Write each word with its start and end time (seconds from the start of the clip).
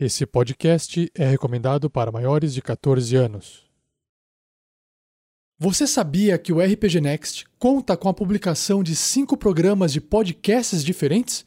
Esse 0.00 0.24
podcast 0.24 1.10
é 1.12 1.28
recomendado 1.28 1.90
para 1.90 2.12
maiores 2.12 2.54
de 2.54 2.62
14 2.62 3.16
anos. 3.16 3.64
Você 5.58 5.88
sabia 5.88 6.38
que 6.38 6.52
o 6.52 6.60
RPG 6.60 7.00
Next 7.00 7.44
conta 7.58 7.96
com 7.96 8.08
a 8.08 8.14
publicação 8.14 8.80
de 8.80 8.94
cinco 8.94 9.36
programas 9.36 9.92
de 9.92 10.00
podcasts 10.00 10.84
diferentes? 10.84 11.44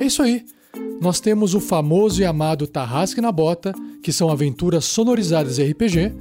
É 0.00 0.06
isso 0.06 0.22
aí. 0.22 0.46
Nós 1.00 1.18
temos 1.18 1.54
o 1.54 1.60
famoso 1.60 2.22
e 2.22 2.24
amado 2.24 2.68
Tarrasque 2.68 3.20
na 3.20 3.32
Bota, 3.32 3.72
que 4.00 4.12
são 4.12 4.30
aventuras 4.30 4.84
sonorizadas 4.84 5.58
RPG, 5.58 6.12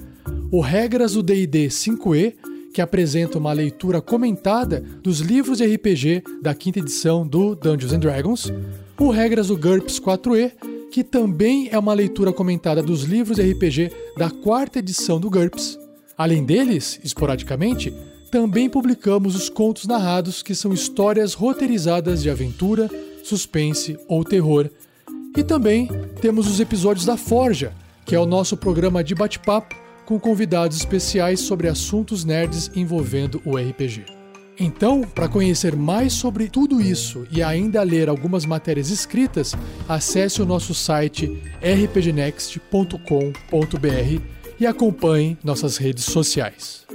o 0.51 0.61
Regras 0.61 1.13
do 1.13 1.21
D&D 1.21 1.67
5e, 1.67 2.33
que 2.73 2.81
apresenta 2.81 3.37
uma 3.37 3.53
leitura 3.53 4.01
comentada 4.01 4.81
dos 4.81 5.19
livros 5.19 5.59
de 5.59 5.75
RPG 5.75 6.23
da 6.41 6.55
quinta 6.55 6.79
edição 6.79 7.27
do 7.27 7.53
Dungeons 7.53 7.93
and 7.93 7.99
Dragons, 7.99 8.51
o 8.99 9.09
Regras 9.09 9.47
do 9.47 9.57
GURPS 9.57 9.99
4e, 9.99 10.51
que 10.91 11.03
também 11.03 11.69
é 11.71 11.79
uma 11.79 11.93
leitura 11.93 12.31
comentada 12.31 12.81
dos 12.81 13.03
livros 13.03 13.37
de 13.37 13.51
RPG 13.51 13.91
da 14.17 14.29
quarta 14.29 14.79
edição 14.79 15.19
do 15.19 15.29
GURPS. 15.29 15.79
Além 16.17 16.45
deles, 16.45 16.99
esporadicamente, 17.03 17.93
também 18.29 18.69
publicamos 18.69 19.35
os 19.35 19.49
contos 19.49 19.85
narrados, 19.85 20.43
que 20.43 20.53
são 20.53 20.73
histórias 20.73 21.33
roteirizadas 21.33 22.21
de 22.21 22.29
aventura, 22.29 22.89
suspense 23.23 23.97
ou 24.07 24.23
terror. 24.23 24.69
E 25.35 25.43
também 25.43 25.89
temos 26.21 26.47
os 26.47 26.59
episódios 26.59 27.05
da 27.05 27.17
Forja, 27.17 27.73
que 28.05 28.15
é 28.15 28.19
o 28.19 28.25
nosso 28.25 28.55
programa 28.55 29.03
de 29.03 29.15
bate-papo 29.15 29.75
com 30.05 30.19
convidados 30.19 30.77
especiais 30.77 31.39
sobre 31.39 31.67
assuntos 31.67 32.23
nerds 32.23 32.69
envolvendo 32.75 33.41
o 33.45 33.57
RPG. 33.57 34.22
Então, 34.59 35.01
para 35.01 35.27
conhecer 35.27 35.75
mais 35.75 36.13
sobre 36.13 36.47
tudo 36.47 36.79
isso 36.79 37.25
e 37.31 37.41
ainda 37.41 37.81
ler 37.81 38.07
algumas 38.07 38.45
matérias 38.45 38.89
escritas, 38.89 39.55
acesse 39.87 40.41
o 40.41 40.45
nosso 40.45 40.75
site 40.75 41.41
rpgnext.com.br 41.61 44.21
e 44.59 44.67
acompanhe 44.67 45.37
nossas 45.43 45.77
redes 45.77 46.05
sociais. 46.05 46.85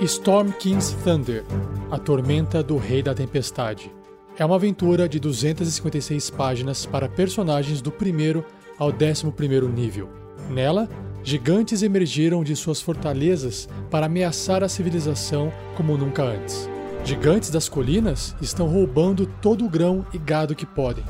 Storm 0.00 0.52
King's 0.52 0.96
Thunder 1.04 1.44
A 1.90 1.98
Tormenta 1.98 2.62
do 2.62 2.78
Rei 2.78 3.02
da 3.02 3.14
Tempestade 3.14 3.90
é 4.38 4.44
uma 4.44 4.54
aventura 4.54 5.08
de 5.08 5.18
256 5.18 6.30
páginas 6.30 6.86
para 6.86 7.08
personagens 7.08 7.82
do 7.82 7.90
primeiro 7.90 8.44
ao 8.78 8.90
11 8.90 9.26
nível. 9.74 10.08
Nela, 10.48 10.88
gigantes 11.24 11.82
emergiram 11.82 12.44
de 12.44 12.54
suas 12.54 12.80
fortalezas 12.80 13.68
para 13.90 14.06
ameaçar 14.06 14.62
a 14.62 14.68
civilização 14.68 15.52
como 15.76 15.98
nunca 15.98 16.22
antes. 16.22 16.70
Gigantes 17.04 17.50
das 17.50 17.68
colinas 17.68 18.36
estão 18.40 18.68
roubando 18.68 19.26
todo 19.26 19.64
o 19.64 19.68
grão 19.68 20.06
e 20.12 20.18
gado 20.18 20.54
que 20.54 20.66
podem, 20.66 21.04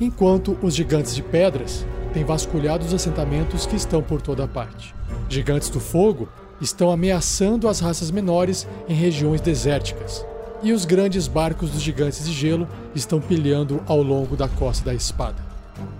enquanto 0.00 0.56
os 0.62 0.74
gigantes 0.74 1.14
de 1.14 1.22
pedras 1.22 1.86
têm 2.14 2.24
vasculhado 2.24 2.86
os 2.86 2.94
assentamentos 2.94 3.66
que 3.66 3.76
estão 3.76 4.02
por 4.02 4.22
toda 4.22 4.48
parte. 4.48 4.94
Gigantes 5.28 5.68
do 5.68 5.80
fogo 5.80 6.28
estão 6.62 6.90
ameaçando 6.90 7.68
as 7.68 7.78
raças 7.78 8.10
menores 8.10 8.66
em 8.88 8.94
regiões 8.94 9.40
desérticas, 9.40 10.26
e 10.62 10.72
os 10.72 10.84
grandes 10.84 11.26
barcos 11.26 11.70
dos 11.70 11.80
gigantes 11.80 12.24
de 12.24 12.32
gelo 12.32 12.68
estão 12.94 13.20
pilhando 13.20 13.82
ao 13.86 14.02
longo 14.02 14.36
da 14.36 14.48
costa 14.48 14.84
da 14.84 14.94
espada. 14.94 15.50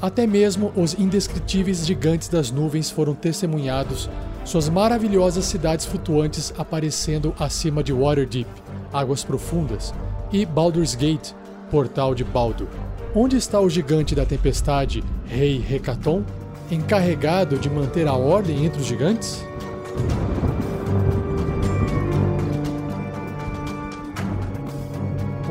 Até 0.00 0.26
mesmo 0.26 0.72
os 0.76 0.94
indescritíveis 0.94 1.86
gigantes 1.86 2.28
das 2.28 2.50
nuvens 2.50 2.90
foram 2.90 3.14
testemunhados, 3.14 4.10
suas 4.44 4.68
maravilhosas 4.68 5.44
cidades 5.44 5.86
flutuantes 5.86 6.52
aparecendo 6.58 7.34
acima 7.38 7.82
de 7.82 7.92
Waterdeep, 7.92 8.48
águas 8.92 9.24
profundas, 9.24 9.94
e 10.32 10.44
Baldur's 10.44 10.94
Gate, 10.94 11.32
portal 11.70 12.14
de 12.14 12.24
Baldur. 12.24 12.68
Onde 13.14 13.36
está 13.36 13.60
o 13.60 13.68
gigante 13.68 14.14
da 14.14 14.24
tempestade, 14.24 15.02
Rei 15.26 15.64
Hecaton, 15.68 16.22
encarregado 16.70 17.58
de 17.58 17.68
manter 17.68 18.06
a 18.06 18.14
ordem 18.14 18.64
entre 18.64 18.80
os 18.80 18.86
gigantes? 18.86 19.44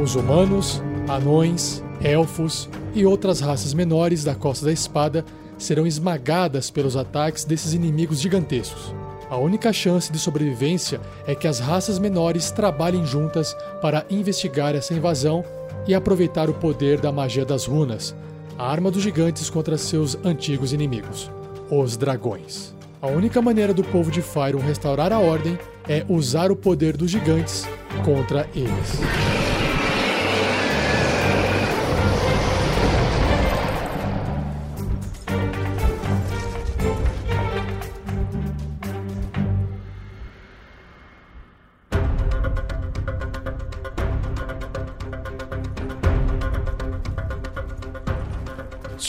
Os 0.02 0.16
humanos, 0.16 0.82
anões, 1.10 1.84
elfos 2.02 2.70
e 2.96 3.06
outras 3.06 3.42
raças 3.42 3.74
menores 3.74 4.24
da 4.24 4.34
Costa 4.34 4.66
da 4.66 4.72
Espada 4.72 5.26
serão 5.58 5.86
esmagadas 5.86 6.72
pelos 6.72 6.96
ataques 6.96 7.44
desses 7.44 7.74
inimigos 7.74 8.22
gigantescos. 8.22 8.96
A 9.30 9.36
única 9.36 9.74
chance 9.74 10.10
de 10.10 10.18
sobrevivência 10.18 11.02
é 11.28 11.36
que 11.36 11.48
as 11.48 11.60
raças 11.60 12.00
menores 12.00 12.50
trabalhem 12.50 13.06
juntas 13.06 13.54
para 13.82 14.06
investigar 14.10 14.74
essa 14.74 14.94
invasão 14.94 15.44
e 15.86 15.94
aproveitar 15.94 16.50
o 16.50 16.54
poder 16.54 17.02
da 17.02 17.12
magia 17.12 17.44
das 17.44 17.66
runas, 17.66 18.16
a 18.58 18.72
arma 18.72 18.90
dos 18.90 19.04
gigantes 19.04 19.50
contra 19.50 19.78
seus 19.78 20.18
antigos 20.24 20.72
inimigos, 20.72 21.30
os 21.70 21.98
dragões. 21.98 22.74
A 23.02 23.08
única 23.08 23.42
maneira 23.42 23.74
do 23.74 23.84
povo 23.84 24.10
de 24.10 24.22
Fyron 24.22 24.60
restaurar 24.60 25.12
a 25.12 25.20
ordem 25.20 25.60
é 25.88 26.06
usar 26.08 26.52
o 26.52 26.56
poder 26.56 26.96
dos 26.96 27.12
gigantes 27.12 27.68
contra 28.04 28.48
eles. 28.56 29.49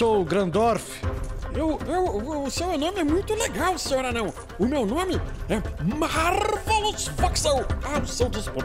Sou 0.00 0.25
Grandorf. 0.25 1.05
Eu, 1.55 1.78
eu, 1.87 2.44
o 2.44 2.50
seu 2.50 2.78
nome 2.78 3.00
é 3.00 3.05
muito 3.05 3.34
legal, 3.34 3.77
senhor 3.77 4.03
anão. 4.06 4.33
O 4.59 4.65
meu 4.65 4.87
nome 4.87 5.21
é 5.47 5.61
Marvelous 5.94 7.09
Voxel. 7.19 7.66
Ah, 7.84 8.03
seu 8.06 8.31
dispor. 8.31 8.65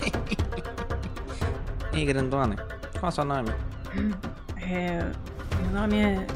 Ei, 1.92 2.06
grandona, 2.06 2.56
qual 2.98 3.04
é 3.04 3.08
o 3.08 3.10
seu 3.10 3.26
nome? 3.26 3.50
É, 4.56 5.04
meu 5.60 5.70
nome 5.78 5.98
é 5.98 6.26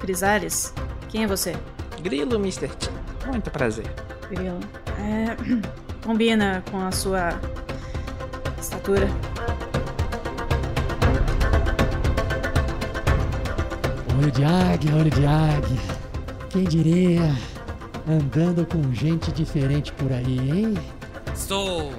Crisales. 0.00 0.72
Quem 1.10 1.24
é 1.24 1.26
você? 1.26 1.54
Grilo, 2.00 2.36
Mr. 2.36 2.68
T. 2.68 2.88
Muito 3.26 3.50
prazer. 3.50 3.84
Grilo. 4.30 4.60
É, 4.98 5.36
combina 6.02 6.64
com 6.70 6.80
a 6.80 6.90
sua 6.90 7.38
estatura. 8.58 9.06
Olho 14.18 14.32
de 14.32 14.42
águia, 14.42 14.96
olho 14.96 15.10
de 15.10 15.24
águia. 15.24 15.78
Quem 16.50 16.64
diria? 16.64 17.32
Andando 18.10 18.66
com 18.66 18.92
gente 18.92 19.30
diferente 19.30 19.92
por 19.92 20.12
aí, 20.12 20.38
hein? 20.50 20.74
Estou 21.32 21.92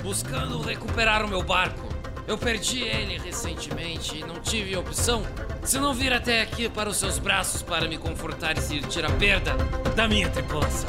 buscando 0.00 0.62
recuperar 0.62 1.24
o 1.24 1.28
meu 1.28 1.42
barco. 1.42 1.88
Eu 2.28 2.38
perdi 2.38 2.84
ele 2.84 3.18
recentemente 3.18 4.18
e 4.18 4.20
não 4.20 4.36
tive 4.36 4.76
opção 4.76 5.24
se 5.64 5.76
não 5.80 5.92
vir 5.92 6.12
até 6.12 6.42
aqui 6.42 6.68
para 6.68 6.88
os 6.88 6.96
seus 6.96 7.18
braços 7.18 7.60
para 7.60 7.88
me 7.88 7.98
confortar 7.98 8.56
e 8.56 8.60
sentir 8.60 9.04
a 9.04 9.10
perda 9.10 9.56
da 9.96 10.06
minha 10.06 10.30
tripulação. 10.30 10.88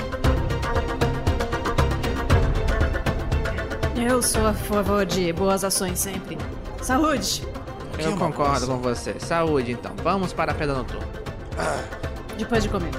Eu 3.98 4.22
sou 4.22 4.46
a 4.46 4.54
favor 4.54 5.04
de 5.04 5.34
boas 5.34 5.64
ações 5.64 5.98
sempre. 5.98 6.38
Saúde! 6.80 7.55
Eu 8.00 8.18
concordo 8.18 8.68
com 8.68 8.78
você. 8.78 9.16
Saúde, 9.20 9.72
então. 9.72 9.94
Vamos 10.04 10.34
para 10.34 10.52
a 10.52 10.56
pedra 10.56 10.76
noturna. 10.76 11.08
Depois 12.38 12.64
de 12.64 12.70
comer. 12.70 12.92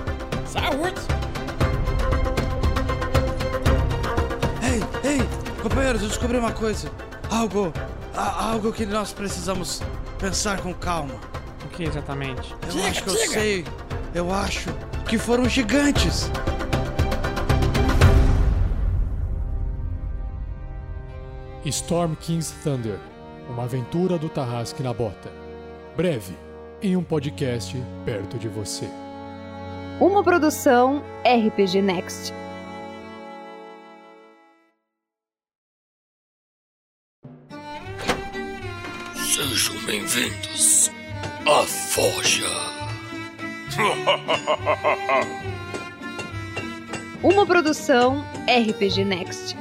Saúde! 0.46 1.00
Ei, 4.62 5.10
ei, 5.10 5.28
companheiros, 5.62 6.02
eu 6.02 6.08
descobri 6.08 6.38
uma 6.38 6.52
coisa. 6.52 6.90
Algo, 7.30 7.72
a- 8.14 8.50
algo 8.50 8.72
que 8.72 8.86
nós 8.86 9.12
precisamos 9.12 9.82
pensar 10.18 10.60
com 10.60 10.72
calma. 10.72 11.14
O 11.64 11.68
que 11.68 11.84
exatamente? 11.84 12.54
Eu 12.62 12.68
Diga, 12.72 12.88
acho 12.88 13.02
que 13.02 13.10
eu 13.10 13.14
diga. 13.14 13.28
sei. 13.32 13.64
Eu 14.14 14.32
acho 14.32 14.70
que 15.06 15.18
foram 15.18 15.46
gigantes. 15.48 16.30
Storm 21.64 22.14
King's 22.20 22.52
Thunder 22.62 22.98
Uma 23.48 23.64
aventura 23.64 24.18
do 24.18 24.28
Tarrasque 24.28 24.82
na 24.82 24.92
Bota. 24.92 25.30
Breve, 25.96 26.34
em 26.82 26.96
um 26.96 27.02
podcast 27.02 27.76
perto 28.04 28.38
de 28.38 28.48
você. 28.48 28.88
Uma 30.00 30.22
produção 30.22 31.02
RPG 31.24 31.80
Next. 31.80 32.32
Sejam 39.14 39.76
bem-vindos 39.84 40.90
à 41.46 41.62
Forja. 41.64 42.48
Uma 47.22 47.46
produção 47.46 48.24
RPG 48.48 49.04
Next. 49.04 49.56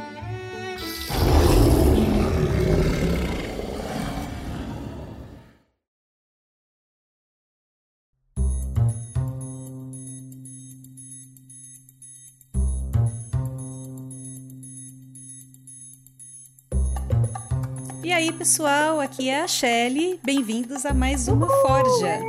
Pessoal, 18.46 19.02
aqui 19.02 19.28
é 19.28 19.42
a 19.42 19.48
Shelly. 19.48 20.20
Bem-vindos 20.24 20.86
a 20.86 20.94
mais 20.94 21.28
uma 21.28 21.48
Forja. 21.48 22.20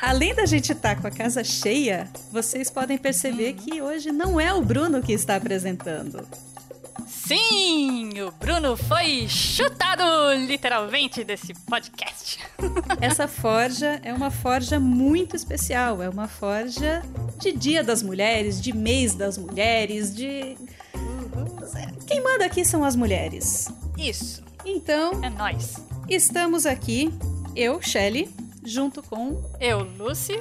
Além 0.00 0.32
da 0.32 0.46
gente 0.46 0.70
estar 0.70 1.00
com 1.00 1.08
a 1.08 1.10
casa 1.10 1.42
cheia, 1.42 2.08
vocês 2.30 2.70
podem 2.70 2.96
perceber 2.96 3.54
que 3.54 3.82
hoje 3.82 4.12
não 4.12 4.40
é 4.40 4.54
o 4.54 4.62
Bruno 4.62 5.02
que 5.02 5.12
está 5.12 5.34
apresentando. 5.34 6.24
Sim, 7.26 8.20
o 8.20 8.30
Bruno 8.30 8.76
foi 8.76 9.26
chutado 9.28 10.04
literalmente 10.46 11.24
desse 11.24 11.52
podcast. 11.54 12.38
Essa 13.02 13.26
forja 13.26 14.00
é 14.04 14.12
uma 14.14 14.30
forja 14.30 14.78
muito 14.78 15.34
especial. 15.34 16.00
É 16.00 16.08
uma 16.08 16.28
forja 16.28 17.02
de 17.40 17.50
Dia 17.50 17.82
das 17.82 18.00
Mulheres, 18.00 18.60
de 18.60 18.72
mês 18.72 19.16
das 19.16 19.36
mulheres, 19.38 20.14
de. 20.14 20.56
Quem 22.06 22.22
manda 22.22 22.44
aqui 22.46 22.64
são 22.64 22.84
as 22.84 22.94
mulheres. 22.94 23.72
Isso, 23.98 24.44
Então, 24.64 25.10
é 25.24 25.28
nós. 25.28 25.84
estamos 26.08 26.64
aqui, 26.64 27.12
eu, 27.56 27.82
Shelly, 27.82 28.30
junto 28.64 29.02
com. 29.02 29.42
Eu, 29.58 29.80
Lucy. 29.80 30.38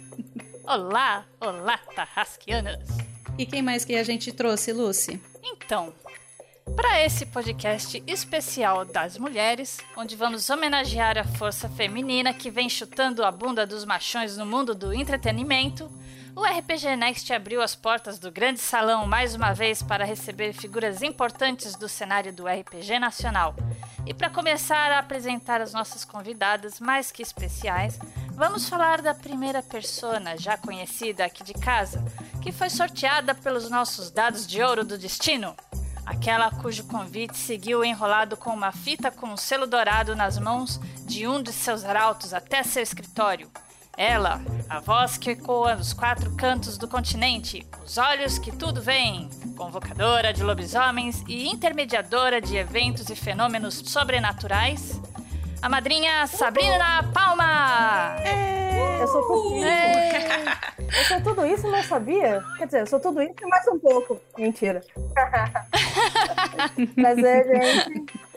olá, 0.62 1.24
olá, 1.40 1.78
Tarrasquianas. 1.96 2.86
E 3.38 3.46
quem 3.46 3.62
mais 3.62 3.82
que 3.82 3.94
a 3.96 4.02
gente 4.02 4.30
trouxe, 4.30 4.74
Lucy? 4.74 5.18
Então, 5.42 5.94
para 6.74 7.04
esse 7.04 7.26
podcast 7.26 8.02
especial 8.06 8.84
das 8.84 9.16
mulheres, 9.16 9.78
onde 9.96 10.16
vamos 10.16 10.48
homenagear 10.50 11.16
a 11.16 11.24
força 11.24 11.68
feminina 11.68 12.34
que 12.34 12.50
vem 12.50 12.68
chutando 12.68 13.24
a 13.24 13.30
bunda 13.30 13.66
dos 13.66 13.84
machões 13.84 14.36
no 14.36 14.44
mundo 14.44 14.74
do 14.74 14.92
entretenimento, 14.92 15.90
o 16.34 16.44
RPG 16.44 16.96
Next 16.96 17.32
abriu 17.32 17.60
as 17.60 17.74
portas 17.74 18.18
do 18.18 18.30
grande 18.30 18.60
salão 18.60 19.06
mais 19.06 19.34
uma 19.34 19.52
vez 19.52 19.82
para 19.82 20.04
receber 20.04 20.52
figuras 20.52 21.02
importantes 21.02 21.74
do 21.74 21.88
cenário 21.88 22.32
do 22.32 22.46
RPG 22.46 22.98
nacional. 22.98 23.56
E 24.06 24.14
para 24.14 24.30
começar 24.30 24.92
a 24.92 25.00
apresentar 25.00 25.60
as 25.60 25.72
nossas 25.72 26.04
convidadas 26.04 26.78
mais 26.78 27.10
que 27.10 27.22
especiais, 27.22 27.98
vamos 28.32 28.68
falar 28.68 29.02
da 29.02 29.14
primeira 29.14 29.62
persona 29.62 30.36
já 30.36 30.56
conhecida 30.56 31.24
aqui 31.24 31.42
de 31.42 31.54
casa, 31.54 32.04
que 32.40 32.52
foi 32.52 32.70
sorteada 32.70 33.34
pelos 33.34 33.68
nossos 33.68 34.10
dados 34.10 34.46
de 34.46 34.62
ouro 34.62 34.84
do 34.84 34.96
destino. 34.96 35.56
Aquela 36.08 36.50
cujo 36.50 36.84
convite 36.84 37.36
seguiu 37.36 37.84
enrolado 37.84 38.34
com 38.34 38.48
uma 38.48 38.72
fita 38.72 39.10
com 39.10 39.26
um 39.26 39.36
selo 39.36 39.66
dourado 39.66 40.16
nas 40.16 40.38
mãos 40.38 40.80
de 41.04 41.28
um 41.28 41.42
de 41.42 41.52
seus 41.52 41.84
arautos 41.84 42.32
até 42.32 42.62
seu 42.62 42.82
escritório. 42.82 43.50
Ela, 43.94 44.40
a 44.70 44.80
voz 44.80 45.18
que 45.18 45.32
ecoa 45.32 45.74
nos 45.74 45.92
quatro 45.92 46.34
cantos 46.34 46.78
do 46.78 46.88
continente, 46.88 47.66
os 47.84 47.98
olhos 47.98 48.38
que 48.38 48.50
tudo 48.50 48.80
veem, 48.80 49.28
convocadora 49.54 50.32
de 50.32 50.42
lobisomens 50.42 51.22
e 51.28 51.46
intermediadora 51.46 52.40
de 52.40 52.56
eventos 52.56 53.10
e 53.10 53.14
fenômenos 53.14 53.74
sobrenaturais, 53.74 54.98
a 55.60 55.68
madrinha 55.68 56.26
Sabrina 56.26 57.02
Palma! 57.12 58.16
Eu 59.00 59.08
sou 59.08 59.22
tudo 59.22 59.56
isso. 59.56 59.66
Eu 60.96 61.04
sou 61.04 61.20
tudo 61.22 61.46
isso 61.46 61.66
e 61.66 61.70
não 61.70 61.82
sabia? 61.82 62.44
Quer 62.56 62.66
dizer, 62.66 62.80
eu 62.80 62.86
sou 62.86 63.00
tudo 63.00 63.22
isso 63.22 63.34
e 63.40 63.46
mais 63.46 63.66
um 63.68 63.78
pouco. 63.78 64.20
Mentira. 64.36 64.82
Prazer, 66.94 67.46
gente. 67.46 68.28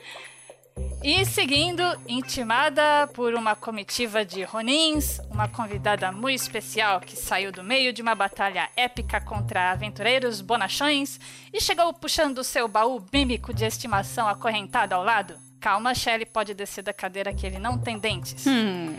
E 1.03 1.25
seguindo, 1.25 1.81
intimada 2.07 3.07
por 3.13 3.33
uma 3.33 3.55
comitiva 3.55 4.23
de 4.23 4.43
Ronins, 4.43 5.19
uma 5.31 5.47
convidada 5.47 6.11
muito 6.11 6.39
especial 6.39 7.01
que 7.01 7.15
saiu 7.15 7.51
do 7.51 7.63
meio 7.63 7.91
de 7.91 8.03
uma 8.03 8.13
batalha 8.13 8.69
épica 8.75 9.19
contra 9.19 9.71
aventureiros 9.71 10.41
bonachões 10.41 11.19
e 11.51 11.59
chegou 11.59 11.91
puxando 11.91 12.43
seu 12.43 12.67
baú 12.67 13.03
mímico 13.11 13.51
de 13.51 13.65
estimação 13.65 14.27
acorrentado 14.27 14.93
ao 14.93 15.03
lado. 15.03 15.40
Calma, 15.61 15.93
Shelly 15.93 16.25
pode 16.25 16.55
descer 16.55 16.83
da 16.83 16.91
cadeira 16.91 17.31
que 17.31 17.45
ele 17.45 17.59
não 17.59 17.77
tem 17.77 17.99
dentes. 17.99 18.47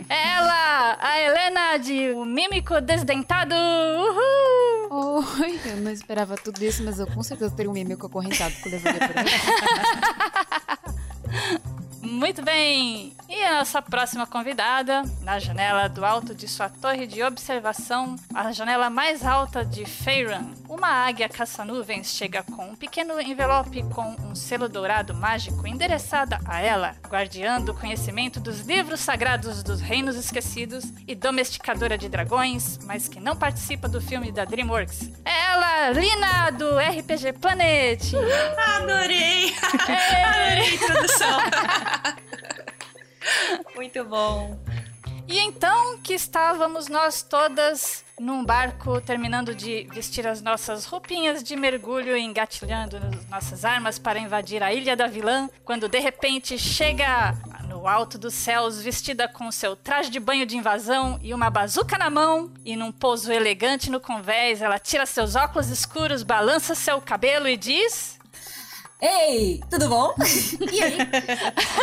É 0.09 0.27
ela, 0.37 0.97
a 0.97 1.19
Helena 1.19 1.77
de 1.77 2.11
O 2.13 2.23
Mímico 2.23 2.79
Desdentado! 2.79 3.53
Uhul! 3.53 5.25
Oi, 5.41 5.59
eu 5.65 5.75
não 5.77 5.91
esperava 5.91 6.37
tudo 6.37 6.63
isso, 6.63 6.81
mas 6.81 6.99
eu 6.99 7.07
com 7.07 7.21
certeza 7.21 7.53
teria 7.53 7.69
um 7.69 7.73
mímico 7.73 8.05
acorrentado 8.05 8.55
eu 8.63 8.71
levaria 8.71 8.99
por 9.07 9.17
aí. 9.17 9.25
Muito 12.03 12.43
bem! 12.43 13.13
E 13.29 13.43
a 13.45 13.59
nossa 13.59 13.81
próxima 13.81 14.27
convidada, 14.27 15.03
na 15.21 15.39
janela 15.39 15.87
do 15.87 16.03
alto 16.03 16.35
de 16.35 16.49
sua 16.49 16.67
torre 16.67 17.07
de 17.07 17.23
observação, 17.23 18.17
a 18.33 18.51
janela 18.51 18.89
mais 18.89 19.25
alta 19.25 19.63
de 19.63 19.85
Feyran, 19.85 20.43
uma 20.67 20.87
águia 20.87 21.29
caça-nuvens 21.29 22.07
chega 22.07 22.43
com 22.43 22.71
um 22.71 22.75
pequeno 22.75 23.19
envelope 23.21 23.83
com 23.93 24.15
um 24.21 24.35
selo 24.35 24.67
dourado 24.67 25.13
mágico 25.13 25.65
endereçada 25.65 26.39
a 26.45 26.61
ela, 26.61 26.93
guardiã 27.07 27.61
do 27.61 27.73
conhecimento 27.73 28.39
dos 28.39 28.59
livros 28.59 28.99
sagrados 28.99 29.63
dos 29.63 29.79
reinos 29.79 30.17
esquecidos 30.17 30.83
e 31.07 31.15
domesticadora 31.15 31.97
de 31.97 32.09
dragões, 32.09 32.79
mas 32.83 33.07
que 33.07 33.21
não 33.21 33.35
participa 33.35 33.87
do 33.87 34.01
filme 34.01 34.29
da 34.29 34.43
DreamWorks. 34.43 35.09
É 35.23 35.51
ela, 35.51 35.89
Lina, 35.91 36.51
do 36.51 36.77
RPG 36.77 37.33
Planet! 37.39 38.01
Adorei! 38.77 39.55
Adorei 39.73 40.63
a 40.63 40.73
introdução. 40.73 41.39
Muito 43.75 44.03
bom. 44.03 44.59
E 45.27 45.39
então 45.39 45.97
que 45.99 46.13
estávamos 46.13 46.87
nós 46.87 47.21
todas 47.21 48.03
num 48.19 48.43
barco 48.43 49.01
terminando 49.01 49.55
de 49.55 49.87
vestir 49.91 50.27
as 50.27 50.41
nossas 50.41 50.85
roupinhas 50.85 51.41
de 51.41 51.55
mergulho 51.55 52.15
engatilhando 52.15 52.99
nossas 53.29 53.65
armas 53.65 53.97
para 53.97 54.19
invadir 54.19 54.61
a 54.61 54.73
ilha 54.73 54.95
da 54.95 55.07
vilã, 55.07 55.49
quando 55.63 55.87
de 55.87 55.99
repente 55.99 56.59
chega 56.59 57.35
no 57.67 57.87
alto 57.87 58.17
dos 58.17 58.33
céus 58.33 58.81
vestida 58.81 59.27
com 59.27 59.51
seu 59.51 59.75
traje 59.75 60.09
de 60.09 60.19
banho 60.19 60.45
de 60.45 60.57
invasão 60.57 61.17
e 61.21 61.33
uma 61.33 61.49
bazuca 61.49 61.97
na 61.97 62.09
mão 62.09 62.51
e 62.63 62.75
num 62.75 62.91
pouso 62.91 63.31
elegante 63.31 63.89
no 63.89 63.99
convés, 63.99 64.61
ela 64.61 64.77
tira 64.77 65.05
seus 65.05 65.35
óculos 65.35 65.69
escuros, 65.69 66.21
balança 66.21 66.75
seu 66.75 67.01
cabelo 67.01 67.47
e 67.47 67.57
diz: 67.57 68.19
Ei, 69.05 69.61
tudo 69.69 69.89
bom? 69.89 70.15
E 70.71 70.81
aí? 70.81 70.97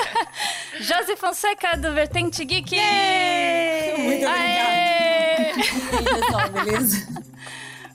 Josi 0.81 1.17
Fonseca 1.17 1.77
do 1.77 1.93
Vertente 1.93 2.43
Geek! 2.47 2.75
Muito 3.99 4.27
Aê! 4.27 4.27
E 4.27 5.53
aí, 5.53 5.53
pessoal, 6.19 6.49
beleza? 6.49 7.07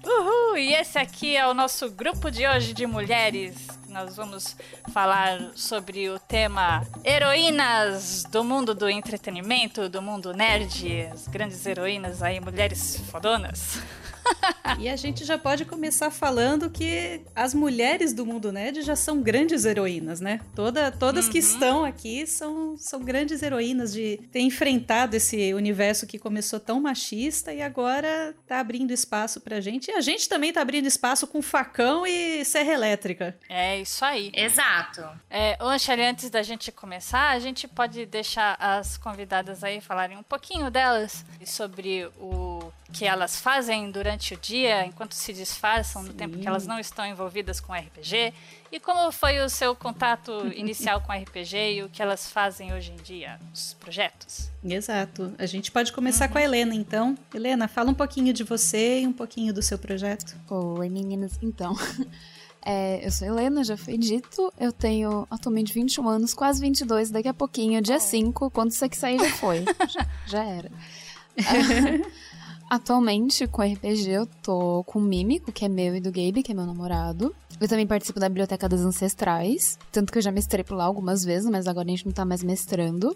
Uhul! 0.05 0.57
E 0.57 0.75
esse 0.75 0.99
aqui 0.99 1.35
é 1.35 1.47
o 1.47 1.55
nosso 1.55 1.89
grupo 1.89 2.29
de 2.29 2.45
hoje 2.47 2.71
de 2.71 2.85
mulheres. 2.85 3.67
Nós 3.89 4.15
vamos 4.15 4.55
falar 4.93 5.39
sobre 5.55 6.07
o 6.07 6.19
tema 6.19 6.85
heroínas 7.03 8.25
do 8.29 8.43
mundo 8.43 8.75
do 8.75 8.87
entretenimento, 8.87 9.89
do 9.89 10.03
mundo 10.03 10.33
nerd, 10.33 11.09
as 11.11 11.27
grandes 11.27 11.65
heroínas 11.65 12.21
aí, 12.21 12.39
mulheres 12.39 13.01
fodonas. 13.09 13.79
E 14.77 14.89
a 14.89 14.95
gente 14.95 15.23
já 15.23 15.37
pode 15.37 15.63
começar 15.63 16.09
falando 16.11 16.69
que 16.69 17.21
as 17.35 17.53
mulheres 17.53 18.13
do 18.13 18.25
mundo 18.25 18.51
nerd 18.51 18.81
já 18.81 18.95
são 18.95 19.21
grandes 19.21 19.63
heroínas, 19.63 20.19
né? 20.19 20.41
Toda, 20.53 20.91
todas 20.91 21.29
que 21.29 21.37
estão 21.37 21.85
aqui 21.85 22.27
são, 22.27 22.75
são 22.77 23.01
grandes 23.01 23.41
heroínas 23.41 23.93
de 23.93 24.19
ter 24.31 24.41
enfrentado 24.41 25.15
esse 25.15 25.53
universo 25.53 26.05
que 26.05 26.19
começou 26.19 26.59
tão 26.59 26.81
machista 26.81 27.53
e 27.53 27.61
agora 27.61 28.35
tá 28.47 28.59
abrindo 28.59 28.91
espaço 28.91 29.39
pra 29.39 29.61
gente. 29.61 29.89
E 29.91 29.93
a 29.93 30.01
gente 30.01 30.27
também 30.27 30.51
tá 30.51 30.61
abrindo 30.61 30.87
espaço 30.87 31.25
com 31.25 31.41
facão 31.41 32.05
e 32.05 32.43
serra 32.43 32.73
elétrica. 32.73 33.37
É 33.47 33.79
isso 33.79 34.03
aí. 34.03 34.31
Exato. 34.33 35.07
É, 35.29 35.57
Anchele, 35.61 36.05
antes 36.05 36.29
da 36.29 36.43
gente 36.43 36.71
começar, 36.71 37.29
a 37.29 37.39
gente 37.39 37.67
pode 37.67 38.05
deixar 38.05 38.57
as 38.59 38.97
convidadas 38.97 39.63
aí 39.63 39.79
falarem 39.79 40.17
um 40.17 40.23
pouquinho 40.23 40.69
delas 40.69 41.23
e 41.39 41.47
sobre 41.47 42.05
o 42.19 42.71
que 42.91 43.05
elas 43.05 43.39
fazem 43.39 43.91
durante 43.91 44.14
o 44.33 44.37
dia, 44.37 44.85
enquanto 44.85 45.13
se 45.13 45.33
disfarçam 45.33 46.03
no 46.03 46.13
tempo 46.13 46.37
que 46.37 46.47
elas 46.47 46.65
não 46.65 46.79
estão 46.79 47.05
envolvidas 47.05 47.59
com 47.59 47.73
RPG, 47.73 48.33
e 48.71 48.79
como 48.79 49.11
foi 49.11 49.39
o 49.39 49.49
seu 49.49 49.75
contato 49.75 50.31
inicial 50.55 51.01
com 51.01 51.11
RPG 51.11 51.75
e 51.75 51.83
o 51.83 51.89
que 51.89 52.01
elas 52.01 52.29
fazem 52.29 52.73
hoje 52.73 52.91
em 52.91 52.95
dia, 52.95 53.39
os 53.53 53.73
projetos. 53.79 54.49
Exato. 54.63 55.33
A 55.37 55.45
gente 55.45 55.71
pode 55.71 55.91
começar 55.91 56.27
com 56.27 56.37
a 56.37 56.41
Helena, 56.41 56.73
então. 56.73 57.17
Helena, 57.33 57.67
fala 57.67 57.91
um 57.91 57.93
pouquinho 57.93 58.33
de 58.33 58.43
você 58.43 59.01
e 59.01 59.07
um 59.07 59.13
pouquinho 59.13 59.53
do 59.53 59.61
seu 59.61 59.77
projeto. 59.77 60.35
Oi, 60.49 60.89
meninas. 60.89 61.37
Então, 61.41 61.75
É, 62.67 63.05
eu 63.05 63.11
sou 63.11 63.27
Helena, 63.27 63.63
já 63.63 63.77
foi 63.77 63.95
dito. 63.95 64.51
Eu 64.59 64.71
tenho 64.71 65.27
atualmente 65.29 65.71
21 65.71 66.09
anos, 66.09 66.33
quase 66.33 66.59
22. 66.59 67.11
Daqui 67.11 67.27
a 67.27 67.33
pouquinho, 67.33 67.79
dia 67.79 67.99
5, 67.99 68.49
quando 68.49 68.71
isso 68.71 68.83
aqui 68.83 68.97
sair, 68.97 69.19
já 69.19 69.29
foi. 69.29 69.63
já, 69.87 70.07
já 70.25 70.43
era. 70.43 70.71
Atualmente, 72.69 73.47
com 73.47 73.61
RPG, 73.61 74.09
eu 74.09 74.25
tô 74.41 74.83
com 74.85 74.99
o 74.99 75.01
Mímico, 75.01 75.51
que 75.51 75.65
é 75.65 75.69
meu, 75.69 75.95
e 75.95 76.01
do 76.01 76.11
Gabe, 76.11 76.41
que 76.41 76.51
é 76.51 76.55
meu 76.55 76.65
namorado. 76.65 77.33
Eu 77.61 77.67
também 77.67 77.87
participo 77.87 78.19
da 78.19 78.27
Biblioteca 78.27 78.67
das 78.67 78.81
Ancestrais. 78.81 79.77
Tanto 79.91 80.11
que 80.11 80.17
eu 80.17 80.21
já 80.21 80.31
mestrei 80.31 80.63
por 80.63 80.75
lá 80.75 80.83
algumas 80.83 81.23
vezes, 81.23 81.49
mas 81.49 81.67
agora 81.67 81.87
a 81.87 81.91
gente 81.91 82.05
não 82.05 82.11
tá 82.11 82.25
mais 82.25 82.43
mestrando. 82.43 83.15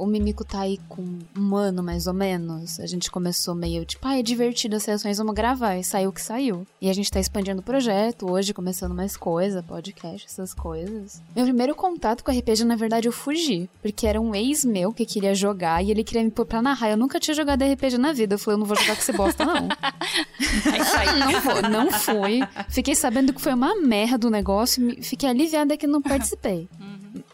O 0.00 0.06
Mimico 0.06 0.46
tá 0.46 0.60
aí 0.60 0.78
com 0.88 1.04
um 1.36 1.54
ano, 1.54 1.82
mais 1.82 2.06
ou 2.06 2.14
menos. 2.14 2.80
A 2.80 2.86
gente 2.86 3.10
começou 3.10 3.54
meio 3.54 3.84
tipo, 3.84 4.08
ah, 4.08 4.18
é 4.18 4.22
divertido 4.22 4.76
as 4.76 4.82
sessões, 4.82 5.18
vamos 5.18 5.34
gravar. 5.34 5.76
E 5.76 5.84
saiu 5.84 6.08
o 6.08 6.12
que 6.12 6.22
saiu. 6.22 6.66
E 6.80 6.88
a 6.88 6.92
gente 6.94 7.10
tá 7.10 7.20
expandindo 7.20 7.60
o 7.60 7.62
projeto, 7.62 8.30
hoje 8.30 8.54
começando 8.54 8.94
mais 8.94 9.14
coisa, 9.14 9.62
podcast, 9.62 10.26
essas 10.26 10.54
coisas. 10.54 11.20
Meu 11.36 11.44
primeiro 11.44 11.74
contato 11.74 12.24
com 12.24 12.32
RPG, 12.32 12.64
na 12.64 12.76
verdade, 12.76 13.08
eu 13.08 13.12
fugi. 13.12 13.68
Porque 13.82 14.06
era 14.06 14.18
um 14.18 14.34
ex 14.34 14.64
meu 14.64 14.90
que 14.90 15.04
queria 15.04 15.34
jogar 15.34 15.84
e 15.84 15.90
ele 15.90 16.02
queria 16.02 16.24
me 16.24 16.30
pôr 16.30 16.46
pra 16.46 16.62
narrar. 16.62 16.88
Eu 16.88 16.96
nunca 16.96 17.20
tinha 17.20 17.34
jogado 17.34 17.62
RPG 17.62 17.98
na 17.98 18.14
vida. 18.14 18.36
Eu 18.36 18.38
falei, 18.38 18.54
eu 18.54 18.58
não 18.60 18.66
vou 18.66 18.76
jogar 18.76 18.94
com 18.94 19.02
esse 19.02 19.12
bosta, 19.12 19.44
não. 19.44 19.68
não, 21.18 21.40
vou, 21.42 21.62
não 21.68 21.90
fui. 21.90 22.40
Fiquei 22.70 22.94
sabendo 22.94 23.34
que 23.34 23.40
foi 23.40 23.52
uma 23.52 23.76
merda 23.76 24.26
o 24.26 24.30
negócio 24.30 24.90
e 24.92 25.02
fiquei 25.02 25.28
aliviada 25.28 25.76
que 25.76 25.86
não 25.86 26.00
participei. 26.00 26.70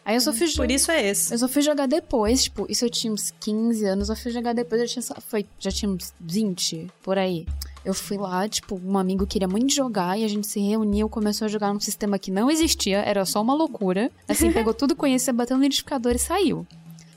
Aí 0.07 0.15
eu 0.15 0.21
só 0.21 0.33
fui 0.33 0.49
Por 0.53 0.71
isso 0.71 0.93
é 0.93 1.05
esse. 1.05 1.35
Eu 1.35 1.39
só 1.39 1.49
fui 1.49 1.61
jogar 1.63 1.87
depois, 1.87 2.45
tipo, 2.45 2.65
isso 2.69 2.85
eu 2.85 2.91
tinha 2.91 3.13
uns 3.13 3.33
15 3.41 3.85
anos, 3.87 4.09
eu 4.09 4.15
fui 4.15 4.31
jogar 4.31 4.53
depois, 4.53 4.81
eu 4.81 4.87
tinha 4.87 5.03
só, 5.03 5.17
foi, 5.21 5.45
já 5.59 5.73
tinha 5.73 5.91
uns 5.91 6.15
20, 6.21 6.87
por 7.03 7.19
aí. 7.19 7.45
Eu 7.85 7.93
fui 7.93 8.17
lá, 8.17 8.49
tipo, 8.49 8.81
um 8.85 8.97
amigo 8.97 9.27
queria 9.27 9.49
muito 9.49 9.75
jogar 9.75 10.17
e 10.17 10.25
a 10.25 10.29
gente 10.29 10.47
se 10.47 10.61
reuniu, 10.61 11.09
começou 11.09 11.47
a 11.47 11.49
jogar 11.49 11.75
num 11.75 11.81
sistema 11.81 12.21
que 12.21 12.31
não 12.31 12.49
existia, 12.49 12.99
era 12.99 13.25
só 13.25 13.43
uma 13.43 13.53
loucura. 13.53 14.09
Assim, 14.29 14.53
pegou 14.53 14.73
tudo, 14.73 14.95
conhecia, 14.97 15.33
bateu 15.33 15.57
no 15.57 15.65
identificador 15.65 16.15
e 16.15 16.21
saiu. 16.21 16.65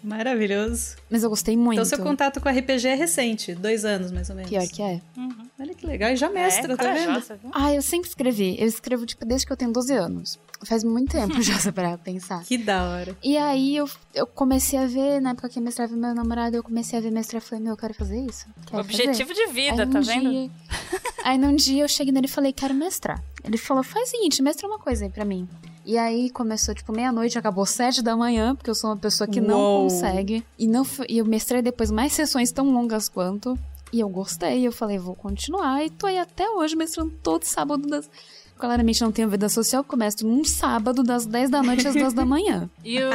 Maravilhoso. 0.04 0.96
Mas 1.12 1.22
eu 1.22 1.30
gostei 1.30 1.56
muito. 1.56 1.74
Então 1.74 1.86
seu 1.86 2.00
contato 2.00 2.42
com 2.42 2.50
RPG 2.50 2.88
é 2.88 2.96
recente, 2.96 3.54
dois 3.54 3.86
anos 3.86 4.12
mais 4.12 4.32
ou 4.32 4.36
menos. 4.36 4.50
Pior 4.50 4.68
que 4.68 4.82
é. 4.82 5.00
Uhum. 5.16 5.49
Olha 5.60 5.74
que 5.74 5.86
legal, 5.86 6.10
e 6.12 6.16
já 6.16 6.30
mestra, 6.30 6.74
É, 6.74 6.76
tá 6.78 6.94
vendo? 6.94 7.20
viu? 7.20 7.52
Ah, 7.54 7.74
eu 7.74 7.82
sempre 7.82 8.08
escrevi. 8.08 8.56
Eu 8.60 8.66
escrevo, 8.68 9.06
tipo, 9.06 9.26
desde 9.26 9.46
que 9.46 9.52
eu 9.52 9.58
tenho 9.58 9.74
12 9.74 9.94
anos. 9.94 10.40
Faz 10.64 10.84
muito 10.84 11.12
tempo 11.12 11.34
já, 11.44 11.72
pra 11.72 11.98
pensar. 11.98 12.44
Que 12.46 12.58
da 12.58 12.84
hora. 12.90 13.16
E 13.24 13.38
aí 13.38 13.76
eu, 13.76 13.90
eu 14.14 14.26
comecei 14.26 14.80
a 14.80 14.86
ver, 14.88 15.20
na 15.22 15.32
época 15.32 15.50
que 15.50 15.60
eu 15.60 15.64
mestrava 15.64 15.96
meu 15.96 16.16
namorado, 16.16 16.56
eu 16.56 16.64
comecei 16.64 16.98
a 16.98 17.02
ver 17.02 17.12
mestrar 17.12 17.42
e 17.42 17.46
falei, 17.46 17.64
meu, 17.64 17.74
eu 17.74 17.78
quero 17.78 17.94
fazer 17.94 18.20
isso. 18.26 18.46
Quero 18.68 18.82
Objetivo 18.82 19.30
fazer. 19.30 19.46
de 19.48 19.52
vida, 19.52 19.84
Aí, 19.84 19.90
tá 19.90 20.00
um 20.00 20.02
vendo? 20.02 20.30
dia- 20.32 20.50
aí 21.26 21.38
num 21.38 21.56
dia 21.56 21.84
eu 21.84 21.88
cheguei 21.90 22.14
nele 22.14 22.28
e 22.28 22.30
falei, 22.30 22.54
quero 22.54 22.74
mestrar. 22.74 23.22
Ele 23.44 23.58
falou, 23.58 23.84
faz 23.84 24.08
o 24.10 24.12
seguinte, 24.12 24.42
mestra 24.42 24.66
uma 24.68 24.80
coisa 24.80 25.04
aí 25.06 25.10
pra 25.10 25.26
mim. 25.26 25.48
E 25.86 25.98
aí 25.98 26.30
começou, 26.30 26.74
tipo, 26.76 26.92
meia-noite, 26.94 27.38
acabou 27.38 27.66
sete 27.66 28.02
da 28.02 28.16
manhã, 28.16 28.56
porque 28.56 28.70
eu 28.70 28.76
sou 28.76 28.92
uma 28.92 28.98
pessoa 28.98 29.28
que 29.28 29.42
não 29.42 29.58
Uou. 29.60 29.84
consegue. 29.84 30.46
E, 30.58 30.68
não, 30.68 30.86
e 31.08 31.18
eu 31.18 31.26
mestrei 31.26 31.62
depois 31.62 31.90
mais 31.90 32.14
sessões 32.14 32.52
tão 32.52 32.72
longas 32.72 33.10
quanto. 33.10 33.58
E 33.92 34.00
eu 34.00 34.10
gostei, 34.10 34.66
eu 34.66 34.72
falei, 34.72 34.98
vou 34.98 35.16
continuar. 35.16 35.84
E 35.84 35.90
tô 35.90 36.06
aí 36.08 36.18
até 36.20 36.50
hoje 36.50 36.76
mestrando 36.76 37.12
todo 37.24 37.44
sábado 37.44 37.88
das... 37.88 38.10
Claramente 38.58 39.02
não 39.02 39.12
tenho 39.12 39.30
vida 39.30 39.48
social, 39.48 39.84
começo 39.84 40.28
num 40.28 40.44
sábado 40.44 41.02
das 41.02 41.26
10 41.26 41.50
da 41.50 41.64
noite 41.64 41.88
às 41.88 41.96
2 41.96 42.14
da 42.14 42.26
manhã. 42.26 42.70
E 42.84 43.02
o. 43.02 43.10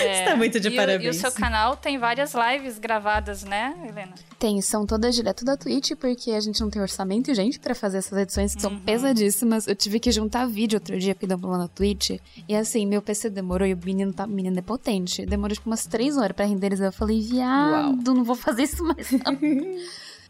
É, 0.00 0.24
tá 0.24 0.36
muito 0.36 0.58
de 0.58 0.68
e 0.68 0.72
o- 0.72 0.76
parabéns. 0.76 1.04
E 1.04 1.18
o 1.18 1.20
seu 1.20 1.30
canal 1.32 1.76
tem 1.76 1.98
várias 1.98 2.32
lives 2.34 2.78
gravadas, 2.78 3.44
né, 3.44 3.74
Helena? 3.86 4.14
Tem, 4.38 4.60
são 4.62 4.86
todas 4.86 5.14
direto 5.14 5.44
da 5.44 5.56
Twitch, 5.56 5.92
porque 6.00 6.30
a 6.32 6.40
gente 6.40 6.60
não 6.60 6.70
tem 6.70 6.80
orçamento, 6.80 7.32
gente, 7.34 7.58
pra 7.60 7.74
fazer 7.74 7.98
essas 7.98 8.18
edições 8.18 8.54
que 8.54 8.60
são 8.62 8.78
pesadíssimas. 8.78 9.66
Eu 9.66 9.74
tive 9.76 10.00
que 10.00 10.10
juntar 10.10 10.46
vídeo 10.46 10.76
outro 10.78 10.98
dia 10.98 11.14
que 11.14 11.26
deu 11.26 11.38
lá 11.42 11.58
na 11.58 11.68
Twitch. 11.68 12.10
E 12.48 12.56
assim, 12.56 12.86
meu 12.86 13.02
PC 13.02 13.28
demorou 13.30 13.66
e 13.66 13.74
o 13.74 13.78
menino, 13.82 14.12
tá, 14.12 14.24
o 14.24 14.28
menino 14.28 14.58
é 14.58 14.62
potente. 14.62 15.24
Demorou 15.26 15.54
tipo 15.54 15.68
umas 15.68 15.86
três 15.86 16.16
horas 16.16 16.32
pra 16.34 16.44
renderizar. 16.46 16.88
Eu 16.88 16.92
falei, 16.92 17.20
viado, 17.20 18.14
não 18.14 18.24
vou 18.24 18.36
fazer 18.36 18.62
isso 18.64 18.82
mais 18.84 19.10
não. 19.12 19.38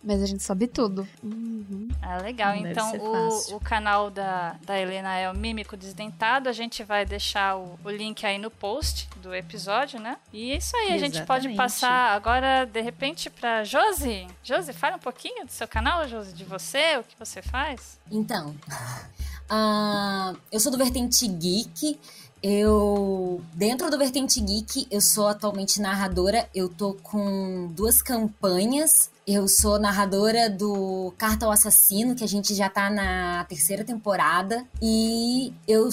Mas 0.05 0.23
a 0.23 0.27
gente 0.27 0.43
sobe 0.43 0.67
tudo. 0.67 1.09
Uhum. 1.23 1.89
Ah, 2.03 2.19
legal. 2.19 2.53
Deve 2.53 2.71
então, 2.71 2.95
o, 2.99 3.57
o 3.57 3.61
canal 3.61 4.11
da, 4.11 4.57
da 4.63 4.79
Helena 4.79 5.17
é 5.17 5.31
o 5.31 5.35
Mímico 5.35 5.79
Desdentado. 5.79 6.49
A 6.49 6.53
gente 6.53 6.85
vai 6.85 7.07
deixar 7.07 7.57
o, 7.57 7.79
o 7.83 7.91
link 7.91 8.25
aí 8.27 8.37
no 8.37 8.51
post 8.51 9.09
do 9.23 9.35
episódio, 9.35 9.99
né? 9.99 10.19
E 10.31 10.51
é 10.51 10.57
isso 10.59 10.77
aí. 10.77 10.93
A 10.93 10.99
gente 10.99 11.23
pode 11.23 11.47
Exatamente. 11.47 11.57
passar 11.57 12.15
agora, 12.15 12.67
de 12.67 12.81
repente, 12.83 13.31
pra 13.31 13.65
Josi. 13.65 14.27
Josi, 14.43 14.75
fala 14.75 14.97
um 14.97 15.01
pouquinho 15.01 15.47
do 15.47 15.51
seu 15.51 15.67
canal, 15.67 16.07
Josi, 16.07 16.35
de 16.35 16.45
você, 16.45 16.99
o 16.99 17.05
que 17.05 17.19
você 17.19 17.41
faz. 17.41 17.99
Então, 18.11 18.55
ah, 19.49 20.35
eu 20.53 20.61
sou 20.61 20.71
do 20.71 20.77
Vertente 20.77 21.27
Geek. 21.27 21.99
Eu, 22.47 23.41
dentro 23.55 23.91
do 23.91 23.97
Vertente 23.97 24.39
Geek, 24.39 24.87
eu 24.91 25.01
sou 25.01 25.29
atualmente 25.29 25.81
narradora. 25.81 26.47
Eu 26.55 26.69
tô 26.69 26.93
com 26.93 27.73
duas 27.75 28.03
campanhas. 28.03 29.11
Eu 29.27 29.49
sou 29.49 29.79
narradora 29.79 30.51
do 30.51 31.15
Carta 31.17 31.47
ao 31.47 31.53
Assassino, 31.53 32.15
que 32.15 32.23
a 32.23 32.29
gente 32.29 32.55
já 32.55 32.69
tá 32.69 32.91
na 32.91 33.47
terceira 33.49 33.83
temporada. 33.83 34.63
E 34.83 35.55
eu, 35.67 35.89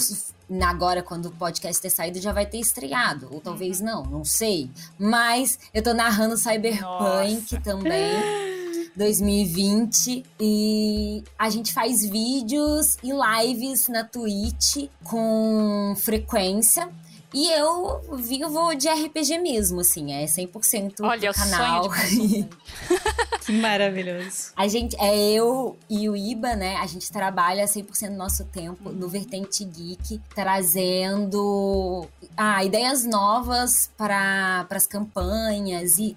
agora, 0.62 1.02
quando 1.02 1.26
o 1.26 1.30
podcast 1.30 1.80
ter 1.80 1.88
saído, 1.88 2.20
já 2.20 2.34
vai 2.34 2.44
ter 2.44 2.58
estreado. 2.58 3.28
Ou 3.30 3.40
talvez 3.40 3.80
não, 3.80 4.02
não 4.02 4.22
sei. 4.22 4.70
Mas 4.98 5.58
eu 5.72 5.82
tô 5.82 5.94
narrando 5.94 6.36
Cyberpunk 6.36 6.82
Nossa. 6.82 7.60
também. 7.62 8.52
2020 8.96 10.24
e 10.40 11.24
a 11.38 11.50
gente 11.50 11.72
faz 11.72 12.04
vídeos 12.04 12.96
e 13.02 13.10
lives 13.12 13.88
na 13.88 14.04
Twitch 14.04 14.88
com 15.04 15.94
frequência. 15.96 16.88
E 17.34 17.50
eu 17.50 17.98
vivo 18.18 18.74
de 18.74 18.88
RPG 18.88 19.38
mesmo, 19.38 19.80
assim, 19.80 20.12
é 20.12 20.26
100% 20.26 20.96
Olha, 21.00 21.18
do 21.18 21.30
o 21.30 21.34
sonho 21.34 21.50
canal. 21.50 21.88
consumo. 21.88 22.48
Que 23.44 23.50
maravilhoso. 23.52 24.52
A 24.54 24.68
gente, 24.68 24.94
é 25.00 25.18
eu 25.32 25.76
e 25.90 26.08
o 26.08 26.16
Iba, 26.16 26.54
né? 26.54 26.76
A 26.76 26.86
gente 26.86 27.10
trabalha 27.10 27.64
100% 27.64 28.10
do 28.10 28.16
nosso 28.16 28.44
tempo 28.44 28.90
no 28.90 29.08
Vertente 29.08 29.64
Geek, 29.64 30.20
trazendo 30.32 32.06
ah, 32.36 32.64
ideias 32.64 33.04
novas 33.04 33.90
para 33.96 34.64
as 34.70 34.86
campanhas 34.86 35.98
e 35.98 36.16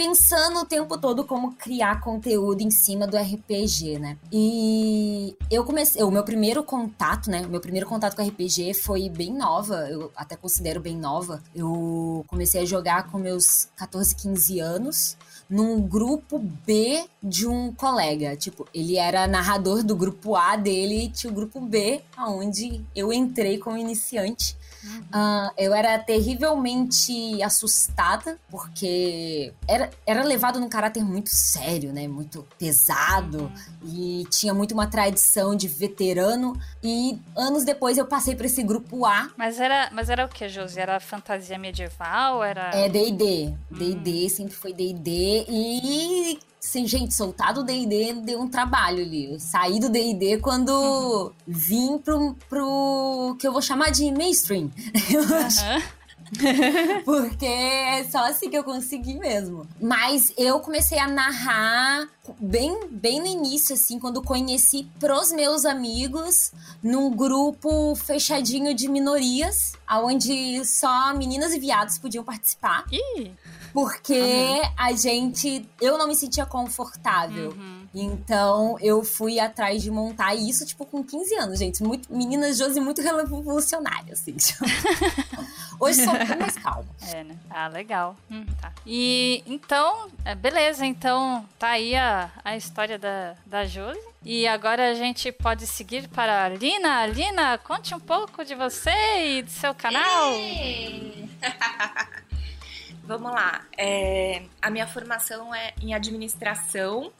pensando 0.00 0.60
o 0.60 0.64
tempo 0.64 0.96
todo 0.96 1.24
como 1.24 1.52
criar 1.52 2.00
conteúdo 2.00 2.62
em 2.62 2.70
cima 2.70 3.06
do 3.06 3.18
RPG, 3.18 3.98
né? 3.98 4.16
E 4.32 5.36
eu 5.50 5.62
comecei, 5.62 6.02
o 6.02 6.10
meu 6.10 6.24
primeiro 6.24 6.64
contato, 6.64 7.30
né? 7.30 7.42
O 7.42 7.50
meu 7.50 7.60
primeiro 7.60 7.86
contato 7.86 8.16
com 8.16 8.26
RPG 8.26 8.72
foi 8.72 9.10
bem 9.10 9.30
nova, 9.30 9.90
eu 9.90 10.10
até 10.16 10.36
considero 10.36 10.80
bem 10.80 10.96
nova. 10.96 11.42
Eu 11.54 12.24
comecei 12.28 12.62
a 12.62 12.64
jogar 12.64 13.10
com 13.10 13.18
meus 13.18 13.68
14, 13.76 14.16
15 14.16 14.58
anos 14.58 15.18
num 15.50 15.82
grupo 15.82 16.38
B 16.38 17.04
de 17.22 17.46
um 17.46 17.70
colega. 17.70 18.34
Tipo, 18.36 18.66
ele 18.72 18.96
era 18.96 19.26
narrador 19.26 19.82
do 19.82 19.94
grupo 19.94 20.34
A 20.34 20.56
dele 20.56 21.04
e 21.04 21.08
tinha 21.10 21.30
o 21.30 21.36
grupo 21.36 21.60
B, 21.60 22.00
onde 22.16 22.82
eu 22.96 23.12
entrei 23.12 23.58
como 23.58 23.76
iniciante. 23.76 24.56
Ah, 25.12 25.52
eu 25.56 25.74
era 25.74 25.98
terrivelmente 25.98 27.42
assustada, 27.42 28.38
porque 28.50 29.52
era, 29.68 29.90
era 30.06 30.22
levado 30.24 30.58
num 30.60 30.68
caráter 30.68 31.04
muito 31.04 31.30
sério, 31.30 31.92
né? 31.92 32.08
Muito 32.08 32.46
pesado. 32.58 33.50
E 33.84 34.24
tinha 34.30 34.54
muito 34.54 34.72
uma 34.72 34.86
tradição 34.86 35.54
de 35.54 35.68
veterano. 35.68 36.58
E 36.82 37.20
anos 37.36 37.64
depois 37.64 37.98
eu 37.98 38.06
passei 38.06 38.34
para 38.34 38.46
esse 38.46 38.62
grupo 38.62 39.04
A, 39.04 39.30
Mas 39.36 39.60
era, 39.60 39.90
mas 39.92 40.08
era 40.10 40.24
o 40.24 40.28
que, 40.28 40.48
Josi? 40.48 40.80
Era 40.80 41.00
fantasia 41.00 41.58
medieval? 41.58 42.42
Era. 42.42 42.70
É 42.74 42.88
D&D. 42.88 43.54
D&D 43.70 44.28
sempre 44.28 44.54
foi 44.54 44.72
D&D 44.72 45.46
e... 45.48 46.38
Sim, 46.60 46.86
gente, 46.86 47.14
soltar 47.14 47.54
do 47.54 47.64
D&D 47.64 48.12
deu 48.22 48.38
um 48.38 48.46
trabalho 48.46 49.02
ali. 49.02 49.32
Eu 49.32 49.40
saí 49.40 49.80
do 49.80 49.88
D&D 49.88 50.38
quando 50.38 51.32
vim 51.46 51.96
pro, 51.96 52.36
pro 52.50 53.34
que 53.40 53.48
eu 53.48 53.52
vou 53.52 53.62
chamar 53.62 53.90
de 53.90 54.12
mainstream. 54.12 54.70
Aham. 55.64 55.82
Porque 57.04 57.46
é 57.46 58.04
só 58.04 58.24
assim 58.26 58.48
que 58.48 58.56
eu 58.56 58.64
consegui 58.64 59.18
mesmo. 59.18 59.66
Mas 59.80 60.32
eu 60.36 60.60
comecei 60.60 60.98
a 60.98 61.08
narrar 61.08 62.08
bem, 62.38 62.86
bem 62.88 63.20
no 63.20 63.26
início, 63.26 63.74
assim, 63.74 63.98
quando 63.98 64.22
conheci 64.22 64.88
pros 64.98 65.32
meus 65.32 65.64
amigos 65.64 66.52
num 66.82 67.10
grupo 67.10 67.94
fechadinho 67.96 68.74
de 68.74 68.88
minorias, 68.88 69.72
onde 69.90 70.64
só 70.64 71.14
meninas 71.14 71.52
e 71.52 71.58
viados 71.58 71.98
podiam 71.98 72.24
participar. 72.24 72.84
Ih! 72.92 73.32
Porque 73.72 74.60
a 74.76 74.92
gente. 74.92 75.68
Eu 75.80 75.96
não 75.96 76.08
me 76.08 76.14
sentia 76.16 76.44
confortável. 76.44 77.54
Então 77.94 78.76
eu 78.80 79.02
fui 79.04 79.40
atrás 79.40 79.82
de 79.82 79.90
montar 79.90 80.34
isso, 80.34 80.64
tipo, 80.64 80.86
com 80.86 81.02
15 81.02 81.34
anos, 81.36 81.58
gente. 81.58 81.82
Muito, 81.82 82.12
meninas 82.12 82.58
Josi 82.58 82.80
muito 82.80 83.02
revolucionárias, 83.02 84.20
assim. 84.20 84.36
Hoje 85.80 86.04
só 86.04 86.12
tô 86.12 86.36
mais 86.38 86.56
calma. 86.58 86.84
É, 87.14 87.24
né? 87.24 87.34
Ah, 87.48 87.68
legal. 87.68 88.14
Hum, 88.30 88.44
tá. 88.60 88.70
E 88.84 89.42
então, 89.46 90.10
é, 90.26 90.34
beleza, 90.34 90.84
então 90.84 91.48
tá 91.58 91.70
aí 91.70 91.96
a, 91.96 92.30
a 92.44 92.54
história 92.54 92.98
da, 92.98 93.34
da 93.46 93.64
Josi. 93.64 93.98
E 94.22 94.46
agora 94.46 94.90
a 94.90 94.94
gente 94.94 95.32
pode 95.32 95.66
seguir 95.66 96.06
para 96.08 96.44
a 96.44 96.48
Lina. 96.50 97.06
Lina, 97.06 97.56
conte 97.56 97.94
um 97.94 98.00
pouco 98.00 98.44
de 98.44 98.54
você 98.54 99.38
e 99.38 99.42
do 99.42 99.50
seu 99.50 99.74
canal. 99.74 100.32
Vamos 103.02 103.32
lá. 103.32 103.62
É, 103.78 104.42
a 104.60 104.68
minha 104.68 104.86
formação 104.86 105.54
é 105.54 105.72
em 105.82 105.94
administração, 105.94 107.10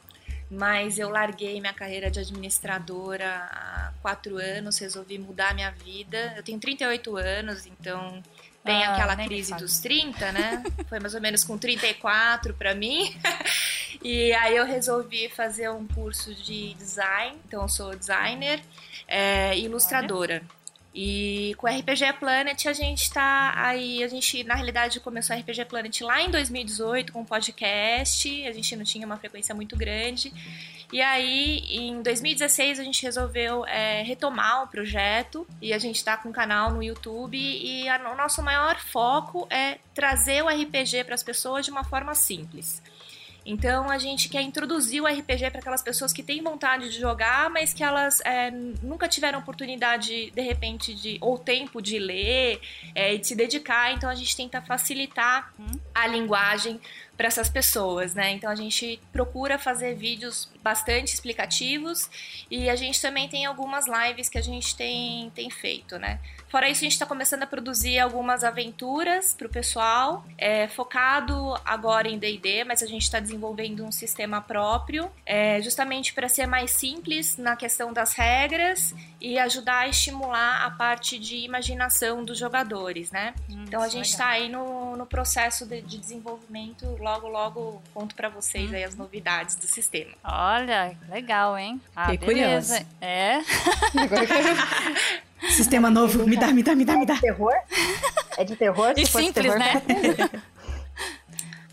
mas 0.51 0.99
eu 0.99 1.09
larguei 1.09 1.59
minha 1.59 1.73
carreira 1.73 2.11
de 2.11 2.19
administradora 2.19 3.49
há 3.51 3.91
quatro 4.03 4.37
anos, 4.37 4.77
resolvi 4.77 5.17
mudar 5.17 5.55
minha 5.55 5.71
vida. 5.71 6.35
Eu 6.37 6.43
tenho 6.43 6.59
38 6.59 7.17
anos, 7.17 7.65
então 7.65 8.21
tem 8.63 8.83
Ah, 8.83 8.93
aquela 8.93 9.15
crise 9.15 9.55
dos 9.55 9.79
30, 9.79 10.31
né? 10.31 10.63
Foi 10.87 10.99
mais 10.99 11.15
ou 11.15 11.21
menos 11.21 11.43
com 11.43 11.57
34 11.57 12.53
para 12.53 12.75
mim. 12.75 13.15
e 14.03 14.33
aí 14.33 14.55
eu 14.55 14.65
resolvi 14.65 15.29
fazer 15.29 15.69
um 15.69 15.87
curso 15.87 16.33
de 16.33 16.73
design, 16.75 17.37
então 17.47 17.63
eu 17.63 17.69
sou 17.69 17.95
designer 17.95 18.61
é, 19.07 19.57
e 19.57 19.65
ilustradora. 19.65 20.43
E 20.93 21.53
com 21.57 21.67
o 21.67 21.69
RPG 21.69 22.13
Planet 22.19 22.65
a 22.65 22.73
gente 22.73 23.09
tá 23.11 23.53
aí, 23.55 24.03
a 24.03 24.07
gente 24.07 24.43
na 24.43 24.55
realidade 24.55 24.99
começou 24.99 25.35
o 25.35 25.39
RPG 25.39 25.65
Planet 25.65 26.01
lá 26.01 26.21
em 26.21 26.29
2018 26.29 27.13
com 27.13 27.21
um 27.21 27.25
podcast, 27.25 28.45
a 28.47 28.51
gente 28.51 28.75
não 28.75 28.83
tinha 28.83 29.05
uma 29.05 29.17
frequência 29.17 29.55
muito 29.55 29.77
grande. 29.77 30.33
E 30.91 31.01
aí, 31.01 31.59
em 31.69 32.01
2016, 32.01 32.77
a 32.77 32.83
gente 32.83 33.01
resolveu 33.03 33.65
é, 33.65 34.03
retomar 34.03 34.63
o 34.63 34.67
projeto 34.67 35.47
e 35.61 35.71
a 35.71 35.77
gente 35.79 35.95
está 35.95 36.17
com 36.17 36.27
um 36.27 36.33
canal 36.33 36.71
no 36.71 36.83
YouTube. 36.83 37.37
E 37.37 37.87
a- 37.87 38.11
o 38.11 38.15
nosso 38.17 38.43
maior 38.43 38.77
foco 38.77 39.47
é 39.49 39.77
trazer 39.93 40.43
o 40.43 40.49
RPG 40.49 41.05
para 41.05 41.15
as 41.15 41.23
pessoas 41.23 41.63
de 41.63 41.71
uma 41.71 41.85
forma 41.85 42.13
simples. 42.13 42.81
Então 43.45 43.89
a 43.89 43.97
gente 43.97 44.29
quer 44.29 44.41
introduzir 44.41 45.01
o 45.01 45.07
RPG 45.07 45.49
para 45.49 45.59
aquelas 45.59 45.81
pessoas 45.81 46.13
que 46.13 46.21
têm 46.21 46.41
vontade 46.43 46.89
de 46.89 46.99
jogar, 46.99 47.49
mas 47.49 47.73
que 47.73 47.83
elas 47.83 48.21
é, 48.21 48.51
nunca 48.51 49.07
tiveram 49.07 49.39
oportunidade, 49.39 50.29
de 50.31 50.41
repente, 50.41 50.93
de 50.93 51.17
ou 51.19 51.37
tempo 51.37 51.81
de 51.81 51.97
ler 51.97 52.61
é, 52.93 53.15
e 53.15 53.17
de 53.17 53.27
se 53.27 53.35
dedicar. 53.35 53.93
Então 53.93 54.09
a 54.09 54.15
gente 54.15 54.35
tenta 54.35 54.61
facilitar 54.61 55.53
a 55.93 56.05
linguagem 56.05 56.79
para 57.17 57.27
essas 57.27 57.49
pessoas, 57.49 58.15
né? 58.15 58.31
Então 58.31 58.49
a 58.49 58.55
gente 58.55 58.99
procura 59.11 59.57
fazer 59.57 59.95
vídeos 59.95 60.49
bastante 60.63 61.13
explicativos 61.13 62.09
e 62.49 62.69
a 62.69 62.75
gente 62.75 63.01
também 63.01 63.27
tem 63.27 63.45
algumas 63.45 63.85
lives 63.87 64.29
que 64.29 64.37
a 64.37 64.41
gente 64.41 64.75
tem, 64.75 65.29
tem 65.31 65.49
feito, 65.49 65.97
né? 65.99 66.19
Fora 66.51 66.67
isso, 66.67 66.81
a 66.81 66.83
gente 66.83 66.91
está 66.91 67.05
começando 67.05 67.43
a 67.43 67.47
produzir 67.47 67.97
algumas 67.97 68.43
aventuras 68.43 69.33
para 69.33 69.47
o 69.47 69.49
pessoal, 69.49 70.25
é, 70.37 70.67
focado 70.67 71.55
agora 71.63 72.09
em 72.09 72.19
D&D, 72.19 72.65
mas 72.65 72.83
a 72.83 72.85
gente 72.85 73.03
está 73.03 73.21
desenvolvendo 73.21 73.85
um 73.85 73.91
sistema 73.91 74.41
próprio, 74.41 75.09
é, 75.25 75.61
justamente 75.61 76.13
para 76.13 76.27
ser 76.27 76.45
mais 76.47 76.71
simples 76.71 77.37
na 77.37 77.55
questão 77.55 77.93
das 77.93 78.11
regras 78.15 78.93
e 79.21 79.39
ajudar 79.39 79.83
a 79.83 79.87
estimular 79.87 80.65
a 80.65 80.71
parte 80.71 81.17
de 81.17 81.37
imaginação 81.37 82.21
dos 82.21 82.37
jogadores, 82.37 83.11
né? 83.11 83.33
então 83.47 83.81
a 83.81 83.87
é 83.87 83.89
gente 83.89 84.09
está 84.09 84.27
aí 84.27 84.49
no, 84.49 84.97
no 84.97 85.05
processo 85.05 85.65
de, 85.65 85.81
de 85.81 85.97
desenvolvimento, 85.97 86.85
logo 86.99 87.29
logo 87.29 87.81
conto 87.93 88.13
para 88.13 88.27
vocês 88.27 88.73
aí 88.73 88.83
as 88.83 88.95
novidades 88.95 89.55
do 89.55 89.67
sistema. 89.67 90.11
Olha, 90.21 90.97
legal, 91.07 91.57
hein? 91.57 91.79
Ah, 91.95 92.09
Fiquei 92.09 92.27
beleza. 92.27 92.79
curiosa. 92.79 92.87
É. 92.99 93.39
Sistema 95.49 95.89
novo, 95.89 96.25
me 96.25 96.37
dá, 96.37 96.47
me 96.47 96.63
dá, 96.63 96.75
me 96.75 96.85
dá, 96.85 96.95
me 96.97 97.05
dá. 97.05 97.17
Terror? 97.19 97.53
É 98.37 98.43
de 98.43 98.55
terror? 98.55 98.93
E 98.95 99.05
simples, 99.05 99.33
terror, 99.33 99.59
né? 99.59 99.81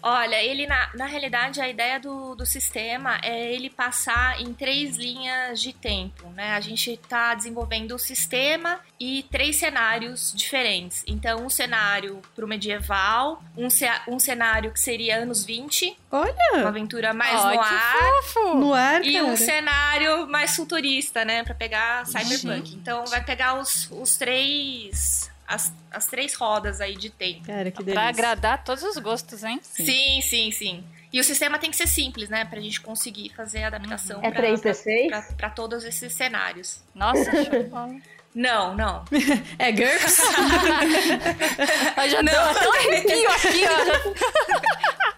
Olha, 0.02 0.43
ele 0.43 0.67
na, 0.67 0.90
na 0.95 1.07
realidade 1.07 1.61
a 1.61 1.69
ideia 1.69 1.99
do, 1.99 2.35
do 2.35 2.47
sistema 2.47 3.19
é 3.23 3.52
ele 3.52 3.69
passar 3.69 4.40
em 4.40 4.52
três 4.55 4.97
linhas 4.97 5.61
de 5.61 5.73
tempo, 5.73 6.28
né? 6.31 6.52
A 6.55 6.61
gente 6.61 6.93
está 6.93 7.35
desenvolvendo 7.35 7.95
o 7.95 7.99
sistema 7.99 8.81
e 9.00 9.25
três 9.31 9.57
cenários 9.57 10.33
diferentes. 10.35 11.02
Então, 11.07 11.45
um 11.45 11.50
cenário 11.50 12.23
para 12.35 12.45
o 12.45 12.49
medieval, 12.49 13.43
um, 13.57 13.69
um 14.09 14.19
cenário 14.19 14.73
que 14.73 14.81
seria 14.81 15.19
anos 15.19 15.45
20, 15.45 15.97
Olha! 16.11 16.35
uma 16.55 16.68
aventura 16.68 17.12
mais 17.12 17.40
Ai, 17.40 17.55
no 17.57 17.61
ar. 17.61 17.96
fofo! 18.22 18.55
No 18.57 18.75
ar, 18.75 19.05
E 19.05 19.20
um 19.20 19.25
cara. 19.27 19.37
cenário 19.37 20.27
mais 20.29 20.55
futurista, 20.57 21.25
né? 21.25 21.42
Pra 21.42 21.55
pegar 21.55 22.07
cyberpunk. 22.07 22.75
Então 22.75 23.05
vai 23.07 23.22
pegar 23.25 23.55
os, 23.59 23.88
os 23.90 24.16
três. 24.16 25.31
As, 25.48 25.72
as 25.90 26.04
três 26.06 26.34
rodas 26.34 26.78
aí 26.80 26.94
de 26.94 27.08
tempo. 27.08 27.46
Cara, 27.46 27.70
que 27.70 27.82
Pra 27.82 27.84
delícia. 27.84 28.08
agradar 28.08 28.62
todos 28.62 28.82
os 28.84 28.98
gostos, 28.98 29.42
hein? 29.42 29.58
Sim, 29.62 30.20
sim, 30.20 30.50
sim. 30.52 30.84
E 31.11 31.18
o 31.18 31.24
sistema 31.24 31.58
tem 31.58 31.70
que 31.70 31.76
ser 31.76 31.87
simples, 31.88 32.28
né? 32.28 32.44
Pra 32.44 32.61
gente 32.61 32.82
conseguir 32.82 33.30
fazer 33.34 33.64
a 33.64 33.68
adaptação 33.68 34.20
É 34.22 34.30
pra, 34.30 34.42
3D6? 34.42 35.08
pra, 35.08 35.22
pra, 35.22 35.32
pra 35.37 35.48
todos 35.50 35.84
esses 35.84 36.12
cenários. 36.12 36.82
Nossa, 36.94 37.24
show 37.32 37.44
de 37.62 37.62
bola. 37.68 37.96
Não, 38.34 38.74
não. 38.76 39.04
É 39.58 39.72
GURPS? 39.72 40.18
Eu 41.96 42.11
já 42.11 42.20
deu 42.22 42.40
até 42.42 42.68
um 42.68 42.72
arrepio 42.74 43.30
aqui, 43.30 43.64
ó. 43.64 45.08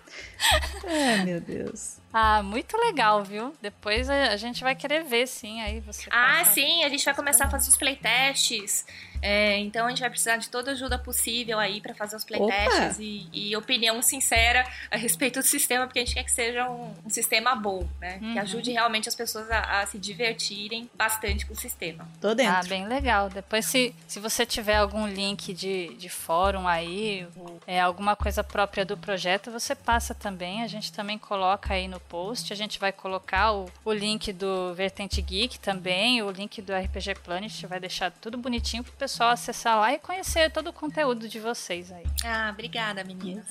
Ai, 0.87 1.25
meu 1.25 1.41
Deus. 1.41 1.99
Ah, 2.13 2.43
muito 2.43 2.77
legal, 2.77 3.23
viu? 3.23 3.55
Depois 3.63 4.11
a, 4.11 4.37
gente 4.37 4.63
vai 4.65 4.75
querer 4.75 5.05
ver, 5.05 5.27
sim, 5.29 5.61
aí 5.61 5.79
você 5.81 6.09
Ah, 6.11 6.39
passa- 6.39 6.53
sim, 6.53 6.83
a 6.85 6.89
gente 6.89 7.05
vai 7.05 7.15
começar 7.15 7.45
a 7.45 7.51
fazer 7.51 7.69
os 7.71 7.77
playtests. 7.77 8.85
É, 9.23 9.59
então 9.59 9.85
a 9.87 9.91
gente 9.91 10.01
vai 10.01 10.09
precisar 10.09 10.39
de 10.39 10.49
toda 10.49 10.71
ajuda 10.73 10.99
possível 10.99 11.59
aí 11.59 11.81
pra 11.81 11.95
fazer 11.95 12.17
os 12.17 12.25
playtests 12.25 12.99
e, 12.99 13.29
e 13.31 13.55
opinião 13.55 14.01
sincera 14.01 14.67
a 14.91 14.97
respeito 14.97 15.41
do 15.41 15.45
sistema, 15.45 15.87
porque 15.87 15.99
a 15.99 16.05
gente 16.05 16.15
quer 16.15 16.25
que 16.25 16.33
seja 16.33 16.69
um, 16.71 16.95
um 17.05 17.11
sistema 17.11 17.55
bom, 17.55 17.87
né? 18.01 18.19
Que 18.19 18.25
Uhum. 18.25 18.41
ajude 18.41 18.71
realmente 18.73 19.09
as 19.11 19.15
pessoas 19.15 19.51
a, 19.51 19.81
a 19.83 19.87
se 19.87 19.99
divertirem 19.99 20.89
bastante 20.95 21.45
com 21.45 21.53
o 21.53 21.57
sistema. 21.57 22.09
Tô 22.21 22.35
dentro. 22.35 22.53
Ah, 22.55 22.63
bem 22.67 22.87
legal. 22.89 23.29
Depois, 23.29 23.67
se, 23.67 23.95
se 24.09 24.19
você 24.19 24.47
tiver 24.47 24.77
algum 24.77 25.07
link 25.07 25.53
de, 25.53 25.89
de 25.97 26.09
fórum 26.09 26.67
aí, 26.67 27.27
ou, 27.37 27.61
é, 27.67 27.79
alguma 27.79 28.17
coisa 28.17 28.43
própria 28.43 28.87
do 28.87 28.97
projeto, 28.97 29.51
você 29.51 29.75
passa 29.75 30.15
também. 30.15 30.63
A 30.63 30.67
gente 30.67 30.91
também 30.93 31.19
coloca 31.19 31.75
aí 31.75 31.87
no 31.89 32.00
post. 32.09 32.53
A 32.53 32.57
gente 32.57 32.79
vai 32.79 32.93
colocar 32.93 33.53
o, 33.53 33.67
o 33.85 33.93
link 33.93 34.33
do 34.33 34.75
Vertente 34.75 35.21
Geek 35.21 35.59
também, 35.61 36.23
o 36.23 36.31
link 36.31 36.61
do 36.63 36.73
RPG 36.75 37.17
Planet. 37.23 37.65
Vai 37.67 37.79
deixar 37.81 38.11
tudo 38.11 38.37
bonitinho 38.39 38.83
pro 38.83 38.93
pessoal 38.93 39.31
acessar 39.31 39.79
lá 39.79 39.93
e 39.93 39.99
conhecer 39.99 40.51
todo 40.51 40.69
o 40.71 40.73
conteúdo 40.73 41.29
de 41.29 41.39
vocês 41.39 41.91
aí. 41.93 42.05
Ah, 42.25 42.51
obrigada, 42.53 43.05
meninas. 43.05 43.45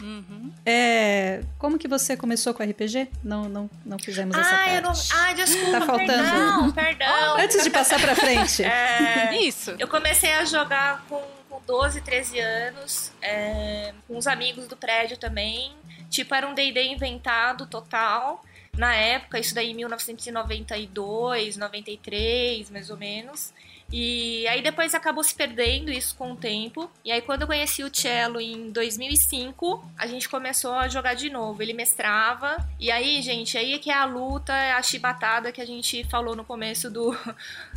Uhum. 0.00 0.52
É, 0.66 1.44
como 1.58 1.78
que 1.78 1.86
você 1.86 2.16
começou 2.16 2.52
com 2.52 2.64
RPG? 2.64 3.08
Não, 3.22 3.48
não, 3.48 3.70
não 3.86 3.98
fizemos 4.00 4.36
essa 4.36 4.50
Ah, 4.52 4.56
parte. 4.58 4.74
eu 4.74 4.82
não. 4.82 4.92
Ah, 5.14 5.32
desculpa, 5.32 5.70
Tá 5.70 5.86
faltando. 5.86 6.08
perdão, 6.08 6.72
perdão. 6.72 7.36
Antes 7.38 7.62
de 7.62 7.70
passar 7.70 8.00
pra 8.00 8.16
frente. 8.16 8.62
É, 8.72 9.36
Isso. 9.38 9.70
Eu 9.78 9.86
comecei 9.86 10.32
a 10.32 10.44
jogar 10.44 11.04
com, 11.08 11.22
com 11.48 11.60
12, 11.66 12.00
13 12.00 12.40
anos, 12.40 13.12
é, 13.22 13.94
com 14.08 14.18
os 14.18 14.26
amigos 14.26 14.66
do 14.66 14.76
prédio 14.76 15.16
também. 15.16 15.72
Tipo, 16.12 16.34
era 16.34 16.46
um 16.46 16.52
D&D 16.52 16.88
inventado 16.88 17.66
total. 17.66 18.44
Na 18.76 18.94
época, 18.94 19.38
isso 19.38 19.54
daí 19.54 19.70
em 19.70 19.74
1992, 19.74 21.56
93, 21.56 22.70
mais 22.70 22.90
ou 22.90 22.98
menos. 22.98 23.52
E 23.90 24.46
aí 24.48 24.62
depois 24.62 24.94
acabou 24.94 25.24
se 25.24 25.34
perdendo 25.34 25.90
isso 25.90 26.14
com 26.16 26.32
o 26.32 26.36
tempo. 26.36 26.90
E 27.02 27.10
aí 27.10 27.20
quando 27.20 27.42
eu 27.42 27.46
conheci 27.46 27.82
o 27.82 27.94
Cello 27.94 28.40
em 28.40 28.70
2005, 28.70 29.84
a 29.98 30.06
gente 30.06 30.28
começou 30.28 30.72
a 30.72 30.88
jogar 30.88 31.14
de 31.14 31.30
novo. 31.30 31.62
Ele 31.62 31.72
mestrava. 31.72 32.56
E 32.78 32.90
aí, 32.90 33.20
gente, 33.22 33.56
aí 33.56 33.74
é 33.74 33.78
que 33.78 33.90
é 33.90 33.94
a 33.94 34.04
luta, 34.04 34.54
a 34.76 34.82
chibatada 34.82 35.50
que 35.50 35.60
a 35.60 35.66
gente 35.66 36.04
falou 36.04 36.36
no 36.36 36.44
começo 36.44 36.90
do, 36.90 37.14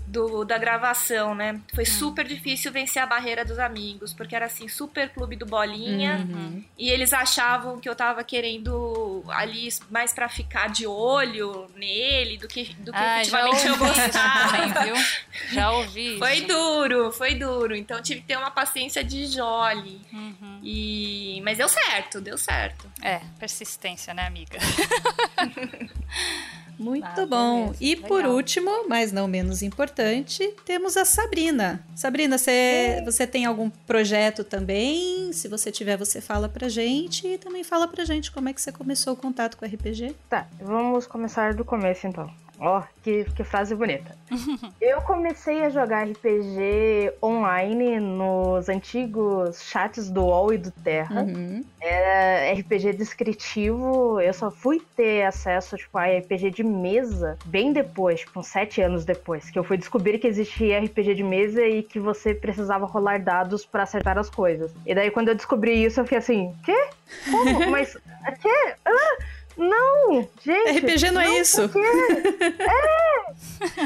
do 0.07 0.45
da 0.45 0.57
gravação, 0.57 1.33
né? 1.33 1.59
Foi 1.73 1.85
super 1.85 2.25
difícil 2.25 2.71
vencer 2.71 3.01
a 3.01 3.05
barreira 3.05 3.43
dos 3.43 3.59
amigos, 3.59 4.13
porque 4.13 4.35
era 4.35 4.45
assim, 4.45 4.67
super 4.67 5.09
clube 5.09 5.35
do 5.35 5.45
bolinha. 5.45 6.25
Uhum. 6.29 6.63
E 6.77 6.89
eles 6.89 7.13
achavam 7.13 7.79
que 7.79 7.89
eu 7.89 7.95
tava 7.95 8.23
querendo 8.23 9.23
ali 9.29 9.69
mais 9.89 10.13
pra 10.13 10.29
ficar 10.29 10.69
de 10.69 10.85
olho 10.85 11.67
nele 11.75 12.37
do 12.37 12.47
que, 12.47 12.73
do 12.75 12.91
que 12.91 12.97
Ah, 12.97 13.21
efetivamente 13.21 13.67
eu 13.67 13.77
gostava. 13.77 14.57
também, 14.57 14.93
viu? 14.93 15.05
Já 15.51 15.71
ouvi. 15.71 16.17
Foi 16.17 16.41
duro, 16.41 17.11
foi 17.11 17.35
duro. 17.35 17.75
Então 17.75 18.01
tive 18.01 18.21
que 18.21 18.27
ter 18.27 18.37
uma 18.37 18.51
paciência 18.51 19.03
de 19.03 19.27
jole. 19.27 20.01
Uhum. 20.13 20.59
E... 20.63 21.41
Mas 21.43 21.57
deu 21.57 21.67
certo, 21.69 22.21
deu 22.21 22.37
certo. 22.37 22.89
É, 23.01 23.21
persistência, 23.39 24.13
né, 24.13 24.25
amiga? 24.25 24.57
Muito 26.77 27.05
Ah, 27.05 27.25
bom. 27.25 27.65
beleza, 27.67 27.77
e 27.81 27.95
por 27.95 28.17
legal. 28.17 28.31
último, 28.33 28.87
mas 28.87 29.11
não 29.11 29.27
menos 29.27 29.61
importante, 29.61 30.47
temos 30.65 30.97
a 30.97 31.05
Sabrina. 31.05 31.83
Sabrina, 31.95 32.37
você, 32.37 33.01
você 33.05 33.25
tem 33.27 33.45
algum 33.45 33.69
projeto 33.69 34.43
também? 34.43 35.31
Se 35.33 35.47
você 35.47 35.71
tiver, 35.71 35.97
você 35.97 36.19
fala 36.21 36.47
pra 36.49 36.67
gente. 36.69 37.27
E 37.27 37.37
também 37.37 37.63
fala 37.63 37.87
pra 37.87 38.05
gente 38.05 38.31
como 38.31 38.49
é 38.49 38.53
que 38.53 38.61
você 38.61 38.71
começou 38.71 39.13
o 39.13 39.15
contato 39.17 39.57
com 39.57 39.65
RPG. 39.65 40.15
Tá, 40.29 40.47
vamos 40.61 41.07
começar 41.07 41.53
do 41.53 41.63
começo 41.65 42.07
então. 42.07 42.29
Ó, 42.59 42.83
que, 43.03 43.25
que 43.35 43.43
frase 43.43 43.75
bonita. 43.75 44.15
eu 44.79 45.01
comecei 45.01 45.63
a 45.63 45.69
jogar 45.69 46.07
RPG 46.07 47.13
online 47.21 47.99
nos 47.99 48.69
antigos 48.69 49.61
chats 49.61 50.09
do 50.09 50.23
UOL 50.23 50.53
e 50.53 50.57
do 50.57 50.71
Terra. 50.71 51.21
Uhum. 51.21 51.63
Era 51.81 52.53
RPG 52.53 52.93
descritivo. 52.93 54.19
Eu 54.21 54.33
só 54.33 54.49
fui 54.49 54.81
ter 54.95 55.23
acesso 55.25 55.75
tipo, 55.75 55.97
a 55.97 56.05
RPG 56.05 56.51
de 56.51 56.63
mesa 56.63 57.37
bem 57.45 57.73
depois, 57.73 58.21
tipo, 58.21 58.39
uns 58.39 58.47
sete 58.47 58.81
anos 58.81 59.05
depois, 59.05 59.49
que 59.49 59.59
eu 59.59 59.63
fui 59.63 59.77
descobrir 59.77 60.19
que 60.19 60.27
existia 60.27 60.79
RPG 60.79 61.15
de 61.15 61.23
mesa 61.23 61.61
e 61.65 61.83
que 61.83 61.99
você 61.99 62.33
precisava 62.33 62.85
rolar 62.85 63.19
dados 63.19 63.65
para 63.65 63.83
acertar 63.83 64.17
as 64.17 64.29
coisas. 64.29 64.71
E 64.85 64.95
daí, 64.95 65.11
quando 65.11 65.29
eu 65.29 65.35
descobri 65.35 65.83
isso, 65.83 65.99
eu 65.99 66.05
fiquei 66.05 66.17
assim: 66.17 66.53
quê? 66.63 66.87
Como? 67.29 67.69
Mas. 67.69 67.97
Quê? 68.41 68.73
Ah! 68.85 69.34
Não, 69.57 70.27
gente. 70.43 70.79
RPG 70.79 71.11
não 71.11 71.21
é 71.21 71.25
não 71.25 71.41
isso. 71.41 71.61
É. 71.61 73.25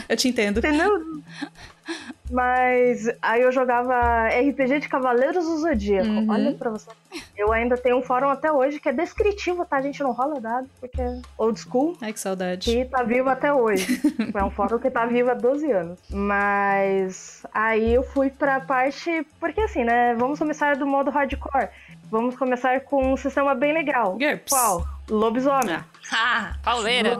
Eu 0.09 0.17
te 0.17 0.27
entendo. 0.27 0.59
Entendeu? 0.59 1.21
Mas 2.31 3.09
aí 3.21 3.41
eu 3.41 3.51
jogava 3.51 4.27
RPG 4.27 4.79
de 4.81 4.87
Cavaleiros 4.87 5.45
do 5.45 5.57
Zodíaco. 5.57 6.07
Uhum. 6.07 6.29
Olha 6.29 6.53
pra 6.53 6.69
você. 6.69 6.89
Eu 7.35 7.51
ainda 7.51 7.75
tenho 7.75 7.97
um 7.97 8.03
fórum 8.03 8.29
até 8.29 8.51
hoje 8.51 8.79
que 8.79 8.87
é 8.87 8.93
descritivo, 8.93 9.65
tá? 9.65 9.77
A 9.77 9.81
gente 9.81 10.03
não 10.03 10.11
rola 10.11 10.39
dado, 10.39 10.69
porque 10.79 11.01
é 11.01 11.19
old 11.37 11.59
school. 11.59 11.97
Ai, 11.99 12.13
que 12.13 12.19
saudade. 12.19 12.69
Que 12.69 12.85
tá 12.85 13.01
vivo 13.01 13.29
até 13.29 13.51
hoje. 13.51 13.99
é 14.33 14.43
um 14.43 14.51
fórum 14.51 14.77
que 14.77 14.91
tá 14.91 15.05
vivo 15.07 15.31
há 15.31 15.33
12 15.33 15.71
anos. 15.71 15.99
Mas 16.09 17.43
aí 17.51 17.95
eu 17.95 18.03
fui 18.03 18.29
pra 18.29 18.59
parte. 18.59 19.25
Porque 19.39 19.61
assim, 19.61 19.83
né? 19.83 20.13
Vamos 20.13 20.37
começar 20.37 20.75
do 20.75 20.85
modo 20.85 21.09
hardcore. 21.09 21.69
Vamos 22.09 22.35
começar 22.35 22.81
com 22.81 23.13
um 23.13 23.17
sistema 23.17 23.53
bem 23.53 23.73
legal. 23.73 24.17
GURPS. 24.17 24.49
Qual? 24.49 24.83
Lobisomem. 25.09 25.79
Ah, 26.11 26.55
pauleira. 26.63 27.17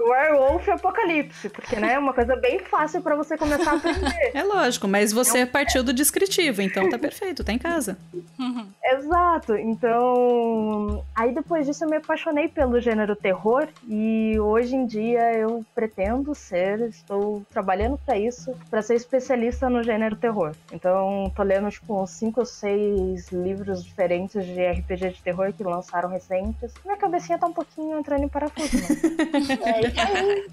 Werewolf 0.00 0.66
e 0.66 0.70
Apocalipse. 0.70 1.48
Porque, 1.48 1.76
né, 1.76 1.94
é 1.94 1.98
uma 1.98 2.12
coisa 2.12 2.36
bem 2.36 2.58
fácil 2.60 3.00
pra 3.02 3.14
você 3.14 3.36
começar 3.36 3.72
a 3.72 3.76
aprender. 3.76 4.30
É 4.34 4.42
lógico, 4.42 4.88
mas 4.88 5.12
você 5.12 5.46
partiu 5.46 5.82
do 5.82 5.92
descritivo, 5.92 6.60
então 6.62 6.88
tá 6.88 6.98
perfeito, 6.98 7.44
tá 7.44 7.52
em 7.52 7.58
casa. 7.58 7.96
Exato. 8.84 9.56
Então, 9.56 11.04
aí 11.14 11.32
depois 11.34 11.66
disso 11.66 11.84
eu 11.84 11.88
me 11.88 11.96
apaixonei 11.96 12.48
pelo 12.48 12.80
gênero 12.80 13.16
terror 13.16 13.68
e 13.88 14.38
hoje 14.38 14.74
em 14.74 14.86
dia 14.86 15.32
eu 15.34 15.64
pretendo 15.74 16.34
ser, 16.34 16.80
estou 16.88 17.44
trabalhando 17.50 17.98
pra 18.04 18.18
isso, 18.18 18.54
pra 18.70 18.82
ser 18.82 18.94
especialista 18.94 19.70
no 19.70 19.82
gênero 19.82 20.16
terror. 20.16 20.54
Então, 20.72 21.32
tô 21.34 21.42
lendo 21.42 21.70
tipo 21.70 22.02
uns 22.02 22.10
5 22.10 22.40
ou 22.40 22.46
6 22.46 23.30
livros 23.32 23.84
diferentes 23.84 24.44
de 24.44 24.66
RPG 24.66 25.10
de 25.10 25.22
terror 25.22 25.52
que 25.52 25.62
lançaram 25.62 26.08
recentes. 26.08 26.72
Minha 26.84 26.96
cabecinha 26.96 27.38
tá 27.38 27.46
um 27.46 27.52
pouquinho 27.52 27.98
entrando 27.98 28.23
em 28.24 28.28
parafuso. 28.28 28.76
Né? 28.76 28.86
é. 29.96 30.44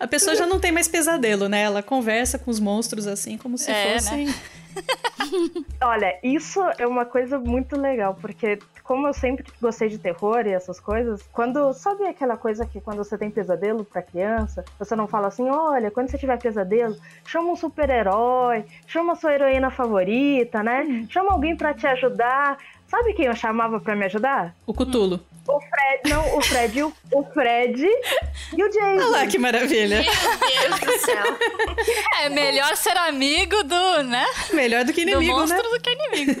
A 0.00 0.06
pessoa 0.06 0.34
já 0.36 0.46
não 0.46 0.58
tem 0.58 0.72
mais 0.72 0.88
pesadelo, 0.88 1.48
né? 1.48 1.62
Ela 1.62 1.82
conversa 1.82 2.38
com 2.38 2.50
os 2.50 2.58
monstros 2.60 3.06
assim 3.06 3.36
como 3.38 3.56
se 3.58 3.70
É, 3.70 3.94
fossem. 3.94 4.26
né? 4.26 4.34
Olha, 5.82 6.18
isso 6.22 6.60
é 6.78 6.86
uma 6.86 7.04
coisa 7.04 7.38
muito 7.38 7.78
legal, 7.78 8.16
porque 8.20 8.58
como 8.82 9.06
eu 9.06 9.12
sempre 9.14 9.44
gostei 9.60 9.88
de 9.88 9.98
terror 9.98 10.46
e 10.46 10.50
essas 10.52 10.80
coisas, 10.80 11.22
quando. 11.32 11.72
Sabe 11.72 12.06
aquela 12.06 12.36
coisa 12.36 12.66
que 12.66 12.80
quando 12.80 12.98
você 12.98 13.16
tem 13.16 13.30
pesadelo 13.30 13.84
pra 13.84 14.02
criança, 14.02 14.64
você 14.78 14.96
não 14.96 15.06
fala 15.06 15.28
assim: 15.28 15.48
olha, 15.48 15.90
quando 15.90 16.10
você 16.10 16.18
tiver 16.18 16.38
pesadelo, 16.38 16.96
chama 17.26 17.52
um 17.52 17.56
super-herói, 17.56 18.64
chama 18.86 19.12
a 19.12 19.16
sua 19.16 19.32
heroína 19.34 19.70
favorita, 19.70 20.62
né? 20.62 21.06
Chama 21.10 21.32
alguém 21.32 21.56
pra 21.56 21.74
te 21.74 21.86
ajudar. 21.86 22.58
Sabe 22.88 23.14
quem 23.14 23.26
eu 23.26 23.36
chamava 23.36 23.80
pra 23.80 23.96
me 23.96 24.04
ajudar? 24.04 24.54
O 24.66 24.74
Cutulo. 24.74 25.20
O 25.46 25.60
Fred, 25.60 26.08
não, 26.08 26.38
o 26.38 26.40
Fred, 26.40 26.78
e 26.78 26.82
o, 26.84 26.92
o 27.12 27.24
Fred 27.32 27.84
e 28.56 28.62
o 28.62 28.68
Jason. 28.68 28.84
Olha 28.84 29.06
lá 29.08 29.26
que 29.26 29.38
maravilha. 29.38 30.02
Meu 30.02 30.78
Deus 30.78 30.80
do 30.80 30.98
céu. 31.04 31.38
É 32.22 32.28
melhor 32.28 32.76
ser 32.76 32.96
amigo 32.96 33.64
do, 33.64 34.02
né? 34.04 34.24
Melhor 34.52 34.84
do 34.84 34.92
que 34.92 35.04
do 35.04 35.10
inimigo, 35.10 35.38
monstro 35.38 35.62
né? 35.62 35.68
do 35.76 35.80
que 35.80 35.90
inimigo. 35.90 36.40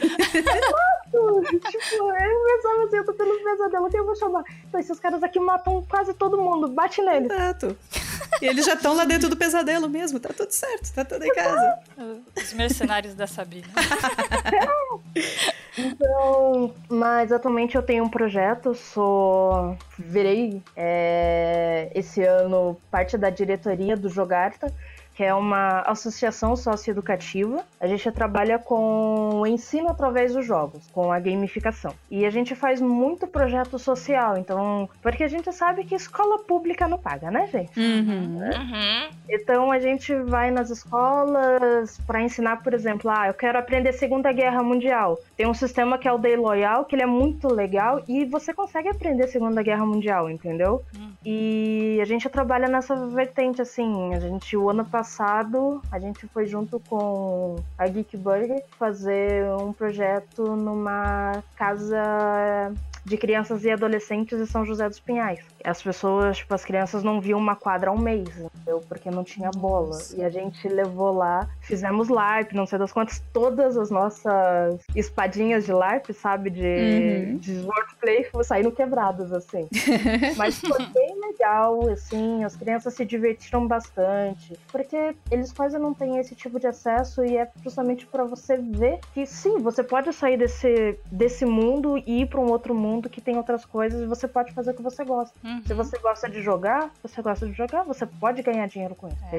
tipo, 1.70 1.94
eu 1.94 2.44
pensava 2.44 2.84
assim, 2.84 2.96
eu 2.96 3.04
tô 3.04 3.12
tendo 3.14 3.32
um 3.32 3.44
pesadelo, 3.44 3.90
quem 3.90 4.00
eu 4.00 4.06
vou 4.06 4.16
chamar? 4.16 4.44
Então, 4.68 4.80
esses 4.80 5.00
caras 5.00 5.22
aqui 5.22 5.40
matam 5.40 5.84
quase 5.88 6.14
todo 6.14 6.40
mundo, 6.40 6.68
bate 6.68 7.02
neles. 7.02 7.30
Exato. 7.30 7.76
E 8.40 8.46
eles 8.46 8.64
já 8.64 8.74
estão 8.74 8.94
lá 8.94 9.04
dentro 9.04 9.28
do 9.28 9.36
pesadelo 9.36 9.88
mesmo, 9.88 10.18
tá 10.18 10.30
tudo 10.34 10.50
certo, 10.50 10.92
tá 10.92 11.04
tudo 11.04 11.24
em 11.24 11.34
casa. 11.34 11.78
Os 12.36 12.52
mercenários 12.52 13.14
da 13.14 13.26
Sabina. 13.26 13.68
Então, 15.76 16.74
mas 16.88 17.32
atualmente 17.32 17.76
eu 17.76 17.82
tenho 17.82 18.04
um 18.04 18.08
projeto, 18.08 18.74
sou. 18.74 19.76
Virei 19.98 20.62
é, 20.76 21.90
esse 21.94 22.22
ano 22.22 22.78
parte 22.90 23.16
da 23.16 23.30
diretoria 23.30 23.96
do 23.96 24.08
Jogarta, 24.10 24.72
que 25.14 25.22
é 25.22 25.34
uma 25.34 25.80
associação 25.80 26.56
socioeducativa. 26.56 27.64
A 27.80 27.86
gente 27.86 28.10
trabalha 28.10 28.58
com 28.58 29.40
o 29.40 29.46
ensino 29.46 29.88
através 29.88 30.32
dos 30.32 30.46
jogos, 30.46 30.86
com 30.92 31.12
a 31.12 31.18
gamificação. 31.18 31.94
E 32.10 32.24
a 32.24 32.30
gente 32.30 32.54
faz 32.54 32.80
muito 32.80 33.26
projeto 33.26 33.78
social, 33.78 34.38
então. 34.38 34.88
Porque 35.02 35.24
a 35.24 35.28
gente 35.28 35.52
sabe 35.52 35.84
que 35.84 35.94
escola 35.94 36.38
pública 36.38 36.88
não 36.88 36.98
paga, 36.98 37.30
né, 37.30 37.46
gente? 37.46 37.78
Uhum. 37.78 38.38
Uhum. 38.38 39.10
Então 39.28 39.70
a 39.70 39.78
gente 39.78 40.14
vai 40.14 40.50
nas 40.50 40.70
escolas 40.70 41.98
para 42.06 42.22
ensinar, 42.22 42.62
por 42.62 42.72
exemplo, 42.72 43.10
ah, 43.10 43.28
eu 43.28 43.34
quero 43.34 43.58
aprender 43.58 43.92
Segunda 43.92 44.32
Guerra 44.32 44.62
Mundial. 44.62 45.18
Tem 45.36 45.46
um 45.46 45.54
sistema 45.54 45.98
que 45.98 46.08
é 46.08 46.12
o 46.12 46.18
Day 46.18 46.36
Loyal, 46.36 46.84
que 46.84 46.94
ele 46.94 47.02
é 47.02 47.06
muito 47.06 47.52
legal 47.52 48.02
e 48.08 48.24
você 48.24 48.54
consegue 48.54 48.88
aprender 48.88 49.26
Segunda 49.28 49.62
Guerra 49.62 49.84
Mundial, 49.84 50.30
entendeu? 50.30 50.82
E 51.24 51.98
a 52.00 52.04
gente 52.04 52.28
trabalha 52.28 52.68
nessa 52.68 52.94
vertente 53.08 53.60
assim. 53.60 54.14
A 54.14 54.20
gente 54.20 54.56
o 54.56 54.70
ano 54.70 54.84
passado 54.84 55.01
a 55.90 55.98
gente 55.98 56.26
foi 56.28 56.46
junto 56.46 56.78
com 56.80 57.56
a 57.78 57.86
Geek 57.86 58.16
Burger 58.16 58.62
fazer 58.78 59.44
um 59.60 59.72
projeto 59.72 60.42
numa 60.56 61.42
casa 61.56 62.72
de 63.04 63.16
crianças 63.16 63.64
e 63.64 63.70
adolescentes 63.70 64.38
em 64.38 64.46
São 64.46 64.64
José 64.64 64.88
dos 64.88 65.00
Pinhais. 65.00 65.40
As 65.64 65.82
pessoas, 65.82 66.36
tipo, 66.38 66.54
as 66.54 66.64
crianças 66.64 67.02
não 67.02 67.20
viam 67.20 67.38
uma 67.38 67.56
quadra 67.56 67.90
há 67.90 67.92
um 67.92 67.98
mês, 67.98 68.28
entendeu? 68.38 68.80
Porque 68.88 69.10
não 69.10 69.24
tinha 69.24 69.50
bola. 69.50 69.98
E 70.16 70.22
a 70.24 70.30
gente 70.30 70.68
levou 70.68 71.12
lá, 71.12 71.48
fizemos 71.60 72.08
LARP, 72.08 72.52
não 72.52 72.64
sei 72.64 72.78
das 72.78 72.92
quantas, 72.92 73.20
todas 73.32 73.76
as 73.76 73.90
nossas 73.90 74.78
espadinhas 74.94 75.64
de 75.64 75.72
LARP, 75.72 76.10
sabe? 76.12 76.50
De, 76.50 76.62
Uhum. 76.62 77.36
de 77.38 77.58
wordplay 77.60 78.26
saíram 78.44 78.70
quebradas, 78.70 79.32
assim. 79.32 79.68
Mas 80.36 80.60
foi 80.60 80.86
legal, 81.46 81.88
assim, 81.90 82.44
as 82.44 82.54
crianças 82.54 82.94
se 82.94 83.04
divertiram 83.04 83.66
bastante. 83.66 84.56
Porque 84.70 85.14
eles 85.30 85.52
quase 85.52 85.76
não 85.78 85.92
têm 85.92 86.18
esse 86.18 86.34
tipo 86.34 86.58
de 86.60 86.66
acesso 86.68 87.24
e 87.24 87.36
é 87.36 87.48
justamente 87.62 88.06
pra 88.06 88.24
você 88.24 88.56
ver 88.56 89.00
que 89.12 89.26
sim, 89.26 89.58
você 89.58 89.82
pode 89.82 90.12
sair 90.12 90.36
desse, 90.36 90.98
desse 91.10 91.44
mundo 91.44 91.98
e 91.98 92.22
ir 92.22 92.26
pra 92.28 92.40
um 92.40 92.48
outro 92.50 92.74
mundo 92.74 93.08
que 93.10 93.20
tem 93.20 93.36
outras 93.36 93.64
coisas 93.64 94.00
e 94.02 94.06
você 94.06 94.28
pode 94.28 94.52
fazer 94.52 94.70
o 94.70 94.74
que 94.74 94.82
você 94.82 95.04
gosta. 95.04 95.34
Uhum. 95.44 95.62
Se 95.66 95.74
você 95.74 95.98
gosta 95.98 96.28
de 96.30 96.40
jogar, 96.42 96.90
você 97.02 97.20
gosta 97.20 97.46
de 97.46 97.52
jogar, 97.52 97.82
você 97.82 98.06
pode 98.06 98.40
ganhar 98.42 98.66
dinheiro 98.68 98.94
com 98.94 99.08
isso. 99.08 99.16
Que- 99.30 99.36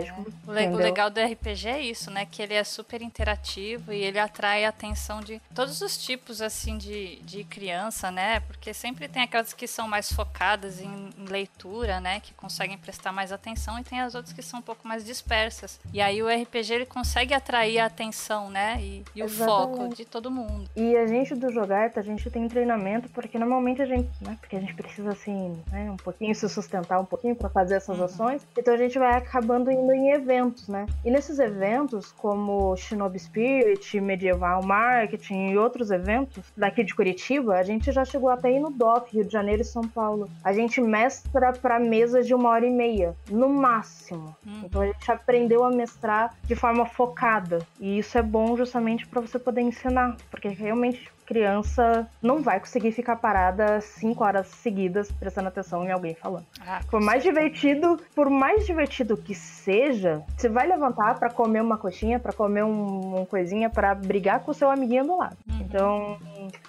O, 0.47 0.51
le- 0.51 0.59
o 0.59 0.63
entendeu? 0.63 0.77
legal 0.79 1.09
do 1.09 1.19
RPG 1.21 1.67
é 1.69 1.79
isso, 1.81 2.11
né? 2.11 2.25
Que 2.29 2.41
ele 2.41 2.53
é 2.53 2.63
super 2.63 3.01
interativo 3.01 3.93
e 3.93 4.01
ele 4.03 4.19
atrai 4.19 4.65
a 4.65 4.69
atenção 4.69 5.21
de 5.21 5.41
todos 5.55 5.81
os 5.81 5.97
tipos, 5.97 6.41
assim, 6.41 6.77
de, 6.77 7.17
de 7.21 7.43
criança, 7.45 8.11
né? 8.11 8.41
Porque 8.41 8.73
sempre 8.73 9.07
tem 9.07 9.23
aquelas 9.23 9.53
que 9.53 9.67
são 9.67 9.87
mais 9.87 10.11
focadas 10.11 10.81
em, 10.81 11.09
em 11.17 11.25
leitura, 11.25 11.92
né? 11.99 12.19
Que 12.19 12.33
conseguem 12.33 12.77
prestar 12.77 13.11
mais 13.11 13.31
atenção 13.31 13.79
e 13.79 13.83
tem 13.83 14.01
as 14.01 14.15
outras 14.15 14.33
que 14.33 14.41
são 14.41 14.59
um 14.59 14.63
pouco 14.63 14.87
mais 14.87 15.03
dispersas. 15.03 15.79
E 15.93 16.01
aí 16.01 16.21
o 16.21 16.27
RPG, 16.27 16.73
ele 16.73 16.85
consegue 16.85 17.33
atrair 17.33 17.79
a 17.79 17.85
atenção, 17.85 18.49
né? 18.49 18.77
E, 18.81 19.03
e 19.15 19.23
o 19.23 19.29
foco 19.29 19.89
de 19.89 20.05
todo 20.05 20.29
mundo. 20.31 20.69
E 20.75 20.95
a 20.95 21.07
gente 21.07 21.35
do 21.35 21.51
Jogarta, 21.51 21.99
a 21.99 22.03
gente 22.03 22.29
tem 22.29 22.47
treinamento, 22.47 23.09
porque 23.09 23.37
normalmente 23.37 23.81
a 23.81 23.85
gente, 23.85 24.09
né, 24.21 24.37
porque 24.39 24.55
a 24.55 24.59
gente 24.59 24.73
precisa 24.73 25.11
assim, 25.11 25.57
né, 25.71 25.89
um 25.91 25.97
pouquinho 25.97 26.33
se 26.33 26.47
sustentar 26.49 26.99
um 26.99 27.05
pouquinho 27.05 27.35
para 27.35 27.49
fazer 27.49 27.75
essas 27.75 27.99
ações, 27.99 28.45
então 28.57 28.73
a 28.73 28.77
gente 28.77 28.97
vai 28.97 29.15
acabando 29.15 29.71
indo 29.71 29.93
em 29.93 30.11
eventos, 30.11 30.67
né? 30.67 30.85
E 31.03 31.11
nesses 31.11 31.39
eventos, 31.39 32.11
como 32.11 32.75
Shinobi 32.75 33.19
Spirit, 33.19 33.99
Medieval 33.99 34.63
Marketing 34.63 35.49
e 35.49 35.57
outros 35.57 35.91
eventos 35.91 36.43
daqui 36.55 36.83
de 36.83 36.95
Curitiba, 36.95 37.55
a 37.55 37.63
gente 37.63 37.91
já 37.91 38.05
chegou 38.05 38.29
até 38.29 38.49
aí 38.49 38.59
no 38.59 38.69
DOF, 38.69 39.13
Rio 39.13 39.25
de 39.25 39.31
Janeiro 39.31 39.61
e 39.61 39.65
São 39.65 39.87
Paulo. 39.87 40.29
A 40.43 40.53
gente 40.53 40.81
mestra 40.81 41.53
para 41.53 41.79
mesas 41.83 42.25
de 42.25 42.33
uma 42.33 42.49
hora 42.49 42.65
e 42.65 42.71
meia, 42.71 43.15
no 43.29 43.49
máximo. 43.49 44.35
Então 44.63 44.81
a 44.81 44.85
gente 44.87 45.11
aprendeu 45.11 45.63
a 45.63 45.69
mestrar 45.69 46.33
de 46.43 46.55
forma 46.55 46.85
focada. 46.85 47.59
E 47.79 47.99
isso 47.99 48.17
é 48.17 48.21
bom 48.21 48.55
justamente 48.57 49.07
para 49.07 49.21
você 49.21 49.37
poder 49.37 49.61
ensinar, 49.61 50.17
porque 50.31 50.47
realmente 50.47 51.11
criança 51.25 52.07
não 52.21 52.41
vai 52.41 52.59
conseguir 52.59 52.91
ficar 52.91 53.15
parada 53.15 53.81
cinco 53.81 54.23
horas 54.23 54.47
seguidas 54.47 55.11
prestando 55.11 55.47
atenção 55.47 55.83
em 55.83 55.91
alguém 55.91 56.15
falando. 56.15 56.45
Ah, 56.65 56.81
Por 56.89 57.01
mais 57.01 57.23
divertido, 57.23 57.99
por 58.15 58.29
mais 58.29 58.65
divertido 58.65 59.17
que 59.17 59.33
seja, 59.33 60.21
você 60.37 60.49
vai 60.49 60.67
levantar 60.67 61.17
pra 61.19 61.29
comer 61.29 61.61
uma 61.61 61.77
coxinha, 61.77 62.19
pra 62.19 62.33
comer 62.33 62.63
um, 62.63 63.15
uma 63.15 63.25
coisinha, 63.25 63.69
pra 63.69 63.95
brigar 63.95 64.41
com 64.41 64.51
o 64.51 64.53
seu 64.53 64.69
amiguinho 64.69 65.05
do 65.05 65.17
lado. 65.17 65.37
Então, 65.59 66.17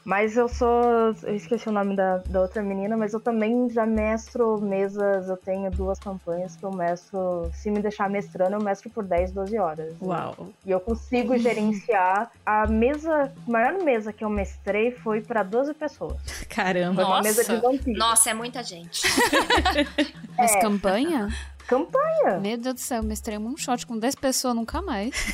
Mas 0.05 0.37
eu 0.37 0.49
sou. 0.49 0.83
Eu 1.23 1.35
esqueci 1.35 1.69
o 1.69 1.73
nome 1.73 1.97
da, 1.97 2.19
da 2.29 2.40
outra 2.40 2.62
menina, 2.62 2.97
mas 2.97 3.12
eu 3.12 3.21
também 3.21 3.69
já 3.71 3.85
mestro 3.85 4.61
mesas. 4.61 5.29
Eu 5.29 5.37
tenho 5.37 5.71
duas 5.71 5.99
campanhas 5.99 6.57
que 6.57 6.64
eu 6.64 6.71
mestro. 6.71 7.51
Se 7.53 7.71
me 7.71 7.81
deixar 7.81 8.09
mestrando, 8.09 8.55
eu 8.55 8.62
mestro 8.62 8.88
por 8.90 9.05
10, 9.05 9.33
12 9.33 9.59
horas. 9.59 9.95
Uau! 10.01 10.49
E 10.64 10.71
eu 10.71 10.81
consigo 10.81 11.37
gerenciar. 11.38 12.31
A 12.45 12.67
mesa. 12.67 13.33
A 13.47 13.51
maior 13.51 13.83
mesa 13.83 14.12
que 14.12 14.25
eu 14.25 14.31
mestrei 14.44 14.92
foi 14.92 15.22
pra 15.22 15.42
12 15.42 15.72
pessoas. 15.74 16.20
Caramba! 16.50 16.96
Foi 16.96 17.04
uma 17.04 17.22
mesa 17.22 17.42
de 17.44 17.57
vampiro. 17.57 17.98
Nossa, 17.98 18.30
é 18.30 18.35
muita 18.35 18.62
gente. 18.62 19.02
Mas 20.37 20.52
É. 20.52 20.61
campanha? 20.61 21.28
Campanha! 21.66 22.38
Meu 22.40 22.59
Deus 22.59 22.74
do 22.74 22.81
céu, 22.81 22.98
eu 22.98 23.05
mestrei 23.05 23.38
um 23.38 23.57
shot 23.57 23.87
com 23.87 23.98
10 23.98 24.14
pessoas 24.16 24.55
nunca 24.55 24.83
mais. 24.83 25.14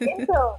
Então, 0.00 0.56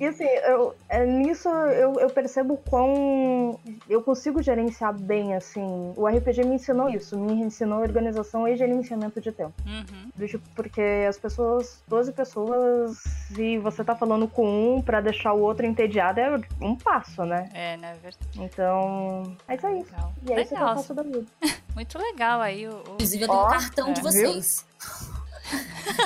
e 0.00 0.06
assim, 0.06 0.24
eu, 0.24 0.74
é, 0.88 1.04
nisso 1.06 1.48
eu, 1.48 1.98
eu 2.00 2.10
percebo 2.10 2.56
quão 2.68 3.58
eu 3.88 4.02
consigo 4.02 4.42
gerenciar 4.42 4.92
bem, 4.92 5.34
assim. 5.34 5.92
O 5.96 6.06
RPG 6.06 6.44
me 6.44 6.56
ensinou 6.56 6.88
isso, 6.88 7.18
me 7.18 7.32
ensinou 7.34 7.80
organização 7.80 8.46
e 8.48 8.56
gerenciamento 8.56 9.20
de 9.20 9.32
tempo. 9.32 9.54
Uhum. 9.64 10.10
Do 10.14 10.26
tipo, 10.26 10.48
porque 10.54 11.06
as 11.08 11.18
pessoas, 11.18 11.82
12 11.88 12.12
pessoas, 12.12 12.98
se 13.28 13.58
você 13.58 13.84
tá 13.84 13.94
falando 13.94 14.28
com 14.28 14.76
um 14.76 14.82
pra 14.82 15.00
deixar 15.00 15.32
o 15.32 15.40
outro 15.40 15.66
entediado, 15.66 16.20
é 16.20 16.38
um 16.60 16.76
passo, 16.76 17.24
né? 17.24 17.48
É, 17.54 17.76
né? 17.76 17.96
Verdade. 18.02 18.16
Então, 18.36 19.36
é 19.48 19.54
isso 19.54 19.66
aí. 19.66 19.86
E 20.28 20.32
é 20.32 20.42
isso 20.42 20.48
que 20.48 20.54
eu 20.54 20.58
Legal. 20.58 20.76
faço 20.76 20.94
da 20.94 21.02
vida. 21.02 21.26
Muito 21.76 21.98
legal 21.98 22.40
aí 22.40 22.66
o. 22.66 22.80
Inclusive, 22.94 23.24
eu 23.24 23.28
tenho 23.28 23.38
Ó, 23.38 23.46
um 23.46 23.50
cartão 23.50 23.92
de 23.92 24.00
é, 24.00 24.02
vocês. 24.02 24.64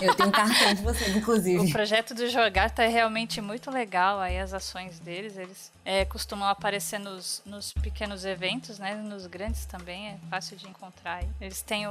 Eu 0.03 0.15
tenho 0.15 0.29
um 0.29 0.33
cartão 0.33 0.75
de 0.75 0.83
vocês, 0.83 1.17
inclusive. 1.17 1.59
O 1.65 1.73
projeto 1.73 2.13
do 2.13 2.29
Jogar 2.29 2.71
tá 2.71 2.87
realmente 2.87 3.41
muito 3.41 3.71
legal 3.71 4.21
aí, 4.21 4.39
as 4.39 4.53
ações 4.53 4.99
deles. 5.01 5.39
Eles 5.39 5.73
é, 5.90 6.05
costumam 6.05 6.46
aparecer 6.48 7.00
nos, 7.00 7.42
nos 7.44 7.72
pequenos 7.72 8.24
eventos, 8.24 8.79
né? 8.79 8.94
Nos 8.94 9.26
grandes 9.26 9.64
também, 9.66 10.09
é 10.11 10.16
fácil 10.31 10.57
de 10.57 10.68
encontrar 10.68 11.14
aí. 11.16 11.29
Eles 11.40 11.62
têm 11.62 11.88
o, 11.88 11.90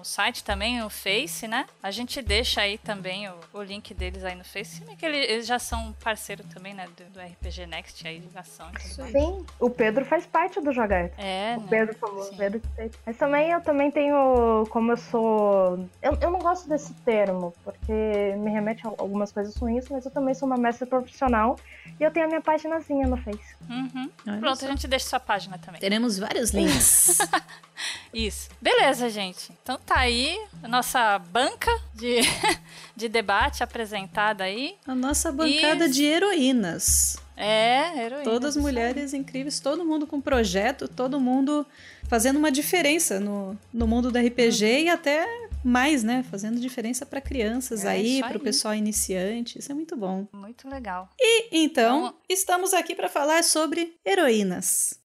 o 0.00 0.04
site 0.04 0.44
também, 0.44 0.82
o 0.82 0.90
Face, 0.90 1.48
né? 1.48 1.64
A 1.82 1.90
gente 1.90 2.20
deixa 2.20 2.60
aí 2.60 2.76
também 2.76 3.26
o, 3.26 3.34
o 3.54 3.62
link 3.62 3.94
deles 3.94 4.22
aí 4.22 4.34
no 4.34 4.44
Face. 4.44 4.76
Se 4.76 4.84
bem 4.84 4.96
que 4.96 5.06
ele- 5.06 5.16
eles 5.16 5.46
já 5.46 5.58
são 5.58 5.94
parceiro 6.04 6.44
também, 6.52 6.74
né? 6.74 6.86
Do, 6.94 7.04
do 7.04 7.20
RPG 7.20 7.66
Next 7.66 8.06
aí, 8.06 8.20
de 8.20 8.36
ação 8.38 8.66
tudo 8.72 8.98
mais. 9.00 9.12
Sim, 9.12 9.46
o 9.58 9.70
Pedro 9.70 10.04
faz 10.04 10.26
parte 10.26 10.60
do 10.60 10.70
Jogar. 10.70 11.10
É, 11.16 11.54
O 11.56 11.62
né? 11.62 11.66
Pedro, 11.70 11.94
por 11.94 12.08
favor, 12.10 12.34
Pedro 12.36 12.60
que 12.60 12.68
fez. 12.76 12.92
Mas 13.06 13.16
também 13.16 13.50
eu 13.50 13.62
também 13.62 13.90
tenho, 13.90 14.66
como 14.68 14.92
eu 14.92 14.96
sou. 14.98 15.88
Eu, 16.02 16.18
eu 16.20 16.30
não 16.30 16.38
gosto 16.40 16.68
desse 16.68 16.92
termo, 16.96 17.54
porque 17.64 17.92
me 18.36 18.50
remete 18.50 18.86
a 18.86 18.90
algumas 18.90 19.32
coisas 19.32 19.56
ruins, 19.56 19.88
mas 19.88 20.04
eu 20.04 20.10
também 20.10 20.34
sou 20.34 20.46
uma 20.46 20.58
mestre 20.58 20.86
profissional 20.86 21.58
e 21.98 22.02
eu 22.04 22.10
tenho 22.10 22.26
a 22.26 22.28
minha 22.28 22.40
paginazinha 22.42 23.06
no 23.06 23.16
Face. 23.16 23.37
Uhum. 23.68 24.08
Pronto, 24.40 24.60
só. 24.60 24.66
a 24.66 24.70
gente 24.70 24.86
deixa 24.88 25.06
sua 25.08 25.20
página 25.20 25.58
também. 25.58 25.80
Teremos 25.80 26.18
vários 26.18 26.50
links. 26.50 27.18
Isso. 28.12 28.48
Beleza, 28.60 29.08
gente. 29.10 29.52
Então 29.62 29.78
tá 29.84 29.98
aí 29.98 30.38
a 30.62 30.68
nossa 30.68 31.18
banca 31.18 31.70
de, 31.94 32.20
de 32.96 33.08
debate 33.08 33.62
apresentada 33.62 34.44
aí. 34.44 34.74
A 34.86 34.94
nossa 34.94 35.30
bancada 35.30 35.86
E- 35.86 35.90
de 35.90 36.04
heroínas. 36.04 37.16
É, 37.36 38.04
heroína. 38.04 38.24
Todas 38.24 38.56
mulheres 38.56 39.14
incríveis, 39.14 39.60
todo 39.60 39.84
mundo 39.84 40.06
com 40.06 40.20
projeto, 40.20 40.88
todo 40.88 41.20
mundo 41.20 41.64
fazendo 42.08 42.36
uma 42.36 42.50
diferença 42.50 43.20
no, 43.20 43.56
no 43.72 43.86
mundo 43.86 44.10
do 44.10 44.18
RPG 44.18 44.84
e 44.84 44.88
até 44.88 45.24
mais, 45.64 46.02
né? 46.02 46.24
Fazendo 46.30 46.60
diferença 46.60 47.04
para 47.04 47.20
crianças 47.20 47.84
É, 47.84 47.88
aí, 47.90 48.20
para 48.20 48.36
o 48.36 48.40
pessoal 48.40 48.74
iniciante. 48.74 49.58
Isso 49.58 49.70
é 49.70 49.74
muito 49.74 49.96
bom. 49.96 50.26
Muito 50.32 50.68
legal. 50.68 51.08
E 51.18 51.48
então, 51.64 52.14
estamos 52.28 52.72
aqui 52.72 52.94
para 52.94 53.08
falar 53.08 53.42
sobre 53.44 53.94
heroínas. 54.04 54.98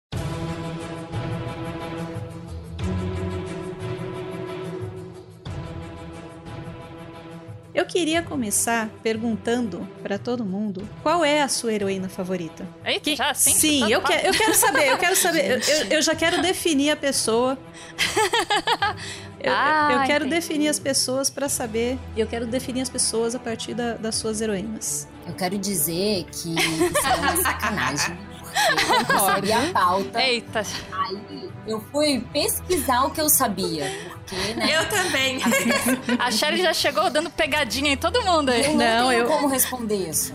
Eu 7.76 7.88
queria 7.88 8.22
começar 8.22 8.88
perguntando 9.02 9.88
para 10.04 10.20
todo 10.20 10.46
mundo 10.46 10.88
qual 11.02 11.26
é 11.26 11.42
a 11.42 11.48
sua 11.48 11.74
heroína 11.74 12.08
favorita. 12.08 12.68
Eita, 12.86 13.16
já 13.16 13.32
assim? 13.32 13.52
Sim, 13.52 13.80
chutando 13.80 13.92
eu, 13.94 14.02
que- 14.04 14.28
eu 14.28 14.32
quero 14.34 14.54
saber, 14.54 14.88
eu 14.92 14.98
quero 15.00 15.16
saber. 15.16 15.52
eu- 15.68 15.88
eu 15.89 16.02
já 16.04 16.16
quero 16.16 16.39
definir 16.39 16.92
a 16.92 16.96
pessoa. 16.96 17.58
Eu, 19.43 19.51
eu- 19.51 19.58
Ah, 19.58 19.89
eu 19.91 19.99
quero 20.08 20.25
entendi. 20.25 20.41
definir 20.41 20.69
as 20.69 20.79
pessoas 20.79 21.29
para 21.29 21.49
saber. 21.49 21.99
E 22.15 22.19
eu 22.21 22.27
quero 22.27 22.47
definir 22.47 22.82
as 22.82 22.89
pessoas 22.89 23.36
a 23.36 23.39
partir 23.39 23.73
da- 23.73 23.93
das 23.95 24.15
suas 24.15 24.39
heroínas. 24.41 25.08
Eu 25.27 25.34
quero 25.34 25.58
dizer 25.58 26.25
que 26.32 26.56
isso 26.56 27.08
é 27.08 27.15
uma 27.15 27.36
sacanagem. 27.38 28.17
Porque 28.53 29.12
eu 29.12 29.25
recebi 29.25 29.51
a 29.51 29.73
pauta. 29.73 30.21
Eita. 30.21 30.63
Aí 30.91 31.49
eu 31.67 31.82
fui 31.91 32.23
pesquisar 32.32 33.03
o 33.06 33.10
que 33.10 33.19
eu 33.19 33.27
sabia. 33.27 33.91
Porque, 34.13 34.53
né? 34.53 34.67
Eu 34.79 34.88
também. 34.89 35.39
A 36.19 36.29
Sherry 36.32 36.62
já 36.62 36.71
chegou 36.73 37.10
dando 37.10 37.29
pegadinha 37.32 37.91
em 37.93 37.97
todo 37.97 38.21
mundo 38.23 38.49
aí. 38.49 38.63
Eu 38.65 38.75
não, 38.75 39.10
tenho 39.10 39.25
como 39.25 39.47
responder 39.47 40.08
isso. 40.08 40.34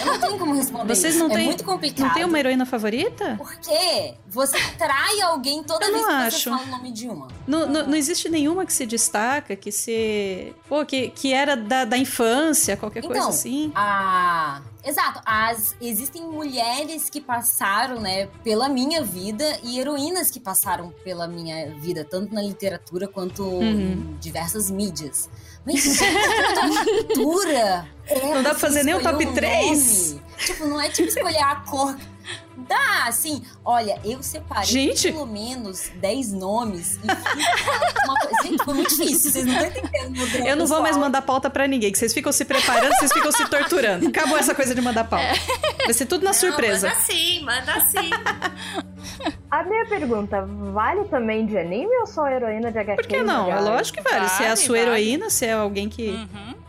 Eu 0.00 0.06
não 0.06 0.18
tenho 0.20 0.38
como 0.38 0.54
responder 0.54 0.94
Vocês 0.94 1.16
não 1.16 1.30
é 1.30 1.34
têm, 1.34 1.44
muito 1.46 1.64
complicado. 1.64 2.06
não 2.08 2.14
tem 2.14 2.24
uma 2.24 2.38
heroína 2.38 2.66
favorita? 2.66 3.34
Porque 3.38 4.14
você 4.28 4.58
trai 4.78 5.20
alguém 5.22 5.62
toda 5.62 5.84
Eu 5.86 5.92
vez 5.92 6.06
que 6.06 6.12
acho. 6.12 6.38
você 6.38 6.50
fala 6.50 6.62
o 6.62 6.66
nome 6.66 6.92
de 6.92 7.08
uma. 7.08 7.28
Não, 7.46 7.66
não, 7.66 7.86
não 7.86 7.94
existe 7.94 8.28
nenhuma 8.28 8.64
que 8.66 8.72
se 8.72 8.86
destaca, 8.86 9.54
que 9.56 9.70
se. 9.72 10.54
Pô, 10.68 10.84
que, 10.84 11.08
que 11.10 11.32
era 11.32 11.56
da, 11.56 11.84
da 11.84 11.96
infância, 11.98 12.76
qualquer 12.76 13.02
coisa 13.02 13.18
Então, 13.18 13.28
assim. 13.30 13.72
a... 13.74 14.62
Exato, 14.82 15.20
as... 15.26 15.76
existem 15.78 16.22
mulheres 16.22 17.10
que 17.10 17.20
passaram, 17.20 18.00
né, 18.00 18.28
pela 18.42 18.66
minha 18.66 19.02
vida 19.04 19.44
e 19.62 19.78
heroínas 19.78 20.30
que 20.30 20.40
passaram 20.40 20.90
pela 21.04 21.28
minha 21.28 21.74
vida, 21.74 22.02
tanto 22.02 22.34
na 22.34 22.40
literatura 22.40 23.06
quanto 23.06 23.42
Uhum. 23.42 23.62
em 23.62 24.16
diversas 24.20 24.70
mídias. 24.70 25.28
Mas 25.66 26.00
a 26.02 26.84
cultura 26.84 27.86
é 28.06 28.34
Não 28.34 28.42
dá 28.42 28.50
pra 28.50 28.58
fazer 28.58 28.82
nem 28.82 28.94
o 28.94 29.02
top 29.02 29.26
um 29.26 29.34
três? 29.34 30.12
nome. 30.12 30.22
Tipo, 30.38 30.66
não 30.66 30.80
é 30.80 30.88
tipo 30.88 31.08
escolher 31.08 31.42
a 31.42 31.56
cor. 31.56 31.96
Dá, 32.68 33.06
assim, 33.06 33.42
olha, 33.64 33.98
eu 34.04 34.22
separei 34.22 34.66
Gente. 34.66 35.10
pelo 35.10 35.26
menos 35.26 35.90
10 35.96 36.32
nomes 36.32 36.98
e 37.02 37.06
uma 37.06 38.20
coisa. 38.20 38.42
Gente, 38.42 38.64
foi 38.64 38.74
muito 38.74 38.90
difícil, 38.96 39.30
vocês 39.32 39.44
não 39.46 39.54
estão 39.54 39.82
entendendo. 39.84 40.46
Eu 40.46 40.56
não 40.56 40.66
vou 40.66 40.80
mais 40.80 40.96
mandar 40.96 41.22
pauta 41.22 41.50
pra 41.50 41.66
ninguém, 41.66 41.90
que 41.90 41.98
vocês 41.98 42.12
ficam 42.12 42.30
se 42.32 42.44
preparando, 42.44 42.92
vocês 42.98 43.12
ficam 43.12 43.32
se 43.32 43.44
torturando. 43.48 44.06
Acabou 44.08 44.38
essa 44.38 44.54
coisa 44.54 44.74
de 44.74 44.80
mandar 44.80 45.04
pauta. 45.04 45.32
Vai 45.84 45.94
ser 45.94 46.06
tudo 46.06 46.22
na 46.24 46.32
surpresa. 46.32 46.88
Manda 46.88 47.00
sim, 47.00 47.42
manda 47.44 47.80
sim. 47.86 48.10
A 49.50 49.64
minha 49.64 49.84
pergunta, 49.86 50.46
vale 50.72 51.04
também 51.06 51.44
de 51.44 51.58
anime 51.58 51.90
ou 52.00 52.06
só 52.06 52.28
heroína 52.28 52.70
de 52.70 52.78
HQ? 52.78 52.96
Por 53.02 53.06
que 53.08 53.22
não? 53.22 53.50
É 53.50 53.60
lógico 53.60 53.98
que 54.02 54.08
vale. 54.08 54.28
se 54.28 54.42
é 54.42 54.46
a 54.46 54.48
Vale, 54.50 54.56
sua 54.60 54.76
vale. 54.78 54.88
heroína, 54.90 55.28
se 55.30 55.46
é 55.46 55.52
alguém 55.52 55.88
que, 55.88 56.14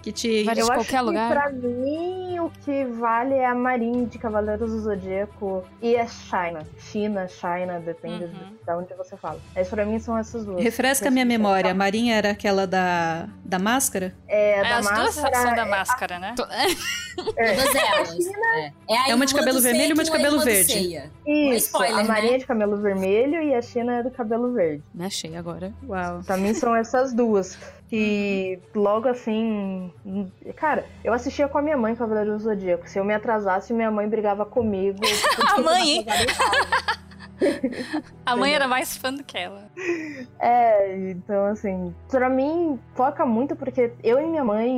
que 0.02 0.12
te. 0.12 0.44
Vale 0.44 0.56
de 0.56 0.62
eu 0.62 0.66
acho 0.66 0.74
qualquer 0.74 0.98
que 1.00 1.04
lugar. 1.06 1.30
pra 1.32 1.50
mim 1.52 2.31
o 2.46 2.50
que 2.50 2.86
vale 2.86 3.34
é 3.36 3.46
a 3.46 3.56
Marin 3.56 4.06
de 4.06 4.18
Cavaleiros 4.18 4.72
do 4.72 4.80
Zodíaco 4.82 5.64
e 5.82 5.96
a 5.98 6.06
China. 6.08 6.66
China, 6.78 7.28
China, 7.28 7.80
depende 7.80 8.28
de, 8.28 8.34
de 8.66 8.72
onde 8.72 8.94
você 8.96 9.16
fala. 9.18 9.40
Mas 9.56 9.70
pra 9.70 9.86
mim 9.86 10.00
são 10.00 10.18
essas 10.18 10.46
duas. 10.46 10.64
Refresca 10.64 11.08
a 11.08 11.12
minha 11.12 11.26
memória. 11.26 11.72
A 11.72 11.74
Marinha 11.74 12.16
era 12.16 12.32
aquela 12.32 12.66
da, 12.68 13.28
da 13.44 13.60
máscara? 13.60 14.14
É, 14.28 14.60
É, 14.60 14.62
da 14.64 14.78
as 14.78 14.86
duas 14.86 15.16
máscara. 15.16 15.36
são 15.36 15.56
da 15.56 15.66
máscara, 15.66 16.20
né? 16.20 16.36
é, 16.38 16.76
Todas 17.16 17.76
elas. 17.76 18.18
É, 18.28 18.72
é 18.90 18.98
a 18.98 19.10
É 19.10 19.16
uma 19.16 19.26
de 19.26 19.36
cabelo 19.36 19.62
vermelho 19.62 19.92
e 19.92 19.94
uma 19.94 20.04
de 20.04 20.12
cabelo 20.12 20.40
verde. 20.40 20.96
É 20.98 21.10
Isso, 21.26 21.66
spoiler, 21.68 22.00
a 22.00 22.04
Marinha 22.04 22.32
né? 22.32 22.36
é 22.36 22.40
de 22.40 22.46
cabelo 22.46 22.78
vermelho 22.78 23.42
e 23.42 23.54
a 23.54 23.62
China 23.62 24.00
é 24.00 24.04
do 24.04 24.12
cabelo 24.12 24.54
verde. 24.54 24.84
Me 24.94 25.06
achei 25.06 25.36
agora. 25.36 25.74
Uau. 25.88 26.22
Pra 26.26 26.38
mim 26.38 26.54
são 26.54 26.76
essas 26.76 27.14
duas. 27.14 27.58
E 27.94 28.58
logo 28.74 29.10
assim. 29.10 29.92
Cara, 30.56 30.86
eu 31.04 31.12
assistia 31.12 31.50
com 31.50 31.58
a 31.58 31.62
minha 31.62 31.76
mãe 31.76 31.94
Cavaleiros 31.94 32.31
do 32.32 32.40
Zodíaco. 32.40 32.90
Se 32.90 33.00
eu 33.00 33.04
me 33.04 33.14
atrasasse, 33.14 33.74
minha 33.74 33.92
mãe 33.92 34.08
brigava 34.08 34.46
comigo. 34.46 35.00
A 35.48 35.62
mãe? 35.62 36.06
A 38.26 38.36
mãe 38.36 38.54
era 38.54 38.68
mais 38.68 38.96
fã 38.96 39.12
do 39.14 39.24
que 39.24 39.38
ela. 39.38 39.68
É, 40.40 41.10
então 41.10 41.46
assim, 41.46 41.94
pra 42.10 42.30
mim 42.30 42.80
foca 42.94 43.26
muito 43.26 43.56
porque 43.56 43.92
eu 44.04 44.20
e 44.20 44.28
minha 44.28 44.44
mãe, 44.44 44.72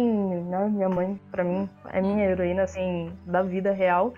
né, 0.46 0.70
minha 0.70 0.89
mãe 0.89 1.20
pra 1.30 1.44
mim 1.44 1.70
é 1.92 2.02
minha 2.02 2.26
heroína 2.26 2.63
assim 2.63 3.12
da 3.26 3.42
vida 3.42 3.72
real. 3.74 4.13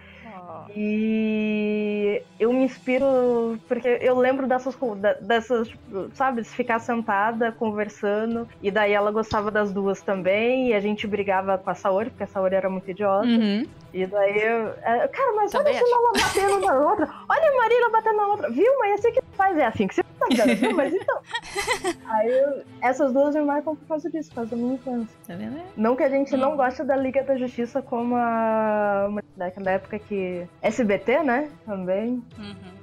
E 0.76 2.22
eu 2.40 2.52
me 2.54 2.64
inspiro 2.64 3.60
porque 3.68 4.00
eu 4.02 4.18
lembro 4.18 4.48
dessas 4.48 4.76
dessas, 5.22 5.70
sabe, 6.14 6.42
de 6.42 6.50
ficar 6.50 6.80
sentada 6.80 7.52
conversando 7.52 8.48
e 8.62 8.72
daí 8.72 8.94
ela 8.94 9.12
gostava 9.12 9.52
das 9.52 9.74
duas 9.74 10.02
também 10.02 10.70
e 10.70 10.74
a 10.74 10.80
gente 10.80 11.08
brigava 11.08 11.58
com 11.58 11.70
a 11.70 11.76
Saori, 11.76 12.10
porque 12.10 12.24
a 12.24 12.28
Saori 12.28 12.56
era 12.56 12.70
muito 12.70 12.90
idiota. 12.90 13.28
Uhum. 13.28 13.66
E 13.98 14.06
daí 14.06 14.38
eu. 14.42 14.68
é, 14.82 15.08
Cara, 15.08 15.34
mas 15.38 15.56
olha 15.56 15.70
a 15.70 15.74
ela 15.74 16.12
batendo 16.12 16.60
na 16.60 16.74
outra. 16.90 17.10
Olha 17.30 17.50
a 17.50 17.56
Marina 17.56 17.90
batendo 17.90 18.18
na 18.18 18.28
outra. 18.28 18.50
Viu? 18.52 18.78
Mas 18.78 18.92
é 18.92 18.94
assim 18.96 19.12
que 19.14 19.22
faz, 19.32 19.58
é 19.58 19.66
assim 19.66 19.88
que 19.88 19.96
você 19.96 20.04
faz, 20.20 20.36
cara. 20.36 20.54
Viu? 20.54 20.76
Mas 20.76 20.94
então. 20.94 21.18
Aí 22.10 22.30
eu- 22.30 22.64
essas 22.82 23.14
duas 23.14 23.34
me 23.34 23.42
marcam 23.44 23.74
por 23.74 23.88
causa 23.88 24.10
disso, 24.10 24.30
por 24.32 24.36
causa 24.36 24.52
da 24.52 24.58
minha 24.58 24.74
infância. 24.76 25.16
Tá 25.26 25.36
vendo? 25.36 25.62
Não 25.78 25.96
que 25.96 26.04
a 26.04 26.10
gente 26.10 26.36
não 26.36 26.58
goste 26.58 26.84
da 26.84 26.98
Liga 26.98 27.24
da 27.24 27.38
Justiça 27.38 27.82
como 27.82 28.18
a. 28.18 29.08
Daquela 29.38 29.72
época 29.72 29.98
que. 29.98 30.46
SBT, 30.62 31.24
né? 31.24 31.50
Também. 31.66 32.22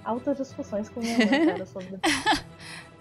Altas 0.04 0.38
discussões 0.38 0.88
com 0.88 1.00
minha 1.00 1.18
mãe, 1.18 1.46
cara, 1.46 1.66
sobre. 1.66 1.98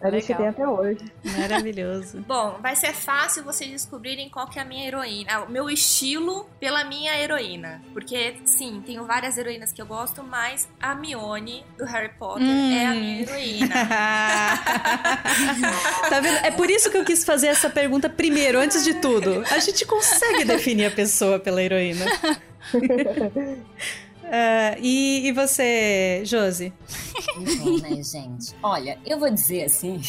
A 0.04 0.10
gente 0.10 0.24
Legal. 0.32 0.38
tem 0.38 0.48
até 0.48 0.68
hoje. 0.68 1.00
Maravilhoso. 1.38 2.22
Bom, 2.28 2.58
vai 2.62 2.76
ser 2.76 2.92
fácil 2.94 3.44
vocês 3.44 3.70
descobrirem 3.70 4.30
qual 4.30 4.48
que 4.48 4.58
é 4.58 4.62
a 4.64 4.66
minha 4.66 4.88
heroína. 4.88 5.42
O 5.44 5.52
meu 5.52 5.70
estilo 5.70 6.50
pela 6.60 6.84
minha 6.84 7.16
heroína. 7.18 7.82
Porque, 7.94 8.36
sim, 8.46 8.82
tenho 8.86 9.06
várias 9.06 9.38
heroínas 9.38 9.72
que 9.72 9.80
eu 9.82 9.86
gosto, 9.86 10.24
mas 10.24 10.68
a 10.82 10.96
Mione, 10.96 11.64
do 11.78 11.86
Harry 11.86 12.10
Potter, 12.18 12.44
Hum. 12.48 12.72
é 12.76 12.86
a 12.88 12.92
minha 12.96 13.22
heroína. 13.22 13.76
Tá 16.10 16.20
vendo? 16.20 16.38
É 16.46 16.52
por 16.52 16.70
isso 16.70 16.90
que 16.92 16.98
eu 16.98 17.06
quis 17.06 17.24
fazer 17.24 17.48
essa 17.48 17.70
pergunta 17.70 18.10
primeiro, 18.10 18.60
antes 18.60 18.84
de 18.84 18.96
tudo. 18.96 19.44
A 19.52 19.60
gente 19.60 19.86
consegue 19.86 20.44
definir 20.44 20.88
a 20.88 20.92
pessoa 20.92 21.40
pela 21.40 21.62
heroína. 21.62 22.06
Ah, 24.34 24.78
e, 24.80 25.28
e 25.28 25.32
você, 25.34 26.22
Josi? 26.24 26.72
Então, 27.38 27.78
né, 27.80 28.02
gente? 28.02 28.56
Olha, 28.64 28.98
eu 29.06 29.20
vou 29.20 29.30
dizer 29.30 29.66
assim. 29.66 30.00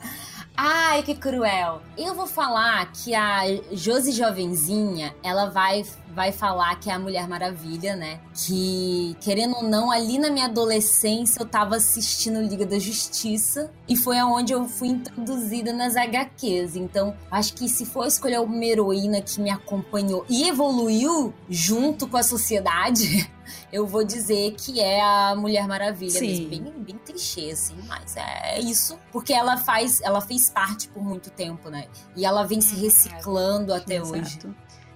Ai, 0.54 1.02
que 1.02 1.14
cruel. 1.14 1.80
Eu 1.96 2.14
vou 2.14 2.26
falar 2.26 2.92
que 2.92 3.14
a 3.14 3.44
Josi 3.72 4.12
Jovenzinha, 4.12 5.14
ela 5.22 5.46
vai, 5.46 5.86
vai 6.14 6.32
falar 6.32 6.74
que 6.76 6.90
é 6.90 6.92
a 6.92 6.98
Mulher 6.98 7.26
Maravilha, 7.28 7.96
né? 7.96 8.20
Que, 8.34 9.16
querendo 9.20 9.56
ou 9.56 9.62
não, 9.62 9.90
ali 9.90 10.18
na 10.18 10.30
minha 10.30 10.46
adolescência 10.46 11.40
eu 11.40 11.46
tava 11.46 11.76
assistindo 11.76 12.40
Liga 12.40 12.66
da 12.66 12.78
Justiça 12.78 13.70
e 13.88 13.96
foi 13.96 14.18
aonde 14.18 14.52
eu 14.52 14.68
fui 14.68 14.88
introduzida 14.88 15.72
nas 15.72 15.96
HQs. 15.96 16.76
Então, 16.76 17.16
acho 17.30 17.54
que 17.54 17.68
se 17.68 17.86
for 17.86 18.06
escolher 18.06 18.40
uma 18.40 18.64
heroína 18.64 19.20
que 19.20 19.40
me 19.40 19.50
acompanhou 19.50 20.24
e 20.28 20.48
evoluiu 20.48 21.32
junto 21.48 22.06
com 22.06 22.16
a 22.16 22.22
sociedade, 22.22 23.30
eu 23.72 23.86
vou 23.86 24.04
dizer 24.04 24.52
que 24.52 24.80
é 24.80 25.00
a 25.00 25.34
Mulher 25.34 25.66
Maravilha 25.66 26.18
Sim. 26.18 26.26
mesmo. 26.26 26.48
Bem, 26.48 26.72
bem 26.78 26.98
clichê, 27.04 27.50
assim, 27.50 27.76
mas 27.86 28.16
é 28.16 28.60
isso. 28.60 28.98
Porque 29.10 29.32
ela 29.32 29.56
faz, 29.56 30.00
ela 30.02 30.20
fez 30.20 30.50
parte 30.50 30.88
por 30.88 31.02
muito 31.02 31.30
tempo, 31.30 31.70
né? 31.70 31.86
E 32.14 32.24
ela 32.24 32.44
vem 32.44 32.60
se 32.60 32.74
reciclando 32.74 33.72
até 33.72 34.02
hoje. 34.02 34.38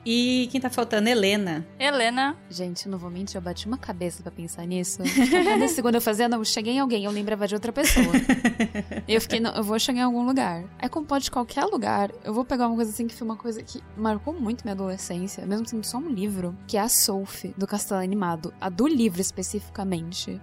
E 0.09 0.49
quem 0.53 0.61
tá 0.61 0.71
faltando? 0.71 1.09
Helena. 1.09 1.67
Helena. 1.81 2.37
Gente, 2.49 2.87
eu 2.87 2.93
não 2.93 2.99
vou 2.99 3.11
mentir, 3.11 3.37
eu 3.37 3.43
bati 3.43 3.67
uma 3.67 3.77
cabeça 3.77 4.23
pra 4.23 4.31
pensar 4.31 4.65
nisso. 4.65 4.99
Cada 5.45 5.67
segundo 5.67 5.97
eu 5.97 6.01
fazia, 6.01 6.29
não, 6.29 6.45
cheguei 6.45 6.75
em 6.75 6.79
alguém, 6.79 7.05
eu 7.05 7.11
lembrava 7.11 7.49
de 7.49 7.55
outra 7.55 7.73
pessoa. 7.73 8.07
e 9.09 9.13
eu 9.17 9.21
fiquei, 9.21 9.41
não, 9.41 9.53
eu 9.57 9.65
vou 9.65 9.77
chegar 9.81 10.01
em 10.01 10.05
algum 10.05 10.25
lugar. 10.25 10.63
Aí, 10.79 10.89
como 10.89 11.05
pode 11.05 11.29
qualquer 11.29 11.65
lugar, 11.65 12.13
eu 12.23 12.33
vou 12.33 12.45
pegar 12.45 12.69
uma 12.69 12.77
coisa 12.77 12.93
assim 12.93 13.09
que 13.09 13.15
foi 13.17 13.27
uma 13.27 13.37
coisa 13.37 13.61
que 13.65 13.83
marcou 13.97 14.33
muito 14.33 14.63
minha 14.63 14.75
adolescência, 14.75 15.45
mesmo 15.45 15.67
sendo 15.69 15.85
só 15.85 15.99
um 15.99 16.09
livro, 16.09 16.57
que 16.69 16.77
é 16.77 16.81
a 16.81 16.89
Sophie, 16.89 17.53
do 17.59 17.67
Castelo 17.67 18.01
Animado. 18.01 18.55
A 18.61 18.69
do 18.69 18.87
livro, 18.87 19.21
especificamente. 19.21 20.41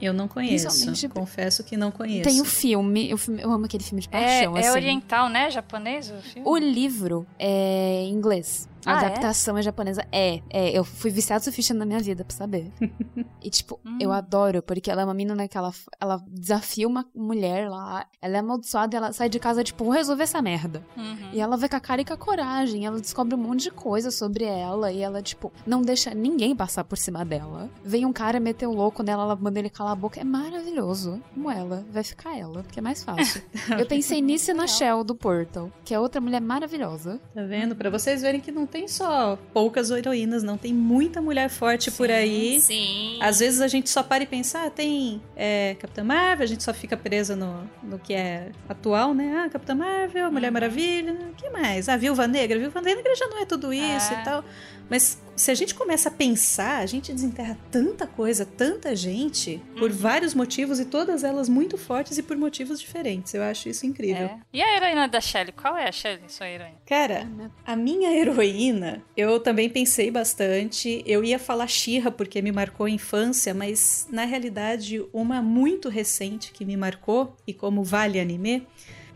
Eu 0.00 0.12
não 0.12 0.26
conheço. 0.28 0.66
Principalmente- 0.66 1.08
Confesso 1.08 1.64
que 1.64 1.76
não 1.76 1.90
conheço. 1.90 2.28
Tem 2.28 2.40
o 2.40 2.44
filme, 2.44 3.10
eu, 3.10 3.18
eu 3.38 3.50
amo 3.50 3.64
aquele 3.64 3.82
filme 3.82 4.02
de 4.02 4.08
É, 4.10 4.10
paixão, 4.44 4.56
é 4.56 4.60
assim. 4.60 4.70
oriental, 4.70 5.28
né? 5.28 5.50
Japonês 5.50 6.10
o 6.10 6.16
filme? 6.22 6.48
O 6.48 6.56
livro 6.56 7.26
é 7.38 8.02
em 8.04 8.12
inglês. 8.12 8.68
A 8.86 8.92
Ah, 8.98 9.02
é? 9.02 9.06
adaptação 9.06 9.56
é? 9.58 9.62
japonesa. 9.62 10.04
É, 10.12 10.40
é. 10.50 10.70
Eu 10.78 10.84
fui 10.84 11.10
viciada 11.10 11.40
o 11.40 11.44
suficiente 11.44 11.78
na 11.78 11.84
minha 11.86 12.00
vida 12.00 12.24
pra 12.24 12.36
saber. 12.36 12.70
e, 13.42 13.50
tipo, 13.50 13.80
eu 14.00 14.12
adoro, 14.12 14.62
porque 14.62 14.90
ela 14.90 15.02
é 15.02 15.04
uma 15.04 15.14
menina 15.14 15.46
que 15.48 15.56
ela, 15.56 15.72
ela 16.00 16.22
desafia 16.28 16.86
uma 16.86 17.06
mulher 17.14 17.68
lá. 17.68 18.06
Ela 18.20 18.36
é 18.36 18.40
amaldiçoada 18.40 18.94
e 18.94 18.98
ela 18.98 19.12
sai 19.12 19.28
de 19.28 19.38
casa, 19.38 19.62
tipo, 19.64 19.84
vou 19.84 19.92
resolver 19.92 20.22
essa 20.24 20.40
merda. 20.42 20.82
Uhum. 20.96 21.30
E 21.32 21.40
ela 21.40 21.56
vai 21.56 21.68
com 21.68 21.76
a 21.76 21.80
cara 21.80 22.00
e 22.00 22.04
com 22.04 22.12
a 22.12 22.16
coragem. 22.16 22.86
Ela 22.86 23.00
descobre 23.00 23.34
um 23.34 23.38
monte 23.38 23.64
de 23.64 23.70
coisa 23.70 24.10
sobre 24.10 24.44
ela. 24.44 24.90
E 24.92 25.00
ela, 25.00 25.22
tipo, 25.22 25.52
não 25.66 25.82
deixa 25.82 26.14
ninguém 26.14 26.54
passar 26.54 26.84
por 26.84 26.98
cima 26.98 27.24
dela. 27.24 27.68
Vem 27.84 28.04
um 28.06 28.12
cara 28.12 28.38
meter 28.40 28.66
o 28.66 28.72
louco 28.72 29.02
nela, 29.02 29.22
ela 29.24 29.36
manda 29.36 29.58
ele 29.58 29.70
calar 29.70 29.92
a 29.92 29.96
boca. 29.96 30.20
É 30.20 30.24
maravilhoso. 30.24 31.20
Como 31.34 31.50
ela. 31.50 31.84
Vai 31.90 32.02
ficar 32.02 32.36
ela, 32.38 32.62
porque 32.62 32.78
é 32.78 32.82
mais 32.82 33.02
fácil. 33.02 33.42
Eu 33.78 33.86
pensei 33.86 34.20
nisso 34.20 34.50
e 34.50 34.54
na 34.54 34.66
Shell 34.66 35.04
do 35.04 35.14
Portal, 35.14 35.70
que 35.84 35.94
é 35.94 36.00
outra 36.00 36.20
mulher 36.20 36.40
maravilhosa. 36.40 37.20
Tá 37.34 37.42
vendo? 37.42 37.74
Pra 37.76 37.90
vocês 37.90 38.22
verem 38.22 38.40
que 38.40 38.52
não 38.52 38.66
tem 38.74 38.88
só 38.88 39.38
poucas 39.52 39.88
heroínas, 39.92 40.42
não. 40.42 40.58
Tem 40.58 40.74
muita 40.74 41.22
mulher 41.22 41.48
forte 41.48 41.92
por 41.92 42.10
aí. 42.10 42.60
Sim. 42.60 43.18
Às 43.22 43.38
vezes 43.38 43.60
a 43.60 43.68
gente 43.68 43.88
só 43.88 44.02
para 44.02 44.24
e 44.24 44.26
pensa, 44.26 44.64
ah, 44.64 44.68
tem 44.70 45.22
é, 45.36 45.76
Capitã 45.78 46.02
Marvel, 46.02 46.42
a 46.42 46.46
gente 46.48 46.64
só 46.64 46.74
fica 46.74 46.96
presa 46.96 47.36
no, 47.36 47.70
no 47.84 48.00
que 48.00 48.12
é 48.12 48.50
atual, 48.68 49.14
né? 49.14 49.44
Ah, 49.46 49.48
Capitã 49.48 49.76
Marvel, 49.76 50.32
Mulher 50.32 50.50
Maravilha, 50.50 51.12
o 51.12 51.34
que 51.36 51.48
mais? 51.50 51.88
Ah, 51.88 51.96
Viúva 51.96 52.26
Negra. 52.26 52.58
Viúva 52.58 52.80
Negra 52.80 53.14
já 53.14 53.28
não 53.28 53.38
é 53.40 53.44
tudo 53.46 53.72
isso 53.72 54.12
É. 54.12 54.20
e 54.20 54.24
tal. 54.24 54.44
Mas 54.90 55.22
se 55.36 55.50
a 55.50 55.54
gente 55.54 55.74
começa 55.74 56.08
a 56.08 56.12
pensar, 56.12 56.78
a 56.78 56.86
gente 56.86 57.12
desenterra 57.12 57.58
tanta 57.70 58.06
coisa, 58.06 58.44
tanta 58.44 58.94
gente, 58.94 59.60
por 59.78 59.90
vários 59.90 60.34
motivos 60.34 60.78
e 60.78 60.84
todas 60.84 61.24
elas 61.24 61.48
muito 61.48 61.76
fortes 61.76 62.18
e 62.18 62.22
por 62.22 62.36
motivos 62.36 62.80
diferentes. 62.80 63.34
Eu 63.34 63.42
acho 63.42 63.68
isso 63.68 63.86
incrível. 63.86 64.26
É. 64.26 64.38
E 64.52 64.62
a 64.62 64.76
heroína 64.76 65.08
da 65.08 65.20
Shelly? 65.20 65.52
Qual 65.52 65.76
é 65.76 65.88
a 65.88 65.92
Shelly, 65.92 66.22
sua 66.28 66.48
heroína? 66.48 66.76
Cara, 66.86 67.28
a 67.66 67.76
minha 67.76 68.12
heroína, 68.12 69.02
eu 69.16 69.40
também 69.40 69.68
pensei 69.68 70.10
bastante. 70.10 71.02
Eu 71.06 71.24
ia 71.24 71.38
falar 71.38 71.66
Shira 71.66 72.10
porque 72.10 72.40
me 72.40 72.52
marcou 72.52 72.86
a 72.86 72.90
infância, 72.90 73.52
mas 73.52 74.06
na 74.10 74.24
realidade, 74.24 75.04
uma 75.12 75.42
muito 75.42 75.88
recente 75.88 76.52
que 76.52 76.64
me 76.64 76.76
marcou, 76.76 77.36
e 77.46 77.52
como 77.52 77.82
vale 77.82 78.20
anime, 78.20 78.66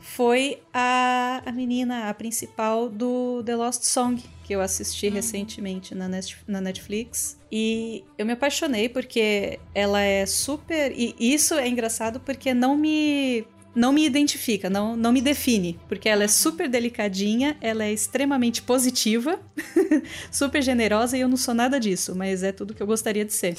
foi 0.01 0.61
a, 0.73 1.43
a 1.45 1.53
menina, 1.53 2.09
a 2.09 2.15
principal 2.15 2.89
do 2.89 3.43
The 3.45 3.55
Lost 3.57 3.85
Song, 3.85 4.23
que 4.49 4.55
eu 4.55 4.63
assisti 4.63 5.11
recentemente 5.11 5.95
na, 5.95 6.09
Net- 6.09 6.39
na 6.47 6.59
Netflix. 6.59 7.39
E 7.53 8.03
eu 8.17 8.25
me 8.25 8.33
apaixonei 8.33 8.89
porque 8.89 9.61
ela 9.75 10.01
é 10.01 10.25
super. 10.25 10.91
E 10.97 11.15
isso 11.19 11.53
é 11.53 11.69
engraçado 11.69 12.19
porque 12.19 12.55
não 12.55 12.75
me 12.75 13.45
não 13.75 13.93
me 13.93 14.05
identifica, 14.05 14.69
não, 14.69 14.97
não 14.97 15.13
me 15.13 15.21
define, 15.21 15.79
porque 15.89 16.09
ela 16.09 16.25
é 16.25 16.29
super 16.29 16.69
delicadinha, 16.69 17.57
ela 17.61 17.85
é 17.85 17.93
extremamente 17.93 18.63
positiva, 18.63 19.39
super 20.33 20.63
generosa 20.63 21.17
e 21.17 21.21
eu 21.21 21.29
não 21.29 21.37
sou 21.37 21.55
nada 21.55 21.79
disso, 21.79 22.15
mas 22.15 22.43
é 22.43 22.53
tudo 22.53 22.75
que 22.75 22.83
eu 22.83 22.87
gostaria 22.87 23.25
de 23.25 23.33
ser. 23.33 23.57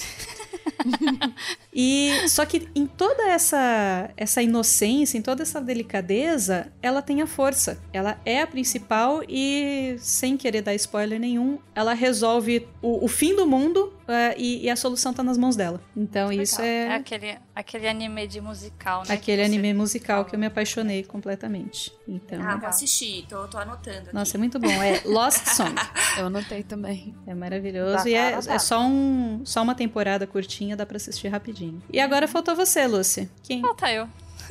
e 1.73 2.11
só 2.27 2.45
que 2.45 2.67
em 2.75 2.85
toda 2.85 3.27
essa 3.27 4.09
essa 4.17 4.41
inocência, 4.41 5.17
em 5.17 5.21
toda 5.21 5.43
essa 5.43 5.61
delicadeza, 5.61 6.71
ela 6.81 7.01
tem 7.01 7.21
a 7.21 7.27
força. 7.27 7.79
Ela 7.93 8.19
é 8.25 8.41
a 8.41 8.47
principal 8.47 9.21
e 9.27 9.95
sem 9.99 10.37
querer 10.37 10.61
dar 10.61 10.75
spoiler 10.75 11.19
nenhum, 11.19 11.59
ela 11.75 11.93
resolve 11.93 12.67
o, 12.81 13.03
o 13.05 13.07
fim 13.07 13.35
do 13.35 13.47
mundo 13.47 13.93
eh, 14.09 14.35
e, 14.37 14.65
e 14.65 14.69
a 14.69 14.75
solução 14.75 15.13
tá 15.13 15.21
nas 15.23 15.37
mãos 15.37 15.55
dela. 15.55 15.81
Então 15.95 16.31
isso 16.31 16.61
É 16.61 16.87
é 16.87 16.95
aquele, 16.95 17.37
aquele 17.55 17.87
anime 17.87 18.27
de 18.27 18.41
musical, 18.41 19.03
né? 19.07 19.13
Aquele 19.13 19.43
anime 19.43 19.73
musical 19.73 20.25
que 20.25 20.35
eu 20.35 20.39
me 20.39 20.45
apaixonei 20.45 21.03
completamente. 21.03 21.91
Então, 22.07 22.41
Ah, 22.41 22.57
vou 22.57 22.67
assistir, 22.69 23.25
tô, 23.29 23.47
tô 23.47 23.57
anotando 23.57 23.99
aqui. 23.99 24.13
nossa, 24.13 24.35
é 24.35 24.39
muito 24.39 24.59
bom. 24.59 24.69
É 24.83 25.01
Lost 25.05 25.45
Song. 25.49 25.75
Eu 26.17 26.27
anotei 26.27 26.63
também. 26.63 27.15
É 27.27 27.33
maravilhoso. 27.33 28.03
Dá 28.03 28.09
e 28.09 28.13
é, 28.13 28.31
é 28.33 28.59
só, 28.59 28.81
um, 28.81 29.41
só 29.45 29.61
uma 29.61 29.75
temporada 29.75 30.25
curtinha, 30.27 30.75
dá 30.75 30.85
pra 30.85 30.97
assistir 30.97 31.27
rapidinho. 31.27 31.81
E 31.91 31.99
agora 31.99 32.27
faltou 32.27 32.55
você, 32.55 32.85
Lucy. 32.87 33.29
Quem, 33.43 33.61
Falta 33.61 33.91
eu. 33.91 34.07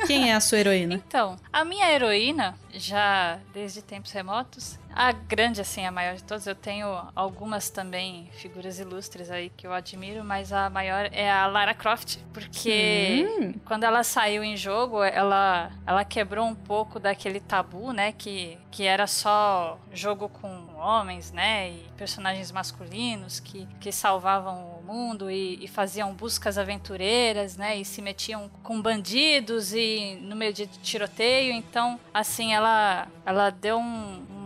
quem 0.07 0.31
é 0.31 0.35
a 0.35 0.41
sua 0.41 0.59
heroína? 0.59 1.03
Então, 1.09 1.37
a 1.53 1.65
minha 1.65 1.91
heroína, 1.91 2.55
já 2.73 3.39
desde 3.53 3.83
tempos 3.83 4.13
remotos, 4.13 4.79
a 4.99 5.13
grande, 5.13 5.61
assim, 5.61 5.87
a 5.87 5.93
maior 5.93 6.17
de 6.17 6.25
todas, 6.25 6.45
eu 6.49 6.57
tenho 6.57 6.89
algumas 7.15 7.71
também 7.71 8.29
figuras 8.33 8.81
ilustres 8.81 9.31
aí 9.31 9.49
que 9.57 9.65
eu 9.65 9.73
admiro, 9.73 10.25
mas 10.25 10.53
a 10.53 10.69
maior 10.69 11.09
é 11.13 11.31
a 11.31 11.47
Lara 11.47 11.73
Croft, 11.73 12.19
porque 12.33 13.25
Hum. 13.41 13.55
quando 13.65 13.85
ela 13.85 14.03
saiu 14.03 14.43
em 14.43 14.57
jogo, 14.57 15.01
ela, 15.05 15.71
ela 15.87 16.05
quebrou 16.05 16.45
um 16.47 16.55
pouco 16.55 16.99
daquele 16.99 17.39
tabu, 17.39 17.93
né, 17.93 18.11
que, 18.11 18.59
que 18.73 18.83
era 18.83 19.07
só 19.07 19.79
jogo 19.93 20.29
com 20.29 20.77
homens, 20.77 21.31
né, 21.31 21.71
e 21.71 21.87
personagens 21.97 22.51
masculinos 22.51 23.39
que, 23.39 23.69
que 23.79 23.93
salvavam 23.93 24.81
o 24.81 24.83
mundo 24.85 25.31
e, 25.31 25.65
e 25.65 25.69
faziam 25.69 26.13
buscas 26.13 26.59
aventureiras, 26.59 27.57
né, 27.57 27.77
e 27.77 27.85
se 27.85 28.03
metiam 28.03 28.51
com 28.65 28.83
bandidos 28.83 29.73
e 29.73 30.19
no 30.23 30.35
meio 30.35 30.53
de 30.53 30.67
tiroteio, 30.67 31.53
então, 31.53 32.01
assim, 32.13 32.53
ela, 32.53 33.07
ela 33.25 33.51
deu 33.51 33.79
um, 33.79 34.27
um 34.29 34.38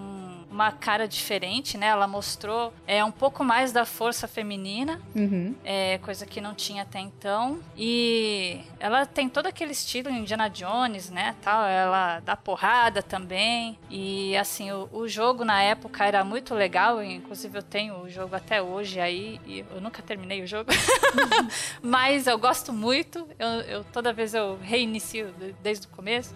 uma 0.52 0.70
cara 0.70 1.08
diferente, 1.08 1.76
né? 1.78 1.86
Ela 1.86 2.06
mostrou 2.06 2.72
é, 2.86 3.02
um 3.04 3.10
pouco 3.10 3.42
mais 3.42 3.72
da 3.72 3.84
força 3.84 4.28
feminina, 4.28 5.00
Uhum. 5.16 5.54
é, 5.64 5.98
coisa 5.98 6.26
que 6.26 6.40
não 6.40 6.54
tinha 6.54 6.82
até 6.82 7.00
então. 7.00 7.58
E 7.76 8.60
ela 8.78 9.06
tem 9.06 9.28
todo 9.28 9.46
aquele 9.46 9.72
estilo 9.72 10.10
Indiana 10.10 10.48
Jones, 10.48 11.10
né? 11.10 11.34
Tal, 11.42 11.64
ela 11.64 12.20
dá 12.20 12.36
porrada 12.36 13.02
também. 13.02 13.78
E 13.90 14.36
assim, 14.36 14.70
o, 14.70 14.88
o 14.92 15.08
jogo 15.08 15.44
na 15.44 15.62
época 15.62 16.04
era 16.04 16.22
muito 16.24 16.54
legal. 16.54 17.02
Inclusive 17.02 17.58
eu 17.58 17.62
tenho 17.62 18.02
o 18.02 18.08
jogo 18.10 18.36
até 18.36 18.60
hoje 18.62 19.00
aí. 19.00 19.40
E 19.46 19.64
eu 19.74 19.80
nunca 19.80 20.02
terminei 20.02 20.42
o 20.42 20.46
jogo. 20.46 20.70
Mas 21.82 22.26
eu 22.26 22.38
gosto 22.38 22.72
muito. 22.72 23.26
Eu, 23.38 23.48
eu- 23.62 23.84
toda 23.84 24.12
vez 24.12 24.34
eu 24.34 24.58
reinicio 24.60 25.32
de- 25.38 25.54
desde 25.62 25.86
o 25.86 25.90
começo. 25.90 26.34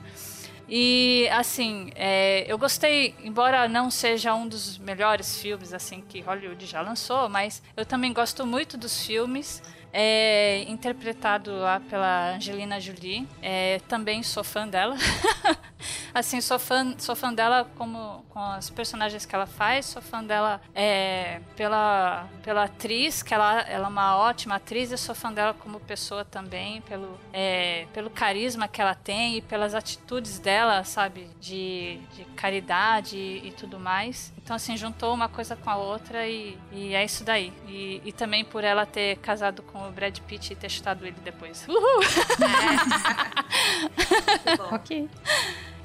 E 0.69 1.29
assim, 1.31 1.91
é, 1.95 2.45
eu 2.51 2.59
gostei, 2.59 3.15
embora 3.23 3.69
não 3.69 3.91
seja 3.91 4.35
um 4.35 4.49
dos 4.49 4.79
melhores 4.79 5.41
filmes 5.41 5.73
assim 5.73 6.01
que 6.01 6.21
Hollywood 6.21 6.67
já 6.67 6.81
lançou, 6.81 7.29
mas 7.29 7.63
eu 7.77 7.87
também 7.87 8.13
gosto 8.13 8.45
muito 8.45 8.77
dos 8.77 9.05
filmes. 9.07 9.63
É, 9.93 10.63
interpretado 10.69 11.57
lá 11.57 11.81
pela 11.81 12.35
Angelina 12.35 12.79
Jolie. 12.79 13.27
É, 13.41 13.81
também 13.89 14.23
sou 14.23 14.45
fã 14.45 14.69
dela. 14.69 14.97
assim, 16.19 16.41
sou 16.41 16.59
fã, 16.59 16.95
sou 16.99 17.15
fã 17.15 17.33
dela 17.33 17.69
como 17.77 18.25
com 18.31 18.41
as 18.41 18.71
personagens 18.71 19.27
que 19.27 19.35
ela 19.35 19.47
faz, 19.47 19.87
sou 19.87 20.01
fã 20.01 20.23
dela 20.23 20.61
é, 20.75 21.41
pela, 21.57 22.29
pela 22.43 22.65
atriz, 22.65 23.23
que 23.23 23.35
ela, 23.35 23.61
ela 23.63 23.87
é 23.87 23.89
uma 23.89 24.17
ótima 24.17 24.57
atriz, 24.57 24.93
e 24.93 24.97
sou 24.97 25.15
fã 25.15 25.33
dela 25.33 25.55
como 25.55 25.79
pessoa 25.81 26.25
também, 26.25 26.81
pelo, 26.83 27.19
é, 27.33 27.87
pelo 27.93 28.11
carisma 28.11 28.67
que 28.67 28.81
ela 28.81 28.95
tem 28.95 29.37
e 29.37 29.43
pelas 29.43 29.75
atitudes 29.75 30.39
dela, 30.39 30.85
sabe, 30.85 31.29
de, 31.41 31.99
de 32.15 32.25
caridade 32.37 33.17
e, 33.17 33.49
e 33.49 33.53
tudo 33.53 33.79
mais. 33.79 34.33
Então, 34.43 34.57
assim, 34.57 34.77
juntou 34.77 35.13
uma 35.13 35.29
coisa 35.29 35.57
com 35.57 35.69
a 35.69 35.77
outra 35.77 36.27
e, 36.27 36.57
e 36.73 36.95
é 36.95 37.05
isso 37.05 37.25
daí. 37.25 37.53
E, 37.67 38.01
e 38.05 38.13
também 38.13 38.45
por 38.45 38.65
ela 38.65 38.87
ter 38.87 39.17
casado 39.19 39.63
com 39.63 39.89
o 39.89 39.91
Brad 39.91 40.19
Pitt 40.21 40.53
e 40.53 40.57
ter 40.57 40.71
chutado 40.71 41.07
ele 41.07 41.17
depois. 41.23 41.67
Uhul! 41.69 41.81
ok. 44.73 45.09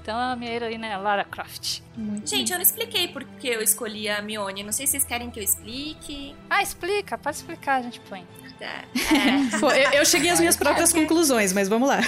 Então 0.01 0.17
a 0.17 0.35
minha 0.35 0.51
heroína 0.51 0.87
é 0.87 0.93
a 0.93 0.97
Lara 0.97 1.23
Croft. 1.23 1.81
Gente, 2.25 2.51
eu 2.51 2.57
não 2.57 2.63
expliquei 2.63 3.07
por 3.07 3.23
que 3.23 3.47
eu 3.47 3.61
escolhi 3.61 4.09
a 4.09 4.21
Mione. 4.21 4.63
Não 4.63 4.71
sei 4.71 4.87
se 4.87 4.91
vocês 4.93 5.05
querem 5.05 5.29
que 5.29 5.39
eu 5.39 5.43
explique. 5.43 6.35
Ah, 6.49 6.63
explica, 6.63 7.17
pode 7.17 7.37
explicar, 7.37 7.75
a 7.75 7.81
gente 7.81 7.99
põe. 8.01 8.25
É. 8.61 9.57
Pô, 9.59 9.71
eu, 9.71 9.91
eu 9.93 10.05
cheguei 10.05 10.29
às 10.29 10.39
minhas 10.39 10.55
próprias 10.57 10.93
conclusões, 10.93 11.51
mas 11.51 11.67
vamos 11.67 11.89
lá. 11.89 11.99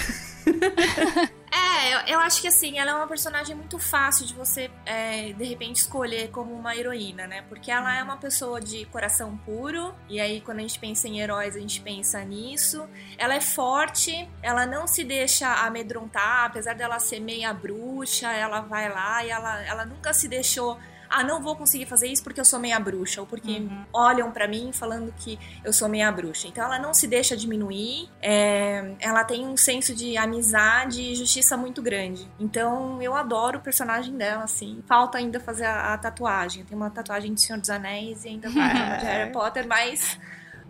É, 1.56 1.94
eu, 1.94 2.16
eu 2.16 2.20
acho 2.20 2.42
que 2.42 2.48
assim, 2.48 2.80
ela 2.80 2.92
é 2.92 2.96
uma 2.96 3.06
personagem 3.06 3.56
muito 3.56 3.78
fácil 3.78 4.26
de 4.26 4.34
você, 4.34 4.72
é, 4.88 5.34
de 5.34 5.44
repente, 5.44 5.76
escolher 5.76 6.32
como 6.32 6.52
uma 6.52 6.76
heroína, 6.76 7.28
né? 7.28 7.44
Porque 7.48 7.70
ela 7.70 7.96
é 7.96 8.02
uma 8.02 8.18
pessoa 8.18 8.60
de 8.60 8.86
coração 8.86 9.38
puro, 9.38 9.94
e 10.10 10.20
aí 10.20 10.42
quando 10.42 10.58
a 10.58 10.62
gente 10.62 10.80
pensa 10.80 11.08
em 11.08 11.20
heróis, 11.20 11.56
a 11.56 11.60
gente 11.60 11.80
pensa 11.82 12.24
nisso. 12.24 12.90
Ela 13.20 13.36
é 13.36 13.42
forte, 13.42 14.28
ela 14.42 14.66
não 14.66 14.88
se 14.88 15.04
deixa 15.04 15.48
amedrontar, 15.64 16.46
apesar 16.46 16.74
dela 16.74 17.00
ser 17.00 17.20
meia 17.20 17.54
bruxa, 17.54 18.32
ela 18.32 18.62
vai 18.62 18.90
lá 18.90 19.24
e 19.24 19.30
ela, 19.30 19.64
ela 19.64 19.86
nunca 19.86 20.12
se 20.12 20.28
deixou. 20.28 20.80
Ah, 21.16 21.24
não 21.24 21.42
vou 21.42 21.56
conseguir 21.56 21.86
fazer 21.86 22.08
isso 22.08 22.24
porque 22.24 22.40
eu 22.40 22.46
sou 22.46 22.60
meia 22.60 22.80
bruxa, 22.80 23.22
ou 23.22 23.28
porque 23.28 23.68
olham 23.94 24.32
pra 24.32 24.48
mim 24.48 24.72
falando 24.74 25.14
que 25.16 25.38
eu 25.64 25.72
sou 25.72 25.88
meia 25.88 26.12
bruxa. 26.12 26.48
Então 26.48 26.64
ela 26.66 26.80
não 26.80 26.94
se 26.94 27.08
deixa 27.08 27.38
diminuir, 27.38 28.10
é, 28.22 28.96
ela 29.00 29.24
tem 29.24 29.46
um 29.46 29.56
senso 29.56 29.94
de 29.94 30.18
amizade 30.18 31.02
e 31.02 31.16
justiça 31.16 31.56
muito 31.56 31.82
grande. 31.82 32.28
Então 32.40 33.02
eu 33.02 33.16
adoro 33.16 33.60
o 33.60 33.62
personagem 33.62 34.18
dela, 34.18 34.44
assim. 34.44 34.84
Falta 34.88 35.20
ainda 35.20 35.40
fazer 35.40 35.66
a, 35.66 35.94
a 35.94 35.98
tatuagem. 35.98 36.64
Tem 36.64 36.76
uma 36.76 36.90
tatuagem 36.90 37.34
de 37.34 37.42
Senhor 37.42 37.60
dos 37.60 37.70
Anéis 37.70 38.26
e 38.26 38.30
ainda 38.30 38.50
vai 38.50 38.74
de 38.98 39.06
Harry 39.06 39.32
Potter, 39.32 39.68
mas. 39.68 40.18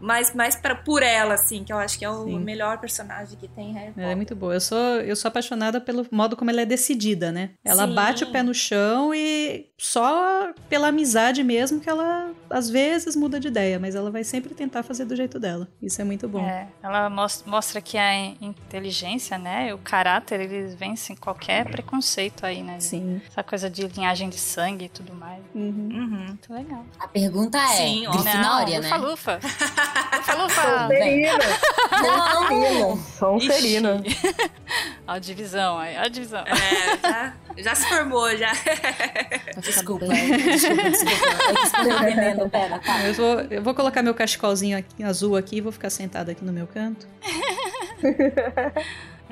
Mas 0.04 0.34
mais 0.36 0.56
pra, 0.56 0.76
por 0.76 1.02
ela, 1.02 1.36
assim, 1.36 1.64
que 1.64 1.72
eu 1.72 1.78
acho 1.78 1.98
que 1.98 2.04
é 2.04 2.10
o 2.10 2.26
Sim. 2.26 2.40
melhor 2.40 2.78
personagem 2.78 3.38
que 3.38 3.48
tem 3.48 3.70
em 3.70 3.74
Harry 3.74 3.88
Potter. 3.88 4.04
Ela 4.04 4.12
é 4.12 4.16
muito 4.16 4.36
boa. 4.36 4.54
Eu 4.54 4.60
sou, 4.62 4.78
eu 4.78 5.16
sou 5.16 5.30
apaixonada 5.30 5.80
pelo 5.80 6.06
modo 6.12 6.36
como 6.36 6.52
ela 6.52 6.62
é 6.62 6.66
decidida, 6.66 7.32
né? 7.32 7.52
Ela 7.64 7.88
Sim. 7.88 7.94
bate 7.96 8.24
o 8.26 8.32
pé 8.32 8.44
no 8.44 8.54
chão 8.54 9.14
e 9.16 9.68
só 9.78 10.52
pela 10.68 10.88
amizade 10.90 11.42
mesmo 11.44 11.80
que 11.80 11.90
ela 11.90 12.32
às 12.50 12.70
vezes 12.70 13.16
muda 13.16 13.40
de 13.40 13.48
ideia, 13.48 13.80
mas 13.80 13.96
ela 13.96 14.12
vai 14.12 14.24
sempre 14.24 14.54
tentar 14.54 14.84
fazer 14.84 15.06
do 15.06 15.16
jeito 15.16 15.40
dela. 15.40 15.68
Isso 15.82 16.02
é 16.02 16.04
muito 16.04 16.28
bom. 16.28 16.46
É, 16.46 16.68
ela 16.84 17.10
mos- 17.10 17.44
mostra 17.48 17.82
que 17.82 17.98
a 17.98 18.14
inteligência, 18.42 19.38
né, 19.38 19.70
e 19.70 19.74
o 19.74 19.78
caráter, 19.78 20.42
eles 20.42 20.76
vencem 20.76 21.16
qualquer 21.16 21.66
preconceito 21.70 22.46
aí, 22.46 22.62
né? 22.62 22.80
Sim. 22.80 23.22
Essa 23.28 23.42
coisa 23.44 23.70
de 23.70 23.88
linhagem 23.88 24.30
de 24.30 24.38
sangue 24.38 24.86
e 24.86 24.90
tudo 24.90 25.14
mais. 25.14 25.42
Uhum. 25.56 25.90
Muito 26.28 26.54
legal. 26.54 26.86
A 27.00 27.08
pergunta 27.08 27.58
é, 27.58 27.68
Sim. 27.68 28.06
Grifinória, 28.12 28.82
Não, 28.82 28.90
né? 28.90 28.90
Lufa-lufa. 29.94 30.88
Lufa-lufa. 30.88 30.88
Sonserina. 33.18 33.98
Sonserina. 34.00 34.04
Sonserina. 34.04 34.04
Ó 35.08 35.12
a 35.14 35.20
divisão 35.20 35.78
a 35.78 36.08
divisão. 36.08 36.44
É, 36.46 36.98
já, 37.02 37.34
já 37.58 37.76
se 37.76 37.88
formou, 37.88 38.36
já. 38.36 38.52
Desculpa, 39.60 40.06
desculpa, 40.08 40.84
desculpa. 40.90 41.80
Eu 41.84 42.00
veneno, 42.00 42.50
pera, 42.52 42.80
tá. 42.80 43.06
Eu 43.06 43.14
vou, 43.14 43.40
eu 43.42 43.62
vou 43.62 43.74
colocar 43.74 44.02
meu 44.02 44.14
cachecolzinho 44.14 44.78
aqui, 44.78 45.04
azul 45.04 45.36
aqui 45.36 45.58
e 45.58 45.62
vou 45.62 45.72
ficar 45.72 45.90
sentada 45.90 46.32
aqui 46.32 46.44
no 46.44 46.54
meu 46.54 46.68
canto. 46.68 47.08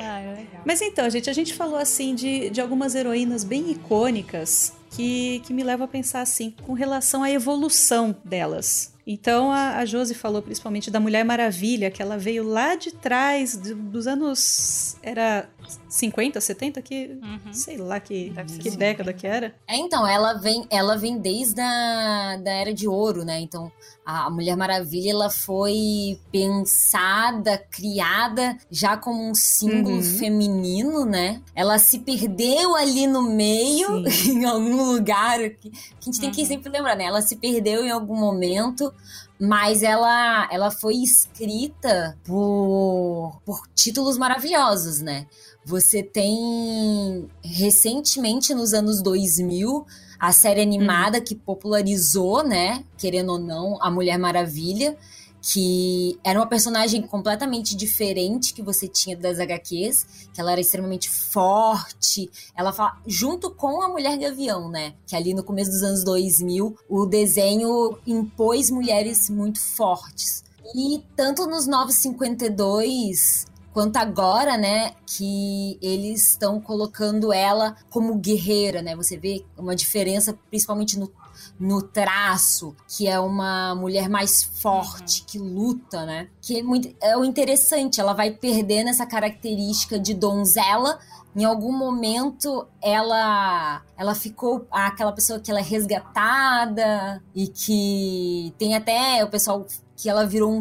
Ah, 0.03 0.19
é 0.19 0.29
legal. 0.29 0.61
Mas 0.65 0.81
então, 0.81 1.07
gente, 1.11 1.29
a 1.29 1.33
gente 1.33 1.53
falou 1.53 1.77
assim 1.77 2.15
de, 2.15 2.49
de 2.49 2.59
algumas 2.59 2.95
heroínas 2.95 3.43
bem 3.43 3.69
icônicas 3.69 4.73
que, 4.89 5.41
que 5.45 5.53
me 5.53 5.63
levam 5.63 5.85
a 5.85 5.87
pensar 5.87 6.21
assim, 6.21 6.55
com 6.63 6.73
relação 6.73 7.21
à 7.21 7.29
evolução 7.29 8.15
delas. 8.23 8.93
Então 9.11 9.51
a, 9.51 9.77
a 9.77 9.85
Josi 9.85 10.13
falou 10.15 10.41
principalmente 10.41 10.89
da 10.89 10.99
Mulher 10.99 11.25
Maravilha, 11.25 11.91
que 11.91 12.01
ela 12.01 12.17
veio 12.17 12.43
lá 12.47 12.75
de 12.75 12.91
trás, 12.91 13.55
do- 13.57 13.75
dos 13.75 14.07
anos. 14.07 14.95
Era 15.03 15.49
50, 15.87 16.39
70? 16.41 16.81
Que. 16.81 17.19
Sei 17.51 17.77
lá 17.77 17.99
que, 17.99 18.33
que 18.61 18.71
década 18.71 19.13
que 19.13 19.27
era. 19.27 19.55
É, 19.67 19.75
então, 19.77 20.05
ela 20.07 20.33
vem, 20.33 20.65
ela 20.69 20.97
vem 20.97 21.17
desde 21.19 21.59
a 21.61 22.37
da 22.43 22.51
Era 22.51 22.73
de 22.73 22.87
Ouro, 22.87 23.23
né? 23.25 23.39
Então, 23.39 23.71
a 24.05 24.29
Mulher 24.29 24.55
Maravilha, 24.57 25.11
ela 25.11 25.29
foi 25.29 26.19
pensada, 26.31 27.57
criada 27.69 28.57
já 28.69 28.95
como 28.97 29.29
um 29.29 29.35
símbolo 29.35 29.97
Uhum. 29.97 30.03
feminino, 30.03 31.05
né? 31.05 31.41
Ela 31.55 31.77
se 31.79 31.99
perdeu 31.99 32.75
ali 32.75 33.07
no 33.07 33.21
meio, 33.23 34.03
em 34.27 34.45
algum 34.45 34.93
lugar, 34.93 35.39
que, 35.51 35.69
que 35.69 35.77
a 35.99 36.05
gente 36.05 36.19
tem 36.19 36.31
que 36.31 36.45
sempre 36.45 36.69
lembrar, 36.69 36.95
né? 36.95 37.05
Ela 37.05 37.21
se 37.21 37.35
perdeu 37.35 37.83
em 37.85 37.91
algum 37.91 38.15
momento, 38.15 38.93
mas 39.41 39.81
ela, 39.81 40.47
ela 40.51 40.69
foi 40.69 40.97
escrita 40.97 42.15
por, 42.23 43.41
por 43.43 43.63
títulos 43.73 44.15
maravilhosos, 44.15 45.01
né? 45.01 45.25
Você 45.65 46.03
tem 46.03 47.27
recentemente 47.43 48.53
nos 48.53 48.71
anos 48.71 49.01
2000 49.01 49.83
a 50.19 50.31
série 50.31 50.61
animada 50.61 51.19
que 51.19 51.33
popularizou, 51.33 52.43
né, 52.43 52.83
querendo 52.95 53.31
ou 53.31 53.39
não, 53.39 53.81
a 53.81 53.89
Mulher 53.89 54.19
Maravilha, 54.19 54.95
que 55.41 56.19
era 56.23 56.39
uma 56.39 56.45
personagem 56.45 57.01
completamente 57.01 57.75
diferente 57.75 58.53
que 58.53 58.61
você 58.61 58.87
tinha 58.87 59.17
das 59.17 59.39
HQs, 59.39 60.05
que 60.33 60.39
ela 60.39 60.51
era 60.51 60.61
extremamente 60.61 61.09
forte. 61.09 62.29
Ela 62.55 62.71
fala 62.71 62.97
junto 63.07 63.49
com 63.49 63.81
a 63.81 63.89
Mulher 63.89 64.17
Gavião, 64.17 64.69
né? 64.69 64.93
Que 65.07 65.15
ali 65.15 65.33
no 65.33 65.43
começo 65.43 65.71
dos 65.71 65.81
anos 65.81 66.03
2000, 66.03 66.77
o 66.87 67.05
desenho 67.05 67.97
impôs 68.05 68.69
mulheres 68.69 69.29
muito 69.29 69.59
fortes. 69.59 70.43
E 70.75 71.03
tanto 71.15 71.47
nos 71.47 71.65
952 71.65 73.47
quanto 73.73 73.97
agora, 73.97 74.57
né, 74.57 74.93
que 75.05 75.77
eles 75.81 76.31
estão 76.31 76.59
colocando 76.59 77.31
ela 77.31 77.75
como 77.89 78.15
guerreira, 78.15 78.81
né? 78.81 78.95
Você 78.95 79.17
vê 79.17 79.45
uma 79.57 79.75
diferença 79.75 80.37
principalmente 80.49 80.99
no, 80.99 81.11
no 81.59 81.81
traço, 81.81 82.75
que 82.87 83.07
é 83.07 83.19
uma 83.19 83.75
mulher 83.75 84.09
mais 84.09 84.43
forte, 84.43 85.23
que 85.23 85.37
luta, 85.37 86.05
né? 86.05 86.27
Que 86.41 86.59
é, 86.59 86.63
muito, 86.63 86.93
é 87.01 87.15
o 87.17 87.23
interessante, 87.23 87.99
ela 88.01 88.13
vai 88.13 88.31
perdendo 88.31 88.89
essa 88.89 89.05
característica 89.05 89.99
de 89.99 90.13
donzela. 90.13 90.99
Em 91.35 91.45
algum 91.45 91.71
momento 91.71 92.67
ela 92.81 93.81
ela 93.97 94.13
ficou 94.15 94.67
aquela 94.69 95.11
pessoa 95.13 95.39
que 95.39 95.49
ela 95.49 95.59
é 95.61 95.63
resgatada 95.63 97.21
e 97.33 97.47
que 97.47 98.53
tem 98.57 98.75
até 98.75 99.23
o 99.23 99.29
pessoal 99.29 99.65
que 99.95 100.09
ela 100.09 100.25
virou 100.25 100.51
um, 100.51 100.59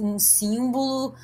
um 0.00 0.18
símbolo 0.18 1.14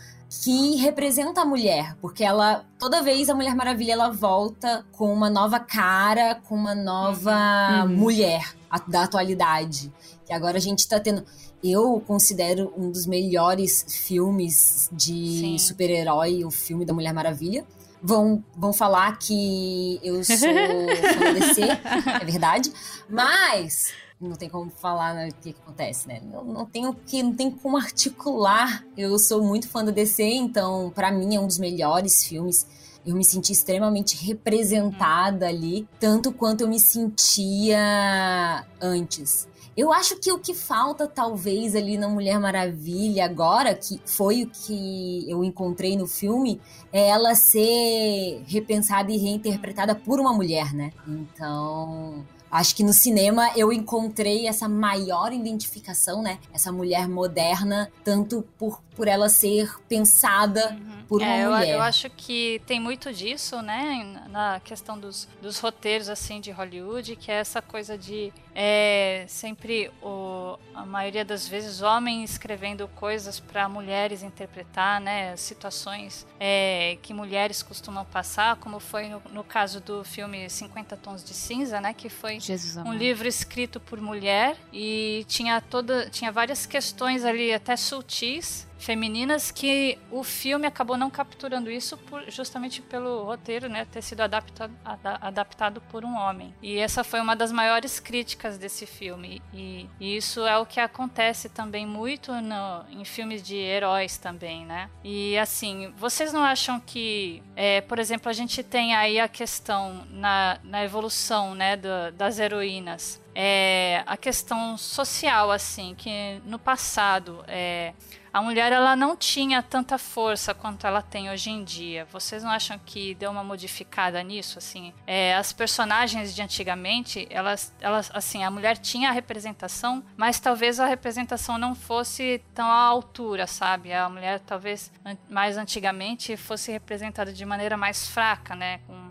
que 0.43 0.77
representa 0.77 1.41
a 1.41 1.45
mulher, 1.45 1.97
porque 2.01 2.23
ela 2.25 2.65
toda 2.79 3.03
vez 3.03 3.31
a 3.31 3.35
Mulher 3.35 3.55
Maravilha 3.55 3.93
ela 3.95 4.11
volta 4.11 4.85
com 4.93 5.13
uma 5.13 5.31
nova 5.31 5.59
cara, 5.59 6.35
com 6.49 6.55
uma 6.55 6.75
nova 6.75 7.85
Uhum. 7.85 7.97
mulher 7.97 8.58
da 8.87 9.05
atualidade. 9.05 9.93
Que 10.27 10.33
agora 10.33 10.59
a 10.59 10.61
gente 10.61 10.87
tá 10.87 11.01
tendo 11.01 11.25
eu 11.63 12.03
considero 12.07 12.73
um 12.77 12.91
dos 12.91 13.07
melhores 13.07 13.85
filmes 13.89 14.89
de 14.93 15.59
super-herói, 15.59 16.45
o 16.45 16.51
filme 16.51 16.85
da 16.85 16.95
Mulher 16.95 17.13
Maravilha. 17.13 17.67
Vão, 18.01 18.45
vão 18.57 18.73
falar 18.73 19.19
que 19.19 19.99
eu 20.05 20.23
sou 20.23 20.37
fã 20.37 21.33
DC, 21.35 21.63
é 22.23 22.25
verdade. 22.25 22.73
Mas 23.09 23.93
não 24.21 24.37
tem 24.37 24.49
como 24.49 24.71
falar 24.71 25.15
né, 25.15 25.29
o 25.29 25.35
que, 25.35 25.53
que, 25.53 25.61
acontece, 25.61 26.07
né? 26.07 26.21
Não, 26.25 26.45
não 26.45 26.65
tenho 26.65 26.95
que, 26.95 27.23
não 27.23 27.35
tem 27.35 27.51
como 27.51 27.77
articular. 27.77 28.85
Eu 28.97 29.19
sou 29.19 29.43
muito 29.43 29.69
fã 29.69 29.85
do 29.85 29.91
DC, 29.91 30.23
então 30.23 30.93
para 30.95 31.11
mim 31.11 31.35
é 31.35 31.41
um 31.41 31.47
dos 31.47 31.59
melhores 31.59 32.25
filmes. 32.25 32.67
Eu 33.09 33.17
me 33.17 33.25
senti 33.25 33.53
extremamente 33.53 34.23
representada 34.23 35.49
ali, 35.49 35.89
tanto 35.99 36.31
quanto 36.31 36.61
eu 36.61 36.69
me 36.69 36.79
sentia 36.79 38.67
antes. 38.79 39.49
Eu 39.75 39.91
acho 39.91 40.17
que 40.17 40.31
o 40.31 40.39
que 40.39 40.53
falta, 40.53 41.07
talvez, 41.07 41.75
ali 41.75 41.97
na 41.97 42.07
Mulher 42.07 42.39
Maravilha, 42.39 43.25
agora, 43.25 43.75
que 43.75 43.99
foi 44.05 44.43
o 44.43 44.51
que 44.51 45.25
eu 45.27 45.43
encontrei 45.43 45.97
no 45.97 46.07
filme, 46.07 46.61
é 46.93 47.09
ela 47.09 47.35
ser 47.35 48.43
repensada 48.47 49.11
e 49.11 49.17
reinterpretada 49.17 49.95
por 49.95 50.21
uma 50.21 50.35
mulher, 50.35 50.75
né? 50.75 50.93
Então. 51.07 52.27
Acho 52.51 52.75
que 52.75 52.83
no 52.83 52.95
cinema 52.95 53.51
eu 53.57 53.71
encontrei 53.73 54.47
essa 54.47 54.69
maior 54.69 55.33
identificação, 55.33 56.23
né? 56.23 56.39
Essa 56.53 56.73
mulher 56.73 57.07
moderna, 57.07 57.91
tanto 58.03 58.43
por, 58.59 58.83
por 58.99 59.07
ela 59.07 59.29
ser 59.29 59.79
pensada 59.89 60.73
uhum. 60.73 61.05
por 61.09 61.23
uma 61.23 61.31
é, 61.33 61.47
mulher. 61.47 61.69
Eu, 61.69 61.75
eu, 61.75 61.83
acho 61.83 62.11
que 62.11 62.61
tem 62.67 62.81
muito 62.81 63.13
disso, 63.13 63.63
né? 63.63 64.27
Na 64.29 64.59
questão 64.59 64.99
dos, 64.99 65.29
dos 65.41 65.61
roteiros, 65.61 66.09
assim, 66.09 66.41
de 66.41 66.51
Hollywood, 66.51 67.15
que 67.15 67.31
é 67.31 67.37
essa 67.37 67.63
coisa 67.63 67.97
de 67.97 68.33
é, 68.53 69.25
sempre, 69.29 69.89
o, 70.03 70.59
a 70.75 70.85
maioria 70.85 71.25
das 71.25 71.47
vezes, 71.47 71.81
homens 71.81 72.33
escrevendo 72.33 72.89
coisas 72.97 73.39
para 73.39 73.69
mulheres 73.69 74.25
interpretar, 74.25 75.01
né? 75.01 75.37
Situações 75.37 76.27
é, 76.41 76.99
que 77.01 77.15
mulheres 77.15 77.63
costumam 77.63 78.05
passar, 78.05 78.57
como 78.57 78.81
foi 78.81 79.09
no, 79.09 79.23
no 79.33 79.45
caso 79.45 79.81
do 79.81 80.03
filme 80.03 80.51
50 80.51 80.97
Tons 80.97 81.23
de 81.23 81.35
Cinza, 81.35 81.81
né? 81.81 81.95
Que 81.95 82.09
foi 82.09 82.41
Jesus 82.41 82.77
um 82.79 82.81
amado. 82.81 82.97
livro 82.97 83.29
escrito 83.29 83.79
por 83.79 84.01
mulher 84.01 84.57
e 84.73 85.25
tinha 85.29 85.61
toda 85.61 86.11
tinha 86.11 86.33
várias 86.33 86.67
questões 86.67 87.25
ali 87.25 87.55
até 87.55 87.77
sutis 87.77 88.67
femininas 88.79 89.51
que 89.51 89.99
o 90.11 90.23
filme 90.23 90.67
acabou 90.67 90.97
não 90.97 91.11
capturando 91.11 91.71
isso 91.71 91.97
por, 91.97 92.31
justamente 92.31 92.81
pelo 92.81 93.25
roteiro, 93.25 93.69
né, 93.69 93.85
ter 93.85 94.03
sido 94.03 94.21
adaptado, 94.21 94.73
ad, 94.85 95.01
adaptado 95.21 95.81
por 95.91 96.05
um 96.05 96.17
homem. 96.17 96.55
E 96.63 96.79
essa 96.79 97.03
foi 97.03 97.21
uma 97.21 97.35
das 97.35 97.53
maiores 97.53 97.99
críticas 98.01 98.57
desse 98.57 98.87
filme. 98.87 99.43
E, 99.53 99.87
e 100.01 100.17
isso 100.17 100.47
é 100.47 100.57
o 100.57 100.65
que 100.65 100.81
acontece 100.81 101.49
também 101.49 101.87
muito 101.87 102.33
no, 102.33 102.85
em 102.91 103.05
filmes 103.05 103.43
de 103.43 103.57
heróis 103.57 104.17
também, 104.17 104.65
né? 104.65 104.89
E 105.03 105.37
assim, 105.39 105.93
vocês 105.97 106.33
não 106.33 106.43
acham 106.43 106.81
que, 106.81 107.43
é, 107.57 107.81
por 107.81 107.99
exemplo, 107.99 108.29
a 108.29 108.33
gente 108.33 108.63
tem 108.63 108.95
aí 108.95 109.19
a 109.19 109.29
questão 109.29 110.07
na, 110.11 110.59
na 110.63 110.85
evolução, 110.85 111.55
né, 111.55 111.77
do, 111.77 112.13
das 112.17 112.39
heroínas, 112.39 113.21
é, 113.35 114.03
a 114.07 114.17
questão 114.17 114.77
social, 114.77 115.51
assim, 115.51 115.95
que 115.97 116.41
no 116.45 116.59
passado 116.59 117.45
é, 117.47 117.93
a 118.33 118.43
mulher 118.43 118.73
ela 118.73 118.95
não 118.95 119.17
tinha 119.17 119.63
tanta 119.63 119.99
força 119.99 120.55
quanto 120.55 120.87
ela 120.87 121.03
tem 121.03 121.31
hoje 121.31 121.51
em 121.51 121.65
dia. 121.65 122.05
Vocês 122.07 122.43
não 122.43 122.51
acham 122.51 122.79
que 122.79 123.15
deu 123.15 123.31
uma 123.31 123.43
modificada 123.43 124.23
nisso? 124.23 124.59
Assim, 124.59 124.93
é, 125.07 125.35
as 125.35 125.53
personagens 125.53 126.35
de 126.35 126.43
antigamente, 126.43 127.27
elas, 127.31 127.75
elas, 127.81 128.11
assim, 128.15 128.45
a 128.45 128.51
mulher 128.51 128.77
tinha 128.77 129.09
a 129.09 129.13
representação, 129.13 130.05
mas 130.17 130.39
talvez 130.39 130.79
a 130.79 130.87
representação 130.87 131.59
não 131.59 131.75
fosse 131.75 132.43
tão 132.55 132.67
à 132.67 132.77
altura, 132.81 133.47
sabe? 133.47 133.93
A 133.93 134.09
mulher 134.09 134.41
talvez 134.41 134.93
mais 135.29 135.57
antigamente 135.57 136.37
fosse 136.37 136.71
representada 136.71 137.33
de 137.33 137.45
maneira 137.45 137.77
mais 137.77 138.09
fraca, 138.09 138.55
né? 138.55 138.79
Com 138.87 139.09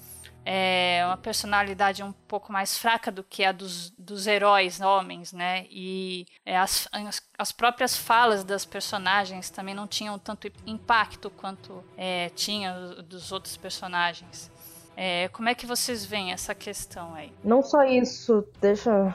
é 0.49 1.03
uma 1.05 1.17
personalidade 1.17 2.01
um 2.01 2.13
pouco 2.13 2.53
mais 2.53 2.77
fraca 2.77 3.11
do 3.11 3.21
que 3.21 3.43
a 3.43 3.51
dos, 3.51 3.89
dos 3.89 4.27
heróis 4.27 4.79
homens, 4.79 5.33
né? 5.33 5.65
E 5.69 6.25
é, 6.45 6.57
as, 6.57 6.87
as 7.37 7.51
próprias 7.51 7.97
falas 7.97 8.45
das 8.45 8.63
personagens 8.63 9.49
também 9.49 9.75
não 9.75 9.85
tinham 9.85 10.17
tanto 10.17 10.49
impacto 10.65 11.29
quanto 11.29 11.83
é, 11.97 12.29
tinha 12.29 12.73
dos 13.03 13.33
outros 13.33 13.57
personagens. 13.57 14.49
É, 14.99 15.27
como 15.27 15.47
é 15.47 15.53
que 15.53 15.67
vocês 15.67 16.03
veem 16.03 16.31
essa 16.31 16.55
questão 16.55 17.13
aí? 17.13 17.31
Não 17.43 17.61
só 17.61 17.83
isso, 17.83 18.43
deixa. 18.59 19.13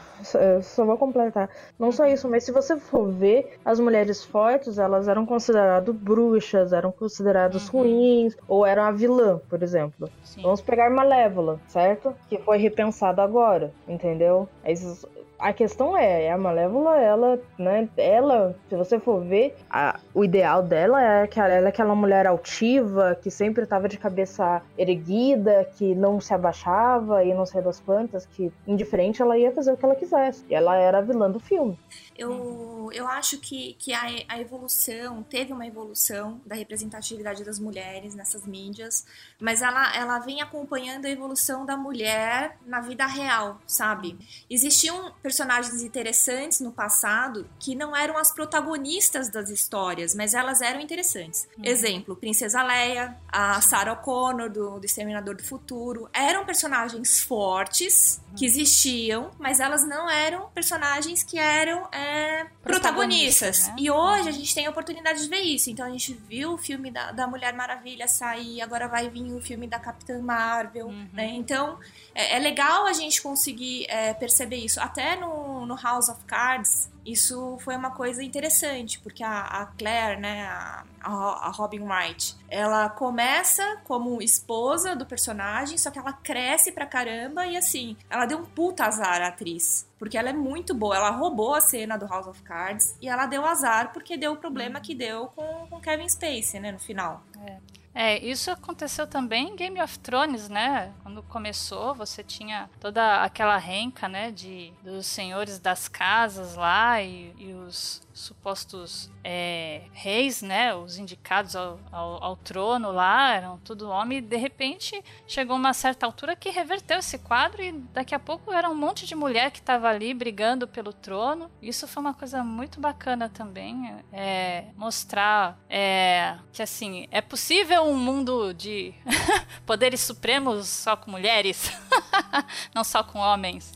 Só 0.63 0.85
vou 0.85 0.97
completar. 0.97 1.51
Não 1.77 1.91
só 1.91 2.07
isso, 2.07 2.29
mas 2.29 2.45
se 2.45 2.53
você 2.53 2.79
for 2.79 3.11
ver, 3.11 3.59
as 3.65 3.81
mulheres 3.81 4.25
fortes, 4.25 4.79
elas 4.79 5.09
eram 5.09 5.27
consideradas 5.27 5.93
bruxas, 5.93 6.73
eram 6.73 6.93
consideradas 6.93 7.69
uhum. 7.69 7.81
ruins, 7.81 8.37
ou 8.47 8.65
eram 8.65 8.85
a 8.85 8.93
vilã, 8.93 9.41
por 9.51 9.61
exemplo. 9.61 10.09
Sim. 10.23 10.43
Vamos 10.43 10.61
pegar 10.61 10.89
Malévola, 10.89 11.61
certo? 11.67 12.15
Que 12.29 12.39
foi 12.39 12.59
repensado 12.59 13.21
agora, 13.21 13.73
entendeu? 13.89 14.49
Esses, 14.65 15.05
a 15.43 15.53
questão 15.53 15.97
é, 15.97 16.31
a 16.31 16.39
Malévola, 16.39 16.97
ela, 16.99 17.41
né, 17.59 17.89
ela, 17.97 18.57
se 18.69 18.77
você 18.77 19.01
for 19.01 19.25
ver, 19.25 19.57
a, 19.69 19.99
o 20.15 20.25
ideal 20.25 20.63
dela 20.63 21.03
é 21.03 21.27
que 21.27 21.41
ela 21.41 21.53
é 21.53 21.67
aquela 21.67 21.97
mulher 21.97 22.29
altiva, 22.29 23.19
que 23.21 23.29
sempre 23.29 23.65
estava 23.65 23.89
de 23.89 23.99
cabeça 23.99 24.63
erguida, 24.79 25.69
que 25.77 25.97
não 25.97 26.21
se 26.21 26.33
abaixava 26.33 27.25
e 27.25 27.35
não 27.35 27.45
sei 27.45 27.61
das 27.61 27.81
quantas, 27.81 28.25
que 28.25 28.53
indiferente 28.69 29.21
ela 29.21 29.37
ia 29.37 29.51
fazer 29.51 29.73
o 29.73 29.77
que 29.77 29.85
ela 29.85 29.97
quisesse. 29.97 30.45
E 30.49 30.55
ela 30.55 30.77
era 30.77 30.99
a 30.99 31.01
vilã 31.01 31.29
do 31.29 31.41
filme. 31.41 31.77
Eu, 32.17 32.89
eu 32.93 33.09
acho 33.09 33.39
que, 33.41 33.75
que 33.81 33.93
a, 33.93 34.03
a 34.29 34.41
evolução, 34.41 35.25
teve 35.25 35.53
uma 35.53 35.67
evolução 35.67 36.41
da 36.47 36.55
representatividade 36.55 37.43
das 37.43 37.59
mulheres 37.59 38.15
nessas 38.15 38.47
mídias, 38.47 39.05
mas 39.41 39.61
ela, 39.61 39.97
ela 39.97 40.21
vem 40.21 40.41
acompanhando 40.41 41.07
a 41.07 41.11
evolução 41.11 41.67
da 41.67 41.77
mulher 41.77 42.59
na 42.65 42.81
vida 42.81 43.07
real, 43.07 43.59
sabe? 43.67 44.17
Existiam 44.49 45.13
personagens 45.33 45.83
interessantes 45.83 46.61
no 46.61 46.71
passado 46.71 47.49
que 47.59 47.75
não 47.75 47.97
eram 47.97 48.19
as 48.19 48.31
protagonistas 48.31 49.31
das 49.31 49.49
histórias, 49.49 50.15
mas 50.15 50.35
elas 50.35 50.61
eram 50.61 50.79
interessantes. 50.79 51.49
Uhum. 51.57 51.65
Exemplo, 51.65 52.15
Princesa 52.15 52.63
Leia, 52.63 53.17
a 53.29 53.59
Sarah 53.63 53.97
Connor 53.97 54.51
do, 54.51 54.79
do 54.79 54.85
Exterminador 54.85 55.35
do 55.35 55.43
Futuro. 55.43 56.07
Eram 56.13 56.45
personagens 56.45 57.21
fortes 57.23 58.21
que 58.37 58.45
existiam, 58.45 59.31
mas 59.39 59.61
elas 59.61 59.87
não 59.87 60.09
eram 60.09 60.49
personagens 60.51 61.23
que 61.23 61.39
eram 61.39 61.89
é, 61.93 62.47
protagonistas. 62.63 63.69
Né? 63.69 63.77
E 63.79 63.91
hoje 63.91 64.29
a 64.29 64.33
gente 64.33 64.55
tem 64.55 64.67
a 64.67 64.71
oportunidade 64.71 65.23
de 65.23 65.29
ver 65.29 65.41
isso. 65.41 65.71
Então 65.71 65.87
a 65.87 65.91
gente 65.91 66.13
viu 66.29 66.53
o 66.53 66.59
filme 66.59 66.91
da, 66.91 67.13
da 67.13 67.27
Mulher 67.27 67.55
Maravilha 67.55 68.07
sair, 68.07 68.61
agora 68.61 68.87
vai 68.87 69.09
vir 69.09 69.33
o 69.33 69.41
filme 69.41 69.67
da 69.67 69.79
Capitã 69.79 70.21
Marvel, 70.21 70.89
uhum. 70.89 71.09
né? 71.13 71.27
Então 71.35 71.79
é, 72.15 72.37
é, 72.37 72.39
legal 72.39 72.87
a 72.87 72.93
gente 72.93 73.21
conseguir 73.23 73.87
é, 73.89 74.13
perceber 74.15 74.57
isso. 74.57 74.81
Até 74.81 75.17
no, 75.23 75.65
no 75.67 75.77
House 75.77 76.09
of 76.09 76.25
Cards, 76.25 76.91
isso 77.05 77.57
foi 77.61 77.77
uma 77.77 77.91
coisa 77.91 78.23
interessante, 78.23 79.01
porque 79.01 79.23
a, 79.23 79.41
a 79.41 79.67
Claire, 79.67 80.21
né, 80.21 80.47
a, 80.47 80.85
a, 81.01 81.51
Robin 81.51 81.81
Wright, 81.81 82.37
ela 82.49 82.89
começa 82.89 83.81
como 83.85 84.23
esposa 84.23 84.95
do 84.95 85.07
personagem, 85.07 85.79
só 85.79 85.91
que 85.91 85.99
ela 85.99 86.13
cresce 86.13 86.73
pra 86.73 86.87
caramba 86.87 87.47
e 87.47 87.57
assim, 87.57 87.97
ela 88.11 88.27
deu 88.27 88.39
um 88.39 88.45
puta 88.45 88.85
azar 88.85 89.23
à 89.23 89.29
atriz. 89.29 89.91
Porque 89.99 90.19
ela 90.19 90.31
é 90.31 90.33
muito 90.33 90.75
boa, 90.75 90.97
ela 90.97 91.11
roubou 91.11 91.55
a 91.55 91.61
cena 91.61 91.97
do 91.97 92.07
House 92.07 92.27
of 92.27 92.43
Cards 92.43 92.97
e 93.01 93.09
ela 93.09 93.27
deu 93.27 93.47
azar 93.47 93.93
porque 93.93 94.17
deu 94.17 94.33
o 94.33 94.37
problema 94.37 94.81
que 94.81 94.95
deu 94.95 95.29
com, 95.29 95.67
com 95.69 95.81
Kevin 95.81 96.09
Spacey, 96.09 96.61
né, 96.61 96.73
no 96.73 96.79
final. 96.79 97.23
É. 97.47 97.82
É, 97.95 98.19
isso 98.25 98.51
aconteceu 98.51 99.07
também 99.07 99.51
em 99.51 99.57
Game 99.57 99.81
of 99.81 99.99
Thrones, 99.99 100.49
né? 100.49 100.93
Quando 101.03 101.23
começou, 101.25 101.95
você 101.95 102.23
tinha 102.23 102.71
toda 102.81 103.23
aquela 103.23 103.59
renca, 103.59 104.09
né, 104.09 104.31
de 104.31 104.73
dos 104.83 105.07
senhores 105.07 105.59
das 105.59 105.89
casas 105.89 106.55
lá 106.55 107.03
e, 107.03 107.35
e 107.39 107.53
os 107.53 108.01
supostos 108.15 109.11
é, 109.25 109.83
reis, 109.93 110.43
né, 110.43 110.75
os 110.75 110.99
indicados 110.99 111.57
ao, 111.57 111.81
ao, 111.91 112.25
ao, 112.25 112.37
trono 112.37 112.91
lá, 112.91 113.35
eram 113.35 113.59
tudo 113.59 113.89
homem, 113.89 114.19
e 114.19 114.21
de 114.21 114.37
repente 114.37 115.03
chegou 115.27 115.57
uma 115.57 115.73
certa 115.73 116.07
altura 116.07 116.37
que 116.37 116.51
reverteu 116.51 116.99
esse 116.99 117.19
quadro 117.19 117.63
e 117.63 117.73
daqui 117.73 118.15
a 118.15 118.19
pouco 118.19 118.53
era 118.53 118.69
um 118.69 118.75
monte 118.75 119.07
de 119.07 119.15
mulher 119.15 119.51
que 119.51 119.61
estava 119.61 119.89
ali 119.89 120.13
brigando 120.13 120.67
pelo 120.67 120.93
trono. 120.93 121.51
Isso 121.61 121.87
foi 121.87 122.01
uma 122.01 122.15
coisa 122.15 122.43
muito 122.45 122.81
bacana 122.81 123.29
também, 123.29 123.95
é, 124.13 124.67
mostrar 124.77 125.59
é, 125.69 126.37
que 126.53 126.63
assim, 126.63 127.07
é 127.11 127.21
possível 127.21 127.83
um 127.85 127.97
mundo 127.97 128.53
de 128.53 128.95
poderes 129.65 130.01
supremos 130.01 130.67
só 130.67 130.97
com 130.97 131.11
mulheres, 131.11 131.73
não 132.75 132.85
só 132.85 133.03
com 133.03 133.19
homens. 133.19 133.73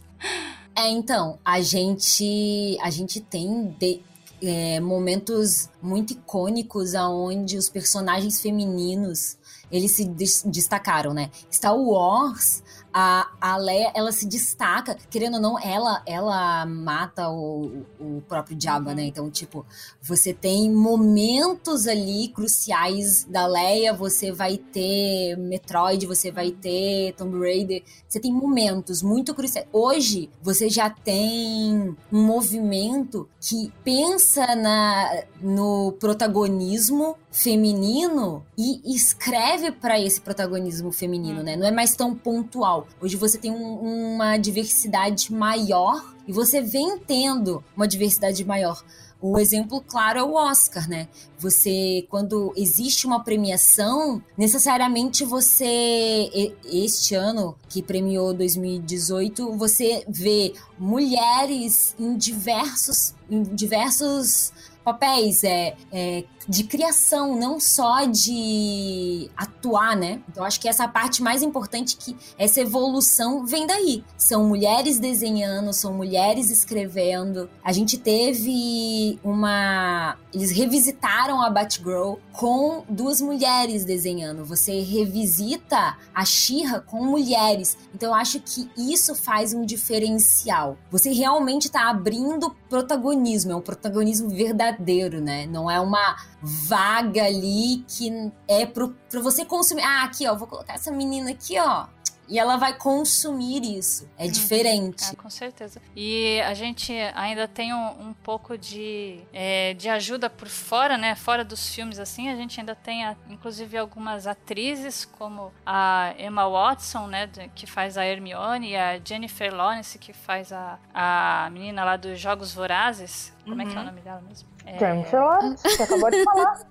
É, 0.74 0.88
então, 0.88 1.38
a 1.42 1.60
gente 1.62 2.76
a 2.82 2.90
gente 2.90 3.20
tem 3.20 3.74
de, 3.78 4.02
é, 4.42 4.80
momentos 4.80 5.68
muito 5.82 6.12
icônicos 6.12 6.94
aonde 6.94 7.56
os 7.56 7.68
personagens 7.68 8.40
femininos 8.40 9.36
eles 9.70 9.92
se 9.92 10.04
destacaram, 10.44 11.12
né? 11.12 11.30
Star 11.50 11.76
Wars, 11.76 12.62
a, 12.98 13.28
a 13.38 13.58
Leia, 13.58 13.92
ela 13.94 14.10
se 14.10 14.26
destaca, 14.26 14.96
querendo 15.10 15.34
ou 15.34 15.40
não, 15.40 15.60
ela, 15.60 16.02
ela 16.06 16.64
mata 16.64 17.28
o, 17.28 17.84
o 18.00 18.22
próprio 18.26 18.56
Jabba, 18.58 18.94
né? 18.94 19.04
Então, 19.04 19.30
tipo, 19.30 19.66
você 20.00 20.32
tem 20.32 20.72
momentos 20.72 21.86
ali 21.86 22.28
cruciais 22.28 23.24
da 23.24 23.46
Leia, 23.46 23.92
você 23.92 24.32
vai 24.32 24.56
ter 24.56 25.36
Metroid, 25.36 26.06
você 26.06 26.30
vai 26.30 26.50
ter 26.52 27.12
Tomb 27.18 27.38
Raider, 27.38 27.82
você 28.08 28.18
tem 28.18 28.32
momentos 28.32 29.02
muito 29.02 29.34
cruciais. 29.34 29.68
Hoje, 29.74 30.30
você 30.42 30.70
já 30.70 30.88
tem 30.88 31.94
um 32.10 32.22
movimento 32.22 33.28
que 33.38 33.70
pensa 33.84 34.56
na, 34.56 35.22
no 35.38 35.92
protagonismo 36.00 37.14
feminino 37.36 38.42
e 38.56 38.80
escreve 38.96 39.70
para 39.70 40.00
esse 40.00 40.18
protagonismo 40.18 40.90
feminino, 40.90 41.42
né? 41.42 41.54
Não 41.54 41.66
é 41.66 41.70
mais 41.70 41.94
tão 41.94 42.14
pontual. 42.14 42.88
Hoje 42.98 43.14
você 43.14 43.36
tem 43.36 43.50
um, 43.50 44.14
uma 44.14 44.38
diversidade 44.38 45.30
maior 45.30 46.14
e 46.26 46.32
você 46.32 46.62
vem 46.62 46.98
tendo 46.98 47.62
uma 47.76 47.86
diversidade 47.86 48.42
maior. 48.42 48.82
O 49.20 49.38
exemplo 49.38 49.82
claro 49.82 50.18
é 50.18 50.22
o 50.22 50.32
Oscar, 50.32 50.88
né? 50.88 51.08
Você, 51.38 52.06
quando 52.08 52.54
existe 52.56 53.06
uma 53.06 53.22
premiação, 53.22 54.22
necessariamente 54.36 55.22
você, 55.22 56.54
este 56.64 57.14
ano 57.14 57.54
que 57.68 57.82
premiou 57.82 58.32
2018, 58.32 59.52
você 59.52 60.04
vê 60.08 60.54
mulheres 60.78 61.94
em 61.98 62.16
diversos, 62.16 63.14
em 63.30 63.42
diversos 63.42 64.52
papéis 64.86 65.42
é, 65.42 65.74
é, 65.90 66.22
de 66.48 66.64
criação, 66.64 67.34
não 67.38 67.58
só 67.58 68.04
de 68.04 69.30
atuar, 69.36 69.96
né? 69.96 70.20
Então 70.28 70.44
acho 70.44 70.60
que 70.60 70.68
essa 70.68 70.86
parte 70.86 71.22
mais 71.22 71.42
importante 71.42 71.96
que 71.96 72.16
essa 72.38 72.60
evolução 72.60 73.44
vem 73.44 73.66
daí. 73.66 74.04
São 74.16 74.46
mulheres 74.48 74.98
desenhando, 74.98 75.72
são 75.72 75.92
mulheres 75.92 76.50
escrevendo. 76.50 77.48
A 77.64 77.72
gente 77.72 77.98
teve 77.98 79.18
uma 79.24 80.16
eles 80.36 80.50
revisitaram 80.50 81.40
a 81.40 81.48
Batgirl 81.48 82.16
com 82.30 82.84
duas 82.90 83.22
mulheres 83.22 83.86
desenhando. 83.86 84.44
Você 84.44 84.82
revisita 84.82 85.96
a 86.14 86.24
Shira 86.26 86.78
com 86.78 87.02
mulheres. 87.02 87.78
Então 87.94 88.10
eu 88.10 88.14
acho 88.14 88.40
que 88.40 88.68
isso 88.76 89.14
faz 89.14 89.54
um 89.54 89.64
diferencial. 89.64 90.76
Você 90.90 91.10
realmente 91.10 91.68
está 91.68 91.88
abrindo 91.88 92.54
protagonismo, 92.68 93.52
é 93.52 93.56
um 93.56 93.62
protagonismo 93.62 94.28
verdadeiro, 94.28 95.22
né? 95.22 95.46
Não 95.46 95.70
é 95.70 95.80
uma 95.80 96.16
vaga 96.42 97.24
ali 97.24 97.84
que 97.88 98.32
é 98.48 98.66
pro, 98.66 98.96
pro 99.10 99.22
você 99.22 99.44
consumir. 99.44 99.82
Ah, 99.82 100.04
aqui, 100.04 100.26
ó, 100.26 100.34
vou 100.34 100.46
colocar 100.46 100.74
essa 100.74 100.90
menina 100.90 101.30
aqui, 101.30 101.58
ó 101.58 101.86
e 102.28 102.38
ela 102.38 102.56
vai 102.56 102.74
consumir 102.74 103.62
isso. 103.64 104.08
É 104.18 104.24
uhum. 104.24 104.30
diferente. 104.30 105.04
É, 105.04 105.14
com 105.14 105.30
certeza. 105.30 105.80
E 105.94 106.40
a 106.42 106.54
gente 106.54 106.92
ainda 107.14 107.46
tem 107.46 107.72
um, 107.72 108.08
um 108.08 108.12
pouco 108.12 108.58
de, 108.58 109.20
é, 109.32 109.74
de 109.74 109.88
ajuda 109.88 110.28
por 110.28 110.48
fora, 110.48 110.98
né? 110.98 111.14
Fora 111.14 111.44
dos 111.44 111.74
filmes, 111.74 111.98
assim. 111.98 112.28
A 112.28 112.36
gente 112.36 112.58
ainda 112.58 112.74
tem, 112.74 113.04
a, 113.04 113.16
inclusive, 113.28 113.76
algumas 113.78 114.26
atrizes, 114.26 115.04
como 115.04 115.52
a 115.64 116.14
Emma 116.18 116.48
Watson, 116.48 117.06
né? 117.06 117.28
Que 117.54 117.66
faz 117.66 117.96
a 117.96 118.04
Hermione, 118.04 118.70
e 118.70 118.76
a 118.76 118.98
Jennifer 119.02 119.54
Lawrence, 119.54 119.98
que 119.98 120.12
faz 120.12 120.52
a, 120.52 120.78
a 120.92 121.48
menina 121.50 121.84
lá 121.84 121.96
dos 121.96 122.18
Jogos 122.18 122.52
Vorazes. 122.52 123.35
Como 123.46 123.62
uhum. 123.62 123.62
é 123.62 123.64
que 123.64 123.70
é 123.70 123.74
o 123.74 123.78
uhum. 123.78 123.86
nome 123.86 124.00
dela 124.00 124.20
mesmo? 124.22 124.48
É... 124.66 124.76
Jennifer 124.76 125.20
você 125.56 125.82
acabou 125.84 126.10
de 126.10 126.24
falar. 126.24 126.66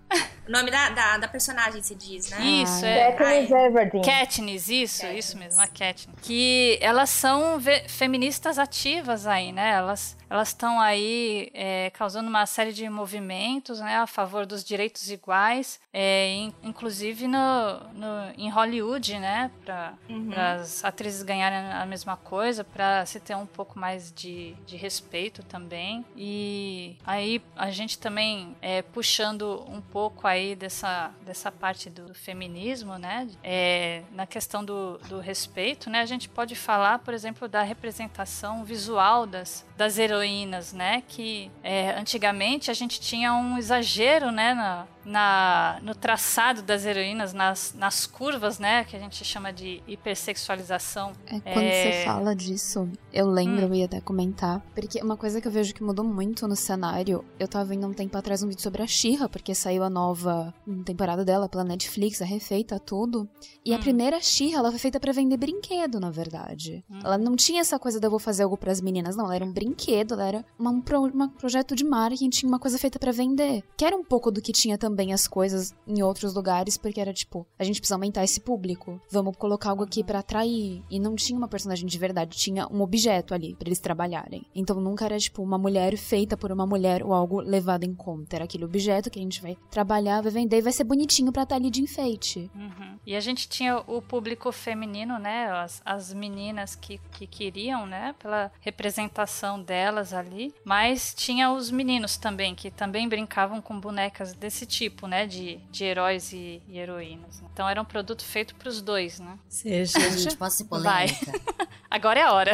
O 0.45 0.51
nome 0.51 0.69
da, 0.69 0.89
da, 0.89 1.17
da, 1.19 1.27
personagem 1.27 1.81
se 1.81 1.95
diz, 1.95 2.29
né? 2.29 2.39
Isso, 2.41 2.85
é. 2.85 3.13
Katniss 3.13 3.51
Everdeen. 3.51 4.03
Katniss, 4.03 4.67
isso, 4.67 5.01
Katniss. 5.01 5.25
isso 5.25 5.37
mesmo, 5.37 5.61
a 5.61 5.67
Katniss. 5.67 6.19
Que 6.21 6.77
elas 6.81 7.09
são 7.09 7.57
feministas 7.87 8.59
ativas 8.59 9.25
aí, 9.25 9.53
né? 9.53 9.71
Elas 9.71 10.17
elas 10.29 10.49
estão 10.49 10.79
aí 10.79 11.49
é, 11.53 11.89
causando 11.91 12.27
uma 12.27 12.45
série 12.45 12.73
de 12.73 12.89
movimentos 12.89 13.79
né, 13.79 13.97
a 13.97 14.07
favor 14.07 14.45
dos 14.45 14.63
direitos 14.63 15.09
iguais, 15.09 15.79
é, 15.93 16.33
in, 16.33 16.53
inclusive 16.63 17.27
no, 17.27 17.79
no, 17.93 18.31
em 18.37 18.49
Hollywood, 18.49 19.19
né, 19.19 19.51
para 19.63 19.93
uhum. 20.09 20.31
as 20.35 20.83
atrizes 20.83 21.21
ganharem 21.23 21.71
a 21.71 21.85
mesma 21.85 22.17
coisa, 22.17 22.63
para 22.63 23.05
se 23.05 23.19
ter 23.19 23.35
um 23.35 23.45
pouco 23.45 23.77
mais 23.77 24.11
de, 24.11 24.53
de 24.65 24.75
respeito 24.75 25.43
também. 25.43 26.03
E 26.15 26.64
aí 27.05 27.41
a 27.55 27.69
gente 27.71 27.97
também 27.99 28.55
é, 28.61 28.81
puxando 28.81 29.63
um 29.67 29.81
pouco 29.81 30.27
aí 30.27 30.55
dessa, 30.55 31.11
dessa 31.25 31.51
parte 31.51 31.89
do, 31.89 32.13
feminismo, 32.13 32.97
né, 32.97 33.27
é, 33.43 34.03
na 34.11 34.25
questão 34.25 34.63
do, 34.63 34.97
do 35.09 35.19
respeito, 35.19 35.89
né, 35.89 35.99
a 35.99 36.05
gente 36.05 36.29
pode 36.29 36.55
falar, 36.55 36.99
por 36.99 37.13
exemplo, 37.13 37.47
da 37.47 37.61
representação 37.61 38.63
visual 38.63 39.25
das, 39.27 39.65
das 39.77 39.97
heroínas 39.97 40.15
heroínas, 40.15 40.73
né? 40.73 41.03
Que 41.07 41.51
é, 41.63 41.91
antigamente 41.91 42.71
a 42.71 42.73
gente 42.73 42.99
tinha 42.99 43.33
um 43.33 43.57
exagero, 43.57 44.31
né? 44.31 44.53
Na, 44.53 44.87
na, 45.05 45.79
no 45.83 45.93
traçado 45.93 46.61
das 46.61 46.85
heroínas, 46.85 47.31
nas, 47.31 47.73
nas 47.77 48.07
curvas, 48.07 48.57
né? 48.57 48.83
Que 48.83 48.95
a 48.95 48.99
gente 48.99 49.23
chama 49.23 49.53
de 49.53 49.81
hipersexualização. 49.87 51.13
É, 51.27 51.39
quando 51.39 51.65
é... 51.65 51.91
você 51.91 52.05
fala 52.05 52.35
disso, 52.35 52.89
eu 53.13 53.27
lembro, 53.27 53.65
hum. 53.65 53.69
eu 53.69 53.75
ia 53.75 53.85
até 53.85 54.01
comentar. 54.01 54.61
Porque 54.73 55.01
uma 55.01 55.15
coisa 55.15 55.39
que 55.39 55.47
eu 55.47 55.51
vejo 55.51 55.73
que 55.73 55.83
mudou 55.83 56.03
muito 56.03 56.47
no 56.47 56.54
cenário, 56.55 57.23
eu 57.39 57.47
tava 57.47 57.65
vendo 57.65 57.87
um 57.87 57.93
tempo 57.93 58.17
atrás 58.17 58.41
um 58.43 58.47
vídeo 58.47 58.61
sobre 58.61 58.81
a 58.81 58.87
Xirra, 58.87 59.29
porque 59.29 59.53
saiu 59.53 59.83
a 59.83 59.89
nova 59.89 60.53
temporada 60.83 61.23
dela 61.23 61.47
pela 61.47 61.63
Netflix, 61.63 62.21
a 62.21 62.25
refeita, 62.25 62.79
tudo. 62.79 63.29
E 63.63 63.71
hum. 63.71 63.75
a 63.75 63.79
primeira 63.79 64.19
Xirra, 64.19 64.59
ela 64.59 64.71
foi 64.71 64.79
feita 64.79 64.99
para 64.99 65.13
vender 65.13 65.37
brinquedo, 65.37 65.99
na 65.99 66.09
verdade. 66.09 66.83
Hum. 66.89 66.99
Ela 67.03 67.17
não 67.17 67.35
tinha 67.35 67.61
essa 67.61 67.79
coisa 67.79 67.99
de 67.99 68.05
eu 68.05 68.11
vou 68.11 68.19
fazer 68.19 68.43
algo 68.43 68.57
para 68.57 68.71
as 68.71 68.81
meninas, 68.81 69.15
não. 69.15 69.25
Ela 69.25 69.35
era 69.35 69.45
um 69.45 69.53
brinquedo, 69.53 70.13
ela 70.13 70.27
era 70.27 70.45
uma, 70.57 70.71
um, 70.71 70.81
pro, 70.81 71.03
um 71.05 71.29
projeto 71.29 71.75
de 71.75 71.83
marketing, 71.83 72.29
tinha 72.29 72.49
uma 72.49 72.59
coisa 72.59 72.77
feita 72.77 72.99
para 72.99 73.11
vender. 73.11 73.63
Que 73.77 73.85
era 73.85 73.95
um 73.95 74.03
pouco 74.03 74.31
do 74.31 74.41
que 74.41 74.51
tinha 74.51 74.77
também 74.77 74.95
também 74.95 75.11
as 75.13 75.27
coisas 75.27 75.75
em 75.85 76.01
outros 76.01 76.33
lugares, 76.33 76.77
porque 76.77 77.01
era 77.01 77.13
tipo, 77.13 77.45
a 77.59 77.63
gente 77.63 77.79
precisa 77.79 77.95
aumentar 77.95 78.23
esse 78.23 78.39
público. 78.39 78.99
Vamos 79.11 79.35
colocar 79.35 79.69
algo 79.69 79.83
aqui 79.83 80.03
para 80.03 80.19
atrair. 80.19 80.81
E 80.89 80.99
não 80.99 81.15
tinha 81.15 81.37
uma 81.37 81.47
personagem 81.47 81.85
de 81.85 81.99
verdade, 81.99 82.37
tinha 82.37 82.65
um 82.71 82.81
objeto 82.81 83.33
ali 83.33 83.53
para 83.55 83.67
eles 83.67 83.79
trabalharem. 83.79 84.45
Então 84.55 84.79
nunca 84.79 85.05
era 85.05 85.17
tipo 85.17 85.43
uma 85.43 85.57
mulher 85.57 85.97
feita 85.97 86.37
por 86.45 86.51
uma 86.51 86.67
mulher 86.67 87.03
ou 87.03 87.11
algo 87.11 87.41
levado 87.41 87.85
em 87.85 87.95
conta. 87.95 88.35
Era 88.35 88.45
aquele 88.45 88.63
objeto 88.63 89.09
que 89.09 89.17
a 89.17 89.21
gente 89.21 89.41
vai 89.41 89.57
trabalhar, 89.71 90.21
vai 90.21 90.31
vender 90.31 90.59
e 90.59 90.61
vai 90.61 90.71
ser 90.71 90.83
bonitinho 90.83 91.31
pra 91.31 91.41
estar 91.41 91.55
tá 91.55 91.59
ali 91.59 91.71
de 91.71 91.81
enfeite. 91.81 92.51
Uhum. 92.53 92.99
E 93.03 93.15
a 93.15 93.19
gente 93.19 93.49
tinha 93.49 93.79
o 93.87 93.99
público 93.99 94.51
feminino, 94.51 95.17
né? 95.17 95.49
As, 95.49 95.81
as 95.83 96.13
meninas 96.13 96.75
que, 96.75 97.01
que 97.13 97.25
queriam, 97.25 97.87
né? 97.87 98.13
Pela 98.19 98.51
representação 98.61 99.59
delas 99.59 100.13
ali. 100.13 100.53
Mas 100.63 101.15
tinha 101.15 101.49
os 101.51 101.71
meninos 101.71 102.15
também, 102.15 102.53
que 102.53 102.69
também 102.69 103.09
brincavam 103.09 103.59
com 103.59 103.79
bonecas 103.79 104.33
desse 104.33 104.67
tipo 104.67 105.07
né, 105.07 105.25
de, 105.25 105.57
de 105.71 105.83
heróis 105.83 106.31
e, 106.31 106.61
e 106.67 106.77
heroínas. 106.77 107.41
Então 107.51 107.67
era 107.67 107.81
um 107.81 107.85
produto 107.85 108.23
feito 108.23 108.53
para 108.53 108.69
os 108.69 108.83
dois, 108.83 109.19
né? 109.19 109.39
Seja. 109.49 109.99
Gente, 110.11 110.37
posso 110.37 110.57
ser 110.57 110.65
polêmica? 110.65 110.91
Vai. 110.91 111.67
Agora 111.89 112.19
é 112.19 112.23
a 112.23 112.33
hora. 112.33 112.51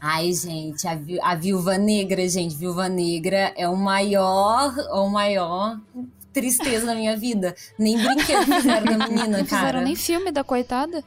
Ai, 0.00 0.32
gente, 0.32 0.86
a, 0.86 0.94
vi 0.94 1.20
a 1.20 1.34
Viúva 1.34 1.76
Negra, 1.76 2.28
gente, 2.28 2.54
Viúva 2.54 2.88
Negra 2.88 3.52
é 3.56 3.68
o 3.68 3.76
maior, 3.76 4.72
o 4.92 5.08
maior 5.08 5.78
tristeza 6.32 6.86
da 6.86 6.94
minha 6.94 7.16
vida. 7.16 7.54
Nem 7.78 7.98
brinquedo 7.98 8.44
fizeram 8.44 8.84
da 8.84 9.06
menina, 9.06 9.26
cara. 9.26 9.38
Não 9.38 9.46
fizeram 9.46 9.80
nem 9.80 9.96
filme 9.96 10.30
da 10.30 10.44
coitada. 10.44 11.02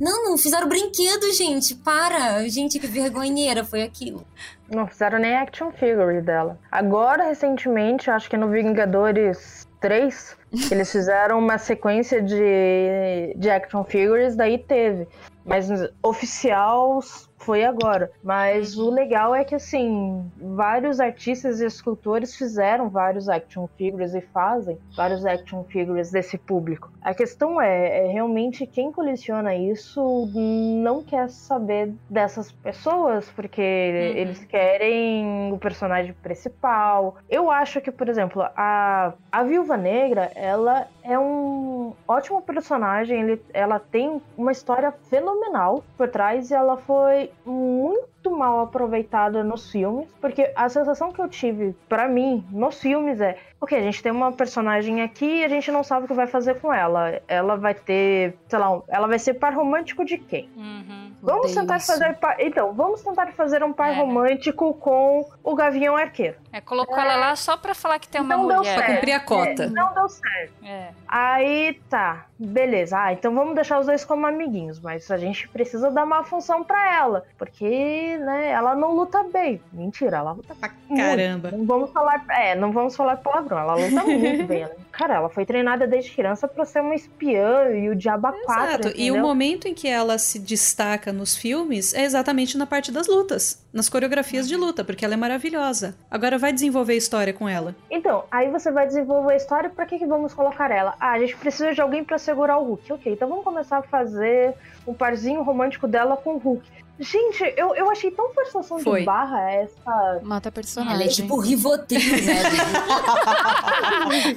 Não, 0.00 0.24
não 0.24 0.38
fizeram 0.38 0.68
brinquedo, 0.68 1.32
gente. 1.34 1.74
Para. 1.76 2.46
Gente, 2.48 2.78
que 2.78 2.86
vergonheira 2.86 3.64
foi 3.64 3.82
aquilo. 3.82 4.26
Não 4.68 4.86
fizeram 4.86 5.18
nem 5.18 5.36
action 5.36 5.70
figure 5.70 6.20
dela. 6.20 6.58
Agora, 6.70 7.28
recentemente, 7.28 8.10
acho 8.10 8.28
que 8.28 8.36
no 8.36 8.48
Vingadores 8.48 9.68
3, 9.80 10.36
eles 10.70 10.90
fizeram 10.90 11.38
uma 11.38 11.58
sequência 11.58 12.22
de, 12.22 13.34
de 13.36 13.50
action 13.50 13.84
figures, 13.84 14.34
daí 14.34 14.58
teve. 14.58 15.06
Mas 15.44 15.68
oficial 16.02 17.00
foi 17.44 17.64
agora. 17.64 18.10
Mas 18.22 18.76
o 18.76 18.90
legal 18.90 19.34
é 19.34 19.44
que, 19.44 19.54
assim, 19.54 20.24
vários 20.40 21.00
artistas 21.00 21.60
e 21.60 21.66
escultores 21.66 22.36
fizeram 22.36 22.88
vários 22.88 23.28
action 23.28 23.66
figures 23.76 24.14
e 24.14 24.20
fazem 24.20 24.78
vários 24.96 25.24
action 25.26 25.64
figures 25.64 26.10
desse 26.10 26.38
público. 26.38 26.90
A 27.02 27.14
questão 27.14 27.60
é, 27.60 28.04
é 28.04 28.12
realmente 28.12 28.66
quem 28.66 28.92
coleciona 28.92 29.54
isso 29.54 30.30
não 30.34 31.02
quer 31.02 31.28
saber 31.28 31.92
dessas 32.08 32.52
pessoas, 32.52 33.30
porque 33.30 33.60
uhum. 33.60 34.18
eles 34.18 34.44
querem 34.44 35.52
o 35.52 35.58
personagem 35.58 36.14
principal. 36.22 37.16
Eu 37.28 37.50
acho 37.50 37.80
que, 37.80 37.90
por 37.90 38.08
exemplo, 38.08 38.42
a, 38.56 39.14
a 39.30 39.42
Viúva 39.42 39.76
Negra, 39.76 40.30
ela 40.34 40.86
é 41.02 41.18
um 41.18 41.94
ótimo 42.06 42.40
personagem, 42.42 43.20
ele, 43.20 43.42
ela 43.52 43.78
tem 43.78 44.20
uma 44.36 44.52
história 44.52 44.92
fenomenal 45.10 45.84
por 45.96 46.08
trás 46.08 46.50
e 46.50 46.54
ela 46.54 46.76
foi 46.76 47.30
muito 47.44 48.30
mal 48.30 48.60
aproveitada 48.60 49.42
nos 49.42 49.70
filmes, 49.70 50.08
porque 50.20 50.52
a 50.54 50.68
sensação 50.68 51.12
que 51.12 51.20
eu 51.20 51.28
tive 51.28 51.74
para 51.88 52.08
mim 52.08 52.44
nos 52.50 52.80
filmes 52.80 53.20
é, 53.20 53.36
ok, 53.62 53.78
a 53.78 53.82
gente 53.82 54.02
tem 54.02 54.10
uma 54.10 54.32
personagem 54.32 55.02
aqui 55.02 55.24
e 55.24 55.44
a 55.44 55.48
gente 55.48 55.70
não 55.70 55.84
sabe 55.84 56.04
o 56.04 56.08
que 56.08 56.14
vai 56.14 56.26
fazer 56.26 56.60
com 56.60 56.74
ela. 56.74 57.22
Ela 57.28 57.56
vai 57.56 57.72
ter, 57.72 58.36
sei 58.48 58.58
lá, 58.58 58.82
ela 58.88 59.06
vai 59.06 59.20
ser 59.20 59.34
par 59.34 59.54
romântico 59.54 60.04
de 60.04 60.18
quem? 60.18 60.50
Uhum. 60.56 61.12
Vamos 61.22 61.54
tentar 61.54 61.76
isso. 61.76 61.86
fazer. 61.86 62.18
Então, 62.40 62.72
vamos 62.72 63.00
tentar 63.02 63.30
fazer 63.32 63.62
um 63.62 63.72
par 63.72 63.90
é. 63.90 63.94
romântico 63.94 64.74
com 64.74 65.24
o 65.44 65.54
Gavião 65.54 65.96
Arqueiro. 65.96 66.36
É, 66.52 66.60
colocou 66.60 66.98
é. 66.98 67.00
ela 67.00 67.14
lá 67.14 67.36
só 67.36 67.56
pra 67.56 67.74
falar 67.74 68.00
que 68.00 68.08
tem 68.08 68.20
uma 68.20 68.36
não 68.36 68.42
mulher. 68.42 68.74
Pra 68.74 68.94
cumprir 68.94 69.12
a 69.12 69.20
cota. 69.20 69.62
É, 69.62 69.68
não 69.68 69.94
deu 69.94 70.08
certo. 70.08 70.52
É. 70.64 70.88
Aí 71.06 71.80
tá, 71.88 72.26
beleza. 72.36 72.98
Ah, 72.98 73.12
então 73.12 73.32
vamos 73.32 73.54
deixar 73.54 73.78
os 73.78 73.86
dois 73.86 74.04
como 74.04 74.26
amiguinhos, 74.26 74.80
mas 74.80 75.08
a 75.10 75.16
gente 75.16 75.48
precisa 75.48 75.90
dar 75.92 76.02
uma 76.04 76.24
função 76.24 76.64
pra 76.64 76.96
ela. 76.96 77.24
Porque, 77.38 78.18
né, 78.18 78.50
ela 78.50 78.74
não 78.74 78.92
luta 78.92 79.22
bem. 79.22 79.62
Mentira, 79.72 80.16
ela 80.16 80.32
luta 80.32 80.56
pra 80.56 80.70
caramba. 80.96 81.52
Não 81.52 81.64
vamos 81.64 81.92
falar. 81.92 82.24
É, 82.30 82.56
não 82.56 82.72
vamos 82.72 82.96
falar 82.96 83.18
palavrão. 83.18 83.51
Ela 83.56 83.74
luta 83.74 84.04
muito 84.04 84.44
bem. 84.44 84.62
Ela, 84.62 84.76
cara, 84.90 85.14
ela 85.14 85.28
foi 85.28 85.44
treinada 85.44 85.86
desde 85.86 86.10
criança 86.10 86.46
pra 86.46 86.64
ser 86.64 86.80
uma 86.80 86.94
espiã 86.94 87.70
e 87.70 87.88
o 87.88 87.96
Diabo 87.96 88.32
4. 88.44 88.64
Exato. 88.64 88.92
E 88.96 89.10
o 89.10 89.20
momento 89.20 89.66
em 89.68 89.74
que 89.74 89.88
ela 89.88 90.18
se 90.18 90.38
destaca 90.38 91.12
nos 91.12 91.36
filmes 91.36 91.94
é 91.94 92.04
exatamente 92.04 92.56
na 92.56 92.66
parte 92.66 92.90
das 92.90 93.06
lutas, 93.06 93.64
nas 93.72 93.88
coreografias 93.88 94.48
de 94.48 94.56
luta, 94.56 94.84
porque 94.84 95.04
ela 95.04 95.14
é 95.14 95.16
maravilhosa. 95.16 95.94
Agora 96.10 96.38
vai 96.38 96.52
desenvolver 96.52 96.94
a 96.94 96.96
história 96.96 97.32
com 97.32 97.48
ela. 97.48 97.74
Então, 97.90 98.24
aí 98.30 98.50
você 98.50 98.70
vai 98.70 98.86
desenvolver 98.86 99.34
a 99.34 99.36
história, 99.36 99.70
para 99.70 99.86
que, 99.86 99.98
que 99.98 100.06
vamos 100.06 100.34
colocar 100.34 100.70
ela? 100.70 100.94
Ah, 101.00 101.12
a 101.12 101.18
gente 101.18 101.36
precisa 101.36 101.72
de 101.72 101.80
alguém 101.80 102.04
para 102.04 102.18
segurar 102.18 102.58
o 102.58 102.64
Hulk. 102.64 102.92
Ok, 102.92 103.12
então 103.12 103.28
vamos 103.28 103.44
começar 103.44 103.78
a 103.78 103.82
fazer 103.82 104.54
um 104.86 104.94
parzinho 104.94 105.42
romântico 105.42 105.86
dela 105.86 106.16
com 106.16 106.34
o 106.34 106.38
Hulk. 106.38 106.81
Gente, 107.00 107.42
eu, 107.56 107.74
eu 107.74 107.90
achei 107.90 108.10
tão 108.10 108.32
forçação 108.34 108.78
Foi. 108.78 109.00
de 109.00 109.06
barra 109.06 109.50
essa. 109.50 110.20
Mata 110.22 110.52
personagem. 110.52 110.94
Ela 110.94 111.04
é 111.04 111.08
tipo 111.08 111.38
Rivotril, 111.38 111.98
né? 112.22 112.42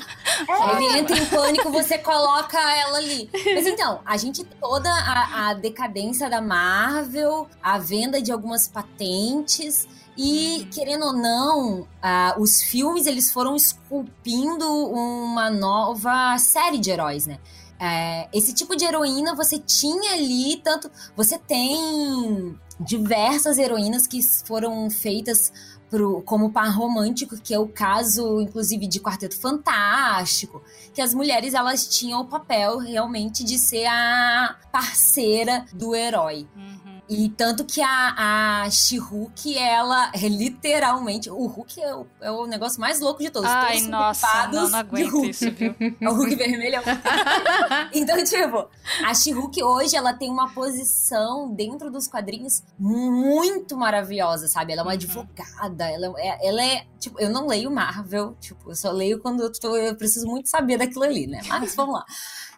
é. 0.49 0.75
Ele 0.75 0.99
entra 0.99 1.17
em 1.17 1.25
pânico, 1.25 1.69
você 1.69 1.97
coloca 1.97 2.57
ela 2.57 2.97
ali. 2.97 3.29
Mas 3.53 3.67
então, 3.67 3.99
a 4.05 4.15
gente 4.17 4.43
toda 4.43 4.89
a, 4.89 5.49
a 5.49 5.53
decadência 5.53 6.29
da 6.29 6.41
Marvel, 6.41 7.47
a 7.61 7.77
venda 7.77 8.21
de 8.21 8.31
algumas 8.31 8.67
patentes. 8.67 9.87
E, 10.17 10.65
querendo 10.73 11.07
ou 11.07 11.13
não, 11.13 11.81
uh, 11.81 11.87
os 12.39 12.61
filmes 12.61 13.05
eles 13.05 13.33
foram 13.33 13.53
esculpindo 13.53 14.65
uma 14.65 15.49
nova 15.49 16.37
série 16.37 16.77
de 16.77 16.89
heróis, 16.89 17.27
né? 17.27 17.37
É, 17.79 18.27
esse 18.33 18.53
tipo 18.53 18.75
de 18.75 18.85
heroína 18.85 19.35
você 19.35 19.59
tinha 19.59 20.13
ali, 20.13 20.57
tanto. 20.63 20.89
Você 21.15 21.37
tem 21.37 22.57
diversas 22.79 23.57
heroínas 23.57 24.05
que 24.05 24.21
foram 24.21 24.89
feitas 24.89 25.51
pro, 25.89 26.21
como 26.23 26.51
par 26.51 26.69
romântico, 26.75 27.37
que 27.37 27.53
é 27.53 27.59
o 27.59 27.67
caso, 27.67 28.41
inclusive, 28.41 28.87
de 28.87 28.99
Quarteto 28.99 29.39
Fantástico, 29.39 30.61
que 30.93 31.01
as 31.01 31.13
mulheres 31.13 31.53
elas 31.53 31.87
tinham 31.87 32.21
o 32.21 32.25
papel 32.25 32.77
realmente 32.79 33.43
de 33.43 33.57
ser 33.57 33.85
a 33.85 34.57
parceira 34.71 35.65
do 35.73 35.95
herói. 35.95 36.47
Uhum. 36.55 36.84
E 37.07 37.29
tanto 37.29 37.63
que 37.63 37.81
a, 37.81 38.63
a 38.63 38.69
She-Hulk, 38.69 39.57
ela 39.57 40.11
é 40.13 40.25
literalmente. 40.27 41.29
O 41.29 41.45
Hulk 41.45 41.81
é 41.81 41.95
o, 41.95 42.07
é 42.19 42.31
o 42.31 42.45
negócio 42.45 42.79
mais 42.79 42.99
louco 42.99 43.21
de 43.21 43.29
todos. 43.29 43.49
Ai, 43.49 43.75
todos 43.75 43.87
nossa, 43.89 44.47
não, 44.47 44.69
não 44.69 44.79
aguento 44.79 45.25
isso, 45.25 45.51
viu? 45.51 45.75
É 46.01 46.09
o 46.09 46.13
Hulk 46.13 46.35
vermelho. 46.35 46.81
então, 47.93 48.23
tipo, 48.23 48.67
a 49.03 49.13
She-Hulk 49.13 49.63
hoje, 49.63 49.95
ela 49.95 50.13
tem 50.13 50.29
uma 50.29 50.49
posição 50.49 51.53
dentro 51.53 51.91
dos 51.91 52.07
quadrinhos 52.07 52.63
muito 52.77 53.77
maravilhosa, 53.77 54.47
sabe? 54.47 54.73
Ela 54.73 54.81
é 54.81 54.83
uma 54.83 54.91
uhum. 54.91 54.95
advogada, 54.95 55.89
ela 55.89 56.13
é, 56.17 56.47
ela 56.47 56.63
é. 56.63 56.85
Tipo, 56.99 57.19
eu 57.19 57.29
não 57.29 57.47
leio 57.47 57.69
Marvel, 57.69 58.35
tipo, 58.39 58.71
eu 58.71 58.75
só 58.75 58.91
leio 58.91 59.19
quando 59.19 59.43
eu, 59.43 59.51
tô, 59.51 59.75
eu 59.75 59.95
preciso 59.95 60.25
muito 60.27 60.49
saber 60.49 60.77
daquilo 60.77 61.03
ali, 61.03 61.27
né? 61.27 61.41
Mas 61.47 61.75
vamos 61.75 61.95
lá. 61.95 62.05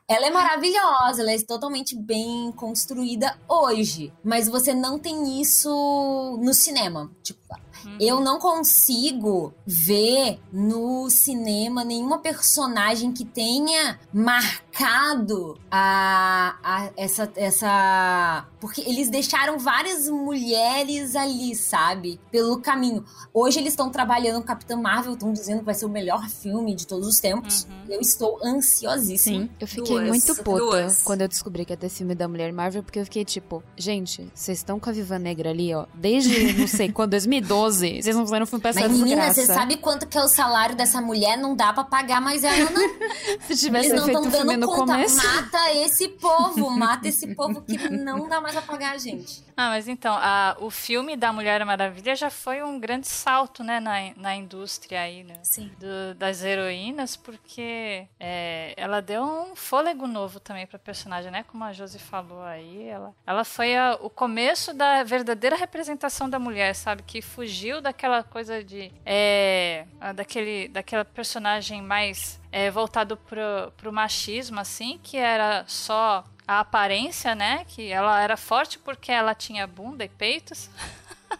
Ela 0.09 0.27
é 0.27 0.31
maravilhosa, 0.31 1.21
ela 1.21 1.33
é 1.33 1.41
totalmente 1.41 1.93
bem 1.95 2.51
construída 2.53 3.37
hoje. 3.47 4.13
Mas 4.23 4.47
você 4.47 4.73
não 4.73 4.97
tem 4.97 5.41
isso 5.41 6.39
no 6.41 6.53
cinema. 6.53 7.11
Tipo, 7.21 7.41
Uhum. 7.85 7.97
Eu 7.99 8.19
não 8.19 8.39
consigo 8.39 9.53
ver 9.65 10.39
no 10.51 11.09
cinema 11.09 11.83
nenhuma 11.83 12.19
personagem 12.19 13.11
que 13.11 13.25
tenha 13.25 13.99
marcado 14.13 14.66
a, 14.85 16.55
a 16.63 16.89
essa, 16.95 17.31
essa. 17.35 18.45
Porque 18.59 18.81
eles 18.81 19.09
deixaram 19.09 19.57
várias 19.59 20.07
mulheres 20.07 21.15
ali, 21.15 21.55
sabe? 21.55 22.19
Pelo 22.31 22.59
caminho. 22.59 23.03
Hoje 23.33 23.59
eles 23.59 23.73
estão 23.73 23.89
trabalhando 23.89 24.41
com 24.41 24.47
Capitã 24.47 24.75
Marvel, 24.75 25.13
estão 25.13 25.31
dizendo 25.31 25.59
que 25.59 25.65
vai 25.65 25.75
ser 25.75 25.85
o 25.85 25.89
melhor 25.89 26.27
filme 26.29 26.75
de 26.75 26.85
todos 26.85 27.07
os 27.07 27.19
tempos. 27.19 27.63
Uhum. 27.63 27.93
Eu 27.93 28.01
estou 28.01 28.39
ansiosíssima. 28.43 29.41
Sim, 29.43 29.49
eu 29.59 29.67
fiquei 29.67 29.95
duas, 29.95 30.07
muito 30.07 30.35
puta 30.43 30.59
duas. 30.59 31.03
quando 31.03 31.21
eu 31.21 31.27
descobri 31.27 31.65
que 31.65 31.73
ia 31.73 31.77
ter 31.77 31.89
filme 31.89 32.15
da 32.15 32.27
Mulher 32.27 32.51
Marvel, 32.51 32.83
porque 32.83 32.99
eu 32.99 33.03
fiquei 33.03 33.23
tipo, 33.23 33.63
gente, 33.75 34.29
vocês 34.33 34.57
estão 34.59 34.79
com 34.79 34.89
a 34.89 34.93
Viva 34.93 35.17
Negra 35.19 35.49
ali, 35.49 35.73
ó, 35.73 35.85
desde, 35.93 36.53
não 36.53 36.67
sei 36.67 36.91
quando, 36.91 37.11
2012. 37.11 38.01
Vocês 38.01 38.15
não 38.15 38.25
fizeram 38.25 38.45
filme 38.45 38.61
pra 38.61 38.69
essa 38.71 38.81
Mas, 38.81 38.91
menina, 38.91 39.33
você 39.33 39.45
sabe 39.45 39.77
quanto 39.77 40.07
que 40.07 40.17
é 40.17 40.23
o 40.23 40.27
salário 40.27 40.75
dessa 40.75 41.01
mulher? 41.01 41.37
Não 41.37 41.55
dá 41.55 41.73
pra 41.73 41.83
pagar, 41.83 42.21
mas 42.21 42.43
ela 42.43 42.69
não. 42.69 42.87
Se 43.47 43.55
tivesse 43.55 43.89
Eles 43.89 43.99
não 43.99 44.05
feito 44.05 44.31
filme 44.31 44.57
no 44.57 44.66
conta. 44.75 44.93
começo. 44.93 45.17
Mata 45.17 45.73
esse 45.73 46.07
povo, 46.09 46.69
mata 46.69 47.07
esse 47.07 47.33
povo 47.35 47.61
que 47.61 47.77
não 47.89 48.27
dá 48.27 48.41
mais 48.41 48.53
pra 48.53 48.61
pagar, 48.61 48.99
gente. 48.99 49.46
Ah, 49.59 49.69
mas 49.69 49.87
então, 49.87 50.13
a, 50.15 50.55
o 50.59 50.69
filme 50.69 51.17
da 51.17 51.33
Mulher 51.33 51.65
Maravilha 51.65 52.15
já 52.15 52.29
foi 52.29 52.61
um 52.61 52.79
grande 52.79 53.07
salto, 53.07 53.63
né, 53.63 53.79
na, 53.79 54.13
na 54.15 54.35
indústria 54.35 55.01
aí, 55.01 55.23
né? 55.23 55.33
Sim. 55.41 55.71
Do, 55.79 56.13
das 56.13 56.43
heroínas, 56.43 57.15
porque 57.15 58.07
é, 58.19 58.75
ela 58.77 59.01
deu 59.01 59.23
um 59.23 59.55
fôlego 59.55 60.05
novo 60.05 60.39
também 60.39 60.67
pra 60.67 60.77
personagem, 60.77 61.31
né? 61.31 61.43
Como 61.47 61.63
a 61.63 61.73
Josi 61.73 61.97
falou 61.97 62.43
aí, 62.43 62.87
ela, 62.87 63.15
ela 63.25 63.43
foi 63.43 63.75
a, 63.75 63.97
o 63.99 64.11
começo 64.11 64.75
da 64.75 65.01
verdadeira 65.03 65.55
representação 65.55 66.29
da 66.29 66.37
mulher, 66.37 66.75
sabe? 66.75 67.01
Que 67.01 67.19
fugiu 67.19 67.81
daquela 67.81 68.21
coisa 68.21 68.63
de. 68.63 68.91
É, 69.03 69.85
daquele, 70.13 70.67
daquela 70.67 71.03
personagem 71.03 71.81
mais 71.81 72.39
é, 72.51 72.69
voltado 72.69 73.17
pro, 73.17 73.71
pro 73.75 73.91
machismo, 73.91 74.59
assim, 74.59 74.99
que 75.01 75.17
era 75.17 75.65
só 75.67 76.23
a 76.47 76.61
aparência, 76.61 77.35
né? 77.35 77.65
Que 77.67 77.91
ela 77.91 78.21
era 78.21 78.37
forte 78.37 78.79
porque 78.79 79.11
ela 79.11 79.35
tinha 79.35 79.67
bunda 79.67 80.05
e 80.05 80.09
peitos. 80.09 80.69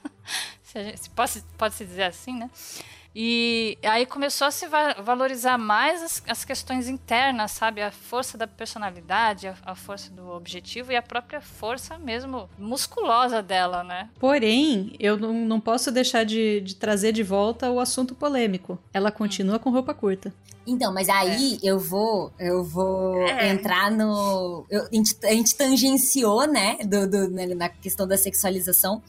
se, 0.62 0.84
gente, 0.84 1.10
pode, 1.12 1.42
pode 1.58 1.76
se 1.76 1.86
dizer 1.86 2.04
assim, 2.04 2.38
né? 2.38 2.50
E 3.20 3.80
aí 3.82 4.06
começou 4.06 4.46
a 4.46 4.52
se 4.52 4.68
valorizar 4.68 5.58
mais 5.58 6.04
as, 6.04 6.24
as, 6.28 6.46
questões 6.46 6.88
internas, 6.88 7.50
sabe? 7.50 7.82
A 7.82 7.90
força 7.90 8.38
da 8.38 8.46
personalidade, 8.46 9.48
a, 9.48 9.56
a, 9.66 9.74
força 9.74 10.12
do 10.12 10.30
objetivo 10.30 10.92
e 10.92 10.96
a 10.96 11.02
própria 11.02 11.42
força 11.42 11.98
mesmo 11.98 12.48
musculosa 12.60 13.42
dela, 13.42 13.84
né? 13.84 14.08
Porém, 14.20 14.96
eu 15.00 15.18
não, 15.18 15.34
não 15.34 15.60
posso 15.60 15.92
deixar 15.92 16.26
de, 16.26 16.62
de 16.62 16.76
trazer 16.76 17.12
de 17.12 17.24
volta 17.24 17.72
o 17.72 17.80
assunto 17.80 18.14
polêmico. 18.14 18.78
Ela 18.94 19.12
continua 19.12 19.58
com 19.58 19.72
roupa 19.72 19.96
curta. 19.96 20.32
Então, 20.68 20.94
mas 20.94 21.10
aí 21.10 21.56
é. 21.56 21.60
eu 21.64 21.80
vou, 21.80 22.32
eu 22.38 22.64
vou 22.64 23.20
é. 23.24 23.50
entrar 23.50 23.90
no. 23.90 24.64
Eu, 24.70 24.84
a, 24.84 24.96
gente, 24.96 25.18
a, 25.24 25.32
gente, 25.32 25.56
tangenciou, 25.56 26.46
né, 26.46 26.78
do, 26.84 27.10
do, 27.10 27.30
né, 27.32 27.48
na 27.48 27.68
questão 27.70 28.08
da 28.08 28.16
sexualização. 28.16 29.02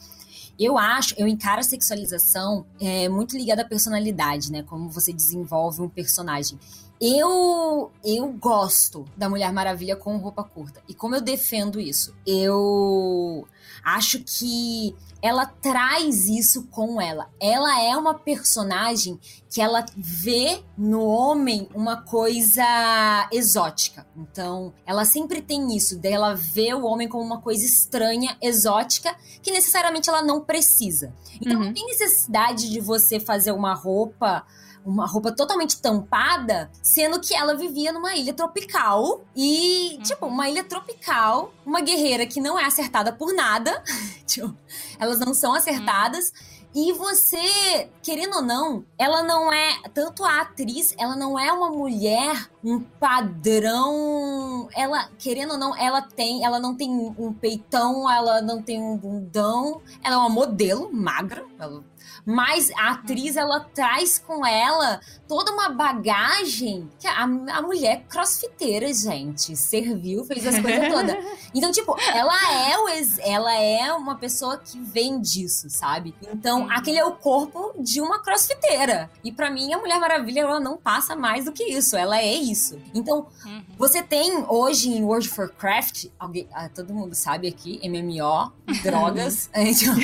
Eu 0.59 0.76
acho, 0.76 1.14
eu 1.16 1.28
encaro 1.28 1.61
a 1.61 1.62
sexualização 1.62 2.66
é, 2.80 3.09
muito 3.09 3.36
ligada 3.36 3.62
à 3.62 3.64
personalidade, 3.64 4.50
né? 4.50 4.62
Como 4.62 4.90
você 4.90 5.12
desenvolve 5.12 5.80
um 5.80 5.88
personagem. 5.88 6.59
Eu 7.00 7.92
eu 8.04 8.32
gosto 8.32 9.04
da 9.16 9.28
Mulher 9.28 9.52
Maravilha 9.52 9.94
com 9.94 10.16
roupa 10.16 10.42
curta. 10.42 10.82
E 10.88 10.94
como 10.94 11.14
eu 11.14 11.20
defendo 11.20 11.78
isso? 11.78 12.12
Eu 12.26 13.46
acho 13.84 14.20
que 14.20 14.94
ela 15.20 15.46
traz 15.46 16.28
isso 16.28 16.68
com 16.68 17.00
ela. 17.00 17.28
Ela 17.40 17.82
é 17.82 17.96
uma 17.96 18.14
personagem 18.14 19.18
que 19.50 19.60
ela 19.60 19.84
vê 19.96 20.62
no 20.76 21.04
homem 21.04 21.68
uma 21.74 22.02
coisa 22.02 23.28
exótica. 23.32 24.06
Então, 24.16 24.72
ela 24.86 25.04
sempre 25.04 25.42
tem 25.42 25.76
isso, 25.76 25.98
dela 25.98 26.34
ver 26.34 26.74
o 26.74 26.84
homem 26.84 27.08
como 27.08 27.24
uma 27.24 27.40
coisa 27.40 27.64
estranha, 27.64 28.36
exótica, 28.40 29.16
que 29.42 29.50
necessariamente 29.50 30.08
ela 30.08 30.22
não 30.22 30.40
precisa. 30.40 31.12
Então, 31.40 31.58
uhum. 31.58 31.64
não 31.66 31.74
tem 31.74 31.86
necessidade 31.86 32.70
de 32.70 32.80
você 32.80 33.18
fazer 33.18 33.52
uma 33.52 33.74
roupa 33.74 34.46
uma 34.84 35.06
roupa 35.06 35.32
totalmente 35.32 35.80
tampada, 35.80 36.70
sendo 36.82 37.20
que 37.20 37.34
ela 37.34 37.54
vivia 37.54 37.92
numa 37.92 38.14
ilha 38.14 38.32
tropical 38.32 39.22
e, 39.34 39.94
uhum. 39.94 40.02
tipo, 40.02 40.26
uma 40.26 40.48
ilha 40.48 40.64
tropical, 40.64 41.52
uma 41.64 41.80
guerreira 41.80 42.26
que 42.26 42.40
não 42.40 42.58
é 42.58 42.64
acertada 42.64 43.12
por 43.12 43.32
nada, 43.32 43.82
tipo, 44.26 44.54
elas 44.98 45.18
não 45.18 45.34
são 45.34 45.54
acertadas. 45.54 46.30
Uhum. 46.30 46.58
E 46.74 46.92
você, 46.92 47.88
querendo 48.02 48.36
ou 48.36 48.42
não, 48.42 48.84
ela 48.98 49.22
não 49.22 49.52
é. 49.52 49.80
Tanto 49.94 50.22
a 50.22 50.42
atriz, 50.42 50.94
ela 50.98 51.16
não 51.16 51.38
é 51.38 51.50
uma 51.50 51.70
mulher, 51.70 52.48
um 52.62 52.78
padrão. 52.78 54.68
Ela, 54.76 55.08
querendo 55.18 55.52
ou 55.52 55.58
não, 55.58 55.74
ela 55.76 56.02
tem. 56.02 56.44
Ela 56.44 56.60
não 56.60 56.76
tem 56.76 56.90
um 57.18 57.32
peitão, 57.32 58.08
ela 58.08 58.42
não 58.42 58.62
tem 58.62 58.80
um 58.82 58.96
bundão. 58.96 59.80
Ela 60.04 60.16
é 60.16 60.18
uma 60.18 60.28
modelo 60.28 60.90
magra. 60.92 61.44
Ela 61.58 61.82
mas 62.28 62.70
a 62.72 62.90
atriz 62.90 63.36
ela 63.36 63.60
traz 63.60 64.18
com 64.18 64.44
ela 64.44 65.00
toda 65.26 65.50
uma 65.50 65.70
bagagem 65.70 66.86
que 67.00 67.06
a, 67.06 67.22
a 67.22 67.62
mulher 67.62 68.04
crossfiteira, 68.06 68.92
gente, 68.92 69.56
serviu, 69.56 70.26
fez 70.26 70.46
as 70.46 70.58
coisas 70.58 70.88
todas. 70.92 71.16
Então, 71.54 71.72
tipo, 71.72 71.96
ela 72.14 72.68
é 72.68 72.76
o 72.76 72.88
ela 73.20 73.54
é 73.54 73.92
uma 73.94 74.16
pessoa 74.16 74.58
que 74.58 74.78
vem 74.78 75.20
disso, 75.20 75.70
sabe? 75.70 76.14
Então, 76.22 76.62
uhum. 76.62 76.70
aquele 76.70 76.98
é 76.98 77.04
o 77.04 77.12
corpo 77.12 77.72
de 77.78 78.00
uma 78.00 78.18
crossfiteira. 78.18 79.10
E 79.24 79.32
para 79.32 79.50
mim, 79.50 79.72
a 79.72 79.78
Mulher 79.78 79.98
Maravilha 79.98 80.40
ela 80.40 80.60
não 80.60 80.76
passa 80.76 81.16
mais 81.16 81.46
do 81.46 81.52
que 81.52 81.64
isso, 81.64 81.96
ela 81.96 82.18
é 82.18 82.34
isso. 82.34 82.78
Então, 82.94 83.26
uhum. 83.44 83.64
você 83.78 84.02
tem 84.02 84.44
hoje 84.48 84.90
em 84.90 85.02
World 85.02 85.28
of 85.28 85.40
Warcraft, 85.40 86.06
alguém, 86.18 86.46
ah, 86.52 86.68
todo 86.68 86.92
mundo 86.92 87.14
sabe 87.14 87.48
aqui, 87.48 87.80
MMO, 87.88 88.52
drogas. 88.82 89.48
então, 89.54 89.94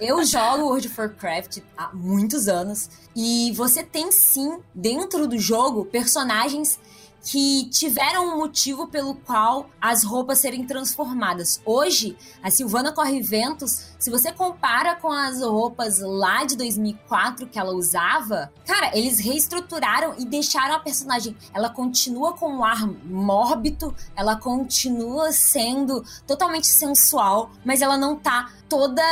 eu 0.00 0.24
jogo 0.34 0.64
World 0.64 0.88
of 0.88 1.00
Warcraft 1.00 1.58
há 1.76 1.90
muitos 1.94 2.48
anos 2.48 2.90
e 3.14 3.52
você 3.52 3.84
tem 3.84 4.10
sim 4.10 4.58
dentro 4.74 5.28
do 5.28 5.38
jogo 5.38 5.84
personagens 5.84 6.76
que 7.22 7.70
tiveram 7.70 8.34
um 8.34 8.38
motivo 8.38 8.88
pelo 8.88 9.14
qual 9.14 9.70
as 9.80 10.04
roupas 10.04 10.40
serem 10.40 10.66
transformadas. 10.66 11.60
Hoje, 11.64 12.18
a 12.42 12.50
Silvana 12.50 12.92
Corre 12.92 13.22
Ventos, 13.22 13.94
se 13.98 14.10
você 14.10 14.30
compara 14.30 14.96
com 14.96 15.10
as 15.10 15.40
roupas 15.40 16.00
lá 16.00 16.44
de 16.44 16.54
2004 16.56 17.46
que 17.46 17.58
ela 17.58 17.72
usava, 17.72 18.52
cara, 18.66 18.90
eles 18.94 19.20
reestruturaram 19.20 20.16
e 20.18 20.26
deixaram 20.26 20.74
a 20.74 20.80
personagem. 20.80 21.34
Ela 21.54 21.70
continua 21.70 22.34
com 22.34 22.58
um 22.58 22.64
ar 22.64 22.86
mórbido, 22.86 23.94
ela 24.14 24.36
continua 24.36 25.32
sendo 25.32 26.04
totalmente 26.26 26.66
sensual, 26.66 27.52
mas 27.64 27.80
ela 27.80 27.96
não 27.96 28.16
tá 28.16 28.50
toda 28.68 29.02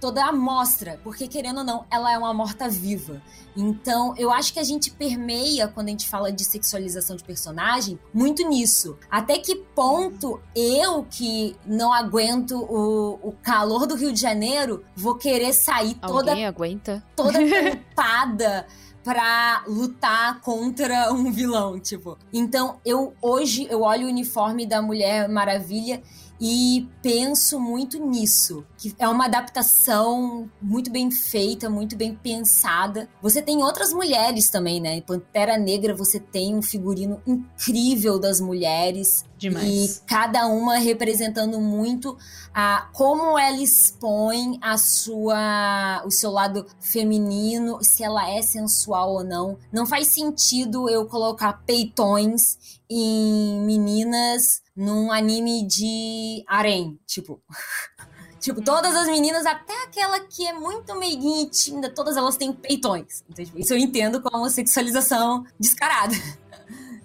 toda 0.00 0.24
a 0.24 0.32
mostra, 0.32 1.00
porque 1.02 1.26
querendo 1.26 1.58
ou 1.58 1.64
não, 1.64 1.84
ela 1.90 2.12
é 2.12 2.18
uma 2.18 2.32
morta-viva. 2.34 3.22
Então, 3.56 4.14
eu 4.18 4.30
acho 4.30 4.52
que 4.52 4.58
a 4.58 4.64
gente 4.64 4.90
permeia, 4.90 5.66
quando 5.68 5.88
a 5.88 5.90
gente 5.90 6.08
fala 6.08 6.30
de 6.30 6.44
sexualização 6.44 7.16
de 7.16 7.24
personagem, 7.24 7.98
muito 8.12 8.46
nisso. 8.46 8.98
Até 9.10 9.38
que 9.38 9.56
ponto 9.56 10.40
eu, 10.54 11.06
que 11.10 11.56
não 11.64 11.92
aguento 11.92 12.52
o, 12.52 13.18
o 13.22 13.32
calor 13.42 13.86
do 13.86 13.94
Rio 13.94 14.12
de 14.12 14.20
Janeiro, 14.20 14.84
vou 14.94 15.14
querer 15.14 15.52
sair 15.54 15.96
Alguém 16.02 16.34
toda. 16.34 16.48
aguenta? 16.48 17.04
Toda 17.16 17.32
preocupada. 17.38 18.66
pra 19.02 19.62
lutar 19.68 20.40
contra 20.40 21.12
um 21.12 21.30
vilão, 21.30 21.78
tipo. 21.78 22.18
Então, 22.32 22.80
eu 22.84 23.14
hoje 23.22 23.64
eu 23.70 23.82
olho 23.82 24.06
o 24.06 24.10
uniforme 24.10 24.66
da 24.66 24.82
Mulher 24.82 25.28
Maravilha 25.28 26.02
e 26.40 26.88
penso 27.02 27.58
muito 27.58 27.98
nisso, 27.98 28.64
que 28.76 28.94
é 28.98 29.08
uma 29.08 29.24
adaptação 29.24 30.50
muito 30.60 30.90
bem 30.90 31.10
feita, 31.10 31.70
muito 31.70 31.96
bem 31.96 32.14
pensada. 32.14 33.08
Você 33.22 33.40
tem 33.40 33.62
outras 33.62 33.92
mulheres 33.92 34.50
também, 34.50 34.80
né? 34.80 34.96
Em 34.96 35.00
Pantera 35.00 35.56
Negra 35.56 35.94
você 35.94 36.20
tem 36.20 36.54
um 36.54 36.62
figurino 36.62 37.22
incrível 37.26 38.18
das 38.18 38.40
mulheres. 38.40 39.24
Demais. 39.38 39.66
E 39.96 40.00
cada 40.06 40.46
uma 40.46 40.76
representando 40.76 41.60
muito 41.60 42.16
a 42.54 42.88
como 42.92 43.38
ela 43.38 43.62
expõe 43.62 44.58
a 44.60 44.78
sua 44.78 46.02
o 46.06 46.10
seu 46.10 46.30
lado 46.30 46.66
feminino, 46.80 47.78
se 47.82 48.02
ela 48.02 48.30
é 48.30 48.42
sensual 48.42 49.12
ou 49.12 49.24
não. 49.24 49.58
Não 49.72 49.86
faz 49.86 50.08
sentido 50.08 50.88
eu 50.88 51.06
colocar 51.06 51.64
peitões 51.66 52.58
em 52.88 53.60
meninas 53.62 54.65
num 54.76 55.10
anime 55.10 55.66
de 55.66 56.44
harem, 56.46 56.98
tipo. 57.06 57.40
Tipo, 58.38 58.62
todas 58.62 58.94
as 58.94 59.08
meninas, 59.08 59.44
até 59.44 59.72
aquela 59.82 60.20
que 60.20 60.46
é 60.46 60.52
muito 60.52 60.94
meiguinha 60.94 61.42
e 61.42 61.50
tímida, 61.50 61.90
todas 61.90 62.16
elas 62.16 62.36
têm 62.36 62.52
peitões. 62.52 63.24
Então, 63.28 63.44
tipo, 63.44 63.58
isso 63.58 63.72
eu 63.72 63.78
entendo 63.78 64.22
como 64.22 64.48
sexualização 64.48 65.44
descarada. 65.58 66.14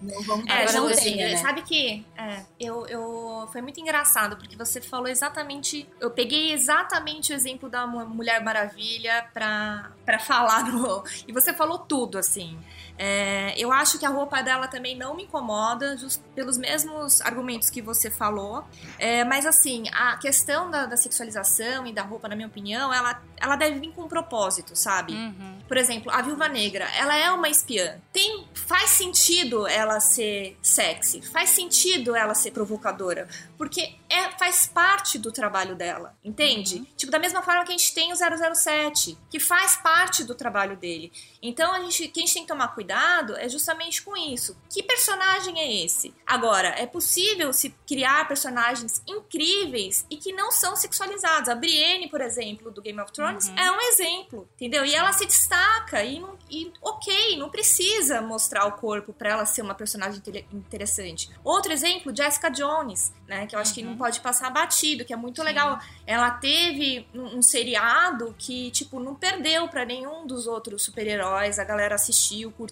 Não 0.02 0.22
vamos 0.24 0.46
é, 0.48 0.74
não 0.74 0.88
assim, 0.88 1.16
né? 1.16 1.38
sabe 1.38 1.62
que 1.62 2.04
é, 2.18 2.44
eu, 2.60 2.88
eu 2.88 3.48
foi 3.52 3.62
muito 3.62 3.80
engraçado 3.80 4.36
porque 4.36 4.58
você 4.58 4.82
falou 4.82 5.08
exatamente, 5.08 5.88
eu 6.00 6.10
peguei 6.10 6.52
exatamente 6.54 7.32
o 7.32 7.36
exemplo 7.36 7.70
da 7.70 7.86
Mulher 7.86 8.44
Maravilha 8.44 9.28
para 9.32 9.92
para 10.04 10.18
falar 10.18 10.66
no 10.66 11.04
e 11.28 11.32
você 11.32 11.54
falou 11.54 11.78
tudo 11.78 12.18
assim. 12.18 12.58
É, 12.98 13.54
eu 13.58 13.72
acho 13.72 13.98
que 13.98 14.06
a 14.06 14.10
roupa 14.10 14.42
dela 14.42 14.68
também 14.68 14.96
não 14.96 15.16
me 15.16 15.24
incomoda, 15.24 15.98
just 15.98 16.22
pelos 16.36 16.58
mesmos 16.58 17.22
argumentos 17.22 17.70
que 17.70 17.82
você 17.82 18.10
falou. 18.10 18.64
É, 19.00 19.24
mas 19.24 19.46
assim, 19.46 19.84
a 19.92 20.18
questão 20.18 20.70
da, 20.70 20.86
da, 20.86 20.96
sexualização 20.96 21.86
e 21.88 21.94
da 21.94 22.04
roupa, 22.04 22.28
na 22.28 22.36
minha 22.36 22.48
opinião, 22.48 22.94
ela, 22.94 23.22
ela 23.38 23.56
deve 23.56 23.80
vir 23.80 23.92
com 23.92 24.04
um 24.04 24.08
propósito, 24.08 24.76
sabe? 24.76 25.14
Uhum. 25.14 25.58
Por 25.68 25.78
exemplo, 25.78 26.12
a 26.12 26.22
Viúva 26.22 26.48
Negra, 26.48 26.86
ela 26.96 27.16
é 27.16 27.32
uma 27.32 27.50
espiã. 27.50 27.96
Tem, 28.14 28.48
faz 28.54 28.92
sentido 28.92 29.68
ela 29.68 30.00
ser 30.00 30.58
sexy, 30.62 31.22
faz 31.22 31.50
sentido 31.50 32.16
ela 32.16 32.36
ser 32.36 32.52
provocadora, 32.52 33.28
porque 33.58 33.96
é, 34.10 34.30
faz 34.38 34.68
parte 34.68 35.18
do 35.18 35.32
trabalho 35.32 35.76
dela, 35.76 36.16
entende? 36.24 36.78
Uhum. 36.78 36.86
Tipo, 36.98 37.12
da 37.12 37.20
mesma 37.20 37.42
forma 37.42 37.64
que 37.64 37.72
a 37.74 37.78
gente 37.78 37.94
tem 37.94 38.12
o 38.12 38.16
007, 38.16 39.18
que 39.30 39.40
faz 39.40 39.78
parte 39.78 40.24
do 40.24 40.36
trabalho 40.36 40.76
dele. 40.78 41.12
Então, 41.42 41.74
a 41.74 41.80
gente, 41.80 42.08
quem 42.10 42.24
a 42.24 42.26
gente 42.26 42.34
tem 42.34 42.44
que 42.44 42.48
tomar 42.48 42.70
cuidado 42.70 42.91
é 43.38 43.48
justamente 43.48 44.02
com 44.02 44.16
isso. 44.18 44.58
Que 44.70 44.84
personagem 44.84 45.60
é 45.60 45.86
esse? 45.86 46.14
Agora, 46.26 46.70
é 46.78 46.86
possível 46.86 47.54
se 47.54 47.70
criar 47.88 48.28
personagens 48.28 49.02
incríveis 49.08 50.06
e 50.10 50.18
que 50.18 50.34
não 50.34 50.52
são 50.52 50.76
sexualizados. 50.76 51.50
A 51.50 51.56
Brienne, 51.56 52.10
por 52.10 52.22
exemplo, 52.22 52.72
do 52.72 52.82
Game 52.82 53.00
of 53.00 53.12
Thrones, 53.12 53.48
uhum. 53.48 53.58
é 53.58 53.72
um 53.72 53.82
exemplo, 53.82 54.50
entendeu? 54.56 54.86
E 54.86 54.94
ela 54.94 55.14
se 55.14 55.26
destaca 55.26 56.04
e, 56.04 56.20
não, 56.20 56.38
e 56.50 56.72
ok, 56.82 57.38
não 57.38 57.50
precisa 57.50 58.22
mostrar 58.22 58.66
o 58.66 58.74
corpo 58.74 59.14
para 59.14 59.32
ela 59.32 59.46
ser 59.46 59.62
uma 59.62 59.76
personagem 59.76 60.22
interessante. 60.52 61.30
Outro 61.44 61.72
exemplo, 61.72 62.16
Jessica 62.16 62.50
Jones, 62.50 63.14
né? 63.28 63.48
Que 63.48 63.56
eu 63.56 63.60
acho 63.60 63.72
uhum. 63.72 63.76
que 63.76 63.84
não 63.84 63.92
uhum. 63.92 63.98
pode 63.98 64.20
passar 64.20 64.50
batido, 64.50 65.06
que 65.06 65.14
é 65.14 65.18
muito 65.18 65.42
Sim. 65.42 65.48
legal. 65.48 65.80
Ela 66.06 66.32
teve 66.32 67.08
um, 67.14 67.38
um 67.38 67.42
seriado 67.42 68.36
que, 68.38 68.72
tipo, 68.72 69.00
não 69.00 69.16
perdeu 69.16 69.68
para 69.68 69.86
nenhum 69.86 70.28
dos 70.28 70.48
outros 70.48 70.84
super-heróis 70.84 71.22
heróis, 71.22 71.60
a 71.60 71.64
galera 71.64 71.96
assistiu, 71.96 72.52
curtiu, 72.52 72.71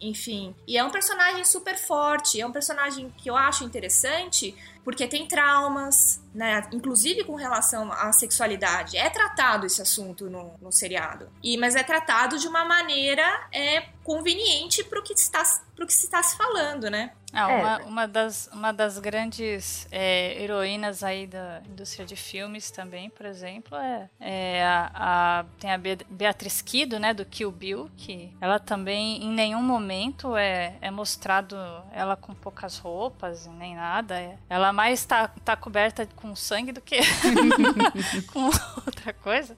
enfim. 0.00 0.54
E 0.66 0.78
é 0.78 0.84
um 0.84 0.90
personagem 0.90 1.44
super 1.44 1.76
forte, 1.76 2.40
é 2.40 2.46
um 2.46 2.52
personagem 2.52 3.12
que 3.18 3.28
eu 3.28 3.36
acho 3.36 3.64
interessante 3.64 4.54
porque 4.84 5.06
tem 5.06 5.26
traumas, 5.26 6.22
né? 6.34 6.68
Inclusive 6.72 7.24
com 7.24 7.34
relação 7.34 7.92
à 7.92 8.12
sexualidade. 8.12 8.96
É 8.96 9.08
tratado 9.08 9.66
esse 9.66 9.80
assunto 9.80 10.28
no, 10.28 10.54
no 10.60 10.72
seriado. 10.72 11.28
E, 11.42 11.56
mas 11.56 11.74
é 11.74 11.82
tratado 11.82 12.38
de 12.38 12.48
uma 12.48 12.64
maneira 12.64 13.22
é, 13.52 13.82
conveniente 14.02 14.82
para 14.84 14.98
o 14.98 15.02
que 15.02 15.12
está 15.12 15.42
pro 15.74 15.86
que 15.86 15.94
se 15.94 16.04
está 16.04 16.22
se 16.22 16.36
falando, 16.36 16.90
né? 16.90 17.12
Ah, 17.32 17.46
uma, 17.48 17.80
é. 17.80 17.84
uma, 17.84 18.06
das, 18.08 18.50
uma 18.52 18.72
das 18.72 18.98
grandes 18.98 19.88
é, 19.90 20.40
heroínas 20.42 21.02
aí 21.02 21.26
da 21.26 21.62
indústria 21.66 22.04
de 22.04 22.14
filmes 22.14 22.70
também, 22.70 23.08
por 23.08 23.24
exemplo, 23.24 23.76
é, 23.78 24.10
é 24.20 24.64
a, 24.64 24.90
a, 24.94 25.44
tem 25.58 25.72
a 25.72 25.78
Beatriz 26.10 26.60
Kido, 26.60 26.98
né, 26.98 27.14
do 27.14 27.24
Kill 27.24 27.50
Bill, 27.50 27.90
que 27.96 28.30
ela 28.38 28.58
também 28.58 29.24
em 29.24 29.30
nenhum 29.30 29.62
momento 29.62 30.36
é, 30.36 30.74
é 30.82 30.90
mostrado 30.90 31.56
ela 31.90 32.16
com 32.16 32.34
poucas 32.34 32.76
roupas, 32.76 33.46
nem 33.46 33.74
nada. 33.74 34.20
É, 34.20 34.36
mais 34.72 35.00
está 35.00 35.28
tá 35.28 35.56
coberta 35.56 36.08
com 36.16 36.34
sangue 36.34 36.72
do 36.72 36.80
que 36.80 36.98
com 38.32 38.46
outra 38.86 39.12
coisa. 39.12 39.56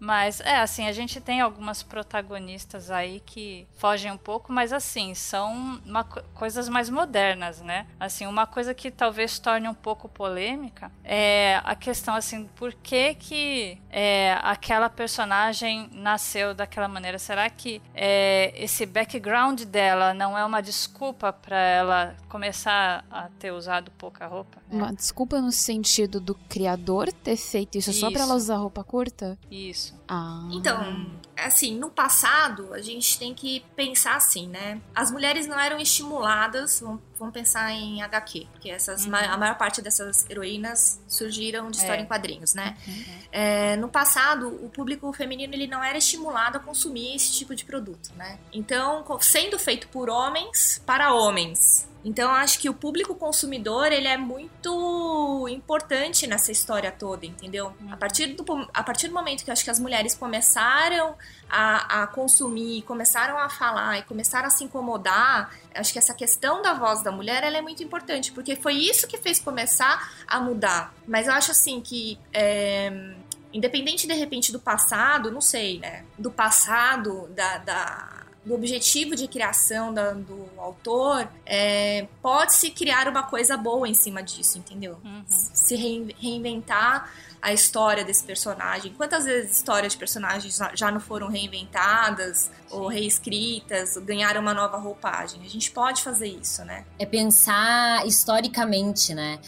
Mas 0.00 0.40
é 0.40 0.56
assim, 0.56 0.88
a 0.88 0.92
gente 0.92 1.20
tem 1.20 1.42
algumas 1.42 1.82
protagonistas 1.82 2.90
aí 2.90 3.20
que 3.20 3.68
fogem 3.76 4.10
um 4.10 4.16
pouco, 4.16 4.50
mas 4.50 4.72
assim, 4.72 5.14
são 5.14 5.78
uma, 5.84 6.02
coisas 6.02 6.70
mais 6.70 6.88
modernas, 6.88 7.60
né? 7.60 7.86
Assim, 8.00 8.26
uma 8.26 8.46
coisa 8.46 8.72
que 8.72 8.90
talvez 8.90 9.38
torne 9.38 9.68
um 9.68 9.74
pouco 9.74 10.08
polêmica 10.08 10.90
é 11.04 11.60
a 11.64 11.76
questão 11.76 12.14
assim, 12.14 12.46
por 12.56 12.72
que 12.72 13.14
que 13.14 13.78
é, 13.90 14.38
aquela 14.42 14.88
personagem 14.88 15.90
nasceu 15.92 16.54
daquela 16.54 16.88
maneira? 16.88 17.18
Será 17.18 17.50
que 17.50 17.82
é, 17.94 18.54
esse 18.56 18.86
background 18.86 19.62
dela 19.64 20.14
não 20.14 20.36
é 20.36 20.42
uma 20.44 20.62
desculpa 20.62 21.30
para 21.30 21.58
ela 21.58 22.16
começar 22.26 23.04
a 23.10 23.28
ter 23.38 23.50
usado 23.50 23.90
pouca 23.90 24.26
roupa? 24.26 24.59
Uma 24.70 24.92
desculpa 24.92 25.40
no 25.40 25.50
sentido 25.50 26.20
do 26.20 26.34
criador 26.34 27.12
ter 27.12 27.36
feito 27.36 27.78
isso, 27.78 27.90
isso. 27.90 28.00
só 28.00 28.10
para 28.10 28.22
ela 28.22 28.34
usar 28.34 28.56
roupa 28.56 28.84
curta? 28.84 29.38
Isso 29.50 29.80
isso. 29.80 29.94
Ah. 30.08 30.48
Então, 30.52 31.06
assim, 31.36 31.78
no 31.78 31.90
passado, 31.90 32.74
a 32.74 32.82
gente 32.82 33.18
tem 33.18 33.34
que 33.34 33.64
pensar 33.74 34.16
assim, 34.16 34.48
né? 34.48 34.80
As 34.94 35.10
mulheres 35.10 35.46
não 35.46 35.58
eram 35.58 35.78
estimuladas, 35.78 36.80
vamos 36.80 37.00
vamos 37.20 37.34
pensar 37.34 37.70
em 37.70 38.02
HQ, 38.02 38.48
porque 38.50 38.70
essas, 38.70 39.04
uhum. 39.04 39.14
a 39.14 39.36
maior 39.36 39.56
parte 39.56 39.82
dessas 39.82 40.28
heroínas 40.28 41.00
surgiram 41.06 41.70
de 41.70 41.76
história 41.76 42.00
é. 42.00 42.02
em 42.02 42.06
quadrinhos, 42.06 42.54
né? 42.54 42.76
Uhum. 42.88 43.04
É, 43.30 43.76
no 43.76 43.88
passado, 43.88 44.48
o 44.64 44.70
público 44.70 45.12
feminino 45.12 45.54
ele 45.54 45.66
não 45.66 45.84
era 45.84 45.98
estimulado 45.98 46.56
a 46.56 46.60
consumir 46.60 47.14
esse 47.14 47.32
tipo 47.32 47.54
de 47.54 47.64
produto, 47.64 48.10
né? 48.16 48.38
Então, 48.52 49.04
sendo 49.20 49.58
feito 49.58 49.86
por 49.88 50.08
homens 50.08 50.82
para 50.86 51.12
homens, 51.12 51.86
então 52.02 52.30
acho 52.30 52.58
que 52.58 52.68
o 52.68 52.74
público 52.74 53.14
consumidor 53.14 53.92
ele 53.92 54.08
é 54.08 54.16
muito 54.16 55.46
importante 55.48 56.26
nessa 56.26 56.50
história 56.50 56.90
toda, 56.90 57.26
entendeu? 57.26 57.74
A 57.90 57.96
partir 57.96 58.28
do, 58.28 58.44
a 58.72 58.82
partir 58.82 59.08
do 59.08 59.14
momento 59.14 59.44
que 59.44 59.50
acho 59.50 59.62
que 59.62 59.70
as 59.70 59.78
mulheres 59.78 60.14
começaram 60.14 61.14
a, 61.50 62.02
a 62.02 62.06
consumir, 62.06 62.82
começaram 62.82 63.36
a 63.36 63.48
falar 63.48 63.98
e 63.98 64.02
começaram 64.02 64.46
a 64.46 64.50
se 64.50 64.64
incomodar, 64.64 65.54
acho 65.74 65.92
que 65.92 65.98
essa 65.98 66.14
questão 66.14 66.62
da 66.62 66.74
voz 66.74 67.02
da 67.02 67.10
mulher 67.10 67.42
ela 67.42 67.58
é 67.58 67.60
muito 67.60 67.82
importante, 67.82 68.32
porque 68.32 68.56
foi 68.56 68.74
isso 68.74 69.06
que 69.06 69.18
fez 69.18 69.40
começar 69.40 70.12
a 70.26 70.40
mudar. 70.40 70.94
Mas 71.06 71.26
eu 71.26 71.32
acho 71.32 71.50
assim 71.50 71.80
que 71.80 72.18
é, 72.32 73.14
independente 73.52 74.06
de 74.06 74.14
repente 74.14 74.52
do 74.52 74.60
passado, 74.60 75.30
não 75.30 75.40
sei, 75.40 75.80
né? 75.80 76.04
Do 76.18 76.30
passado, 76.30 77.28
da, 77.34 77.58
da 77.58 78.20
do 78.44 78.54
objetivo 78.54 79.14
de 79.14 79.28
criação 79.28 79.92
da, 79.92 80.12
do 80.12 80.48
autor, 80.56 81.28
é, 81.44 82.08
pode-se 82.22 82.70
criar 82.70 83.06
uma 83.06 83.22
coisa 83.22 83.56
boa 83.56 83.86
em 83.86 83.92
cima 83.92 84.22
disso, 84.22 84.56
entendeu? 84.56 84.98
Uhum. 85.04 85.24
Se 85.28 85.76
reinventar 85.76 87.10
a 87.42 87.52
história 87.52 88.04
desse 88.04 88.24
personagem. 88.24 88.92
Quantas 88.94 89.24
vezes 89.24 89.56
histórias 89.56 89.92
de 89.92 89.98
personagens 89.98 90.58
já 90.74 90.90
não 90.90 91.00
foram 91.00 91.28
reinventadas 91.28 92.50
ou 92.70 92.88
reescritas, 92.88 93.96
ganharam 93.98 94.40
uma 94.40 94.52
nova 94.54 94.76
roupagem? 94.76 95.40
A 95.44 95.48
gente 95.48 95.70
pode 95.70 96.02
fazer 96.02 96.28
isso, 96.28 96.64
né? 96.64 96.84
É 96.98 97.06
pensar 97.06 98.06
historicamente, 98.06 99.14
né? 99.14 99.38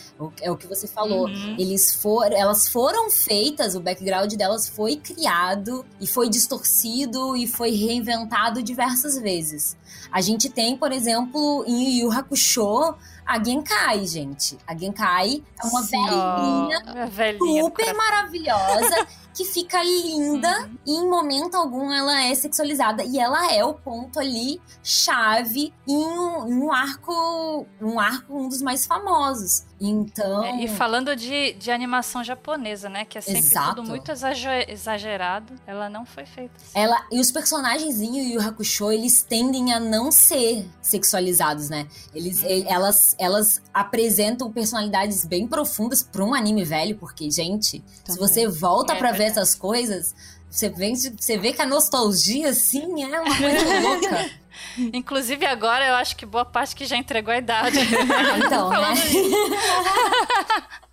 É 0.40 0.50
o 0.50 0.56
que 0.56 0.66
você 0.66 0.86
falou. 0.88 1.26
Uhum. 1.26 1.56
Eles 1.58 1.94
foram, 1.94 2.36
elas 2.36 2.68
foram 2.68 3.10
feitas, 3.10 3.74
o 3.74 3.80
background 3.80 4.32
delas 4.34 4.68
foi 4.68 4.96
criado 4.96 5.84
e 6.00 6.06
foi 6.06 6.28
distorcido 6.28 7.36
e 7.36 7.46
foi 7.46 7.70
reinventado 7.70 8.62
diversas 8.62 9.18
vezes. 9.20 9.76
A 10.10 10.20
gente 10.20 10.48
tem, 10.48 10.76
por 10.76 10.92
exemplo, 10.92 11.64
em 11.66 12.00
Yu 12.00 12.02
Yu 12.02 12.12
Hakusho, 12.12 12.94
a 13.24 13.42
Genkai, 13.42 14.06
gente. 14.06 14.58
A 14.66 14.76
Genkai 14.76 15.42
é 15.62 15.66
uma 15.66 15.82
velhinha, 15.82 17.06
velhinha 17.08 17.64
super 17.64 17.94
maravilhosa 17.94 19.06
que 19.34 19.44
fica 19.44 19.82
linda 19.82 20.62
uhum. 20.62 20.78
e 20.86 20.92
em 20.92 21.08
momento 21.08 21.54
algum 21.54 21.90
ela 21.90 22.22
é 22.22 22.34
sexualizada 22.34 23.02
e 23.02 23.18
ela 23.18 23.52
é 23.52 23.64
o 23.64 23.74
ponto 23.74 24.20
ali 24.20 24.60
chave 24.82 25.72
em 25.88 26.06
um, 26.06 26.48
em 26.48 26.62
um 26.62 26.72
arco, 26.72 27.66
um 27.80 27.98
arco 27.98 28.38
um 28.38 28.48
dos 28.48 28.60
mais 28.60 28.86
famosos. 28.86 29.64
Então. 29.84 30.44
É, 30.44 30.62
e 30.62 30.68
falando 30.68 31.16
de, 31.16 31.54
de 31.54 31.72
animação 31.72 32.22
japonesa, 32.22 32.88
né? 32.88 33.04
Que 33.04 33.18
é 33.18 33.20
sempre 33.20 33.40
Exato. 33.40 33.74
tudo 33.74 33.88
muito 33.88 34.12
exagerado. 34.12 35.54
Ela 35.66 35.90
não 35.90 36.06
foi 36.06 36.24
feita. 36.24 36.54
Assim. 36.56 36.78
Ela, 36.78 37.04
e 37.10 37.18
os 37.18 37.32
personagens 37.32 38.00
em 38.00 38.16
Yu 38.16 38.34
Yu 38.34 38.48
Hakusho, 38.48 38.92
eles 38.92 39.24
tendem 39.24 39.72
a 39.72 39.80
não 39.80 40.12
ser 40.12 40.70
sexualizados, 40.80 41.68
né? 41.68 41.88
Eles, 42.14 42.44
uhum. 42.44 42.64
elas, 42.68 43.16
elas 43.18 43.60
apresentam 43.74 44.52
personalidades 44.52 45.24
bem 45.24 45.48
profundas 45.48 46.00
para 46.00 46.24
um 46.24 46.32
anime 46.32 46.62
velho, 46.62 46.96
porque, 46.96 47.28
gente, 47.28 47.80
Também. 47.80 48.04
se 48.04 48.18
você 48.18 48.46
volta 48.46 48.92
é, 48.92 48.96
para 48.96 49.10
ver 49.10 49.24
essas 49.24 49.52
coisas, 49.52 50.14
você 50.48 50.68
vê, 50.68 50.94
você 50.94 51.36
vê 51.36 51.52
que 51.52 51.60
a 51.60 51.66
nostalgia, 51.66 52.52
sim, 52.52 53.02
é 53.02 53.20
uma 53.20 53.36
coisa 53.36 53.80
louca. 53.82 54.41
Inclusive 54.92 55.46
agora 55.46 55.86
eu 55.86 55.94
acho 55.94 56.16
que 56.16 56.26
boa 56.26 56.44
parte 56.44 56.74
que 56.74 56.84
já 56.84 56.96
entregou 56.96 57.32
a 57.32 57.38
idade. 57.38 57.78
então, 58.44 58.70
né? 58.70 58.94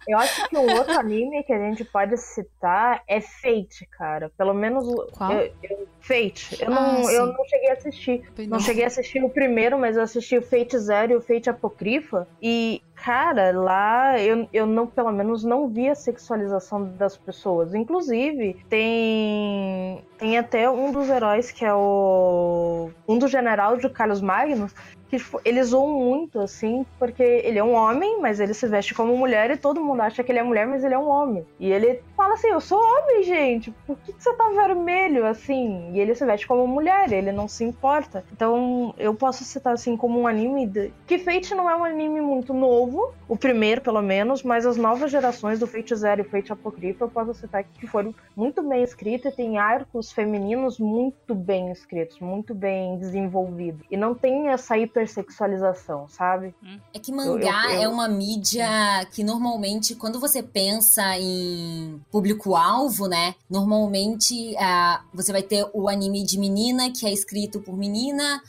Eu 0.09 0.17
acho 0.17 0.49
que 0.49 0.57
o 0.57 0.75
outro 0.75 0.97
anime 0.97 1.43
que 1.43 1.53
a 1.53 1.59
gente 1.59 1.83
pode 1.83 2.17
citar 2.17 3.03
é 3.07 3.21
Fate, 3.21 3.85
cara. 3.91 4.31
Pelo 4.35 4.55
menos 4.55 4.83
Qual? 5.11 5.31
Eu, 5.31 5.53
eu, 5.61 5.87
Fate. 5.99 6.57
Eu, 6.59 6.73
ah, 6.73 6.93
não, 6.93 7.11
eu 7.11 7.27
não 7.27 7.45
cheguei 7.45 7.69
a 7.69 7.73
assistir. 7.73 8.23
Não. 8.47 8.59
cheguei 8.59 8.83
a 8.85 8.87
assistir 8.87 9.23
o 9.23 9.29
primeiro, 9.29 9.77
mas 9.77 9.97
eu 9.97 10.01
assisti 10.01 10.35
o 10.35 10.41
Fate 10.41 10.79
Zero 10.79 11.11
e 11.11 11.15
o 11.15 11.21
Fate 11.21 11.47
Apocrypha. 11.47 12.27
E, 12.41 12.81
cara, 13.03 13.51
lá 13.51 14.19
eu, 14.19 14.47
eu 14.51 14.65
não, 14.65 14.85
pelo 14.85 15.11
menos, 15.11 15.43
não 15.43 15.67
vi 15.67 15.89
a 15.89 15.95
sexualização 15.95 16.85
das 16.97 17.17
pessoas. 17.17 17.73
Inclusive, 17.73 18.63
tem. 18.69 20.03
Tem 20.17 20.37
até 20.37 20.69
um 20.69 20.91
dos 20.91 21.09
heróis 21.09 21.51
que 21.51 21.65
é 21.65 21.73
o. 21.73 22.89
Um 23.07 23.17
do 23.17 23.27
general 23.27 23.77
de 23.77 23.89
Carlos 23.89 24.21
Magnus, 24.21 24.73
que 25.09 25.17
tipo, 25.17 25.41
eles 25.43 25.67
zoam 25.67 25.99
muito, 25.99 26.39
assim, 26.39 26.85
porque 26.97 27.23
ele 27.23 27.57
é 27.57 27.63
um 27.63 27.73
homem, 27.73 28.19
mas 28.21 28.39
ele 28.39 28.53
se 28.53 28.67
veste 28.67 28.93
como 28.93 29.17
mulher 29.17 29.49
e 29.49 29.57
todo 29.57 29.83
mundo 29.83 30.01
acha 30.01 30.23
que 30.23 30.31
ele 30.31 30.39
é 30.39 30.43
mulher, 30.43 30.67
mas 30.67 30.83
ele 30.83 30.93
é 30.93 30.99
um 30.99 31.09
homem. 31.09 31.45
E 31.59 31.71
ele 31.71 32.01
fala 32.15 32.35
assim: 32.35 32.49
Eu 32.49 32.61
sou 32.61 32.79
homem, 32.79 33.23
gente, 33.23 33.71
por 33.85 33.97
que, 33.97 34.13
que 34.13 34.23
você 34.23 34.33
tá 34.33 34.49
vermelho 34.49 35.25
assim? 35.25 35.91
E 35.93 35.99
ele 35.99 36.13
se 36.13 36.25
veste 36.25 36.47
como 36.47 36.67
mulher, 36.67 37.11
ele 37.11 37.31
não 37.31 37.47
se 37.47 37.63
importa. 37.63 38.23
Então 38.31 38.93
eu 38.97 39.13
posso 39.15 39.43
citar 39.43 39.73
assim 39.73 39.97
como 39.97 40.19
um 40.19 40.27
anime. 40.27 40.67
De... 40.67 40.93
Que 41.07 41.17
Fate 41.17 41.55
não 41.55 41.69
é 41.69 41.75
um 41.75 41.83
anime 41.83 42.21
muito 42.21 42.53
novo, 42.53 43.13
o 43.27 43.35
primeiro 43.35 43.81
pelo 43.81 44.01
menos, 44.01 44.43
mas 44.43 44.65
as 44.65 44.77
novas 44.77 45.09
gerações 45.09 45.59
do 45.59 45.65
Fate 45.65 45.95
Zero 45.95 46.21
e 46.21 46.23
Fate 46.23 46.53
Apocrypha 46.53 47.05
eu 47.05 47.09
posso 47.09 47.33
citar 47.33 47.63
que 47.63 47.87
foram 47.87 48.13
muito 48.35 48.61
bem 48.61 48.83
escritas 48.83 49.33
e 49.33 49.35
tem 49.35 49.57
arcos 49.57 50.11
femininos 50.11 50.79
muito 50.79 51.33
bem 51.33 51.71
escritos, 51.71 52.19
muito 52.19 52.53
bem 52.53 52.97
desenvolvidos. 52.97 53.85
E 53.89 53.97
não 53.97 54.13
tem 54.13 54.49
essa 54.49 54.77
hiper 54.77 54.98
hipersexualização, 54.99 56.07
sabe? 56.07 56.53
É 56.93 56.99
que 56.99 57.11
mangá 57.11 57.65
eu, 57.65 57.69
eu, 57.69 57.75
eu... 57.75 57.81
é 57.83 57.87
uma 57.87 58.07
mídia 58.07 58.67
que 59.11 59.23
normalmente, 59.23 59.95
quando 59.95 60.19
você 60.19 60.43
pensa 60.43 61.17
em 61.17 62.01
público-alvo, 62.11 63.07
né? 63.07 63.35
Normalmente 63.49 64.53
uh, 64.55 65.03
você 65.13 65.31
vai 65.31 65.43
ter 65.43 65.65
o 65.73 65.87
anime 65.87 66.23
de 66.23 66.37
menina, 66.37 66.91
que 66.91 67.05
é 67.05 67.11
escrito 67.11 67.59
por 67.59 67.75
menina, 67.75 68.41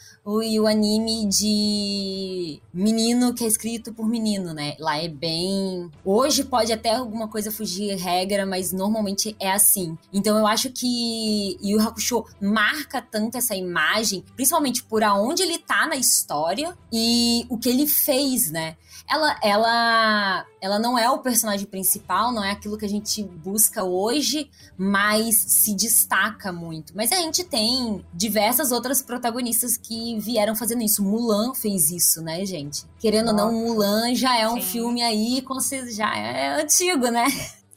e 0.42 0.60
o 0.60 0.66
anime 0.66 1.26
de 1.26 2.60
menino, 2.72 3.34
que 3.34 3.42
é 3.44 3.46
escrito 3.46 3.92
por 3.92 4.06
menino, 4.06 4.52
né? 4.52 4.76
Lá 4.78 4.98
é 4.98 5.08
bem. 5.08 5.90
Hoje 6.04 6.44
pode 6.44 6.72
até 6.72 6.94
alguma 6.94 7.26
coisa 7.26 7.50
fugir 7.50 7.96
regra, 7.96 8.46
mas 8.46 8.72
normalmente 8.72 9.34
é 9.40 9.50
assim. 9.50 9.96
Então 10.12 10.38
eu 10.38 10.46
acho 10.46 10.70
que 10.70 11.58
Yu 11.62 11.80
Hakusho 11.80 12.24
marca 12.40 13.02
tanto 13.02 13.38
essa 13.38 13.54
imagem, 13.54 14.24
principalmente 14.36 14.82
por 14.82 15.02
aonde 15.02 15.42
ele 15.42 15.58
tá 15.58 15.86
na 15.86 15.96
história 15.96 16.39
e 16.92 17.46
o 17.48 17.58
que 17.58 17.68
ele 17.68 17.86
fez, 17.86 18.50
né? 18.50 18.76
ela, 19.10 19.36
ela, 19.42 20.46
ela 20.60 20.78
não 20.78 20.96
é 20.96 21.10
o 21.10 21.18
personagem 21.18 21.66
principal, 21.66 22.32
não 22.32 22.44
é 22.44 22.52
aquilo 22.52 22.78
que 22.78 22.84
a 22.84 22.88
gente 22.88 23.24
busca 23.24 23.82
hoje, 23.82 24.48
mas 24.78 25.36
se 25.36 25.74
destaca 25.74 26.52
muito. 26.52 26.92
Mas 26.94 27.10
a 27.10 27.16
gente 27.16 27.42
tem 27.42 28.04
diversas 28.14 28.70
outras 28.70 29.02
protagonistas 29.02 29.76
que 29.76 30.16
vieram 30.20 30.54
fazendo 30.54 30.82
isso. 30.82 31.02
Mulan 31.02 31.54
fez 31.54 31.90
isso, 31.90 32.22
né, 32.22 32.46
gente? 32.46 32.84
Querendo 33.00 33.28
ou 33.28 33.34
não, 33.34 33.52
Mulan 33.52 34.14
já 34.14 34.38
é 34.38 34.48
um 34.48 34.60
Sim. 34.60 34.62
filme 34.62 35.02
aí, 35.02 35.44
já 35.90 36.16
é 36.16 36.62
antigo, 36.62 37.08
né? 37.08 37.26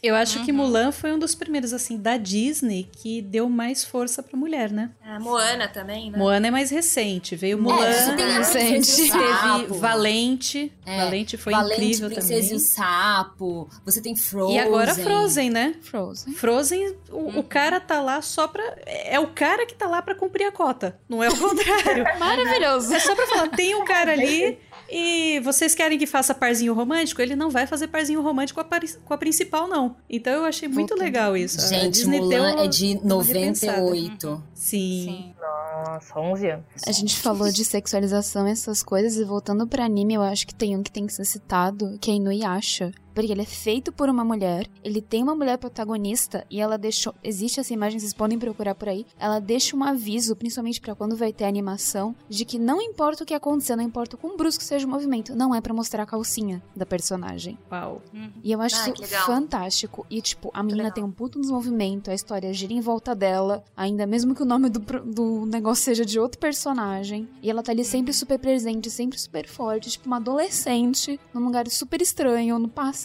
Eu 0.03 0.15
acho 0.15 0.39
uhum. 0.39 0.45
que 0.45 0.51
Mulan 0.51 0.91
foi 0.91 1.13
um 1.13 1.17
dos 1.17 1.33
primeiros, 1.33 1.71
assim, 1.71 1.97
da 1.97 2.17
Disney 2.17 2.89
que 2.91 3.21
deu 3.21 3.47
mais 3.47 3.85
força 3.85 4.21
pra 4.21 4.37
mulher, 4.37 4.69
né? 4.69 4.91
A 5.01 5.17
Moana 5.17 5.65
também, 5.69 6.11
né? 6.11 6.17
Moana 6.17 6.47
é 6.47 6.51
mais 6.51 6.69
recente. 6.69 7.37
Veio 7.37 7.57
é, 7.57 7.61
Mulan, 7.61 7.85
é, 7.85 8.37
recente. 8.39 8.95
teve 8.97 9.79
Valente. 9.79 10.73
É, 10.85 10.97
Valente 11.05 11.37
foi 11.37 11.53
Valente, 11.53 11.73
incrível 11.75 12.09
Princesa 12.09 12.41
também. 12.41 12.51
e 12.51 12.55
o 12.55 12.59
Sapo. 12.59 13.69
Você 13.85 14.01
tem 14.01 14.13
Frozen. 14.13 14.57
E 14.57 14.59
agora 14.59 14.93
Frozen, 14.93 15.49
né? 15.49 15.75
Frozen. 15.81 16.33
Frozen, 16.33 16.95
o, 17.09 17.15
uhum. 17.15 17.39
o 17.39 17.43
cara 17.43 17.79
tá 17.79 18.01
lá 18.01 18.21
só 18.21 18.45
pra... 18.45 18.75
É 18.85 19.17
o 19.21 19.27
cara 19.27 19.65
que 19.65 19.73
tá 19.73 19.87
lá 19.87 20.01
pra 20.01 20.13
cumprir 20.13 20.45
a 20.45 20.51
cota. 20.51 20.99
Não 21.07 21.23
é 21.23 21.29
o 21.29 21.37
contrário. 21.37 22.03
Maravilhoso. 22.19 22.93
É 22.93 22.99
só 22.99 23.15
pra 23.15 23.25
falar, 23.25 23.47
tem 23.47 23.73
um 23.73 23.85
cara 23.85 24.11
ali... 24.11 24.59
E 24.95 25.39
vocês 25.39 25.73
querem 25.73 25.97
que 25.97 26.05
faça 26.05 26.35
parzinho 26.35 26.71
romântico? 26.75 27.19
Ele 27.19 27.35
não 27.35 27.49
vai 27.49 27.65
fazer 27.65 27.87
parzinho 27.87 28.21
romântico 28.21 28.63
com 28.63 28.75
a, 28.75 28.79
com 29.03 29.13
a 29.15 29.17
principal, 29.17 29.67
não. 29.67 29.95
Então 30.07 30.31
eu 30.31 30.45
achei 30.45 30.67
muito 30.67 30.93
legal 30.93 31.35
isso. 31.35 31.67
Gente, 31.67 32.05
Mulan 32.05 32.63
é 32.63 32.67
de 32.67 33.03
98. 33.03 34.43
Sim. 34.53 35.05
Sim. 35.05 35.33
Nossa, 35.41 36.19
11 36.19 36.47
anos. 36.47 36.65
A 36.87 36.91
gente 36.91 37.17
falou 37.17 37.51
de 37.51 37.65
sexualização, 37.65 38.45
essas 38.45 38.83
coisas, 38.83 39.17
e 39.17 39.23
voltando 39.23 39.65
pra 39.65 39.85
anime, 39.85 40.13
eu 40.13 40.21
acho 40.21 40.45
que 40.45 40.53
tem 40.53 40.77
um 40.77 40.83
que 40.83 40.91
tem 40.91 41.07
que 41.07 41.13
ser 41.13 41.25
citado, 41.25 41.97
que 41.99 42.11
é 42.11 42.13
Inuyasha. 42.13 42.91
Porque 43.13 43.31
ele 43.31 43.41
é 43.41 43.45
feito 43.45 43.91
por 43.91 44.09
uma 44.09 44.23
mulher, 44.23 44.67
ele 44.83 45.01
tem 45.01 45.21
uma 45.23 45.35
mulher 45.35 45.57
protagonista 45.57 46.45
e 46.49 46.59
ela 46.59 46.77
deixou. 46.77 47.13
Existe 47.23 47.59
essa 47.59 47.73
imagem, 47.73 47.99
vocês 47.99 48.13
podem 48.13 48.39
procurar 48.39 48.75
por 48.75 48.89
aí. 48.89 49.05
Ela 49.19 49.39
deixa 49.39 49.75
um 49.75 49.83
aviso, 49.83 50.35
principalmente 50.35 50.81
para 50.81 50.95
quando 50.95 51.15
vai 51.15 51.31
ter 51.31 51.45
animação, 51.45 52.15
de 52.29 52.45
que 52.45 52.57
não 52.57 52.81
importa 52.81 53.23
o 53.23 53.25
que 53.25 53.33
acontecer, 53.33 53.75
não 53.75 53.83
importa 53.83 54.15
o 54.15 54.19
quão 54.19 54.35
brusco 54.37 54.63
seja 54.63 54.85
o 54.87 54.89
movimento, 54.89 55.35
não 55.35 55.53
é 55.53 55.61
para 55.61 55.73
mostrar 55.73 56.03
a 56.03 56.05
calcinha 56.05 56.61
da 56.75 56.85
personagem. 56.85 57.57
Uau. 57.71 58.01
E 58.43 58.51
eu 58.51 58.61
acho 58.61 58.75
Ah, 58.75 58.89
isso 58.89 59.15
fantástico. 59.25 60.05
E, 60.09 60.21
tipo, 60.21 60.49
a 60.53 60.63
menina 60.63 60.91
tem 60.91 61.03
um 61.03 61.11
puto 61.11 61.39
desenvolvimento, 61.39 62.09
a 62.09 62.13
história 62.13 62.53
gira 62.53 62.73
em 62.73 62.81
volta 62.81 63.13
dela, 63.15 63.63
ainda 63.75 64.05
mesmo 64.05 64.33
que 64.35 64.41
o 64.41 64.45
nome 64.45 64.69
do, 64.69 64.79
do 64.79 65.45
negócio 65.45 65.83
seja 65.83 66.05
de 66.05 66.19
outro 66.19 66.39
personagem. 66.39 67.27
E 67.41 67.49
ela 67.49 67.61
tá 67.63 67.71
ali 67.71 67.83
sempre 67.85 68.13
super 68.13 68.39
presente, 68.39 68.89
sempre 68.89 69.19
super 69.19 69.47
forte, 69.47 69.89
tipo, 69.91 70.07
uma 70.07 70.17
adolescente, 70.17 71.19
num 71.33 71.43
lugar 71.45 71.67
super 71.69 72.01
estranho, 72.01 72.59
no 72.59 72.67
passado, 72.69 73.02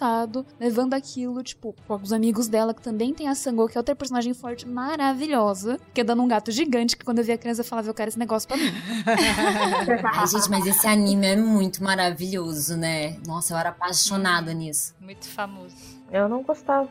levando 0.59 0.95
aquilo, 0.95 1.43
tipo, 1.43 1.75
com 1.87 1.95
os 1.97 2.13
amigos 2.13 2.49
dela, 2.49 2.75
que 2.75 2.83
também 2.83 3.13
tem 3.15 3.29
a 3.29 3.35
Sango, 3.35 3.69
que 3.69 3.77
é 3.77 3.81
outra 3.81 3.95
personagem 3.95 4.35
forte 4.35 4.67
maravilhosa, 4.67 5.79
que 5.93 6.01
é 6.01 6.05
dando 6.05 6.23
um 6.23 6.29
gato 6.29 6.51
gigante, 6.51 6.97
que 6.97 7.05
quando 7.05 7.19
eu 7.19 7.25
vi 7.25 7.33
a 7.33 7.39
criança 7.39 7.61
eu 7.61 7.65
falava, 7.65 7.89
eu 7.89 7.95
quero 7.95 8.09
esse 8.09 8.19
negócio 8.19 8.49
pra 8.49 8.57
mim. 8.57 8.73
Ai, 10.15 10.27
gente, 10.27 10.51
mas 10.51 10.67
esse 10.67 10.87
anime 10.87 11.27
é 11.27 11.37
muito 11.37 11.83
maravilhoso, 11.83 12.77
né? 12.77 13.17
Nossa, 13.27 13.55
eu 13.55 13.59
era 13.59 13.71
apaixonada 13.71 14.53
nisso. 14.53 14.95
Muito 15.01 15.27
famoso. 15.27 15.75
Eu 16.11 16.29
não 16.29 16.43
gostava. 16.43 16.89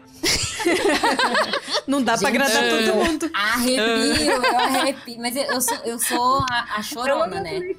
Não 1.87 2.01
dá 2.01 2.17
pra 2.17 2.29
Gente, 2.29 2.41
agradar 2.41 2.63
eu 2.63 2.93
todo 2.93 3.05
mundo. 3.05 3.29
Arrepio, 3.33 4.43
eu 4.43 4.57
arrepio. 4.59 5.17
Mas 5.19 5.35
eu, 5.35 5.43
eu 5.43 5.61
sou, 5.61 5.77
eu 5.85 5.99
sou 5.99 6.45
a, 6.49 6.77
a 6.77 6.83
chorona, 6.83 7.39
né? 7.39 7.59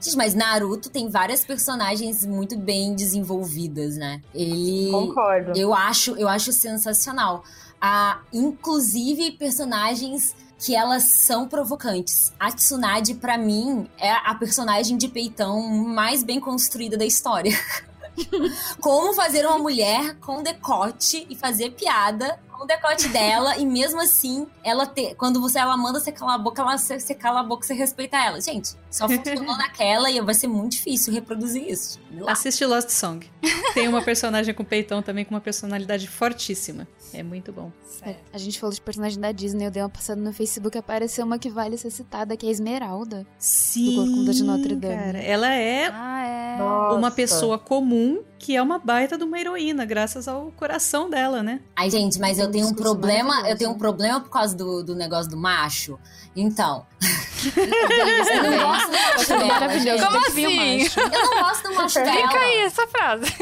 Gente, 0.00 0.16
mas 0.16 0.34
Naruto 0.34 0.88
tem 0.90 1.08
várias 1.08 1.44
personagens 1.44 2.24
muito 2.24 2.56
bem 2.56 2.94
desenvolvidas, 2.94 3.96
né? 3.96 4.20
Ele. 4.34 4.90
Concordo. 4.90 5.52
Eu 5.58 5.74
acho, 5.74 6.16
eu 6.16 6.28
acho 6.28 6.52
sensacional. 6.52 7.42
Ah, 7.80 8.20
inclusive 8.32 9.32
personagens 9.32 10.34
que 10.58 10.76
elas 10.76 11.04
são 11.04 11.48
provocantes. 11.48 12.32
A 12.38 12.52
Tsunade, 12.52 13.14
pra 13.14 13.38
mim, 13.38 13.88
é 13.98 14.12
a 14.12 14.34
personagem 14.34 14.98
de 14.98 15.08
peitão 15.08 15.62
mais 15.62 16.22
bem 16.22 16.38
construída 16.38 16.98
da 16.98 17.06
história. 17.06 17.52
Como 18.80 19.14
fazer 19.14 19.46
uma 19.46 19.58
mulher 19.58 20.16
com 20.16 20.42
decote 20.42 21.26
e 21.28 21.36
fazer 21.36 21.70
piada 21.70 22.38
com 22.52 22.64
o 22.64 22.66
decote 22.66 23.08
dela 23.08 23.56
e 23.56 23.64
mesmo 23.64 24.00
assim 24.00 24.46
ela 24.62 24.86
ter, 24.86 25.14
quando 25.14 25.40
você 25.40 25.58
ela 25.58 25.76
manda 25.76 25.98
você 25.98 26.12
calar 26.12 26.34
a 26.34 26.38
boca, 26.38 26.62
ela 26.62 26.76
você, 26.76 26.98
você 27.00 27.14
cala 27.14 27.40
a 27.40 27.42
boca, 27.42 27.66
você 27.66 27.74
respeita 27.74 28.16
ela. 28.16 28.40
Gente, 28.40 28.76
só 28.90 29.08
funcionou 29.08 29.56
naquela 29.56 30.10
e 30.10 30.20
vai 30.20 30.34
ser 30.34 30.48
muito 30.48 30.72
difícil 30.72 31.12
reproduzir 31.12 31.68
isso. 31.68 32.00
Lá. 32.18 32.32
Assiste 32.32 32.64
Lost 32.66 32.88
Song. 32.90 33.24
Tem 33.74 33.86
uma 33.88 34.02
personagem 34.02 34.52
com 34.52 34.64
peitão 34.64 35.00
também 35.02 35.24
com 35.24 35.34
uma 35.34 35.40
personalidade 35.40 36.08
fortíssima. 36.08 36.86
É 37.12 37.22
muito 37.22 37.52
bom. 37.52 37.72
É, 38.02 38.16
a 38.32 38.38
gente 38.38 38.58
falou 38.58 38.72
de 38.74 38.80
personagem 38.80 39.20
da 39.20 39.30
Disney, 39.32 39.66
eu 39.66 39.70
dei 39.70 39.82
uma 39.82 39.88
passada 39.88 40.20
no 40.20 40.32
Facebook, 40.32 40.76
apareceu 40.78 41.24
uma 41.26 41.38
que 41.38 41.50
vale 41.50 41.76
ser 41.76 41.90
citada, 41.90 42.36
que 42.36 42.46
é 42.46 42.48
a 42.48 42.52
Esmeralda. 42.52 43.26
Sim, 43.38 43.90
do 43.90 43.96
Corcunda 43.96 44.32
de 44.32 44.42
Notre 44.42 44.74
Dame. 44.76 44.94
cara. 44.96 45.18
Ela 45.18 45.52
é 45.54 45.88
Ah, 45.92 46.24
é. 46.26 46.62
uma 46.62 46.98
Nossa. 47.00 47.10
pessoa 47.16 47.58
comum 47.58 48.22
que 48.38 48.56
é 48.56 48.62
uma 48.62 48.78
baita 48.78 49.18
de 49.18 49.24
uma 49.24 49.38
heroína, 49.38 49.84
graças 49.84 50.26
ao 50.26 50.50
coração 50.52 51.10
dela, 51.10 51.42
né? 51.42 51.60
Ai, 51.76 51.90
gente, 51.90 52.18
mas 52.18 52.38
eu 52.38 52.50
tenho 52.50 52.68
um 52.68 52.74
problema, 52.74 53.46
eu 53.48 53.56
tenho 53.56 53.70
um 53.70 53.76
problema 53.78 54.18
por 54.20 54.30
causa 54.30 54.56
do, 54.56 54.82
do 54.82 54.94
negócio 54.94 55.30
do 55.30 55.36
macho. 55.36 55.98
Então, 56.34 56.86
eu 57.48 58.42
não 58.50 58.58
gosto 58.58 58.86
do 58.86 58.92
macho 58.92 59.28
dela. 59.28 59.44
Maravilhoso, 59.46 59.98
gente. 59.98 60.06
Como 60.06 60.26
assim? 60.26 60.82
Eu 60.96 61.10
não 61.10 61.42
gosto 61.42 61.62
do 61.68 61.74
macho 61.74 61.94
dela. 61.94 62.28
Fica 62.28 62.38
aí 62.38 62.58
essa 62.58 62.86
frase. 62.86 63.34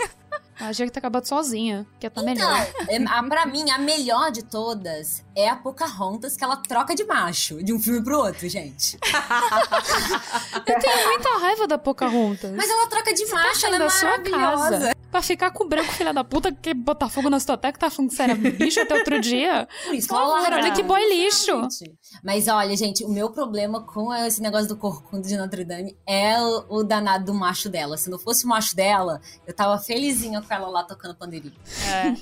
A 0.61 0.73
Jack 0.73 0.91
tá 0.91 0.99
acabando 0.99 1.27
sozinha, 1.27 1.87
que 2.01 2.09
tá 2.11 2.21
Então, 2.21 2.35
melhor. 2.35 2.67
é, 2.89 3.29
pra 3.29 3.47
mim, 3.47 3.71
a 3.71 3.79
melhor 3.79 4.31
de 4.31 4.43
todas 4.45 5.25
é 5.37 5.49
a 5.49 5.57
Pocahontas, 5.57 6.37
que 6.37 6.43
ela 6.43 6.57
troca 6.57 6.95
de 6.95 7.05
macho, 7.05 7.63
de 7.63 7.73
um 7.73 7.79
filme 7.79 8.03
pro 8.03 8.19
outro, 8.19 8.49
gente. 8.49 8.99
Eu 10.67 10.79
tenho 10.81 11.07
muita 11.07 11.39
raiva 11.39 11.67
da 11.67 11.79
Pocahontas. 11.79 12.53
Mas 12.57 12.69
ela 12.69 12.89
troca 12.89 13.15
de 13.15 13.25
macho, 13.27 13.67
ela 13.67 13.77
é 13.77 13.79
da 13.79 13.91
sua 13.91 14.19
casa. 14.19 14.99
Pra 15.11 15.23
ficar 15.23 15.51
com 15.53 15.65
o 15.65 15.69
branco, 15.69 15.91
filha 15.93 16.13
da 16.13 16.23
puta, 16.23 16.53
que 16.53 16.75
botar 16.75 17.09
fogo 17.09 17.31
na 17.31 17.41
sua 17.41 17.57
que 17.57 17.79
tá 17.79 17.89
falando 17.89 18.11
que 18.11 18.17
você 18.17 18.23
era 18.25 18.35
bicho 18.35 18.81
até 18.81 18.95
outro 18.95 19.19
dia. 19.21 19.67
Por 19.87 19.95
isso, 19.95 20.15
olha 20.15 20.71
que 20.73 20.83
boy 20.83 21.01
lixo. 21.09 21.53
Mas 22.23 22.47
olha, 22.47 22.77
gente, 22.77 23.05
o 23.05 23.09
meu 23.09 23.31
problema 23.31 23.81
com 23.83 24.13
esse 24.13 24.43
negócio 24.43 24.69
do 24.69 24.77
corcunda 24.77 25.27
de 25.27 25.37
Notre 25.37 25.65
Dame 25.65 25.97
é 26.07 26.39
o, 26.41 26.81
o 26.81 26.85
danado 26.85 27.25
do 27.25 27.35
macho 27.35 27.71
dela. 27.71 27.97
Se 27.97 28.11
não 28.11 28.19
fosse 28.19 28.45
o 28.45 28.49
macho 28.49 28.77
dela, 28.77 29.21
eu 29.47 29.55
tava 29.55 29.79
felizinha 29.79 30.43
com 30.49 30.55
ela 30.55 30.69
lá 30.69 30.85
tocando 30.85 31.15
pandeirinho. 31.15 31.55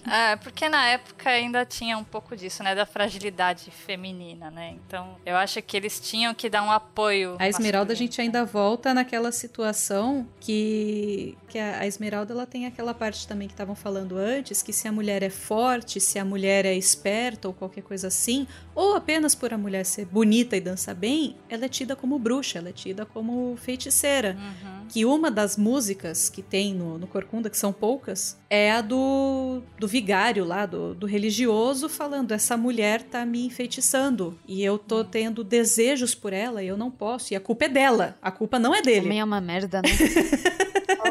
É, 0.08 0.32
é, 0.32 0.36
porque 0.36 0.68
na 0.68 0.86
época 0.86 1.30
ainda 1.30 1.64
tinha 1.64 1.96
um 1.96 2.04
pouco 2.04 2.36
disso, 2.36 2.62
né? 2.62 2.74
Da 2.74 2.84
fragilidade 2.84 3.70
feminina, 3.70 4.50
né? 4.50 4.76
Então, 4.86 5.16
eu 5.24 5.36
acho 5.36 5.62
que 5.62 5.76
eles 5.76 6.00
tinham 6.00 6.34
que 6.34 6.50
dar 6.50 6.62
um 6.62 6.70
apoio. 6.70 7.36
A 7.38 7.48
Esmeralda, 7.48 7.92
a 7.92 7.96
gente 7.96 8.20
ainda 8.20 8.44
volta 8.44 8.92
naquela 8.92 9.30
situação 9.30 10.26
que, 10.40 11.36
que 11.48 11.58
a, 11.58 11.80
a 11.80 11.86
Esmeralda 11.86 12.32
ela 12.32 12.46
tem 12.46 12.66
aquela 12.66 12.92
parte 12.92 13.26
também 13.28 13.46
que 13.46 13.54
estavam 13.54 13.74
falando 13.74 14.16
antes, 14.16 14.62
que 14.62 14.72
se 14.72 14.88
a 14.88 14.92
mulher 14.92 15.22
é 15.22 15.30
forte, 15.30 16.00
se 16.00 16.18
a 16.18 16.24
mulher 16.24 16.64
é 16.64 16.74
esperta 16.74 17.48
ou 17.48 17.54
qualquer 17.54 17.82
coisa 17.82 18.08
assim, 18.08 18.46
ou 18.74 18.96
apenas 18.96 19.34
por 19.34 19.52
a 19.52 19.58
mulher 19.58 19.84
ser 19.84 20.06
bonita 20.06 20.56
e 20.56 20.60
dançar 20.60 20.94
bem, 20.94 21.36
ela 21.48 21.64
é 21.64 21.68
tida 21.68 21.94
como 21.94 22.18
bruxa, 22.18 22.58
ela 22.58 22.70
é 22.70 22.72
tida 22.72 23.06
como 23.06 23.56
feiticeira. 23.56 24.36
Uhum. 24.38 24.86
Que 24.88 25.04
uma 25.04 25.30
das 25.30 25.56
músicas 25.56 26.28
que 26.28 26.42
tem 26.42 26.74
no, 26.74 26.98
no 26.98 27.06
Corcunda, 27.06 27.50
que 27.50 27.58
são 27.58 27.72
poucas, 27.72 28.15
é 28.48 28.72
a 28.72 28.80
do, 28.80 29.62
do 29.78 29.88
vigário 29.88 30.44
lá, 30.44 30.66
do, 30.66 30.94
do 30.94 31.06
religioso, 31.06 31.88
falando: 31.88 32.32
essa 32.32 32.56
mulher 32.56 33.02
tá 33.02 33.24
me 33.24 33.44
enfeitiçando 33.44 34.38
e 34.46 34.62
eu 34.62 34.78
tô 34.78 35.04
tendo 35.04 35.42
desejos 35.42 36.14
por 36.14 36.32
ela 36.32 36.62
e 36.62 36.68
eu 36.68 36.76
não 36.76 36.90
posso. 36.90 37.32
E 37.32 37.36
a 37.36 37.40
culpa 37.40 37.64
é 37.64 37.68
dela, 37.68 38.16
a 38.22 38.30
culpa 38.30 38.58
não 38.58 38.74
é 38.74 38.82
dele. 38.82 39.02
Também 39.02 39.20
é 39.20 39.24
uma 39.24 39.40
merda, 39.40 39.82
né? 39.82 39.88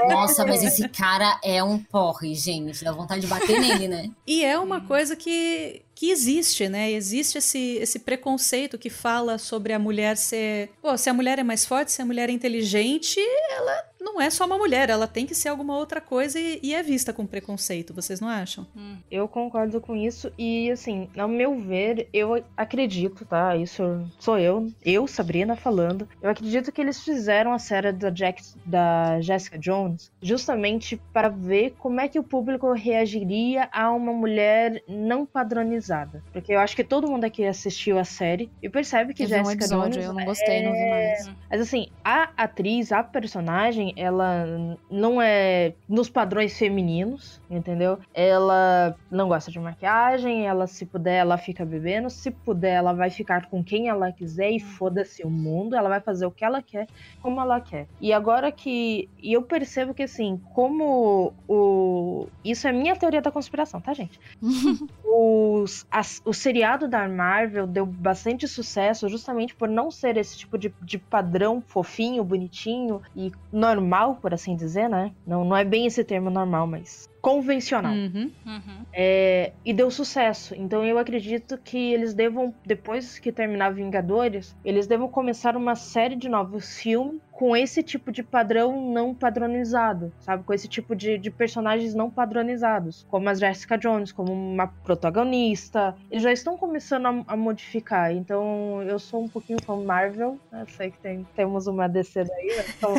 Nossa, 0.10 0.46
mas 0.46 0.64
esse 0.64 0.88
cara 0.90 1.40
é 1.44 1.64
um 1.64 1.80
porre, 1.80 2.34
gente. 2.36 2.84
Dá 2.84 2.92
vontade 2.92 3.22
de 3.22 3.28
bater 3.28 3.60
nele, 3.60 3.88
né? 3.88 4.10
E 4.28 4.44
é 4.44 4.58
uma 4.58 4.82
coisa 4.82 5.16
que, 5.16 5.84
que 5.94 6.10
existe, 6.10 6.68
né? 6.68 6.92
Existe 6.92 7.38
esse, 7.38 7.78
esse 7.78 8.00
preconceito 8.00 8.78
que 8.78 8.90
fala 8.90 9.38
sobre 9.38 9.72
a 9.74 9.80
mulher 9.80 10.18
ser. 10.18 10.72
Pô, 10.82 10.98
se 10.98 11.10
a 11.10 11.14
mulher 11.14 11.40
é 11.40 11.44
mais 11.44 11.66
forte, 11.66 11.92
se 11.92 12.02
a 12.02 12.06
mulher 12.06 12.30
é 12.30 12.32
inteligente, 12.32 13.20
ela 13.52 13.84
não 14.06 14.22
é 14.22 14.30
só 14.30 14.46
uma 14.46 14.58
mulher, 14.58 14.90
ela 14.90 15.08
tem 15.08 15.26
que 15.26 15.34
ser 15.34 15.50
alguma 15.50 15.76
outra 15.76 16.00
coisa 16.00 16.40
e, 16.40 16.60
e 16.62 16.76
é 16.76 16.84
vista 16.84 17.12
com 17.12 17.26
preconceito, 17.26 17.94
vocês 17.94 18.22
não 18.22 18.30
acham? 18.30 18.68
Eu 19.10 19.28
concordo 19.28 19.82
com 19.82 19.96
isso 19.96 20.32
e, 20.38 20.70
assim, 20.70 21.10
ao 21.18 21.28
meu 21.28 21.60
ver, 21.60 22.08
eu 22.14 22.44
acredito, 22.56 23.26
tá? 23.26 23.56
Isso 23.56 23.84
sou 24.20 24.38
eu, 24.38 24.72
eu, 24.84 25.08
Sabrina, 25.08 25.56
falando. 25.56 26.08
Eu 26.22 26.30
acredito 26.30 26.72
que 26.72 26.80
eles 26.80 27.04
fizeram 27.04 27.52
a 27.52 27.60
série 27.60 27.92
da, 27.92 28.12
Jack, 28.12 28.44
da 28.66 29.20
Jessica 29.22 29.58
Jones 29.58 30.12
justamente 30.22 31.02
para 31.12 31.30
ver 31.30 31.74
como 31.80 32.00
é 32.00 32.08
que 32.08 32.20
o 32.20 32.24
público 32.24 32.72
reagiria 32.74 33.68
a 33.72 33.92
uma 33.92 34.14
mulher 34.14 34.84
não 34.88 35.26
padronizada. 35.26 36.24
Porque 36.32 36.54
eu 36.54 36.60
acho 36.60 36.76
que 36.76 36.84
todo 36.84 37.10
mundo 37.10 37.24
aqui 37.24 37.44
assistiu 37.44 37.98
a 37.98 38.04
série 38.04 38.52
e 38.62 38.70
percebe 38.70 39.14
que 39.14 39.24
Eu 39.24 39.28
vi 39.28 39.34
um 39.34 39.38
Jessica 39.38 39.64
episódio, 39.66 39.92
Jones 39.94 40.06
eu 40.06 40.14
não 40.14 40.26
gostei, 40.26 40.64
não 40.64 40.72
vi 40.74 40.90
mais. 40.90 41.32
mas 41.50 41.62
assim, 41.62 41.88
a 42.04 42.30
atriz, 42.38 42.92
a 42.92 43.04
personagem, 43.04 43.95
ela 43.96 44.78
não 44.90 45.22
é 45.22 45.74
nos 45.88 46.10
padrões 46.10 46.58
femininos, 46.58 47.42
entendeu? 47.50 47.98
Ela 48.14 48.96
não 49.10 49.28
gosta 49.28 49.52
de 49.52 49.60
maquiagem, 49.60 50.46
ela 50.48 50.68
se 50.68 50.86
puder, 50.86 51.18
ela 51.18 51.38
fica 51.38 51.66
bebendo, 51.66 52.10
se 52.10 52.32
puder, 52.32 52.76
ela 52.76 52.94
vai 52.94 53.10
ficar 53.10 53.48
com 53.48 53.64
quem 53.64 53.90
ela 53.90 54.12
quiser 54.12 54.52
e 54.52 54.60
foda-se 54.60 55.24
o 55.24 55.30
mundo, 55.30 55.76
ela 55.76 55.90
vai 55.90 56.00
fazer 56.02 56.26
o 56.26 56.32
que 56.32 56.44
ela 56.46 56.62
quer, 56.62 56.88
como 57.22 57.40
ela 57.42 57.60
quer. 57.62 57.88
E 58.00 58.12
agora 58.14 58.52
que 58.52 59.10
e 59.22 59.34
eu 59.34 59.42
percebo 59.42 59.94
que 59.94 60.04
assim, 60.04 60.40
como 60.54 61.34
o 61.48 62.28
isso 62.44 62.68
é 62.68 62.72
minha 62.72 62.96
teoria 62.96 63.22
da 63.22 63.32
conspiração, 63.32 63.80
tá, 63.82 63.94
gente? 63.94 64.20
Os, 65.18 65.86
as- 65.90 66.22
o 66.26 66.34
seriado 66.34 66.88
da 66.88 67.08
Marvel 67.08 67.66
deu 67.66 67.86
bastante 67.86 68.48
sucesso 68.48 69.08
justamente 69.08 69.56
por 69.56 69.70
não 69.70 69.90
ser 69.90 70.18
esse 70.18 70.38
tipo 70.38 70.58
de, 70.58 70.74
de 70.82 70.98
padrão 70.98 71.62
fofinho, 71.66 72.24
bonitinho 72.24 73.02
e 73.16 73.32
normal, 73.52 73.85
por 74.16 74.34
assim 74.34 74.56
dizer, 74.56 74.90
né? 74.90 75.14
Não, 75.26 75.46
não 75.46 75.56
é 75.56 75.64
bem 75.64 75.86
esse 75.86 76.04
termo 76.04 76.30
normal, 76.30 76.68
mas 76.68 77.10
convencional. 77.26 77.92
Uhum. 77.92 78.32
Uhum. 78.46 78.86
É, 78.94 79.52
e 79.66 79.74
deu 79.74 79.90
sucesso. 79.90 80.54
Então 80.56 80.86
eu 80.86 81.00
acredito 81.00 81.58
que 81.58 81.92
eles 81.92 82.14
devam, 82.14 82.54
depois 82.64 83.18
que 83.18 83.32
terminar 83.32 83.74
Vingadores, 83.74 84.56
eles 84.64 84.86
devam 84.86 85.08
começar 85.08 85.58
uma 85.58 85.74
série 85.74 86.16
de 86.16 86.30
novos 86.30 86.78
filmes 86.78 87.20
com 87.36 87.56
esse 87.56 87.84
tipo 87.84 88.14
de 88.14 88.24
padrão 88.24 88.94
não 88.94 89.14
padronizado, 89.14 90.12
sabe? 90.20 90.44
Com 90.44 90.54
esse 90.54 90.70
tipo 90.70 90.96
de, 90.96 91.18
de 91.18 91.30
personagens 91.30 91.94
não 91.94 92.10
padronizados, 92.10 93.06
como 93.10 93.28
a 93.28 93.34
Jessica 93.34 93.78
Jones, 93.78 94.14
como 94.14 94.32
uma 94.32 94.68
protagonista. 94.68 95.96
Eles 96.10 96.24
já 96.24 96.32
estão 96.32 96.58
começando 96.58 97.08
a, 97.08 97.34
a 97.34 97.36
modificar. 97.36 98.14
Então 98.14 98.82
eu 98.84 98.98
sou 98.98 99.24
um 99.24 99.28
pouquinho 99.28 99.60
fã 99.62 99.76
Marvel, 99.76 100.40
né? 100.50 100.66
Sei 100.78 100.92
que 100.92 100.98
tem, 101.00 101.28
temos 101.36 101.68
uma 101.68 101.90
DC 101.90 102.24
daí, 102.24 102.48
eu 102.48 102.64
sou, 102.80 102.96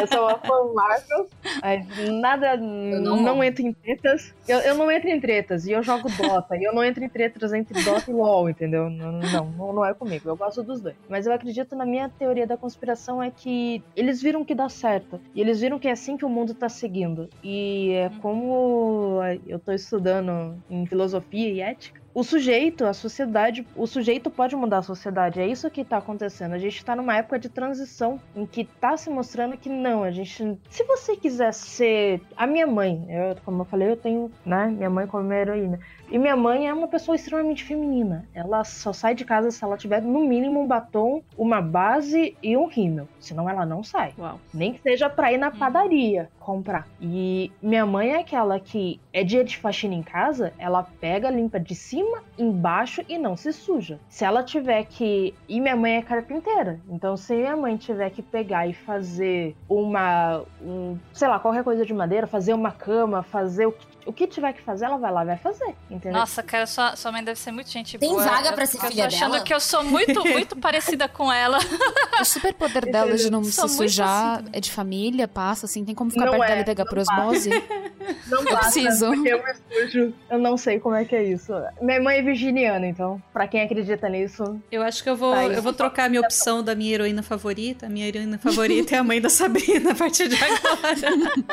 eu 0.00 0.06
sou 0.08 0.22
uma 0.22 0.38
fã 0.38 0.72
Marvel. 0.74 1.28
Mas 1.62 2.10
nada, 2.20 2.56
não, 2.56 3.22
não 3.22 3.44
entro 3.58 3.66
em 3.66 3.72
tretas. 3.72 4.34
Eu, 4.46 4.58
eu 4.60 4.74
não 4.74 4.90
entro 4.90 5.08
em 5.08 5.20
tretas 5.20 5.66
e 5.66 5.72
eu 5.72 5.82
jogo 5.82 6.08
Dota. 6.16 6.56
e 6.56 6.64
eu 6.64 6.72
não 6.72 6.84
entro 6.84 7.02
em 7.04 7.08
tretas 7.08 7.52
entre 7.52 7.82
Dota 7.82 8.10
e 8.10 8.14
LoL, 8.14 8.48
entendeu? 8.48 8.88
Não, 8.88 9.12
não, 9.12 9.72
não 9.72 9.84
é 9.84 9.94
comigo. 9.94 10.28
Eu 10.28 10.36
gosto 10.36 10.62
dos 10.62 10.80
dois. 10.80 10.96
Mas 11.08 11.26
eu 11.26 11.32
acredito 11.32 11.76
na 11.76 11.84
minha 11.84 12.08
teoria 12.08 12.46
da 12.46 12.56
conspiração 12.56 13.22
é 13.22 13.30
que 13.30 13.82
eles 13.96 14.22
viram 14.22 14.44
que 14.44 14.54
dá 14.54 14.68
certo. 14.68 15.20
E 15.34 15.40
eles 15.40 15.60
viram 15.60 15.78
que 15.78 15.88
é 15.88 15.92
assim 15.92 16.16
que 16.16 16.24
o 16.24 16.28
mundo 16.28 16.54
tá 16.54 16.68
seguindo. 16.68 17.28
E 17.42 17.92
é 17.92 18.10
como 18.20 19.20
eu 19.46 19.58
tô 19.58 19.72
estudando 19.72 20.56
em 20.70 20.86
filosofia 20.86 21.50
e 21.50 21.60
ética, 21.60 22.00
o 22.14 22.24
sujeito, 22.24 22.84
a 22.84 22.92
sociedade, 22.92 23.66
o 23.76 23.86
sujeito 23.86 24.30
pode 24.30 24.56
mudar 24.56 24.78
a 24.78 24.82
sociedade. 24.82 25.40
É 25.40 25.46
isso 25.46 25.70
que 25.70 25.84
tá 25.84 25.98
acontecendo. 25.98 26.54
A 26.54 26.58
gente 26.58 26.84
tá 26.84 26.96
numa 26.96 27.16
época 27.16 27.38
de 27.38 27.48
transição 27.48 28.20
em 28.34 28.46
que 28.46 28.64
tá 28.64 28.96
se 28.96 29.10
mostrando 29.10 29.56
que 29.56 29.68
não, 29.68 30.02
a 30.02 30.10
gente. 30.10 30.58
Se 30.70 30.84
você 30.84 31.16
quiser 31.16 31.52
ser. 31.52 32.20
A 32.36 32.46
minha 32.46 32.66
mãe, 32.66 33.06
eu, 33.08 33.36
como 33.44 33.62
eu 33.62 33.66
falei, 33.66 33.90
eu 33.90 33.96
tenho, 33.96 34.30
né, 34.44 34.66
minha 34.66 34.90
mãe 34.90 35.06
como 35.06 35.24
minha 35.24 35.40
heroína. 35.40 35.80
E 36.10 36.18
minha 36.18 36.36
mãe 36.36 36.68
é 36.68 36.72
uma 36.72 36.88
pessoa 36.88 37.14
extremamente 37.14 37.64
feminina. 37.64 38.26
Ela 38.34 38.64
só 38.64 38.92
sai 38.92 39.14
de 39.14 39.24
casa 39.24 39.50
se 39.50 39.62
ela 39.62 39.76
tiver 39.76 40.00
no 40.02 40.20
mínimo 40.20 40.60
um 40.60 40.66
batom, 40.66 41.22
uma 41.36 41.60
base 41.60 42.36
e 42.42 42.56
um 42.56 42.66
rímel. 42.66 43.08
Senão 43.20 43.48
ela 43.48 43.66
não 43.66 43.82
sai. 43.82 44.14
Uau. 44.18 44.40
Nem 44.52 44.72
que 44.72 44.82
seja 44.82 45.10
pra 45.10 45.32
ir 45.32 45.38
na 45.38 45.50
padaria 45.50 46.30
comprar. 46.48 46.88
E 46.98 47.52
minha 47.60 47.84
mãe 47.84 48.14
é 48.14 48.20
aquela 48.20 48.58
que 48.58 48.98
é 49.12 49.22
dia 49.22 49.44
de 49.44 49.58
faxina 49.58 49.94
em 49.94 50.02
casa, 50.02 50.50
ela 50.58 50.82
pega, 50.82 51.28
limpa 51.28 51.60
de 51.60 51.74
cima, 51.74 52.22
embaixo 52.38 53.04
e 53.06 53.18
não 53.18 53.36
se 53.36 53.52
suja. 53.52 54.00
Se 54.08 54.24
ela 54.24 54.42
tiver 54.42 54.84
que. 54.84 55.34
E 55.46 55.60
minha 55.60 55.76
mãe 55.76 55.96
é 55.96 56.02
carpinteira. 56.02 56.80
Então, 56.88 57.18
se 57.18 57.34
minha 57.34 57.54
mãe 57.54 57.76
tiver 57.76 58.08
que 58.08 58.22
pegar 58.22 58.66
e 58.66 58.72
fazer 58.72 59.54
uma. 59.68 60.42
Um, 60.62 60.96
sei 61.12 61.28
lá, 61.28 61.38
qualquer 61.38 61.62
coisa 61.62 61.84
de 61.84 61.92
madeira, 61.92 62.26
fazer 62.26 62.54
uma 62.54 62.72
cama, 62.72 63.22
fazer 63.22 63.66
o 63.66 63.72
que 63.72 63.97
o 64.08 64.12
que 64.12 64.26
tiver 64.26 64.54
que 64.54 64.62
fazer, 64.62 64.86
ela 64.86 64.96
vai 64.96 65.12
lá 65.12 65.22
e 65.22 65.26
vai 65.26 65.36
fazer, 65.36 65.74
entendeu? 65.90 66.18
Nossa, 66.18 66.42
cara, 66.42 66.66
sua, 66.66 66.96
sua 66.96 67.12
mãe 67.12 67.22
deve 67.22 67.38
ser 67.38 67.52
muito 67.52 67.70
gente 67.70 67.98
Tem 67.98 68.08
boa. 68.08 68.22
Tem 68.22 68.32
vaga 68.32 68.52
pra 68.54 68.64
ser 68.64 68.78
filha 68.80 68.90
dela? 68.90 69.04
Eu 69.06 69.10
tô 69.10 69.16
achando 69.16 69.32
dela? 69.32 69.44
que 69.44 69.54
eu 69.54 69.60
sou 69.60 69.84
muito, 69.84 70.24
muito 70.26 70.56
parecida 70.56 71.06
com 71.08 71.30
ela. 71.30 71.58
O 72.20 72.24
superpoder 72.24 72.90
dela 72.90 73.14
de 73.16 73.30
não 73.30 73.44
Sou 73.44 73.68
se 73.68 73.76
sujar 73.76 74.38
assim. 74.38 74.48
é 74.52 74.60
de 74.60 74.72
família, 74.72 75.28
passa, 75.28 75.66
assim, 75.66 75.84
tem 75.84 75.94
como 75.94 76.10
ficar 76.10 76.24
Não 76.24 76.32
perto 76.32 76.44
é, 76.44 76.48
dela 76.48 76.60
e 76.62 76.64
pegar 76.64 76.86
por 76.86 76.98
osmose? 76.98 77.50
Não 78.26 78.38
Eu 78.42 78.44
basta, 78.50 78.70
preciso. 78.80 79.06
porque 79.08 79.28
eu 79.28 79.42
me 79.44 79.54
sujo. 79.54 80.14
Eu 80.30 80.38
não 80.38 80.56
sei 80.56 80.80
como 80.80 80.94
é 80.94 81.04
que 81.04 81.14
é 81.14 81.22
isso. 81.24 81.52
Minha 81.82 82.00
mãe 82.00 82.18
é 82.18 82.22
virginiana, 82.22 82.86
então, 82.86 83.22
pra 83.32 83.46
quem 83.46 83.60
acredita 83.60 84.08
nisso. 84.08 84.58
Eu 84.72 84.82
acho 84.82 85.02
que 85.02 85.10
eu 85.10 85.16
vou, 85.16 85.34
Tá, 85.34 85.44
eu 85.44 85.62
vou 85.62 85.72
trocar 85.74 86.04
a 86.06 86.08
minha 86.08 86.22
opção 86.22 86.62
da 86.62 86.74
minha 86.74 86.94
heroína 86.94 87.22
favorita. 87.22 87.86
A 87.86 87.88
minha 87.90 88.06
heroína 88.08 88.38
favorita 88.42 88.94
é 88.94 88.98
a 88.98 89.04
mãe 89.04 89.20
da 89.20 89.28
Sabrina 89.28 89.92
a 89.92 89.94
partir 89.94 90.28
de 90.28 90.36
agora. 90.36 90.96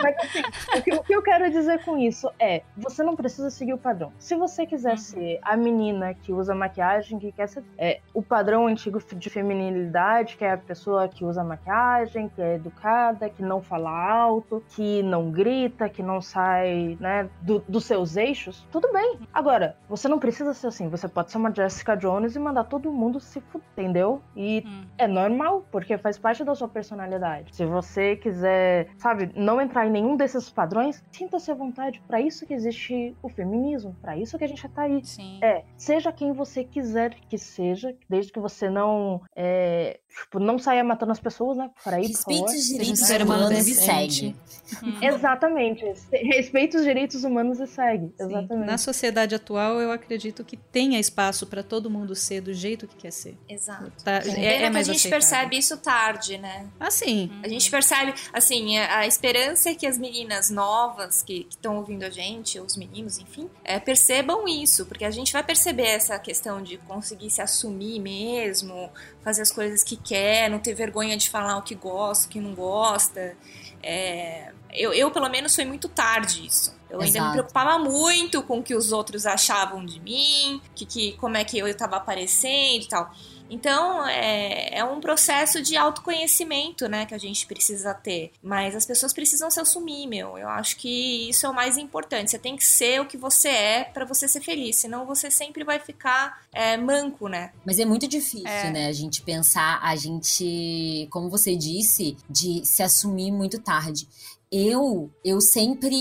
Mas 0.02 0.16
assim, 0.24 0.42
o 0.78 0.82
que, 0.82 0.94
o 0.94 1.04
que 1.04 1.16
eu 1.16 1.22
quero 1.22 1.52
dizer 1.52 1.84
com 1.84 1.98
isso 1.98 2.30
é: 2.40 2.45
você 2.78 3.04
não 3.04 3.16
precisa 3.16 3.50
seguir 3.50 3.74
o 3.74 3.78
padrão. 3.78 4.12
Se 4.20 4.36
você 4.36 4.62
Uhum. 4.64 4.68
quiser 4.68 4.98
ser 4.98 5.40
a 5.42 5.56
menina 5.58 6.14
que 6.14 6.32
usa 6.34 6.54
maquiagem, 6.56 7.20
que 7.20 7.32
quer 7.32 7.48
ser 7.48 7.64
é, 7.78 8.00
o 8.14 8.22
padrão 8.22 8.68
antigo 8.68 9.00
de 9.16 9.30
feminilidade, 9.30 10.36
que 10.38 10.46
é 10.46 10.52
a 10.54 10.58
pessoa 10.58 11.08
que 11.08 11.24
usa 11.26 11.44
maquiagem, 11.44 12.30
que 12.30 12.42
é 12.42 12.56
educada, 12.56 13.30
que 13.30 13.42
não 13.44 13.62
fala 13.62 13.90
alto, 13.90 14.64
que 14.70 15.02
não 15.04 15.32
grita, 15.32 15.90
que 15.90 16.02
não 16.04 16.22
sai 16.22 16.98
né, 17.00 17.30
do- 17.42 17.64
dos 17.68 17.86
seus 17.86 18.16
eixos, 18.16 18.68
tudo 18.72 18.92
bem. 18.92 19.20
Agora, 19.34 19.76
você 19.90 20.08
não 20.08 20.20
precisa 20.20 20.54
ser 20.54 20.68
assim. 20.68 20.90
Você 20.90 21.08
pode 21.08 21.32
ser 21.32 21.38
uma 21.38 21.54
Jessica 21.54 21.96
Jones 21.96 22.36
e 22.36 22.40
mandar 22.40 22.66
todo 22.66 22.92
mundo 22.92 23.20
se 23.20 23.40
fuder, 23.42 23.66
entendeu? 23.74 24.22
E 24.36 24.64
é 24.98 25.08
normal, 25.08 25.66
porque 25.72 25.98
faz 25.98 26.18
parte 26.18 26.44
da 26.44 26.54
sua 26.56 26.68
personalidade. 26.68 27.56
Se 27.56 27.66
você 27.66 28.16
quiser, 28.16 28.88
sabe, 28.98 29.32
não 29.36 29.60
entrar 29.62 29.86
em 29.86 29.92
nenhum 29.92 30.16
desses 30.16 30.50
padrões, 30.50 31.04
sinta-se 31.12 31.52
à 31.52 31.54
vontade. 31.56 32.02
Pra 32.08 32.20
isso 32.20 32.35
que 32.44 32.56
existe 32.56 33.16
o 33.22 33.30
feminismo, 33.30 33.96
pra 34.02 34.18
isso 34.18 34.36
que 34.36 34.44
a 34.44 34.48
gente 34.48 34.68
tá 34.68 34.82
aí. 34.82 35.06
Sim. 35.06 35.38
É, 35.44 35.64
seja 35.78 36.12
quem 36.12 36.34
você 36.34 36.64
quiser 36.64 37.14
que 37.30 37.38
seja, 37.38 37.96
desde 38.10 38.32
que 38.32 38.40
você 38.40 38.68
não, 38.68 39.22
é, 39.36 40.00
tipo, 40.10 40.40
não 40.40 40.58
saia 40.58 40.84
matando 40.84 41.12
as 41.12 41.20
pessoas, 41.20 41.56
né? 41.56 41.70
Por 41.84 41.94
aí, 41.94 42.02
por 42.04 42.08
Respeite 42.10 42.40
favor. 42.40 42.56
os 42.56 42.66
direitos 42.66 43.10
humanos 43.12 43.68
e 43.68 43.76
segue. 43.76 44.36
Exatamente. 45.02 45.86
Respeite 46.12 46.78
os 46.78 46.84
direitos 46.84 47.24
humanos 47.24 47.60
e 47.60 47.68
segue. 47.68 48.08
Sim. 48.18 48.26
Exatamente. 48.26 48.66
Na 48.66 48.78
sociedade 48.78 49.36
atual, 49.36 49.80
eu 49.80 49.92
acredito 49.92 50.44
que 50.44 50.58
tenha 50.58 51.00
espaço 51.00 51.46
pra 51.46 51.62
todo 51.62 51.90
mundo 51.90 52.16
ser 52.16 52.42
do 52.42 52.54
jeito 52.54 52.88
que 52.88 52.96
quer 52.96 53.12
ser. 53.12 53.38
Exato. 53.48 53.92
Tá, 54.04 54.14
é, 54.26 54.56
é 54.56 54.58
que 54.60 54.64
a 54.66 54.72
mais 54.72 54.88
gente 54.88 54.98
aceitável. 54.98 55.12
percebe 55.12 55.58
isso 55.58 55.78
tarde, 55.78 56.38
né? 56.38 56.68
Ah, 56.80 56.90
sim. 56.90 57.30
A 57.44 57.48
gente 57.48 57.70
percebe, 57.70 58.14
assim, 58.34 58.78
a, 58.78 59.00
a 59.00 59.08
esperança 59.08 59.70
é 59.70 59.76
que 59.76 59.86
as 59.86 59.98
meninas 59.98 60.50
novas 60.50 61.22
que 61.22 61.46
estão 61.50 61.78
ouvindo 61.78 62.04
a 62.04 62.10
gente, 62.16 62.60
os 62.60 62.78
meninos, 62.78 63.18
enfim, 63.20 63.50
é, 63.64 63.80
percebam 63.80 64.48
isso, 64.48 64.86
porque 64.86 65.04
a 65.04 65.12
gente 65.12 65.34
vai 65.34 65.44
perceber 65.44 65.88
essa 65.88 66.18
questão 66.18 66.62
de 66.62 66.78
conseguir 66.78 67.30
se 67.30 67.42
assumir 67.42 68.00
mesmo, 68.00 68.90
fazer 69.22 69.42
as 69.42 69.52
coisas 69.52 69.84
que 69.84 69.98
quer, 69.98 70.50
não 70.50 70.60
ter 70.60 70.74
vergonha 70.74 71.18
de 71.18 71.30
falar 71.30 71.58
o 71.58 71.62
que 71.62 71.76
gosta, 71.76 72.28
o 72.28 72.30
que 72.30 72.40
não 72.40 72.56
gosta. 72.56 73.36
É, 73.84 74.52
eu, 74.74 74.94
eu, 74.94 75.12
pelo 75.12 75.30
menos, 75.30 75.54
foi 75.54 75.66
muito 75.66 75.88
tarde 75.90 76.46
isso. 76.46 76.76
Eu 76.90 77.02
ainda 77.02 77.12
me 77.12 77.18
Exato. 77.20 77.32
preocupava 77.34 77.78
muito 77.78 78.42
com 78.44 78.60
o 78.60 78.64
que 78.64 78.74
os 78.74 78.92
outros 78.92 79.26
achavam 79.26 79.86
de 79.86 80.00
mim, 80.00 80.62
que, 80.74 80.86
que, 80.86 81.12
como 81.14 81.36
é 81.36 81.44
que 81.44 81.58
eu 81.58 81.68
estava 81.68 81.98
aparecendo 81.98 82.84
e 82.84 82.88
tal. 82.88 83.12
Então, 83.50 84.08
é, 84.08 84.78
é 84.80 84.84
um 84.84 85.00
processo 85.00 85.62
de 85.62 85.78
autoconhecimento, 85.78 86.88
né, 86.88 87.06
que 87.06 87.14
a 87.14 87.18
gente 87.18 87.46
precisa 87.46 87.94
ter. 87.94 88.32
Mas 88.42 88.76
as 88.76 88.86
pessoas 88.86 89.14
precisam 89.14 89.50
se 89.52 89.60
assumir, 89.60 90.08
meu. 90.08 90.38
Eu 90.38 90.50
acho 90.50 90.78
que 90.78 91.30
isso 91.30 91.46
é 91.46 91.50
o 91.50 91.54
mais 91.54 91.78
importante. 91.78 92.32
Você 92.32 92.40
tem 92.40 92.56
que 92.56 92.66
ser 92.66 93.02
o 93.02 93.06
que 93.06 93.18
você 93.18 93.50
é 93.50 93.84
pra 93.84 94.06
você 94.06 94.28
ser 94.28 94.42
feliz. 94.42 94.78
Senão 94.78 95.06
você 95.06 95.30
sempre 95.30 95.64
vai 95.64 95.80
ficar 95.80 96.42
é, 96.52 96.76
manco, 96.78 97.28
né? 97.28 97.52
Mas 97.66 97.80
é 97.80 97.86
muito 97.86 98.08
difícil, 98.08 98.48
É. 98.48 98.72
né? 98.72 98.88
A 98.88 98.94
gente 98.94 99.22
pensar, 99.22 99.80
a 99.82 99.96
gente, 99.96 101.08
como 101.12 101.30
você 101.30 101.56
disse, 101.56 102.18
de 102.30 102.66
se 102.66 102.82
assumir 102.82 103.32
muito 103.32 103.60
tarde. 103.60 104.08
Eu, 104.52 105.12
eu 105.24 105.42
sempre 105.42 105.96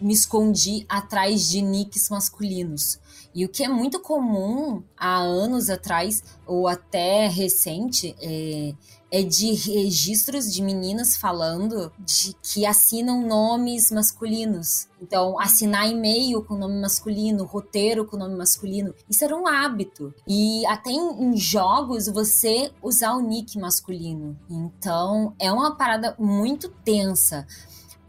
me 0.00 0.12
escondi 0.12 0.84
atrás 0.88 1.48
de 1.48 1.62
nicks 1.62 2.08
masculinos. 2.10 2.98
E 3.34 3.44
o 3.44 3.48
que 3.48 3.64
é 3.64 3.68
muito 3.68 3.98
comum 3.98 4.82
há 4.96 5.18
anos 5.18 5.68
atrás, 5.68 6.22
ou 6.46 6.68
até 6.68 7.26
recente, 7.26 8.14
é, 8.20 8.72
é 9.10 9.22
de 9.22 9.52
registros 9.52 10.52
de 10.52 10.62
meninas 10.62 11.16
falando 11.16 11.92
de 11.98 12.34
que 12.42 12.64
assinam 12.64 13.26
nomes 13.26 13.90
masculinos. 13.90 14.88
Então, 15.02 15.38
assinar 15.40 15.90
e-mail 15.90 16.42
com 16.42 16.54
nome 16.56 16.80
masculino, 16.80 17.44
roteiro 17.44 18.06
com 18.06 18.16
nome 18.16 18.36
masculino, 18.36 18.94
isso 19.10 19.24
era 19.24 19.36
um 19.36 19.46
hábito. 19.48 20.14
E 20.26 20.64
até 20.66 20.90
em, 20.90 21.24
em 21.24 21.36
jogos 21.36 22.06
você 22.06 22.70
usar 22.80 23.14
o 23.14 23.20
nick 23.20 23.58
masculino. 23.58 24.38
Então, 24.48 25.34
é 25.40 25.50
uma 25.50 25.76
parada 25.76 26.14
muito 26.18 26.68
tensa. 26.84 27.46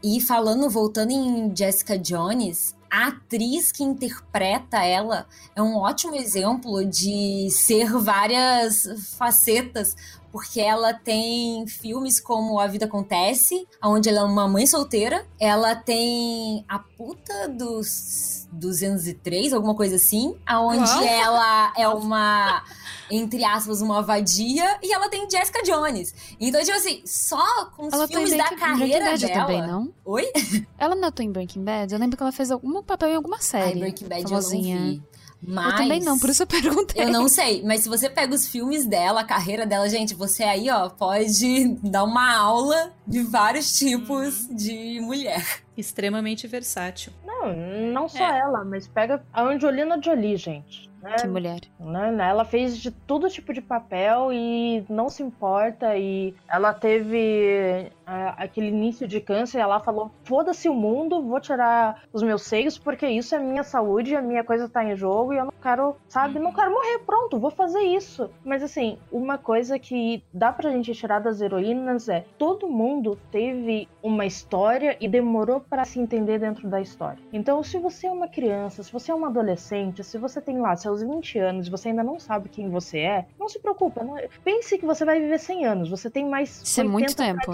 E 0.03 0.21
falando, 0.21 0.69
voltando 0.69 1.11
em 1.11 1.55
Jessica 1.55 1.97
Jones, 1.97 2.75
a 2.95 3.07
atriz 3.07 3.73
que 3.73 3.83
interpreta 3.83 4.77
ela 4.81 5.27
é 5.53 5.61
um 5.61 5.75
ótimo 5.75 6.15
exemplo 6.15 6.85
de 6.85 7.49
ser 7.51 7.91
várias 7.91 8.87
facetas, 9.17 9.93
porque 10.31 10.61
ela 10.61 10.93
tem 10.93 11.67
filmes 11.67 12.21
como 12.21 12.57
A 12.57 12.67
Vida 12.67 12.85
Acontece, 12.85 13.67
onde 13.83 14.07
ela 14.07 14.21
é 14.21 14.23
uma 14.23 14.47
mãe 14.47 14.65
solteira, 14.65 15.25
ela 15.37 15.75
tem 15.75 16.63
A 16.69 16.79
Puta 16.79 17.49
dos 17.49 18.47
203, 18.53 19.51
alguma 19.51 19.75
coisa 19.75 19.97
assim, 19.97 20.33
aonde 20.45 20.89
Uau. 20.89 21.03
ela 21.03 21.73
é 21.77 21.87
uma 21.89 22.63
entre 23.11 23.43
aspas, 23.43 23.81
uma 23.81 24.01
vadia, 24.01 24.77
e 24.81 24.93
ela 24.93 25.09
tem 25.09 25.29
Jessica 25.29 25.61
Jones. 25.63 26.13
Então, 26.39 26.61
tipo 26.63 26.75
assim, 26.77 27.01
só 27.05 27.65
com 27.75 27.87
os 27.87 27.93
Ela 27.93 28.07
tá 28.07 28.13
filmes 28.13 28.31
da 28.31 28.37
Breaking- 28.37 28.57
carreira 28.57 29.05
Breaking 29.05 29.21
Bad 29.21 29.27
dela. 29.27 29.45
também, 29.45 29.61
não? 29.67 29.93
Oi? 30.05 30.31
Ela 30.77 30.95
não 30.95 31.07
atuou 31.07 31.27
em 31.27 31.31
Breaking 31.31 31.63
Bad? 31.63 31.93
Eu 31.93 31.99
lembro 31.99 32.17
que 32.17 32.23
ela 32.23 32.31
fez 32.31 32.51
algum 32.51 32.81
papel 32.83 33.09
em 33.09 33.15
alguma 33.15 33.39
série. 33.39 33.73
Ai, 33.73 33.79
Breaking 33.79 34.07
Bad 34.07 34.23
famosinha. 34.23 34.75
eu 34.75 34.81
não 34.81 34.87
vi. 34.91 35.03
Mas... 35.41 35.71
Eu 35.71 35.77
também 35.77 35.99
não, 36.01 36.17
por 36.17 36.29
isso 36.29 36.43
eu 36.43 36.47
perguntei. 36.47 37.03
Eu 37.03 37.11
não 37.11 37.27
sei, 37.27 37.63
mas 37.63 37.81
se 37.81 37.89
você 37.89 38.09
pega 38.09 38.33
os 38.33 38.47
filmes 38.47 38.85
dela, 38.85 39.21
a 39.21 39.25
carreira 39.25 39.65
dela, 39.65 39.87
gente, 39.89 40.15
você 40.15 40.43
aí, 40.43 40.69
ó, 40.69 40.89
pode 40.89 41.75
dar 41.83 42.03
uma 42.03 42.35
aula 42.35 42.91
de 43.05 43.21
vários 43.23 43.77
tipos 43.77 44.47
de 44.49 44.99
mulher. 45.01 45.45
Extremamente 45.77 46.47
versátil. 46.47 47.11
Não, 47.25 47.53
não 47.91 48.07
só 48.07 48.25
é. 48.25 48.39
ela, 48.39 48.63
mas 48.63 48.87
pega 48.87 49.23
a 49.33 49.43
Angelina 49.43 50.01
Jolie, 50.01 50.37
gente. 50.37 50.89
Né? 51.05 51.17
Que 51.17 51.27
mulher. 51.27 51.59
Né? 51.79 52.29
Ela 52.29 52.43
fez 52.43 52.77
de 52.79 52.89
todo 52.89 53.29
tipo 53.29 53.53
de 53.53 53.61
papel 53.61 54.33
e 54.33 54.83
não 54.89 55.07
se 55.07 55.21
importa. 55.21 55.95
E 55.95 56.33
ela 56.47 56.73
teve 56.73 57.91
uh, 58.07 58.33
aquele 58.37 58.69
início 58.69 59.07
de 59.07 59.21
câncer. 59.21 59.59
E 59.59 59.61
ela 59.61 59.79
falou: 59.79 60.11
foda-se 60.23 60.67
o 60.67 60.73
mundo, 60.73 61.21
vou 61.21 61.39
tirar 61.39 62.01
os 62.11 62.23
meus 62.23 62.41
seios, 62.41 62.79
porque 62.79 63.05
isso 63.05 63.35
é 63.35 63.39
minha 63.39 63.63
saúde, 63.63 64.15
a 64.15 64.21
minha 64.21 64.43
coisa 64.43 64.67
tá 64.67 64.83
em 64.83 64.95
jogo 64.95 65.24
e 65.33 65.37
eu 65.37 65.45
não 65.45 65.53
quero, 65.61 65.95
sabe, 66.07 66.39
não 66.39 66.53
quero 66.53 66.71
morrer. 66.71 66.99
Pronto, 66.99 67.39
vou 67.39 67.51
fazer 67.51 67.81
isso. 67.81 68.29
Mas 68.43 68.63
assim, 68.63 68.97
uma 69.11 69.37
coisa 69.37 69.77
que 69.79 70.23
dá 70.33 70.51
pra 70.51 70.71
gente 70.71 70.93
tirar 70.93 71.19
das 71.19 71.41
heroínas 71.41 72.09
é: 72.09 72.25
todo 72.37 72.67
mundo 72.67 73.17
teve 73.31 73.87
uma 74.01 74.25
história 74.25 74.97
e 74.99 75.07
demorou 75.07 75.59
para 75.59 75.85
se 75.85 75.99
entender 75.99 76.39
dentro 76.39 76.67
da 76.67 76.81
história. 76.81 77.19
Então, 77.33 77.63
se 77.63 77.77
você 77.77 78.07
é 78.07 78.11
uma 78.11 78.27
criança, 78.27 78.83
se 78.83 78.91
você 78.91 79.11
é 79.11 79.15
uma 79.15 79.27
adolescente, 79.27 80.03
se 80.03 80.17
você 80.17 80.39
tem 80.41 80.59
lá 80.59 80.75
seus 80.75 81.01
20 81.01 81.39
anos 81.39 81.67
e 81.67 81.71
você 81.71 81.89
ainda 81.89 82.03
não 82.03 82.19
sabe 82.19 82.49
quem 82.49 82.69
você 82.69 82.99
é, 82.99 83.25
não 83.39 83.49
se 83.49 83.59
preocupa. 83.59 84.03
Não... 84.03 84.15
Pense 84.43 84.77
que 84.77 84.85
você 84.85 85.05
vai 85.05 85.19
viver 85.19 85.39
100 85.39 85.65
anos. 85.65 85.89
Você 85.89 86.09
tem 86.09 86.27
mais 86.27 86.61
Isso 86.61 86.81
é 86.81 86.83
muito 86.83 87.15
tempo. 87.15 87.51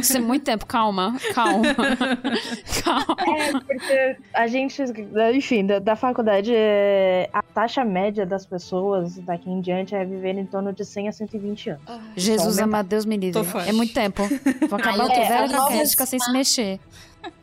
Isso 0.00 0.16
é 0.16 0.20
muito 0.20 0.44
tempo. 0.44 0.66
Calma, 0.66 1.16
calma. 1.34 1.64
calma. 2.84 3.16
É, 3.38 3.52
porque 3.60 4.16
a 4.32 4.46
gente, 4.46 4.82
enfim, 5.34 5.66
da, 5.66 5.78
da 5.78 5.96
faculdade, 5.96 6.52
é, 6.66 7.28
a 7.32 7.42
taxa 7.42 7.84
média 7.84 8.24
das 8.24 8.46
pessoas 8.46 9.16
daqui 9.18 9.50
em 9.50 9.60
diante 9.60 9.94
é 9.94 10.04
viver 10.04 10.36
em 10.36 10.46
torno 10.46 10.72
de 10.72 10.84
100 10.84 11.08
a 11.08 11.12
120 11.12 11.70
anos. 11.70 11.82
Jesus 12.16 12.54
então, 12.54 12.64
amado, 12.64 12.86
Deus 12.86 13.04
me 13.04 13.16
livre. 13.16 13.42
É 13.66 13.72
muito 13.72 13.92
tempo. 13.92 14.22
Vou 14.68 14.78
acabar, 14.78 15.04
eu 15.04 15.08
tô 15.08 15.20
é, 15.20 15.28
velha 15.28 15.48
pra 15.48 15.86
ficar 15.86 16.06
sem 16.06 16.18
se 16.18 16.32
mexer. 16.32 16.80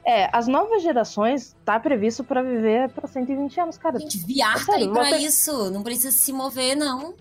É, 0.05 0.29
as 0.31 0.47
novas 0.47 0.81
gerações 0.81 1.55
tá 1.63 1.79
previsto 1.79 2.23
para 2.23 2.41
viver 2.41 2.89
para 2.89 3.07
120 3.07 3.59
anos, 3.59 3.77
cara. 3.77 3.99
Gente, 3.99 4.17
VR 4.19 4.65
tá 4.65 4.75
aí 4.75 4.87
pra 4.87 5.09
ter... 5.09 5.17
isso. 5.17 5.69
Não 5.71 5.83
precisa 5.83 6.11
se 6.11 6.33
mover, 6.33 6.75
não. 6.75 7.13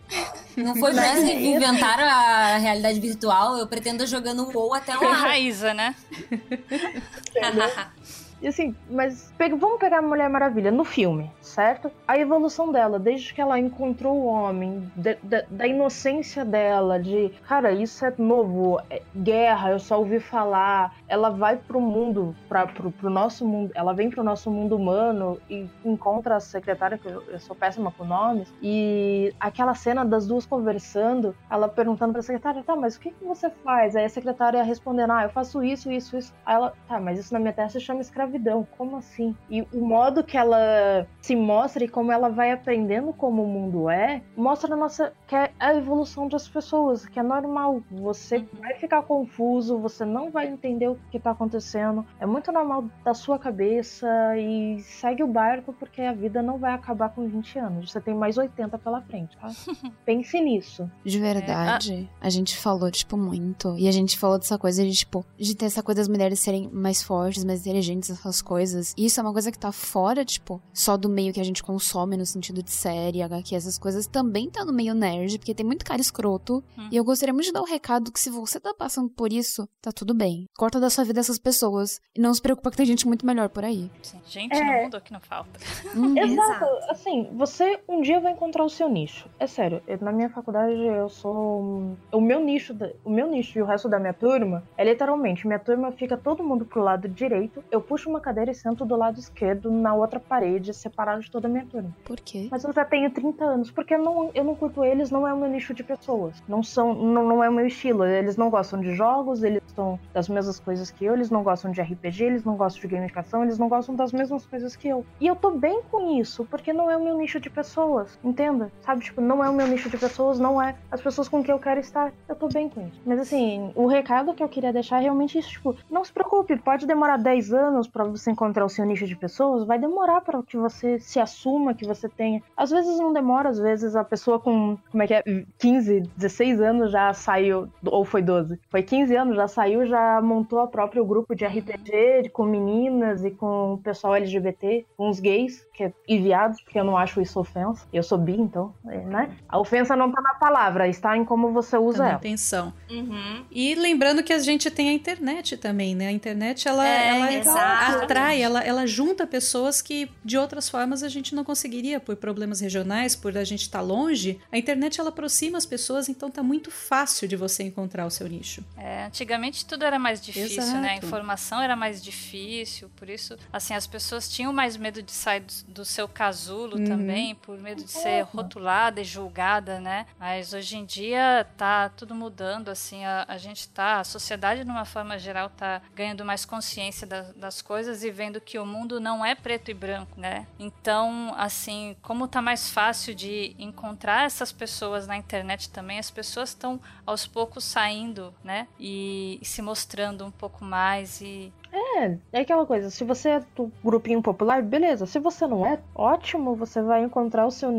Não 0.56 0.74
foi 0.77 0.93
pra 0.93 1.14
que 1.14 1.32
inventaram 1.32 2.05
a 2.05 2.56
realidade 2.56 3.01
virtual. 3.01 3.56
Eu 3.56 3.66
pretendo 3.66 4.06
jogando 4.06 4.51
WoW 4.55 4.74
até 4.74 4.94
lá. 4.94 5.12
Raíza, 5.16 5.74
né? 5.74 5.94
E 8.42 8.48
assim, 8.48 8.74
mas 8.88 9.32
vamos 9.58 9.78
pegar 9.78 9.98
a 9.98 10.02
Mulher 10.02 10.30
Maravilha 10.30 10.70
no 10.70 10.84
filme, 10.84 11.30
certo? 11.40 11.90
A 12.08 12.18
evolução 12.18 12.72
dela, 12.72 12.98
desde 12.98 13.34
que 13.34 13.40
ela 13.40 13.58
encontrou 13.58 14.16
o 14.16 14.26
homem, 14.26 14.90
de, 14.96 15.16
de, 15.22 15.42
da 15.50 15.66
inocência 15.66 16.42
dela, 16.44 16.98
de 16.98 17.30
cara, 17.46 17.70
isso 17.70 18.04
é 18.04 18.14
novo, 18.16 18.80
é 18.88 19.02
guerra, 19.14 19.72
eu 19.72 19.78
só 19.78 19.98
ouvi 19.98 20.20
falar. 20.20 20.94
Ela 21.06 21.28
vai 21.28 21.56
pro 21.56 21.80
mundo, 21.80 22.34
pra, 22.48 22.66
pro, 22.66 22.90
pro 22.90 23.10
nosso 23.10 23.46
mundo, 23.46 23.72
ela 23.74 23.92
vem 23.92 24.08
pro 24.08 24.24
nosso 24.24 24.50
mundo 24.50 24.74
humano 24.76 25.38
e 25.50 25.68
encontra 25.84 26.36
a 26.36 26.40
secretária, 26.40 26.96
que 26.96 27.08
eu, 27.08 27.22
eu 27.28 27.38
sou 27.38 27.54
péssima 27.54 27.92
com 27.92 28.04
nomes, 28.04 28.52
e 28.62 29.34
aquela 29.38 29.74
cena 29.74 30.02
das 30.02 30.26
duas 30.26 30.46
conversando, 30.46 31.36
ela 31.50 31.68
perguntando 31.68 32.14
pra 32.14 32.22
secretária, 32.22 32.62
tá, 32.62 32.74
mas 32.74 32.96
o 32.96 33.00
que, 33.00 33.10
que 33.10 33.24
você 33.24 33.50
faz? 33.50 33.94
Aí 33.94 34.04
a 34.04 34.08
secretária 34.08 34.62
respondendo, 34.62 35.12
ah, 35.12 35.24
eu 35.24 35.30
faço 35.30 35.62
isso, 35.62 35.92
isso, 35.92 36.16
isso. 36.16 36.32
Aí 36.46 36.54
ela, 36.54 36.72
tá, 36.88 36.98
mas 36.98 37.18
isso 37.18 37.34
na 37.34 37.38
minha 37.38 37.50
se 37.68 37.80
chama 37.80 38.00
escravidão 38.00 38.30
escravidão. 38.31 38.66
Como 38.77 38.97
assim? 38.97 39.35
E 39.51 39.62
o 39.73 39.81
modo 39.81 40.23
que 40.23 40.36
ela 40.36 41.07
se 41.20 41.35
mostra 41.35 41.85
e 41.85 41.89
como 41.89 42.12
ela 42.12 42.28
vai 42.28 42.52
aprendendo 42.52 43.12
como 43.12 43.43
o 43.43 43.47
mundo 43.47 43.90
é, 43.90 44.23
mostra 44.36 44.74
a 44.74 44.77
nossa 44.77 45.12
que 45.27 45.35
é 45.35 45.52
a 45.59 45.74
evolução 45.74 46.28
das 46.28 46.48
pessoas, 46.48 47.07
que 47.07 47.19
é 47.19 47.23
normal. 47.23 47.82
Você 47.90 48.44
vai 48.61 48.74
ficar 48.74 49.02
confuso, 49.02 49.78
você 49.78 50.05
não 50.05 50.31
vai 50.31 50.48
entender 50.48 50.89
o 50.89 50.98
que 51.11 51.19
tá 51.19 51.31
acontecendo. 51.31 52.05
É 52.19 52.27
muito 52.27 52.51
normal 52.52 52.85
da 53.05 53.15
sua 53.15 53.39
cabeça 53.39 54.07
e 54.36 54.81
segue 54.81 55.23
o 55.23 55.27
barco 55.27 55.73
porque 55.73 56.02
a 56.02 56.12
vida 56.12 56.43
não 56.43 56.59
vai 56.59 56.73
acabar 56.73 57.11
com 57.11 57.28
20 57.28 57.59
anos. 57.59 57.93
Você 57.93 58.01
tem 58.01 58.15
mais 58.15 58.39
80 58.39 58.78
pela 58.78 59.01
frente, 59.02 59.36
tá? 59.36 59.48
Pense 60.05 60.40
nisso. 60.40 60.90
De 61.05 61.19
verdade, 61.19 62.09
é. 62.11 62.27
a 62.27 62.31
gente 62.31 62.57
falou, 62.57 62.90
tipo, 62.90 63.16
muito. 63.16 63.77
E 63.78 63.89
a 63.89 63.93
gente 63.93 64.19
falou 64.19 64.39
dessa 64.39 64.59
coisa 64.59 64.85
de, 64.85 64.93
tipo, 64.93 65.24
de 65.39 65.55
ter 65.55 65.66
essa 65.66 65.82
coisa 65.82 66.01
das 66.01 66.09
mulheres 66.09 66.40
serem 66.40 66.69
mais 66.73 67.02
fortes, 67.02 67.44
mais 67.44 67.61
inteligentes, 67.61 68.11
essas 68.20 68.42
coisas. 68.42 68.94
E 68.97 69.06
isso 69.06 69.20
é 69.20 69.22
uma 69.22 69.32
coisa 69.32 69.51
que 69.51 69.59
tá 69.59 69.72
fora, 69.72 70.24
tipo, 70.24 70.60
só 70.72 70.97
do 70.97 71.09
meio 71.09 71.32
que 71.32 71.40
a 71.40 71.44
gente 71.44 71.62
consome 71.62 72.16
no 72.16 72.26
sentido 72.26 72.62
de 72.62 72.70
série, 72.70 73.22
HQ, 73.22 73.55
essas 73.55 73.78
coisas. 73.78 74.06
Também 74.06 74.51
tá 74.51 74.64
no 74.64 74.72
meio 74.72 74.94
nerd, 74.94 75.38
porque 75.38 75.55
tem 75.55 75.66
muito 75.66 75.84
cara 75.84 76.01
escroto. 76.01 76.62
Hum. 76.78 76.88
E 76.90 76.97
eu 76.97 77.05
gostaria 77.05 77.32
muito 77.32 77.47
de 77.47 77.52
dar 77.52 77.60
o 77.60 77.64
um 77.64 77.68
recado 77.68 78.12
que 78.12 78.20
se 78.20 78.30
você 78.30 78.60
tá 78.60 78.74
passando 78.74 79.09
por 79.10 79.32
isso, 79.32 79.68
tá 79.80 79.92
tudo 79.92 80.14
bem. 80.14 80.47
Corta 80.56 80.80
da 80.80 80.90
sua 80.90 81.05
vida 81.05 81.20
essas 81.20 81.38
pessoas. 81.38 82.01
E 82.14 82.20
não 82.20 82.32
se 82.34 82.42
preocupa 82.42 82.70
que 82.70 82.76
tem 82.76 82.86
gente 82.86 83.06
muito 83.06 83.24
melhor 83.24 83.48
por 83.48 83.64
aí. 83.64 83.90
Sim. 84.02 84.20
Gente 84.26 84.56
é... 84.56 84.64
no 84.64 84.82
mundo 84.84 84.97
aqui 84.97 85.12
não 85.12 85.20
falta. 85.20 85.59
Hum, 85.94 86.16
exato. 86.18 86.66
Assim, 86.88 87.28
você 87.32 87.80
um 87.88 88.01
dia 88.01 88.20
vai 88.20 88.32
encontrar 88.32 88.64
o 88.64 88.70
seu 88.70 88.88
nicho. 88.88 89.28
É 89.38 89.47
sério, 89.47 89.82
eu, 89.86 89.98
na 90.01 90.12
minha 90.12 90.28
faculdade 90.28 90.74
eu 90.74 91.09
sou. 91.09 91.97
O 92.12 92.20
meu 92.20 92.40
nicho, 92.40 92.76
o 93.05 93.10
meu 93.10 93.28
nicho 93.28 93.59
e 93.59 93.62
o 93.62 93.66
resto 93.66 93.88
da 93.88 93.98
minha 93.98 94.12
turma 94.12 94.62
é 94.76 94.84
literalmente, 94.84 95.47
minha 95.47 95.59
turma 95.59 95.92
fica 95.92 96.16
todo 96.16 96.44
mundo 96.44 96.64
pro 96.64 96.82
lado 96.82 97.09
direito, 97.09 97.62
eu 97.70 97.80
puxo 97.80 98.09
uma 98.10 98.20
cadeira 98.20 98.50
e 98.50 98.54
sento 98.54 98.84
do 98.84 98.96
lado 98.96 99.18
esquerdo, 99.18 99.70
na 99.70 99.94
outra 99.94 100.20
parede, 100.20 100.74
separado 100.74 101.22
de 101.22 101.30
toda 101.30 101.48
a 101.48 101.50
minha 101.50 101.64
turma. 101.66 101.90
Por 102.04 102.20
quê? 102.20 102.48
Mas 102.50 102.64
eu 102.64 102.72
já 102.72 102.84
tenho 102.84 103.10
30 103.10 103.44
anos, 103.44 103.70
porque 103.70 103.94
eu 103.94 104.02
não, 104.02 104.30
eu 104.34 104.44
não 104.44 104.54
curto 104.54 104.84
eles, 104.84 105.10
não 105.10 105.26
é 105.26 105.32
o 105.32 105.38
meu 105.38 105.48
nicho 105.48 105.72
de 105.72 105.82
pessoas. 105.82 106.42
Não 106.48 106.62
são, 106.62 106.94
não, 106.94 107.26
não 107.26 107.44
é 107.44 107.48
o 107.48 107.52
meu 107.52 107.66
estilo. 107.66 108.04
Eles 108.04 108.36
não 108.36 108.50
gostam 108.50 108.80
de 108.80 108.94
jogos, 108.94 109.42
eles 109.42 109.62
estão 109.66 109.98
das 110.12 110.28
mesmas 110.28 110.58
coisas 110.58 110.90
que 110.90 111.04
eu, 111.04 111.14
eles 111.14 111.30
não 111.30 111.42
gostam 111.42 111.70
de 111.70 111.80
RPG, 111.80 112.24
eles 112.24 112.44
não 112.44 112.56
gostam 112.56 112.80
de 112.80 112.88
gamificação, 112.88 113.42
eles 113.42 113.58
não 113.58 113.68
gostam 113.68 113.94
das 113.94 114.12
mesmas 114.12 114.44
coisas 114.46 114.76
que 114.76 114.88
eu. 114.88 115.04
E 115.20 115.26
eu 115.26 115.36
tô 115.36 115.52
bem 115.52 115.80
com 115.90 116.18
isso, 116.18 116.44
porque 116.44 116.72
não 116.72 116.90
é 116.90 116.96
o 116.96 117.04
meu 117.04 117.16
nicho 117.16 117.40
de 117.40 117.48
pessoas, 117.48 118.18
entenda? 118.22 118.70
Sabe, 118.80 119.02
tipo, 119.02 119.20
não 119.20 119.42
é 119.44 119.48
o 119.48 119.52
meu 119.52 119.66
nicho 119.66 119.88
de 119.88 119.96
pessoas, 119.96 120.38
não 120.38 120.60
é 120.60 120.74
as 120.90 121.00
pessoas 121.00 121.28
com 121.28 121.42
quem 121.42 121.52
eu 121.52 121.58
quero 121.58 121.80
estar. 121.80 122.12
Eu 122.28 122.34
tô 122.34 122.48
bem 122.48 122.68
com 122.68 122.86
isso. 122.86 123.00
Mas 123.04 123.20
assim, 123.20 123.72
o 123.74 123.86
recado 123.86 124.34
que 124.34 124.42
eu 124.42 124.48
queria 124.48 124.72
deixar 124.72 124.98
é 124.98 125.02
realmente 125.02 125.38
isso, 125.38 125.50
tipo, 125.50 125.76
não 125.90 126.04
se 126.04 126.12
preocupe, 126.12 126.56
pode 126.56 126.86
demorar 126.86 127.16
10 127.16 127.52
anos 127.52 127.86
para 128.05 128.10
você 128.10 128.31
encontrar 128.31 128.64
o 128.64 128.68
seu 128.68 128.85
nicho 128.85 129.06
de 129.06 129.16
pessoas, 129.16 129.66
vai 129.66 129.78
demorar 129.78 130.20
para 130.20 130.43
que 130.43 130.56
você 130.56 130.98
se 130.98 131.20
assuma, 131.20 131.74
que 131.74 131.86
você 131.86 132.09
tenha. 132.09 132.43
Às 132.56 132.70
vezes 132.70 132.98
não 132.98 133.12
demora, 133.12 133.48
às 133.48 133.59
vezes 133.59 133.94
a 133.97 134.05
pessoa 134.05 134.39
com, 134.39 134.78
como 134.90 135.02
é 135.02 135.06
que 135.06 135.14
é, 135.14 135.22
15, 135.59 136.02
16 136.16 136.60
anos 136.60 136.93
já 136.93 137.12
saiu, 137.12 137.68
ou 137.85 138.05
foi 138.05 138.22
12, 138.22 138.59
foi 138.68 138.82
15 138.82 139.16
anos, 139.16 139.36
já 139.36 139.48
saiu, 139.48 139.86
já 139.86 140.20
montou 140.22 140.60
a 140.60 140.66
próprio 140.66 141.05
grupo 141.05 141.35
de 141.35 141.44
RPG 141.44 142.31
com 142.32 142.44
meninas 142.44 143.24
e 143.24 143.31
com 143.31 143.74
o 143.74 143.78
pessoal 143.78 144.14
LGBT, 144.14 144.86
com 144.97 145.09
os 145.09 145.20
gays, 145.20 145.66
que 145.74 145.85
é, 145.85 145.93
e 146.06 146.18
viados, 146.18 146.60
porque 146.60 146.78
eu 146.78 146.85
não 146.85 146.97
acho 146.97 147.20
isso 147.20 147.40
ofensa. 147.40 147.86
Eu 147.93 148.02
sou 148.02 148.18
bi, 148.18 148.32
então, 148.32 148.74
é, 148.86 148.98
né? 148.98 149.31
A 149.48 149.59
ofensa 149.59 149.97
não 149.97 150.10
tá 150.10 150.20
na 150.20 150.35
palavra, 150.35 150.89
está 150.89 151.16
em 151.16 151.24
como 151.24 151.52
você 151.52 151.77
usa 151.77 151.98
tá 151.98 152.09
ela. 152.09 152.18
intenção. 152.18 152.72
Uhum. 152.90 153.44
E 153.51 153.74
lembrando 153.74 154.22
que 154.22 154.32
a 154.32 154.39
gente 154.39 154.70
tem 154.70 154.90
a 154.90 154.93
internet 154.93 155.56
também, 155.56 155.94
né? 155.94 156.09
A 156.09 156.12
internet, 156.12 156.68
ela, 156.68 156.86
é, 156.86 157.09
ela 157.09 157.32
atrai, 157.81 158.43
ela, 158.43 158.62
ela 158.62 158.86
junta 158.86 159.27
pessoas 159.27 159.81
que 159.82 160.11
de 160.24 160.36
outras 160.36 160.69
formas 160.69 161.02
a 161.02 161.09
gente 161.09 161.35
não 161.35 161.44
conseguiria 161.44 161.98
por 161.98 162.16
problemas 162.16 162.61
regionais, 162.61 163.16
por 163.16 163.36
a 163.36 163.44
gente 163.44 163.62
estar 163.62 163.78
tá 163.78 163.85
longe. 163.85 164.40
A 164.52 164.59
internet 164.59 165.01
ela 165.01 165.09
aproxima 165.09 165.59
as 165.59 165.66
pessoas, 165.66 166.09
então 166.09 166.31
tá 166.31 166.43
muito 166.43 166.70
fácil 166.70 167.27
de 167.27 167.36
você 167.36 167.62
encontrar 167.62 168.07
o 168.07 168.11
seu 168.11 168.28
nicho. 168.28 168.65
É, 168.77 169.05
antigamente 169.05 169.65
tudo 169.65 169.85
era 169.85 169.98
mais 169.98 170.20
difícil, 170.20 170.62
Exato. 170.62 170.81
né? 170.81 170.90
A 170.90 170.97
informação 170.97 171.61
era 171.61 171.74
mais 171.74 172.02
difícil, 172.02 172.90
por 172.97 173.09
isso, 173.09 173.36
assim, 173.52 173.74
as 173.74 173.86
pessoas 173.86 174.28
tinham 174.28 174.52
mais 174.52 174.77
medo 174.77 175.02
de 175.02 175.12
sair 175.12 175.40
do, 175.40 175.73
do 175.81 175.85
seu 175.85 176.09
casulo 176.09 176.78
uhum. 176.78 176.85
também, 176.85 177.35
por 177.35 177.59
medo 177.59 177.82
de 177.82 177.90
ser 177.90 178.23
rotulada 178.23 179.01
e 179.01 179.05
julgada, 179.05 179.81
né? 179.81 180.07
Mas 180.19 180.52
hoje 180.52 180.77
em 180.77 180.85
dia 180.85 181.47
tá 181.57 181.89
tudo 181.89 182.15
mudando, 182.15 182.69
assim, 182.69 183.05
a, 183.05 183.24
a 183.27 183.39
gente 183.39 183.69
tá, 183.69 184.01
a 184.01 184.05
sociedade 184.05 184.65
de 184.65 184.70
uma 184.70 184.85
forma 184.85 185.19
geral 185.19 185.51
tá 185.51 185.82
ganhando 185.94 186.24
mais 186.24 186.44
consciência 186.44 187.07
da, 187.07 187.23
das 187.36 187.61
coisas 187.62 187.69
e 188.02 188.10
vendo 188.10 188.40
que 188.40 188.59
o 188.59 188.66
mundo 188.66 188.80
mundo 188.80 188.98
não 188.98 189.24
é 189.24 189.34
preto 189.34 189.70
e 189.70 189.74
branco, 189.74 190.18
né? 190.18 190.47
Então, 190.59 191.32
assim, 191.36 191.94
como 192.02 192.26
tá 192.26 192.40
mais 192.40 192.70
fácil 192.70 193.14
de 193.14 193.55
encontrar 193.59 194.24
essas 194.24 194.51
pessoas 194.51 195.06
na 195.06 195.16
internet 195.16 195.70
também, 195.70 195.98
as 195.98 196.10
pessoas 196.10 196.48
estão 196.48 196.80
aos 197.06 197.26
poucos 197.26 197.64
saindo, 197.64 198.34
né? 198.42 198.66
E, 198.78 199.38
e 199.40 199.44
se 199.44 199.60
mostrando 199.60 200.24
um 200.24 200.30
pouco 200.30 200.64
mais 200.64 201.20
e 201.20 201.52
é, 201.72 202.16
é 202.32 202.40
aquela 202.40 202.66
coisa, 202.66 202.90
se 202.90 203.05
você 203.05 203.28
é 203.28 203.44
do 203.55 203.70
grupinho 203.84 204.20
popular, 204.20 204.60
beleza. 204.60 205.06
Se 205.06 205.20
você 205.20 205.47
não 205.47 205.64
é, 205.64 205.78
ótimo, 205.94 206.56
você 206.56 206.82
vai 206.82 207.05
encontrar 207.05 207.47
o 207.47 207.51
seu 207.51 207.70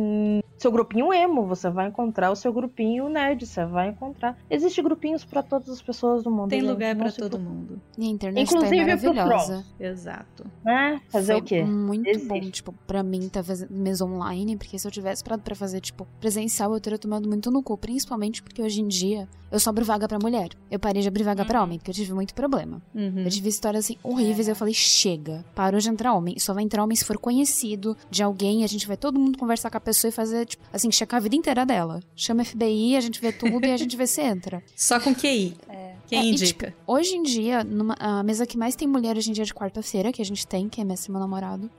seu 0.61 0.71
grupinho 0.71 1.11
emo, 1.11 1.45
você 1.45 1.69
vai 1.69 1.87
encontrar 1.87 2.29
o 2.31 2.35
seu 2.35 2.53
grupinho 2.53 3.09
nerd, 3.09 3.47
você 3.47 3.65
vai 3.65 3.89
encontrar. 3.89 4.37
Existem 4.49 4.83
grupinhos 4.83 5.25
para 5.25 5.41
todas 5.41 5.69
as 5.69 5.81
pessoas 5.81 6.23
do 6.23 6.29
mundo. 6.29 6.49
Tem 6.49 6.61
gente, 6.61 6.69
lugar 6.69 6.95
para 6.95 7.11
todo 7.11 7.39
mundo. 7.39 7.81
E 7.97 8.05
a 8.05 8.07
internet 8.07 8.43
Inclusive 8.43 8.85
tá 8.85 8.97
pro 8.97 9.13
maravilhosa. 9.15 9.65
Exato. 9.79 10.45
Né? 10.63 11.01
Fazer 11.09 11.33
Foi 11.33 11.41
o 11.41 11.43
quê? 11.43 11.63
Muito 11.63 12.07
Existe. 12.07 12.27
bom, 12.27 12.39
tipo, 12.51 12.73
pra 12.85 13.01
mim 13.01 13.27
tá 13.27 13.43
fazendo 13.43 13.73
mesa 13.73 14.05
online, 14.05 14.55
porque 14.55 14.77
se 14.77 14.87
eu 14.87 14.91
tivesse 14.91 15.23
parado 15.23 15.41
pra 15.41 15.55
fazer, 15.55 15.81
tipo, 15.81 16.07
presencial, 16.19 16.73
eu 16.73 16.79
teria 16.79 16.99
tomado 16.99 17.27
muito 17.27 17.49
no 17.49 17.63
cu, 17.63 17.75
principalmente 17.77 18.43
porque 18.43 18.61
hoje 18.61 18.81
em 18.81 18.87
dia 18.87 19.27
eu 19.51 19.59
só 19.59 19.69
abro 19.71 19.83
vaga 19.83 20.07
pra 20.07 20.17
mulher. 20.17 20.49
Eu 20.69 20.79
parei 20.79 21.01
de 21.01 21.07
abrir 21.07 21.23
vaga 21.23 21.43
pra 21.43 21.61
homem, 21.61 21.77
porque 21.77 21.91
eu 21.91 21.95
tive 21.95 22.13
muito 22.13 22.33
problema. 22.33 22.81
Uhum. 22.95 23.23
Eu 23.23 23.29
tive 23.29 23.49
histórias 23.49 23.85
assim 23.85 23.97
horríveis, 24.01 24.47
eu 24.47 24.55
falei, 24.55 24.73
chega, 24.73 25.43
parou 25.53 25.79
de 25.79 25.89
entrar 25.89 26.13
homem. 26.13 26.39
Só 26.39 26.53
vai 26.53 26.63
entrar 26.63 26.83
homem 26.83 26.95
se 26.95 27.03
for 27.03 27.17
conhecido 27.17 27.97
de 28.09 28.23
alguém, 28.23 28.63
a 28.63 28.67
gente 28.67 28.87
vai 28.87 28.95
todo 28.95 29.19
mundo 29.19 29.37
conversar 29.37 29.69
com 29.69 29.77
a 29.77 29.81
pessoa 29.81 30.09
e 30.09 30.11
fazer, 30.11 30.45
tipo, 30.51 30.63
assim, 30.71 30.91
checar 30.91 31.17
a 31.19 31.21
vida 31.21 31.35
inteira 31.35 31.65
dela. 31.65 31.99
Chama 32.15 32.43
FBI, 32.45 32.95
a 32.95 33.01
gente 33.01 33.19
vê 33.19 33.31
tudo 33.31 33.65
e 33.65 33.71
a 33.71 33.77
gente 33.77 33.97
vê 33.97 34.05
se 34.07 34.21
entra. 34.21 34.63
Só 34.75 34.99
com 34.99 35.13
QI. 35.13 35.55
Quem 36.07 36.19
É, 36.19 36.23
e, 36.23 36.31
indica? 36.31 36.67
tipo, 36.67 36.77
hoje 36.85 37.15
em 37.15 37.23
dia, 37.23 37.63
numa, 37.63 37.95
a 37.99 38.21
mesa 38.23 38.45
que 38.45 38.57
mais 38.57 38.75
tem 38.75 38.87
mulher 38.87 39.15
hoje 39.17 39.29
em 39.29 39.33
dia 39.33 39.43
é 39.43 39.45
de 39.45 39.53
quarta-feira, 39.53 40.11
que 40.11 40.21
a 40.21 40.25
gente 40.25 40.45
tem, 40.45 40.67
que 40.69 40.79
é 40.81 40.83
mestre 40.83 41.11
meu 41.11 41.19
namorado. 41.19 41.69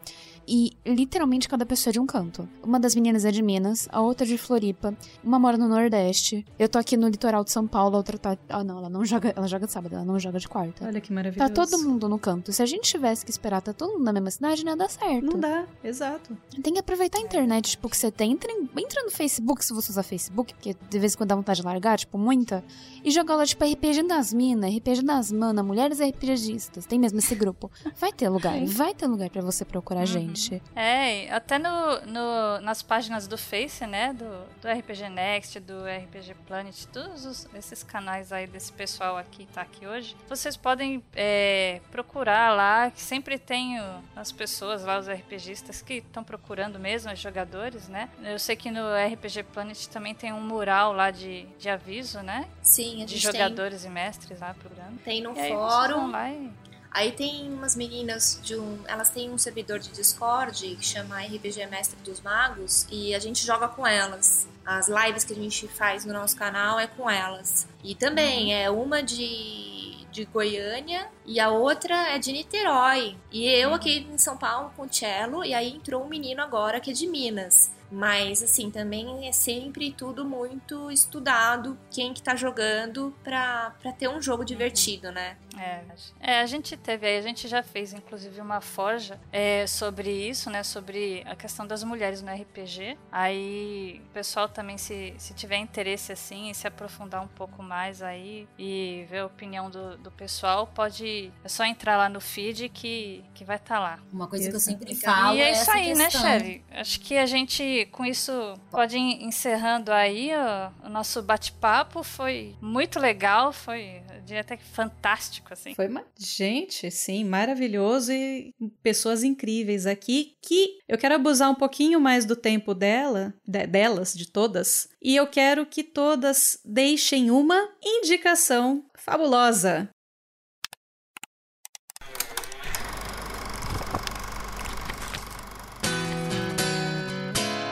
E 0.54 0.72
literalmente 0.84 1.48
cada 1.48 1.64
pessoa 1.64 1.90
é 1.90 1.94
de 1.94 1.98
um 2.00 2.04
canto. 2.04 2.46
Uma 2.62 2.78
das 2.78 2.94
meninas 2.94 3.24
é 3.24 3.30
de 3.30 3.40
Minas, 3.40 3.88
a 3.90 4.02
outra 4.02 4.26
é 4.26 4.28
de 4.28 4.36
Floripa, 4.36 4.94
uma 5.24 5.38
mora 5.38 5.56
no 5.56 5.66
Nordeste. 5.66 6.44
Eu 6.58 6.68
tô 6.68 6.78
aqui 6.78 6.94
no 6.94 7.08
litoral 7.08 7.42
de 7.42 7.50
São 7.50 7.66
Paulo, 7.66 7.94
a 7.94 7.98
outra 7.98 8.18
tá. 8.18 8.36
Ah, 8.50 8.62
não, 8.62 8.76
ela 8.76 8.90
não 8.90 9.02
joga. 9.02 9.32
Ela 9.34 9.46
joga 9.48 9.64
de 9.66 9.72
sábado, 9.72 9.94
ela 9.94 10.04
não 10.04 10.18
joga 10.18 10.38
de 10.38 10.46
quarta. 10.46 10.84
Olha 10.86 11.00
que 11.00 11.08
Tá 11.08 11.14
maravilhoso. 11.14 11.54
todo 11.54 11.78
mundo 11.78 12.06
no 12.06 12.18
canto. 12.18 12.52
Se 12.52 12.62
a 12.62 12.66
gente 12.66 12.82
tivesse 12.82 13.24
que 13.24 13.30
esperar 13.30 13.62
tá 13.62 13.72
todo 13.72 13.92
mundo 13.94 14.04
na 14.04 14.12
mesma 14.12 14.30
cidade, 14.30 14.62
não 14.62 14.72
ia 14.72 14.76
dar 14.76 14.90
certo. 14.90 15.24
Não 15.24 15.40
dá, 15.40 15.64
exato. 15.82 16.36
Tem 16.62 16.74
que 16.74 16.80
aproveitar 16.80 17.16
a 17.16 17.22
internet, 17.22 17.70
tipo, 17.70 17.88
que 17.88 17.96
você 17.96 18.10
tem. 18.10 18.32
Entra, 18.32 18.52
em- 18.52 18.68
entra 18.76 19.02
no 19.04 19.10
Facebook, 19.10 19.64
se 19.64 19.72
você 19.72 19.90
usar 19.90 20.02
Facebook, 20.02 20.52
porque 20.52 20.76
de 20.90 20.98
vez 20.98 21.14
em 21.14 21.16
quando 21.16 21.30
dá 21.30 21.34
vontade 21.36 21.60
de 21.60 21.66
largar, 21.66 21.98
tipo, 21.98 22.18
muita. 22.18 22.62
E 23.02 23.10
joga 23.10 23.34
lá, 23.36 23.46
tipo, 23.46 23.64
RPG 23.64 24.02
das 24.02 24.34
minas, 24.34 24.70
RPG 24.74 25.02
das 25.02 25.32
manas, 25.32 25.64
mulheres 25.64 25.98
RPGistas. 25.98 26.84
Tem 26.84 26.98
mesmo 26.98 27.20
esse 27.20 27.34
grupo. 27.34 27.70
Vai 27.98 28.12
ter 28.12 28.28
lugar, 28.28 28.52
vai 28.66 28.92
ter 28.94 29.06
lugar 29.06 29.30
pra 29.30 29.40
você 29.40 29.64
procurar 29.64 30.04
gente. 30.04 30.41
É, 30.74 31.31
até 31.32 31.59
no, 31.59 32.01
no- 32.06 32.60
nas 32.60 32.82
páginas 32.82 33.27
do 33.27 33.36
Face, 33.39 33.86
né? 33.86 34.12
Do, 34.12 34.44
do 34.60 34.69
RPG 34.69 35.09
Next, 35.09 35.60
do 35.60 35.85
RPG 35.85 36.35
Planet, 36.47 36.85
todos 36.86 37.24
os- 37.24 37.48
esses 37.55 37.82
canais 37.82 38.32
aí 38.32 38.47
desse 38.47 38.73
pessoal 38.73 39.16
aqui 39.16 39.47
tá 39.52 39.60
aqui 39.62 39.86
hoje. 39.86 40.16
Vocês 40.28 40.56
podem 40.56 41.02
é, 41.14 41.81
procurar 41.90 42.55
lá, 42.55 42.90
que 42.90 43.01
sempre 43.01 43.39
tem 43.39 43.78
as 44.16 44.32
pessoas 44.32 44.85
lá, 44.85 44.98
os 44.98 45.09
RPGistas 45.09 45.82
que 45.82 45.94
estão 45.94 46.24
procurando 46.24 46.78
mesmo, 46.78 47.12
os 47.12 47.19
jogadores, 47.19 47.89
né? 47.89 48.09
Eu 48.23 48.39
sei 48.39 48.56
que 48.56 48.70
no 48.70 48.82
RPG 48.94 49.43
Planet 49.52 49.86
também 49.86 50.14
tem 50.14 50.32
um 50.32 50.40
mural 50.40 50.93
lá 50.93 51.10
de, 51.10 51.44
de 51.59 51.69
aviso, 51.69 52.20
né? 52.20 52.48
Sim, 52.62 53.02
a 53.02 53.06
De 53.06 53.12
gente 53.19 53.23
jogadores 53.23 53.85
e 53.85 53.89
mestres 53.89 54.40
lá 54.40 54.55
procurando. 54.55 54.98
tem, 55.02 55.12
tem 55.14 55.23
no 55.23 55.36
E 55.36 55.40
aí 55.40 55.51
fórum. 55.52 56.09
e- 56.09 56.51
Aí 56.93 57.10
tem 57.10 57.51
umas 57.51 57.74
meninas 57.74 58.39
de 58.43 58.55
um. 58.55 58.78
Elas 58.86 59.09
têm 59.09 59.31
um 59.31 59.39
servidor 59.39 59.78
de 59.78 59.89
Discord 59.90 60.77
que 60.77 60.85
chama 60.85 61.20
RPG 61.23 61.66
Mestre 61.66 61.98
dos 62.05 62.20
Magos 62.20 62.86
e 62.90 63.14
a 63.14 63.19
gente 63.19 63.47
joga 63.47 63.66
com 63.66 63.86
elas. 63.86 64.47
As 64.64 64.89
lives 64.89 65.24
que 65.24 65.32
a 65.32 65.36
gente 65.36 65.66
faz 65.66 66.05
no 66.05 66.12
nosso 66.12 66.36
canal 66.36 66.78
é 66.78 66.86
com 66.86 67.09
elas. 67.09 67.66
E 67.82 67.94
também 67.94 68.55
é 68.55 68.70
uma 68.70 69.02
de, 69.02 70.06
de 70.10 70.27
Goiânia 70.27 71.09
e 71.24 71.40
a 71.40 71.48
outra 71.48 72.10
é 72.10 72.19
de 72.19 72.31
Niterói. 72.31 73.16
E 73.31 73.47
eu 73.48 73.73
aqui 73.73 74.06
em 74.12 74.19
São 74.19 74.36
Paulo 74.36 74.70
com 74.77 74.82
o 74.82 74.93
cello, 74.93 75.44
e 75.44 75.55
aí 75.55 75.70
entrou 75.70 76.05
um 76.05 76.09
menino 76.09 76.43
agora 76.43 76.78
que 76.78 76.90
é 76.90 76.94
de 76.94 77.06
Minas. 77.06 77.73
Mas, 77.93 78.43
assim, 78.43 78.70
também 78.70 79.28
é 79.28 79.32
sempre 79.32 79.93
tudo 79.93 80.24
muito 80.24 80.90
estudado, 80.90 81.78
quem 81.90 82.14
que 82.14 82.23
tá 82.23 82.35
jogando 82.35 83.14
pra, 83.23 83.74
pra 83.82 83.93
ter 83.93 84.09
um 84.09 84.20
jogo 84.20 84.44
divertido, 84.44 85.12
né? 85.12 85.36
É, 85.59 85.82
é, 86.19 86.40
a 86.40 86.47
gente 86.47 86.77
teve 86.78 87.06
aí, 87.06 87.19
a 87.19 87.23
gente 87.23 87.47
já 87.47 87.62
fez 87.62 87.93
inclusive 87.93 88.40
uma 88.40 88.62
forja 88.62 89.20
é, 89.31 89.66
sobre 89.66 90.10
isso, 90.10 90.48
né? 90.48 90.62
Sobre 90.62 91.23
a 91.27 91.36
questão 91.36 91.66
das 91.66 91.85
mulheres 91.85 92.23
no 92.23 92.32
RPG. 92.32 92.97
Aí 93.10 94.01
o 94.06 94.09
pessoal 94.14 94.48
também, 94.48 94.78
se, 94.78 95.14
se 95.19 95.35
tiver 95.35 95.56
interesse 95.59 96.10
assim, 96.12 96.48
em 96.48 96.55
se 96.55 96.66
aprofundar 96.66 97.23
um 97.23 97.28
pouco 97.28 97.62
mais 97.62 98.01
aí 98.02 98.48
e 98.59 99.05
ver 99.10 99.19
a 99.19 99.27
opinião 99.27 99.70
do, 99.70 99.98
do 99.98 100.10
pessoal, 100.10 100.66
pode. 100.66 101.31
É 101.44 101.48
só 101.48 101.64
entrar 101.64 101.97
lá 101.98 102.09
no 102.09 102.20
feed 102.20 102.70
que, 102.70 103.23
que 103.35 103.44
vai 103.44 103.56
estar 103.56 103.78
lá. 103.78 103.98
Uma 104.12 104.27
coisa 104.28 104.48
que 104.48 104.55
eu 104.55 104.59
Isso. 104.59 104.70
sempre 104.70 104.94
falo 104.94 105.36
E 105.36 105.40
é 105.40 105.51
é 105.51 105.52
isso 105.52 105.62
essa 105.62 105.73
aí, 105.73 105.94
né, 105.94 106.05
questão. 106.05 106.20
chefe? 106.23 106.64
Acho 106.70 107.01
que 107.01 107.16
a 107.19 107.27
gente, 107.27 107.81
com 107.86 108.04
isso, 108.04 108.32
pode 108.70 108.96
ir 108.96 109.22
encerrando 109.24 109.92
aí 109.92 110.30
ó, 110.34 110.86
o 110.86 110.90
nosso 110.90 111.22
bate-papo. 111.22 112.02
Foi 112.02 112.54
muito 112.60 112.98
legal, 112.98 113.52
foi, 113.52 114.02
diria 114.24 114.40
até 114.40 114.56
que 114.56 114.64
fantástico, 114.64 115.52
assim. 115.52 115.74
Foi 115.74 115.88
uma... 115.88 116.04
Gente, 116.18 116.90
sim, 116.90 117.24
maravilhoso 117.24 118.12
e 118.12 118.54
pessoas 118.82 119.22
incríveis 119.22 119.86
aqui 119.86 120.34
que 120.42 120.78
eu 120.88 120.98
quero 120.98 121.14
abusar 121.14 121.50
um 121.50 121.54
pouquinho 121.54 122.00
mais 122.00 122.24
do 122.24 122.36
tempo 122.36 122.74
dela, 122.74 123.34
de- 123.46 123.66
delas, 123.66 124.14
de 124.14 124.30
todas, 124.30 124.88
e 125.00 125.16
eu 125.16 125.26
quero 125.26 125.66
que 125.66 125.82
todas 125.82 126.59
deixem 126.64 127.30
uma 127.30 127.68
indicação 127.82 128.84
fabulosa. 128.94 129.88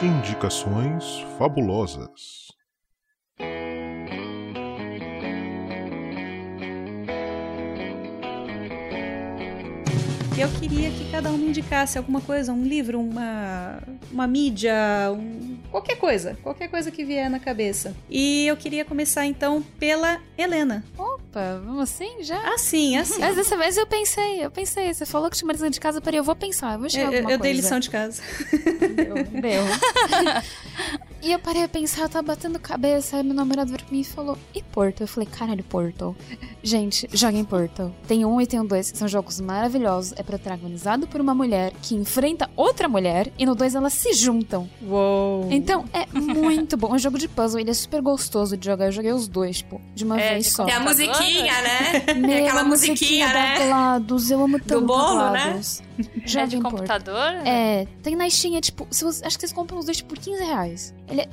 Indicações 0.02 1.26
fabulosas. 1.36 2.39
E 10.40 10.42
eu 10.42 10.48
queria 10.58 10.90
que 10.90 11.04
cada 11.10 11.30
um 11.30 11.36
me 11.36 11.48
indicasse 11.48 11.98
alguma 11.98 12.18
coisa, 12.22 12.50
um 12.50 12.62
livro, 12.64 12.98
uma, 12.98 13.78
uma 14.10 14.26
mídia, 14.26 14.72
um- 15.12 15.58
qualquer 15.70 15.96
coisa, 15.96 16.34
qualquer 16.42 16.68
coisa 16.68 16.90
que 16.90 17.04
vier 17.04 17.28
na 17.28 17.38
cabeça. 17.38 17.94
E 18.08 18.46
eu 18.46 18.56
queria 18.56 18.82
começar 18.82 19.26
então 19.26 19.62
pela 19.78 20.18
Helena. 20.38 20.82
Opa, 20.96 21.60
vamos 21.62 21.82
assim 21.82 22.22
já? 22.22 22.54
Assim, 22.54 22.96
assim. 22.96 23.20
Mas 23.20 23.36
dessa 23.36 23.54
vez 23.54 23.76
eu 23.76 23.86
pensei, 23.86 24.42
eu 24.42 24.50
pensei. 24.50 24.94
Você 24.94 25.04
falou 25.04 25.28
que 25.28 25.36
tinha 25.36 25.46
uma 25.46 25.52
lição 25.52 25.68
de 25.68 25.78
casa, 25.78 26.00
peraí, 26.00 26.16
eu 26.16 26.24
vou 26.24 26.34
pensar, 26.34 26.72
eu 26.72 26.78
vou 26.80 26.88
chegar 26.88 27.04
Eu, 27.08 27.12
eu- 27.12 27.18
alguma 27.18 27.32
eu 27.34 27.38
dei 27.38 27.52
coisa. 27.52 27.60
lição 27.62 27.78
de 27.78 27.90
casa. 27.90 28.22
Deu, 28.96 29.14
deu. 29.42 29.62
e 31.20 31.32
eu 31.32 31.38
parei 31.38 31.64
a 31.64 31.68
pensar, 31.68 32.00
eu 32.04 32.08
tava 32.08 32.28
batendo 32.28 32.58
cabeça, 32.58 33.18
aí 33.18 33.22
meu 33.22 33.34
namorado 33.34 33.70
virou 33.70 33.84
pra 33.86 33.94
mim 33.94 34.00
e 34.00 34.04
falou, 34.04 34.38
e 34.54 34.62
Portal? 34.62 35.04
Eu 35.04 35.08
falei, 35.08 35.28
caralho, 35.30 35.62
Portal. 35.64 36.16
Gente, 36.62 37.06
joguem 37.12 37.44
Portal. 37.44 37.94
Tem 38.08 38.24
um 38.24 38.40
e 38.40 38.46
tem 38.46 38.58
um 38.58 38.64
dois, 38.66 38.90
que 38.90 38.96
são 38.96 39.06
jogos 39.06 39.38
maravilhosos. 39.38 40.14
É 40.16 40.22
protagonizado 40.30 41.06
por 41.08 41.20
uma 41.20 41.34
mulher 41.34 41.72
que 41.82 41.94
enfrenta 41.96 42.48
outra 42.56 42.88
mulher, 42.88 43.32
e 43.36 43.44
no 43.44 43.54
dois 43.56 43.74
elas 43.74 43.92
se 43.92 44.12
juntam. 44.12 44.68
Uou! 44.80 45.48
Então, 45.50 45.84
é 45.92 46.06
muito 46.18 46.76
bom. 46.76 46.88
É 46.88 46.92
um 46.94 46.98
jogo 46.98 47.18
de 47.18 47.26
puzzle, 47.26 47.60
ele 47.60 47.70
é 47.70 47.74
super 47.74 48.00
gostoso 48.00 48.56
de 48.56 48.64
jogar. 48.64 48.86
Eu 48.86 48.92
joguei 48.92 49.12
os 49.12 49.26
dois, 49.26 49.58
tipo, 49.58 49.80
de 49.94 50.04
uma 50.04 50.20
É, 50.20 50.34
vez 50.34 50.44
de 50.46 50.50
só. 50.52 50.64
Tem 50.64 50.74
a 50.74 50.80
musiquinha, 50.80 51.52
né? 51.62 52.14
Meu, 52.16 52.28
Tem 52.28 52.46
aquela 52.46 52.64
musiquinha, 52.64 53.26
da 53.28 53.34
né? 53.34 53.58
GLaDOS, 53.66 54.30
eu 54.30 54.42
amo 54.44 54.58
tanto 54.60 54.86
bolo, 54.86 55.30
né? 55.32 55.44
GLaDOS. 55.44 55.82
É 56.34 56.46
de 56.46 56.58
computador? 56.60 57.30
É, 57.44 57.86
tem 58.02 58.16
na 58.16 58.28
Steam, 58.30 58.56
é 58.56 58.60
tipo, 58.62 58.86
se 58.90 59.04
você- 59.04 59.22
acho 59.26 59.36
que 59.36 59.40
vocês 59.42 59.52
compram 59.52 59.78
os 59.78 59.84
dois 59.84 59.98
tipo, 59.98 60.08
por 60.14 60.18
15 60.18 60.42
reais. 60.42 60.94
Ele 61.08 61.20
é- 61.22 61.28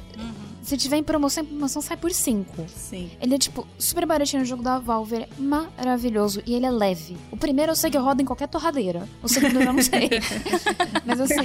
Se 0.68 0.76
tiver 0.76 0.98
em 0.98 1.03
promoção, 1.03 1.45
em 1.45 1.48
promoção 1.48 1.81
sai 1.81 1.95
por 1.95 2.11
5. 2.11 2.65
Sim. 2.68 3.10
Ele 3.22 3.35
é, 3.35 3.38
tipo, 3.38 3.65
super 3.80 4.06
baratinho 4.06 4.41
no 4.41 4.45
jogo 4.45 4.61
da 4.61 4.77
Valve, 4.80 5.15
ele 5.15 5.23
é 5.23 5.30
maravilhoso 5.41 6.44
e 6.45 6.53
ele 6.53 6.65
é 6.65 6.69
leve. 6.69 7.15
O 7.31 7.38
primeiro 7.38 7.72
eu 7.72 7.76
sei 7.77 7.89
que 7.89 7.98
roda 7.98 8.22
em 8.22 8.26
qualquer 8.26 8.49
torradeira. 8.49 9.07
O 9.23 9.30
segundo 9.30 9.56
eu 9.56 9.64
já 9.64 9.72
não 9.72 9.81
sei. 9.81 10.10
Mas 11.07 11.22
assim, 11.22 11.35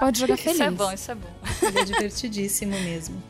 pode 0.00 0.18
jogar 0.18 0.36
feliz. 0.36 0.56
Isso 0.56 0.62
é 0.64 0.70
bom, 0.72 0.92
isso 0.92 1.12
é 1.12 1.14
bom. 1.14 1.28
Ele 1.62 1.78
é 1.78 1.84
divertidíssimo 1.84 2.72
mesmo. 2.72 3.22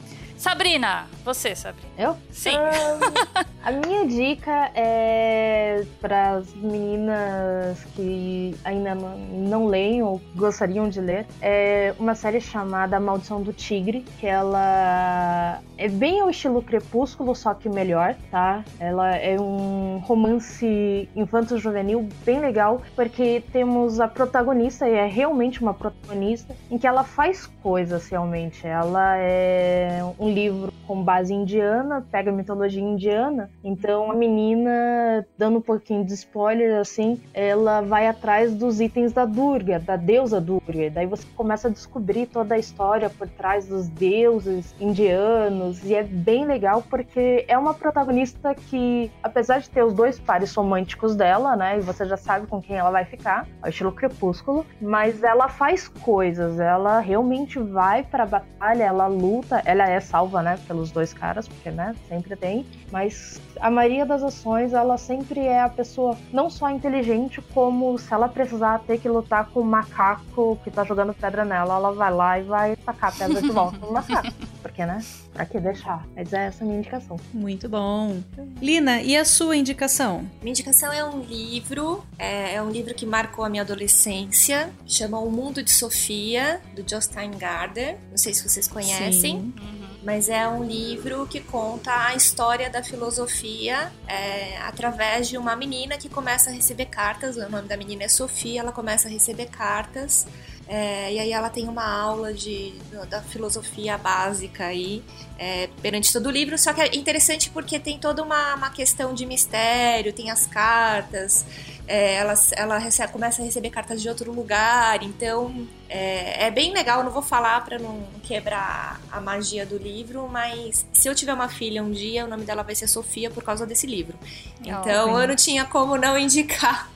Sabrina, 0.45 1.07
você, 1.25 1.57
Sabrina. 1.57 1.89
Eu? 1.97 2.19
Sim. 2.31 2.55
Ah, 2.55 3.47
a 3.65 3.73
minha 3.73 4.07
dica 4.07 4.71
é 4.75 5.83
para 5.99 6.33
as 6.33 6.53
meninas 6.53 7.83
que 7.97 8.55
ainda 8.63 8.95
não, 8.95 9.17
não 9.17 9.67
leem 9.67 10.03
ou 10.03 10.21
gostariam 10.37 10.87
de 10.87 11.01
ler. 11.01 11.25
É 11.41 11.95
uma 11.99 12.15
série 12.15 12.43
chamada 12.43 13.01
Maldição 13.01 13.41
do 13.41 13.55
Tigre, 13.55 14.05
que 14.21 14.27
ela 14.27 15.63
é 15.79 15.89
bem 15.89 16.21
ao 16.21 16.29
estilo 16.29 16.61
Crepúsculo, 16.61 17.35
só 17.35 17.55
que 17.55 17.71
melhor, 17.71 18.15
tá? 18.31 18.63
Ela 18.79 19.17
é 19.17 19.41
um 19.41 19.99
romance 20.05 21.09
infanto-juvenil 21.17 22.07
bem 22.23 22.41
legal, 22.41 22.83
porque 22.95 23.43
temos 23.51 23.99
a 23.99 24.07
protagonista, 24.07 24.87
e 24.87 24.93
é 24.93 25.07
realmente 25.07 25.63
uma 25.63 25.73
protagonista, 25.73 26.55
em 26.71 26.77
que 26.77 26.87
ela 26.87 27.03
faz 27.03 27.47
coisas 27.63 28.07
realmente. 28.11 28.67
Ela 28.67 29.17
é 29.17 30.05
um 30.19 30.34
livro 30.35 30.73
com 30.87 31.03
base 31.03 31.33
indiana, 31.33 32.07
pega 32.11 32.31
mitologia 32.31 32.83
indiana. 32.83 33.51
Então 33.63 34.11
a 34.11 34.15
menina, 34.15 35.27
dando 35.39 35.59
um 35.59 35.63
pouquinho 35.63 36.05
de 36.05 36.13
spoiler 36.15 36.79
assim, 36.79 37.21
ela 37.33 37.81
vai 37.81 38.07
atrás 38.07 38.55
dos 38.55 38.81
itens 38.81 39.13
da 39.13 39.25
Durga, 39.25 39.79
da 39.79 39.97
deusa 39.97 40.41
Durga. 40.41 40.91
Daí 40.91 41.07
você 41.07 41.27
começa 41.35 41.69
a 41.69 41.71
descobrir 41.71 42.27
toda 42.27 42.55
a 42.55 42.59
história 42.59 43.09
por 43.09 43.29
trás 43.29 43.67
dos 43.67 43.89
deuses 43.89 44.75
indianos 44.81 45.83
e 45.85 45.95
é 45.95 46.03
bem 46.03 46.45
legal 46.45 46.83
porque 46.83 47.45
é 47.49 47.57
uma 47.57 47.75
protagonista 47.75 48.55
que, 48.55 49.11
apesar 49.23 49.61
de 49.61 49.71
ter 49.71 49.85
os 49.85 49.95
dois 49.95 50.19
pares 50.19 50.55
românticos 50.55 51.15
dela, 51.15 51.57
né, 51.57 51.79
e 51.79 51.81
você 51.81 52.05
já 52.05 52.17
sabe 52.17 52.47
com 52.47 52.61
quem 52.61 52.77
ela 52.77 52.91
vai 52.91 53.05
ficar, 53.05 53.47
ao 53.63 53.69
estilo 53.69 53.93
Crepúsculo, 53.93 54.67
mas 54.81 55.23
ela 55.23 55.49
faz 55.49 55.89
coisas, 55.89 56.59
ela 56.59 57.01
realmente 57.01 57.59
vai 57.59 58.03
pra 58.03 58.27
batalha, 58.27 58.85
ela 58.85 59.07
luta, 59.07 59.63
ela 59.65 59.89
é 59.89 60.01
salva, 60.15 60.43
né, 60.43 60.57
pelos 60.69 60.93
dois 60.93 61.13
caras, 61.13 61.49
porque, 61.49 61.73
né, 61.73 61.93
sempre 62.09 62.37
tem, 62.37 62.65
mas 62.93 63.41
a 63.61 63.69
maioria 63.69 64.07
das 64.07 64.23
ações, 64.23 64.73
ela 64.73 64.97
sempre 64.97 65.41
é 65.41 65.61
a 65.61 65.69
pessoa 65.69 66.17
não 66.33 66.49
só 66.49 66.71
inteligente, 66.71 67.43
como 67.53 67.99
se 67.99 68.15
ela 68.15 68.29
precisar 68.29 68.79
ter 68.87 69.01
que 69.01 69.09
lutar 69.09 69.47
com 69.47 69.61
um 69.61 69.65
macaco 69.65 70.57
que 70.63 70.71
tá 70.71 70.85
jogando 70.85 71.13
pedra 71.13 71.45
nela, 71.45 71.75
ela 71.75 71.93
vai 71.93 72.15
lá 72.15 72.39
e 72.39 72.45
vai 72.45 72.77
tacar 72.77 73.11
a 73.11 73.13
pedra 73.13 73.43
de 73.43 73.51
volta 73.51 73.79
no 73.79 73.93
macaco. 73.93 74.33
Porque, 74.63 74.87
né? 74.87 75.05
Pra 75.33 75.45
que 75.45 75.59
deixar? 75.59 76.07
Mas 76.15 76.33
é 76.33 76.47
essa 76.47 76.63
a 76.63 76.67
minha 76.67 76.79
indicação. 76.79 77.19
Muito 77.33 77.69
bom. 77.69 78.23
Lina, 78.63 79.03
e 79.03 79.17
a 79.17 79.25
sua 79.25 79.57
indicação? 79.57 80.25
Minha 80.41 80.53
indicação 80.53 80.93
é 80.93 81.05
um 81.05 81.21
livro, 81.21 82.05
é, 82.19 82.55
é 82.55 82.63
um 82.63 82.71
livro 82.71 82.95
que 82.95 83.05
marcou 83.05 83.45
a 83.45 83.49
minha 83.49 83.63
adolescência, 83.63 84.71
chama 84.87 85.19
O 85.19 85.31
Mundo 85.31 85.63
de 85.63 85.71
Sofia, 85.71 86.61
do 86.75 86.89
Jostein 86.89 87.33
Gardner. 87.33 87.99
Não 88.11 88.17
sei 88.17 88.33
se 88.33 88.49
vocês 88.49 88.69
conhecem. 88.69 89.13
Sim. 89.13 89.84
Mas 90.05 90.29
é 90.29 90.47
um 90.47 90.63
livro 90.63 91.27
que 91.27 91.41
conta 91.41 92.09
a 92.09 92.15
história 92.15 92.69
da 92.69 92.83
filosofia 92.83 93.91
é, 94.07 94.59
através 94.59 95.29
de 95.29 95.39
uma 95.39 95.57
menina 95.57 95.97
que 95.97 96.11
começa 96.11 96.51
a 96.51 96.53
receber 96.53 96.87
cartas. 96.87 97.39
O 97.39 97.49
nome 97.49 97.67
da 97.67 97.77
menina 97.77 98.05
é 98.05 98.09
Sofia, 98.09 98.61
ela 98.61 98.71
começa 98.71 99.09
a 99.09 99.11
receber 99.11 99.47
cartas. 99.47 100.27
É, 100.67 101.13
e 101.13 101.19
aí 101.19 101.33
ela 101.33 101.51
tem 101.51 101.69
uma 101.69 101.85
aula 101.85 102.33
de, 102.33 102.73
da 103.11 103.21
filosofia 103.21 103.99
básica 103.99 104.65
aí 104.65 105.03
é, 105.39 105.69
perante 105.83 106.11
todo 106.11 106.27
o 106.27 106.31
livro, 106.31 106.57
só 106.57 106.73
que 106.73 106.81
é 106.81 106.97
interessante 106.97 107.51
porque 107.51 107.79
tem 107.79 107.99
toda 107.99 108.23
uma, 108.23 108.55
uma 108.55 108.71
questão 108.71 109.13
de 109.13 109.27
mistério, 109.27 110.11
tem 110.13 110.31
as 110.31 110.47
cartas, 110.47 111.45
é, 111.87 112.15
ela, 112.15 112.35
ela 112.53 112.79
recebe, 112.79 113.13
começa 113.13 113.43
a 113.43 113.45
receber 113.45 113.69
cartas 113.69 114.01
de 114.01 114.09
outro 114.09 114.33
lugar, 114.33 115.03
então 115.03 115.69
é, 115.87 116.47
é 116.47 116.51
bem 116.51 116.73
legal, 116.73 117.05
não 117.05 117.11
vou 117.11 117.23
falar 117.23 117.63
para 117.63 117.79
não 117.79 118.03
quebrar 118.23 118.99
a 119.13 119.21
magia 119.21 119.67
do 119.67 119.77
livro, 119.77 120.27
mas 120.29 120.87
se 120.95 121.09
eu 121.09 121.15
tiver 121.15 121.35
uma 121.35 121.49
filha 121.49 121.83
um 121.83 121.91
dia, 121.91 122.25
o 122.25 122.29
nome 122.29 122.45
dela 122.45 122.63
vai 122.63 122.75
ser 122.75 122.89
Sofia 122.89 123.31
por 123.31 123.45
causa 123.45 123.67
desse 123.67 123.87
livro. 123.87 124.19
Então 124.63 125.13
Oh, 125.13 125.21
eu 125.21 125.29
não 125.29 125.37
tinha 125.37 125.67
como 125.67 125.99
não 125.99 126.17
indicar 126.17 126.91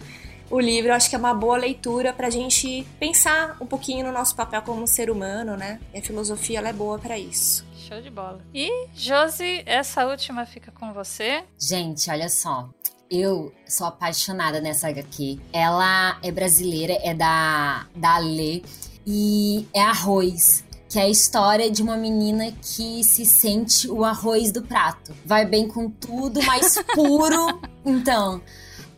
o 0.51 0.61
livro. 0.61 0.91
Eu 0.91 0.95
acho 0.95 1.09
que 1.09 1.17
é 1.17 1.19
uma 1.19 1.35
boa 1.35 1.57
leitura 1.57 2.13
pra 2.13 2.31
gente 2.31 2.87
pensar 2.99 3.57
um 3.61 3.67
pouquinho 3.67 4.07
no 4.07 4.13
nosso 4.13 4.35
papel 4.35 4.63
como 4.63 4.87
ser 4.87 5.11
humano, 5.11 5.57
né? 5.57 5.81
E 5.93 5.99
a 5.99 6.03
filosofia 6.03 6.59
ela 6.59 6.69
é 6.69 6.73
boa 6.73 6.99
para 6.99 7.19
isso. 7.19 7.67
Show 7.77 8.01
de 8.01 8.11
bola. 8.11 8.41
E, 8.55 8.71
Josi, 8.95 9.63
essa 9.65 10.07
última 10.07 10.45
fica 10.45 10.71
com 10.71 10.93
você. 10.93 11.45
Gente, 11.59 12.11
olha 12.11 12.29
só. 12.29 12.69
Eu 13.11 13.55
sou 13.67 13.87
apaixonada 13.87 14.61
nessa 14.61 14.89
HQ. 14.89 15.41
Ela 15.53 16.19
é 16.23 16.31
brasileira, 16.31 16.99
é 17.03 17.15
da, 17.15 17.87
da 17.97 18.19
Lê. 18.19 18.63
E 19.07 19.67
é 19.75 19.81
Arroz. 19.81 20.65
Que 20.91 20.99
é 20.99 21.03
a 21.03 21.09
história 21.09 21.71
de 21.71 21.83
uma 21.83 21.97
menina 21.97 22.51
que 22.51 23.05
se 23.05 23.25
sente 23.25 23.89
o 23.91 24.05
arroz 24.05 24.51
do 24.51 24.63
prato. 24.63 25.15
Vai 25.25 25.45
bem 25.45 25.69
com 25.69 25.91
tudo, 25.91 26.43
mas 26.43 26.77
puro. 26.95 27.61
Então, 27.85 28.43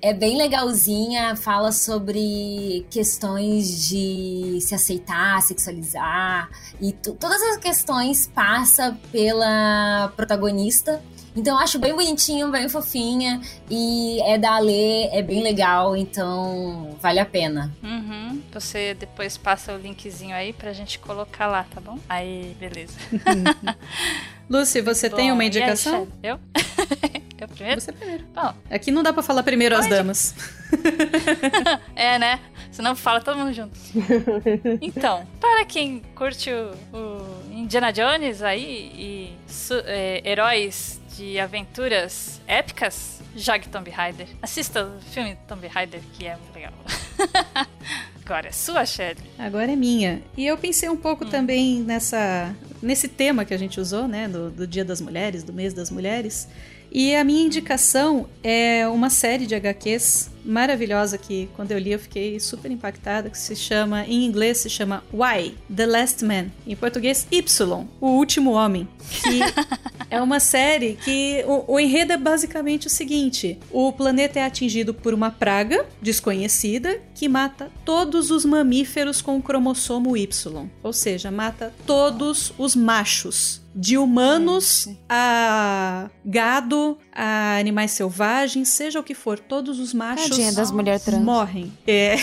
é 0.02 0.14
bem 0.14 0.36
legalzinha, 0.36 1.36
fala 1.36 1.72
sobre 1.72 2.86
questões 2.90 3.88
de 3.88 4.58
se 4.60 4.74
aceitar, 4.74 5.42
sexualizar 5.42 6.48
e 6.80 6.92
todas 6.92 7.42
as 7.42 7.56
questões 7.58 8.26
passa 8.26 8.98
pela 9.12 10.12
protagonista. 10.16 11.02
Então 11.36 11.56
eu 11.56 11.62
acho 11.62 11.78
bem 11.78 11.94
bonitinho, 11.94 12.50
bem 12.50 12.68
fofinha 12.68 13.40
e 13.70 14.20
é 14.22 14.36
da 14.36 14.56
Alê, 14.56 15.04
é 15.12 15.22
bem 15.22 15.42
legal, 15.42 15.96
então 15.96 16.96
vale 17.00 17.20
a 17.20 17.24
pena. 17.24 17.72
Uhum. 17.82 18.42
Você 18.52 18.94
depois 18.94 19.36
passa 19.36 19.72
o 19.72 19.78
linkzinho 19.78 20.34
aí 20.34 20.52
pra 20.52 20.72
gente 20.72 20.98
colocar 20.98 21.46
lá, 21.46 21.64
tá 21.72 21.80
bom? 21.80 21.98
Aí, 22.08 22.56
beleza. 22.58 22.94
Lucy, 24.50 24.80
você 24.80 25.08
tem 25.08 25.28
Bom, 25.28 25.34
uma 25.34 25.44
e 25.44 25.46
aí, 25.46 25.48
indicação? 25.48 25.92
Shelly? 25.92 26.10
Eu? 26.24 26.40
eu 27.38 27.48
primeiro? 27.48 27.80
Você 27.80 27.92
primeiro. 27.92 28.24
Bom, 28.34 28.52
Aqui 28.68 28.90
não 28.90 29.00
dá 29.02 29.12
pra 29.12 29.22
falar 29.22 29.44
primeiro 29.44 29.76
as 29.76 29.86
damas. 29.86 30.34
é, 31.94 32.18
né? 32.18 32.40
Senão 32.72 32.96
fala 32.96 33.20
todo 33.20 33.36
mundo 33.38 33.52
junto. 33.52 33.78
Então, 34.80 35.24
para 35.40 35.64
quem 35.64 36.02
curte 36.16 36.50
o, 36.50 36.96
o 36.96 37.52
Indiana 37.52 37.92
Jones 37.92 38.42
aí 38.42 38.90
e 38.94 39.32
su- 39.52 39.82
é, 39.86 40.20
heróis 40.24 40.99
de 41.20 41.38
aventuras 41.38 42.40
épicas, 42.46 43.20
jogue 43.36 43.68
Tomb 43.68 43.90
Raider. 43.90 44.26
Assista 44.40 44.86
o 44.86 45.00
filme 45.12 45.36
Tomb 45.46 45.66
Raider, 45.66 46.00
que 46.14 46.26
é 46.26 46.34
muito 46.34 46.54
legal. 46.54 46.72
Agora 48.24 48.48
é 48.48 48.52
sua, 48.52 48.86
Shelly. 48.86 49.20
Agora 49.38 49.70
é 49.70 49.76
minha. 49.76 50.22
E 50.34 50.46
eu 50.46 50.56
pensei 50.56 50.88
um 50.88 50.96
pouco 50.96 51.26
também 51.26 51.80
nessa 51.80 52.54
nesse 52.82 53.06
tema 53.06 53.44
que 53.44 53.52
a 53.52 53.58
gente 53.58 53.78
usou, 53.78 54.08
né, 54.08 54.28
do, 54.28 54.50
do 54.50 54.66
Dia 54.66 54.84
das 54.84 55.02
Mulheres, 55.02 55.42
do 55.42 55.52
Mês 55.52 55.74
das 55.74 55.90
Mulheres. 55.90 56.48
E 56.90 57.14
a 57.14 57.22
minha 57.22 57.44
indicação 57.44 58.26
é 58.42 58.88
uma 58.88 59.10
série 59.10 59.46
de 59.46 59.54
HQs 59.54 60.30
maravilhosa 60.44 61.18
que 61.18 61.48
quando 61.56 61.72
eu 61.72 61.78
li 61.78 61.92
eu 61.92 61.98
fiquei 61.98 62.38
super 62.40 62.70
impactada, 62.70 63.30
que 63.30 63.38
se 63.38 63.54
chama, 63.56 64.04
em 64.04 64.24
inglês 64.24 64.58
se 64.58 64.70
chama 64.70 65.02
Why, 65.12 65.54
The 65.74 65.86
Last 65.86 66.24
Man, 66.24 66.46
em 66.66 66.76
português 66.76 67.26
Y, 67.30 67.86
O 68.00 68.08
Último 68.08 68.52
Homem, 68.52 68.88
que 69.22 69.40
é 70.10 70.20
uma 70.20 70.40
série 70.40 70.98
que 71.04 71.44
o, 71.46 71.74
o 71.74 71.80
enredo 71.80 72.12
é 72.12 72.16
basicamente 72.16 72.86
o 72.86 72.90
seguinte: 72.90 73.58
o 73.70 73.92
planeta 73.92 74.38
é 74.38 74.44
atingido 74.44 74.92
por 74.92 75.14
uma 75.14 75.30
praga 75.30 75.86
desconhecida 76.02 77.00
que 77.14 77.28
mata 77.28 77.70
todos 77.84 78.30
os 78.30 78.44
mamíferos 78.44 79.22
com 79.22 79.36
o 79.36 79.42
cromossomo 79.42 80.16
Y, 80.16 80.68
ou 80.82 80.92
seja, 80.92 81.30
mata 81.30 81.72
todos 81.86 82.52
os 82.58 82.74
machos. 82.74 83.60
De 83.72 83.96
humanos 83.96 84.88
a 85.08 86.10
gado, 86.24 86.98
a 87.12 87.56
animais 87.56 87.92
selvagens, 87.92 88.68
seja 88.68 88.98
o 88.98 89.02
que 89.02 89.14
for, 89.14 89.38
todos 89.38 89.78
os 89.78 89.94
machos 89.94 90.29
Tadinha 90.30 90.52
das 90.52 90.70
mulheres 90.70 91.02
trans. 91.04 91.22
morrem. 91.22 91.72
É. 91.86 92.16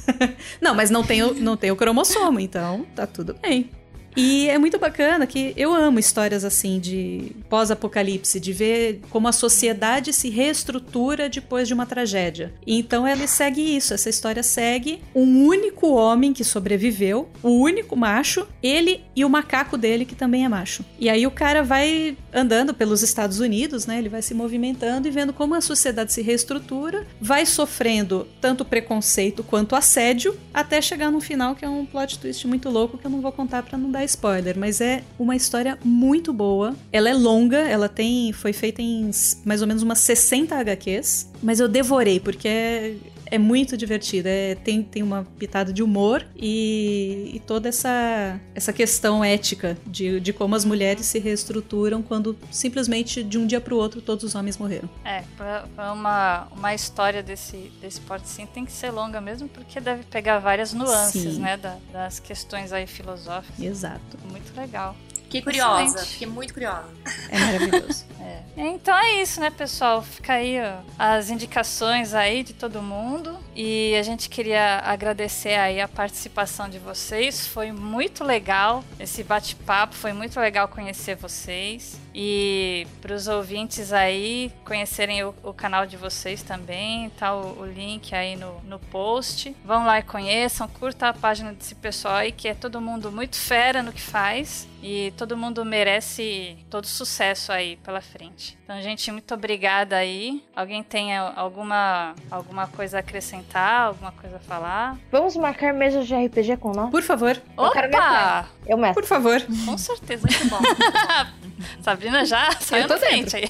não, 0.60 0.74
mas 0.74 0.90
não 0.90 1.02
tem, 1.02 1.22
o, 1.22 1.34
não 1.34 1.56
tem 1.56 1.70
o 1.70 1.76
cromossomo, 1.76 2.38
então 2.40 2.86
tá 2.94 3.06
tudo 3.06 3.34
bem. 3.40 3.70
E 4.16 4.48
é 4.48 4.58
muito 4.58 4.78
bacana 4.78 5.26
que 5.26 5.52
eu 5.56 5.74
amo 5.74 5.98
histórias 5.98 6.44
assim 6.44 6.78
de 6.78 7.32
pós-apocalipse, 7.48 8.38
de 8.38 8.52
ver 8.52 9.00
como 9.10 9.26
a 9.26 9.32
sociedade 9.32 10.12
se 10.12 10.30
reestrutura 10.30 11.28
depois 11.28 11.66
de 11.66 11.74
uma 11.74 11.86
tragédia. 11.86 12.54
Então 12.66 13.06
ela 13.06 13.26
segue 13.26 13.60
isso, 13.76 13.92
essa 13.92 14.08
história 14.08 14.42
segue 14.42 15.00
um 15.14 15.44
único 15.44 15.92
homem 15.92 16.32
que 16.32 16.44
sobreviveu, 16.44 17.28
o 17.42 17.50
único 17.50 17.96
macho, 17.96 18.46
ele 18.62 19.02
e 19.16 19.24
o 19.24 19.30
macaco 19.30 19.76
dele 19.76 20.04
que 20.04 20.14
também 20.14 20.44
é 20.44 20.48
macho. 20.48 20.84
E 20.98 21.08
aí 21.08 21.26
o 21.26 21.30
cara 21.30 21.62
vai 21.62 22.16
andando 22.32 22.72
pelos 22.72 23.02
Estados 23.02 23.40
Unidos, 23.40 23.86
né? 23.86 23.98
Ele 23.98 24.08
vai 24.08 24.22
se 24.22 24.34
movimentando 24.34 25.08
e 25.08 25.10
vendo 25.10 25.32
como 25.32 25.54
a 25.54 25.60
sociedade 25.60 26.12
se 26.12 26.22
reestrutura, 26.22 27.06
vai 27.20 27.46
sofrendo 27.46 28.26
tanto 28.40 28.64
preconceito 28.64 29.42
quanto 29.42 29.74
assédio, 29.74 30.36
até 30.52 30.80
chegar 30.80 31.10
no 31.10 31.20
final 31.20 31.54
que 31.54 31.64
é 31.64 31.68
um 31.68 31.84
plot 31.84 32.18
twist 32.18 32.46
muito 32.46 32.68
louco 32.70 32.98
que 32.98 33.06
eu 33.06 33.10
não 33.10 33.20
vou 33.20 33.32
contar 33.32 33.62
pra 33.62 33.78
não 33.78 33.90
dar 33.90 34.03
spoiler, 34.04 34.58
mas 34.58 34.80
é 34.80 35.02
uma 35.18 35.36
história 35.36 35.78
muito 35.84 36.32
boa. 36.32 36.74
Ela 36.92 37.10
é 37.10 37.14
longa, 37.14 37.58
ela 37.58 37.88
tem 37.88 38.32
foi 38.32 38.52
feita 38.52 38.80
em 38.80 39.10
mais 39.44 39.60
ou 39.60 39.66
menos 39.66 39.82
umas 39.82 39.98
60 39.98 40.54
HQs, 40.54 41.30
mas 41.42 41.60
eu 41.60 41.68
devorei 41.68 42.20
porque 42.20 42.48
é 42.48 42.94
é 43.26 43.38
muito 43.38 43.76
divertido, 43.76 44.28
é, 44.28 44.54
tem, 44.54 44.82
tem 44.82 45.02
uma 45.02 45.26
pitada 45.38 45.72
de 45.72 45.82
humor 45.82 46.26
e, 46.36 47.30
e 47.34 47.40
toda 47.40 47.68
essa, 47.68 48.40
essa 48.54 48.72
questão 48.72 49.24
ética 49.24 49.76
de, 49.86 50.20
de 50.20 50.32
como 50.32 50.54
as 50.54 50.64
mulheres 50.64 51.06
se 51.06 51.18
reestruturam 51.18 52.02
quando 52.02 52.36
simplesmente 52.50 53.22
de 53.22 53.38
um 53.38 53.46
dia 53.46 53.60
pro 53.60 53.76
outro 53.76 54.00
todos 54.02 54.24
os 54.24 54.34
homens 54.34 54.58
morreram. 54.58 54.88
É, 55.04 55.22
pra 55.36 55.92
uma, 55.92 56.48
uma 56.56 56.74
história 56.74 57.22
desse, 57.22 57.70
desse 57.80 58.00
porte 58.00 58.28
sim 58.28 58.46
tem 58.46 58.64
que 58.64 58.72
ser 58.72 58.90
longa 58.90 59.20
mesmo, 59.20 59.48
porque 59.48 59.80
deve 59.80 60.04
pegar 60.04 60.38
várias 60.38 60.72
nuances, 60.72 61.34
Sim. 61.34 61.40
né, 61.40 61.56
da- 61.56 61.78
das 61.92 62.18
questões 62.18 62.72
aí 62.72 62.86
filosóficas. 62.86 63.58
Exato. 63.60 64.18
Muito 64.30 64.54
legal. 64.56 64.94
Fiquei 65.34 65.42
curiosa, 65.42 65.82
Excelente. 65.84 66.12
fiquei 66.12 66.26
muito 66.28 66.54
curiosa. 66.54 66.84
É 67.28 67.38
maravilhoso. 67.38 68.04
É. 68.56 68.68
Então 68.68 68.96
é 68.96 69.20
isso, 69.20 69.38
né, 69.38 69.50
pessoal? 69.50 70.00
Fica 70.00 70.34
aí 70.34 70.56
ó, 70.60 70.78
as 70.98 71.28
indicações 71.28 72.14
aí 72.14 72.42
de 72.42 72.54
todo 72.54 72.80
mundo. 72.80 73.36
E 73.54 73.94
a 73.96 74.02
gente 74.02 74.28
queria 74.28 74.80
agradecer 74.84 75.54
aí 75.54 75.80
a 75.80 75.86
participação 75.86 76.68
de 76.68 76.78
vocês. 76.78 77.46
Foi 77.46 77.70
muito 77.70 78.24
legal 78.24 78.84
esse 78.98 79.22
bate-papo, 79.22 79.94
foi 79.94 80.12
muito 80.12 80.38
legal 80.40 80.66
conhecer 80.66 81.14
vocês. 81.14 82.00
E 82.14 82.86
para 83.00 83.12
os 83.12 83.26
ouvintes 83.26 83.92
aí 83.92 84.52
conhecerem 84.64 85.24
o, 85.24 85.34
o, 85.42 85.52
canal 85.52 85.84
de 85.84 85.96
vocês 85.96 86.42
também, 86.42 87.10
tá 87.10 87.34
o, 87.34 87.60
o, 87.60 87.66
link 87.66 88.14
aí 88.14 88.36
no, 88.36 88.60
no 88.62 88.78
post. 88.78 89.54
Vão 89.64 89.84
lá 89.84 89.98
e 89.98 90.02
conheçam, 90.02 90.68
curta 90.68 91.08
a 91.08 91.12
página 91.12 91.52
desse 91.52 91.74
pessoal 91.74 92.14
aí, 92.14 92.30
que 92.30 92.46
é 92.46 92.54
todo 92.54 92.80
mundo 92.80 93.10
muito 93.10 93.36
fera 93.36 93.82
no 93.82 93.92
que 93.92 94.00
faz. 94.00 94.68
E 94.86 95.14
todo 95.16 95.34
mundo 95.34 95.64
merece 95.64 96.58
todo 96.68 96.86
sucesso 96.86 97.50
aí 97.50 97.76
pela 97.76 98.02
frente. 98.02 98.58
Então, 98.64 98.80
gente, 98.82 99.10
muito 99.10 99.32
obrigada 99.32 99.96
aí. 99.96 100.44
Alguém 100.54 100.82
tem 100.82 101.16
alguma, 101.16 102.14
alguma 102.30 102.66
coisa 102.66 102.98
a 102.98 103.00
acrescentar, 103.00 103.43
alguma 103.52 104.12
coisa 104.12 104.36
a 104.36 104.40
falar? 104.40 104.96
Vamos 105.10 105.36
marcar 105.36 105.72
mesas 105.72 106.06
de 106.06 106.14
RPG 106.14 106.56
com 106.56 106.72
nós? 106.72 106.90
Por 106.90 107.02
favor. 107.02 107.40
Eu 107.56 107.64
Opa! 107.64 108.46
Eu 108.66 108.76
mestro. 108.76 109.02
Por 109.02 109.08
favor. 109.08 109.40
Com 109.64 109.78
certeza, 109.78 110.26
muito 110.26 110.48
bom. 110.48 110.60
Sabrina 111.82 112.24
já 112.24 112.50
saiu 112.60 112.88
na 112.88 112.96
frente 112.96 113.36
aí. 113.36 113.48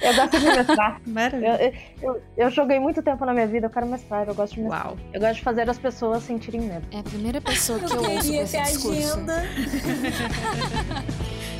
Eu 0.00 0.14
gosto 0.14 0.38
de 0.38 0.46
mestrar. 0.46 1.00
Eu, 1.34 1.72
eu, 2.02 2.22
eu, 2.36 2.50
joguei 2.50 2.78
muito 2.78 3.02
tempo 3.02 3.24
na 3.24 3.32
minha 3.32 3.46
vida, 3.46 3.66
eu 3.66 3.70
quero 3.70 3.86
mestrar, 3.86 4.26
eu 4.26 4.34
gosto 4.34 4.54
de 4.54 4.62
mestrar. 4.62 4.86
Uau. 4.86 4.98
Eu 5.12 5.20
gosto 5.20 5.34
de 5.34 5.42
fazer 5.42 5.68
as 5.68 5.78
pessoas 5.78 6.22
sentirem 6.22 6.62
medo. 6.62 6.86
É 6.90 7.00
a 7.00 7.02
primeira 7.02 7.40
pessoa 7.40 7.78
que 7.78 7.92
eu, 7.92 8.02
eu 8.02 8.10
ouço 8.12 8.32
com 8.32 8.42
esse 8.42 8.62
discurso. 8.62 9.12
Agenda. 9.12 9.42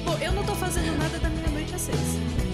Bom, 0.04 0.16
eu 0.20 0.32
não 0.32 0.44
tô 0.44 0.54
fazendo 0.54 0.96
nada 0.98 1.18
da 1.18 1.28
minha 1.28 1.50
noite 1.50 1.74
às 1.74 1.82
seis. 1.82 2.49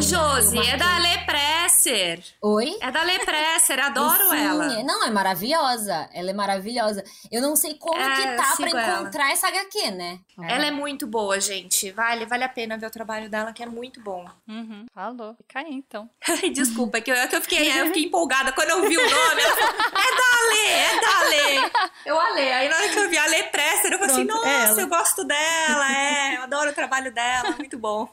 Ô, 0.00 0.02
Josi, 0.02 0.58
é 0.58 0.78
da 0.78 0.96
Lepresser. 0.96 2.24
Oi? 2.40 2.74
É 2.80 2.90
da 2.90 3.02
Lepresser, 3.02 3.78
adoro 3.84 4.30
Sim, 4.30 4.36
ela. 4.38 4.82
Não, 4.82 5.04
é 5.04 5.10
maravilhosa. 5.10 6.08
Ela 6.14 6.30
é 6.30 6.32
maravilhosa. 6.32 7.04
Eu 7.30 7.42
não 7.42 7.54
sei 7.54 7.74
como 7.74 8.00
é, 8.00 8.16
que 8.16 8.22
tá 8.34 8.56
pra 8.56 8.68
encontrar 8.68 9.24
ela. 9.24 9.32
essa 9.32 9.48
HQ, 9.48 9.90
né? 9.90 10.20
Ela 10.42 10.64
é 10.64 10.70
muito 10.70 11.06
boa, 11.06 11.38
gente. 11.38 11.90
Vale, 11.92 12.24
vale 12.24 12.44
a 12.44 12.48
pena 12.48 12.78
ver 12.78 12.86
o 12.86 12.90
trabalho 12.90 13.28
dela, 13.28 13.52
que 13.52 13.62
é 13.62 13.66
muito 13.66 14.00
bom. 14.00 14.26
Uhum. 14.48 14.86
Falou. 14.94 15.34
Fica 15.34 15.58
aí, 15.58 15.74
então. 15.74 16.08
Desculpa, 16.50 16.96
é 16.96 17.00
que 17.02 17.10
eu, 17.10 17.14
é 17.14 17.26
que 17.28 17.36
eu, 17.36 17.42
fiquei, 17.42 17.70
eu 17.70 17.86
fiquei 17.88 18.04
empolgada 18.08 18.52
quando 18.52 18.70
eu 18.70 18.88
vi 18.88 18.96
o 18.96 19.02
nome. 19.02 19.42
Ela 19.42 19.54
falou, 19.54 19.74
é 19.98 20.16
da 20.16 20.30
Ale, 20.40 20.66
é 20.70 21.00
da 21.00 21.18
Ale. 21.18 21.72
Eu 22.06 22.18
Ale. 22.18 22.52
Aí 22.52 22.68
na 22.70 22.76
hora 22.76 22.88
que 22.88 22.98
eu 22.98 23.10
vi 23.10 23.18
a 23.18 23.26
Lepresser, 23.26 23.92
eu 23.92 23.98
falei 23.98 24.14
assim, 24.14 24.26
Pronto, 24.26 24.46
assim, 24.46 24.66
nossa, 24.66 24.80
eu 24.80 24.88
gosto 24.88 25.24
dela, 25.24 25.92
é. 25.92 26.36
Eu 26.38 26.42
adoro 26.44 26.70
o 26.70 26.74
trabalho 26.74 27.12
dela, 27.12 27.50
muito 27.58 27.78
bom. 27.78 28.08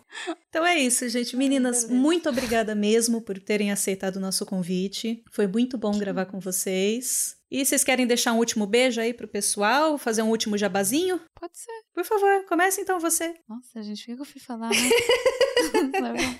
Então 0.49 0.65
é 0.65 0.75
isso, 0.77 1.07
gente. 1.07 1.35
Meninas, 1.37 1.76
Meninas, 1.83 2.01
muito 2.01 2.29
obrigada 2.29 2.75
mesmo 2.75 3.21
por 3.21 3.39
terem 3.39 3.71
aceitado 3.71 4.17
o 4.17 4.19
nosso 4.19 4.45
convite. 4.45 5.23
Foi 5.31 5.47
muito 5.47 5.77
bom 5.77 5.97
gravar 5.97 6.25
com 6.25 6.39
vocês. 6.39 7.37
E 7.49 7.65
vocês 7.65 7.83
querem 7.83 8.05
deixar 8.05 8.33
um 8.33 8.39
último 8.39 8.67
beijo 8.67 8.99
aí 8.99 9.13
pro 9.13 9.27
pessoal? 9.27 9.97
Fazer 9.97 10.21
um 10.21 10.29
último 10.29 10.57
jabazinho? 10.57 11.19
Pode 11.33 11.57
ser. 11.57 11.71
Por 11.93 12.03
favor, 12.03 12.45
comece 12.45 12.81
então 12.81 12.99
você. 12.99 13.33
Nossa, 13.47 13.81
gente, 13.81 14.11
o 14.11 14.15
que 14.15 14.21
eu 14.21 14.25
fui 14.25 14.41
falar, 14.41 14.69
né? 14.69 14.75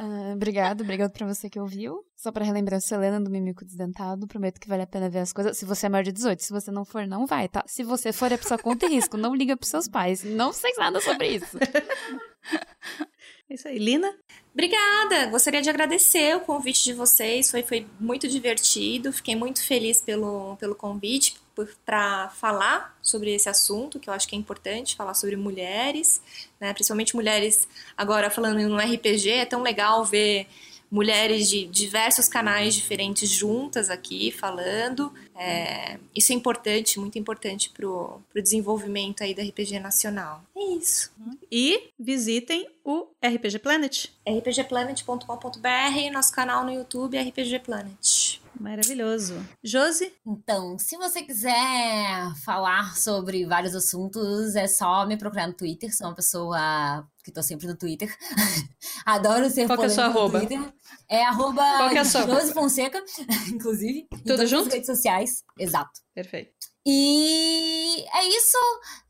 uh, 0.00 0.32
obrigado, 0.32 0.80
obrigado 0.80 1.12
pra 1.12 1.26
você 1.26 1.50
que 1.50 1.60
ouviu. 1.60 2.02
Só 2.16 2.32
pra 2.32 2.46
relembrar, 2.46 2.80
Selena 2.80 3.20
do 3.20 3.30
Mimico 3.30 3.62
Desdentado. 3.62 4.26
Prometo 4.26 4.58
que 4.58 4.68
vale 4.68 4.82
a 4.82 4.86
pena 4.86 5.10
ver 5.10 5.18
as 5.18 5.34
coisas. 5.34 5.58
Se 5.58 5.66
você 5.66 5.84
é 5.84 5.88
maior 5.90 6.02
de 6.02 6.12
18, 6.12 6.42
se 6.42 6.50
você 6.50 6.70
não 6.70 6.86
for, 6.86 7.06
não 7.06 7.26
vai, 7.26 7.46
tá? 7.46 7.62
Se 7.66 7.84
você 7.84 8.10
for, 8.10 8.32
é 8.32 8.38
pra 8.38 8.48
sua 8.48 8.58
conta 8.58 8.86
e 8.86 8.88
risco. 8.88 9.18
Não 9.18 9.34
liga 9.34 9.54
pros 9.54 9.68
seus 9.68 9.86
pais. 9.86 10.24
Não 10.24 10.50
sei 10.50 10.72
nada 10.78 10.98
sobre 10.98 11.28
isso. 11.28 11.58
É 13.48 13.54
isso 13.54 13.68
aí. 13.68 13.78
Lina? 13.78 14.12
Obrigada! 14.52 15.26
Gostaria 15.26 15.62
de 15.62 15.70
agradecer 15.70 16.36
o 16.36 16.40
convite 16.40 16.82
de 16.82 16.92
vocês. 16.92 17.50
Foi, 17.50 17.62
foi 17.62 17.86
muito 18.00 18.26
divertido. 18.26 19.12
Fiquei 19.12 19.36
muito 19.36 19.64
feliz 19.64 20.00
pelo, 20.00 20.56
pelo 20.56 20.74
convite 20.74 21.36
para 21.84 22.28
falar 22.30 22.98
sobre 23.00 23.32
esse 23.32 23.48
assunto, 23.48 23.98
que 23.98 24.10
eu 24.10 24.14
acho 24.14 24.28
que 24.28 24.34
é 24.34 24.38
importante, 24.38 24.96
falar 24.96 25.14
sobre 25.14 25.36
mulheres, 25.36 26.20
né? 26.60 26.74
principalmente 26.74 27.14
mulheres 27.14 27.66
agora 27.96 28.30
falando 28.30 28.68
no 28.68 28.76
RPG. 28.76 29.30
É 29.30 29.44
tão 29.46 29.62
legal 29.62 30.04
ver 30.04 30.48
mulheres 30.90 31.48
de 31.48 31.66
diversos 31.66 32.28
canais 32.28 32.74
diferentes 32.74 33.28
juntas 33.28 33.90
aqui 33.90 34.30
falando. 34.30 35.12
É, 35.34 35.98
isso 36.14 36.32
é 36.32 36.34
importante, 36.34 36.98
muito 36.98 37.18
importante 37.18 37.70
para 37.70 37.86
o 37.86 38.22
desenvolvimento 38.34 39.22
aí 39.22 39.34
da 39.34 39.42
RPG 39.42 39.78
nacional. 39.80 40.42
É 40.56 40.64
isso. 40.74 41.12
E 41.50 41.90
visitem 41.98 42.68
o 42.84 43.08
RPG 43.24 43.58
Planet. 43.58 44.06
rpgplanet.com.br, 44.26 46.12
nosso 46.12 46.32
canal 46.32 46.64
no 46.64 46.72
YouTube 46.72 47.18
RPG 47.18 47.60
Planet. 47.60 48.40
Maravilhoso. 48.58 49.34
Josi? 49.62 50.12
Então, 50.26 50.78
se 50.78 50.96
você 50.96 51.22
quiser 51.22 52.34
falar 52.42 52.96
sobre 52.96 53.44
vários 53.44 53.74
assuntos, 53.74 54.56
é 54.56 54.66
só 54.66 55.06
me 55.06 55.16
procurar 55.16 55.46
no 55.46 55.52
Twitter. 55.52 55.94
Sou 55.94 56.06
uma 56.06 56.14
pessoa 56.14 57.06
que 57.26 57.32
tô 57.32 57.42
sempre 57.42 57.66
no 57.66 57.76
Twitter. 57.76 58.16
Adoro 59.04 59.50
ser 59.50 59.66
Qual 59.66 59.76
que 59.76 59.86
é 59.86 59.88
sua 59.88 60.04
arroba? 60.04 60.38
Twitter. 60.38 60.72
É 61.08 61.24
arroba 61.24 61.62
Qual 61.76 61.90
que 61.90 61.98
é 61.98 62.04
sua? 62.04 62.24
Josi 62.24 62.54
Fonseca, 62.54 63.02
inclusive. 63.52 64.06
Tudo 64.24 64.46
junto? 64.46 64.66
Nas 64.66 64.74
redes 64.74 64.86
sociais. 64.86 65.42
Exato. 65.58 65.90
Perfeito. 66.14 66.52
E 66.88 68.04
é 68.14 68.28
isso. 68.28 68.56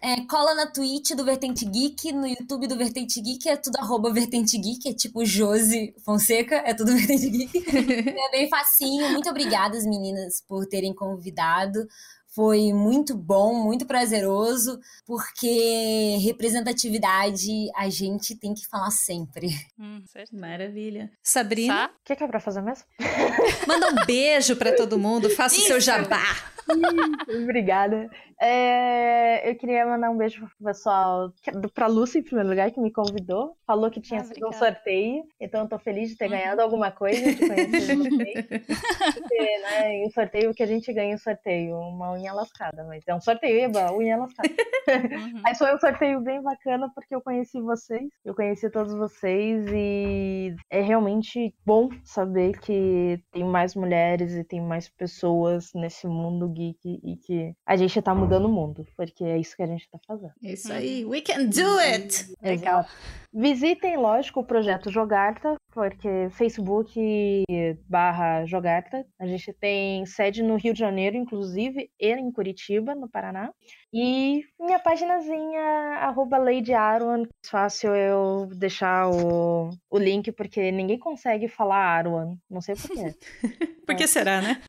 É, 0.00 0.26
cola 0.26 0.54
na 0.54 0.66
Twitch 0.66 1.10
do 1.10 1.26
Vertente 1.26 1.66
Geek, 1.66 2.10
no 2.10 2.26
YouTube 2.26 2.66
do 2.66 2.74
Vertente 2.78 3.20
Geek, 3.20 3.50
é 3.50 3.56
tudo 3.56 3.76
arroba 3.76 4.10
Vertente 4.10 4.56
Geek, 4.56 4.88
é 4.88 4.94
tipo 4.94 5.22
Josi 5.26 5.94
Fonseca, 6.02 6.56
é 6.64 6.72
tudo 6.72 6.92
Vertente 6.96 7.28
Geek. 7.28 7.64
é 7.68 8.30
bem 8.30 8.48
facinho. 8.48 9.10
Muito 9.10 9.28
obrigada, 9.28 9.78
meninas, 9.80 10.42
por 10.48 10.64
terem 10.66 10.94
convidado. 10.94 11.86
Foi 12.36 12.70
muito 12.70 13.16
bom, 13.16 13.54
muito 13.54 13.86
prazeroso, 13.86 14.78
porque 15.06 16.18
representatividade 16.22 17.70
a 17.74 17.88
gente 17.88 18.36
tem 18.36 18.52
que 18.52 18.68
falar 18.68 18.90
sempre. 18.90 19.48
Hum, 19.80 20.04
Maravilha. 20.34 21.10
Sabrina? 21.22 21.86
O 21.86 22.04
que, 22.04 22.14
que 22.14 22.22
é 22.22 22.26
pra 22.26 22.38
fazer 22.38 22.60
mesmo? 22.60 22.84
Manda 23.66 23.88
um 23.90 24.04
beijo 24.04 24.54
para 24.54 24.76
todo 24.76 24.98
mundo, 24.98 25.30
faça 25.30 25.56
o 25.56 25.62
seu 25.62 25.80
jabá. 25.80 26.22
Obrigada. 27.42 28.08
É, 28.40 29.48
eu 29.48 29.56
queria 29.56 29.86
mandar 29.86 30.10
um 30.10 30.16
beijo 30.16 30.40
pro 30.40 30.66
pessoal, 30.66 31.32
pra 31.72 31.86
Lucy, 31.86 32.18
em 32.18 32.22
primeiro 32.22 32.50
lugar, 32.50 32.70
que 32.70 32.80
me 32.80 32.92
convidou. 32.92 33.56
Falou 33.66 33.90
que 33.90 34.00
tinha 34.00 34.20
ah, 34.20 34.24
sido 34.24 34.48
um 34.48 34.52
sorteio, 34.52 35.24
então 35.40 35.62
eu 35.62 35.68
tô 35.68 35.78
feliz 35.78 36.10
de 36.10 36.16
ter 36.16 36.26
uhum. 36.26 36.32
ganhado 36.32 36.60
alguma 36.60 36.90
coisa, 36.90 37.34
de 37.34 37.36
conhecer. 37.36 37.96
Porque, 39.14 39.58
né, 39.58 40.04
em 40.04 40.10
sorteio, 40.10 40.54
que 40.54 40.62
a 40.62 40.66
gente 40.66 40.92
ganha 40.92 41.14
em 41.14 41.18
sorteio? 41.18 41.76
Uma 41.78 42.12
unha 42.12 42.32
lascada, 42.32 42.84
mas 42.84 43.02
é 43.06 43.14
um 43.14 43.20
sorteio, 43.20 43.60
eba, 43.60 43.92
unha 43.92 44.18
lascada. 44.18 44.48
Uhum. 44.88 45.40
Mas 45.42 45.58
foi 45.58 45.74
um 45.74 45.78
sorteio 45.78 46.20
bem 46.20 46.42
bacana, 46.42 46.90
porque 46.94 47.14
eu 47.14 47.22
conheci 47.22 47.60
vocês, 47.60 48.08
eu 48.24 48.34
conheci 48.34 48.68
todos 48.70 48.94
vocês, 48.94 49.64
e 49.72 50.54
é 50.70 50.80
realmente 50.80 51.54
bom 51.64 51.88
saber 52.04 52.58
que 52.60 53.18
tem 53.32 53.44
mais 53.44 53.74
mulheres 53.74 54.34
e 54.34 54.44
tem 54.44 54.60
mais 54.60 54.88
pessoas 54.88 55.70
nesse 55.74 56.06
mundo 56.06 56.48
geek 56.56 57.00
e 57.02 57.16
que 57.16 57.54
a 57.66 57.76
gente 57.76 58.00
tá 58.00 58.14
mudando 58.14 58.46
o 58.46 58.52
mundo, 58.52 58.86
porque 58.96 59.24
é 59.24 59.38
isso 59.38 59.56
que 59.56 59.62
a 59.62 59.66
gente 59.66 59.88
tá 59.90 59.98
fazendo. 60.06 60.32
Isso 60.42 60.72
aí, 60.72 61.04
we 61.04 61.20
can 61.20 61.46
do 61.46 61.78
it! 61.78 62.32
Legal. 62.42 62.84
Visitem, 63.32 63.98
lógico, 63.98 64.40
o 64.40 64.44
projeto 64.44 64.90
Jogarta, 64.90 65.56
porque 65.70 66.30
Facebook 66.30 66.94
barra 67.86 68.46
Jogarta. 68.46 69.04
A 69.20 69.26
gente 69.26 69.52
tem 69.52 70.06
sede 70.06 70.42
no 70.42 70.56
Rio 70.56 70.72
de 70.72 70.80
Janeiro, 70.80 71.16
inclusive, 71.16 71.90
e 72.00 72.12
em 72.12 72.32
Curitiba, 72.32 72.94
no 72.94 73.08
Paraná. 73.08 73.50
E 73.92 74.42
minha 74.58 74.78
paginazinha, 74.78 75.60
arroba 76.00 76.38
Lady 76.38 76.72
Arwan, 76.72 77.24
é 77.24 77.26
fácil 77.46 77.94
eu 77.94 78.48
deixar 78.56 79.08
o, 79.08 79.70
o 79.90 79.98
link, 79.98 80.32
porque 80.32 80.72
ninguém 80.72 80.98
consegue 80.98 81.46
falar 81.46 81.76
Arwan, 81.76 82.36
não 82.48 82.60
sei 82.60 82.74
porquê. 82.74 83.14
Por 83.86 83.94
que 83.94 84.04
é. 84.04 84.06
será, 84.06 84.42
né? 84.42 84.60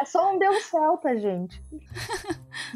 É 0.00 0.04
só 0.04 0.32
um 0.32 0.38
deus 0.38 0.64
celta, 0.64 1.18
gente. 1.18 1.60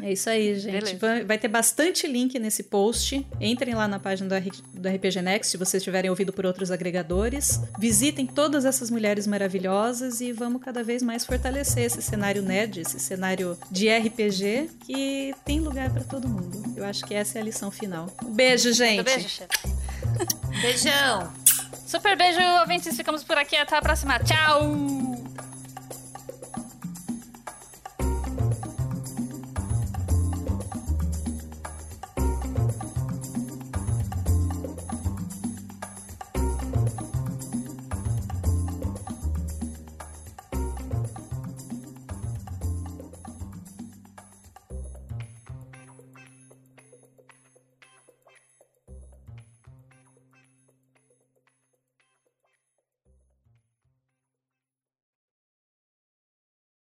É 0.01 0.11
isso 0.11 0.29
aí, 0.29 0.59
gente. 0.59 0.95
Vai, 0.95 1.23
vai, 1.23 1.37
ter 1.37 1.47
bastante 1.47 2.05
link 2.07 2.37
nesse 2.37 2.63
post. 2.63 3.25
Entrem 3.39 3.73
lá 3.73 3.87
na 3.87 3.99
página 3.99 4.27
do, 4.27 4.35
R, 4.35 4.51
do 4.73 4.89
RPG 4.89 5.21
Next 5.21 5.51
se 5.51 5.57
vocês 5.57 5.81
tiverem 5.81 6.09
ouvido 6.09 6.33
por 6.33 6.45
outros 6.45 6.71
agregadores. 6.71 7.61
Visitem 7.79 8.25
todas 8.25 8.65
essas 8.65 8.89
mulheres 8.89 9.25
maravilhosas 9.27 10.19
e 10.19 10.31
vamos 10.31 10.61
cada 10.61 10.83
vez 10.83 11.01
mais 11.01 11.25
fortalecer 11.25 11.85
esse 11.85 12.01
cenário 12.01 12.41
nerd, 12.41 12.81
esse 12.81 12.99
cenário 12.99 13.57
de 13.71 13.89
RPG 13.89 14.69
que 14.85 15.33
tem 15.45 15.59
lugar 15.59 15.91
para 15.91 16.03
todo 16.03 16.27
mundo. 16.27 16.73
Eu 16.75 16.85
acho 16.85 17.05
que 17.05 17.13
essa 17.13 17.37
é 17.37 17.41
a 17.41 17.45
lição 17.45 17.71
final. 17.71 18.09
Um 18.23 18.33
beijo, 18.33 18.73
gente. 18.73 19.01
Um 19.01 19.03
beijo, 19.03 19.29
chefe. 19.29 19.53
Beijão. 20.61 21.31
Super 21.85 22.17
beijo, 22.17 22.39
ouvintes. 22.61 22.95
Ficamos 22.97 23.23
por 23.23 23.37
aqui. 23.37 23.55
Até 23.55 23.77
a 23.77 23.81
próxima. 23.81 24.19
Tchau! 24.19 25.52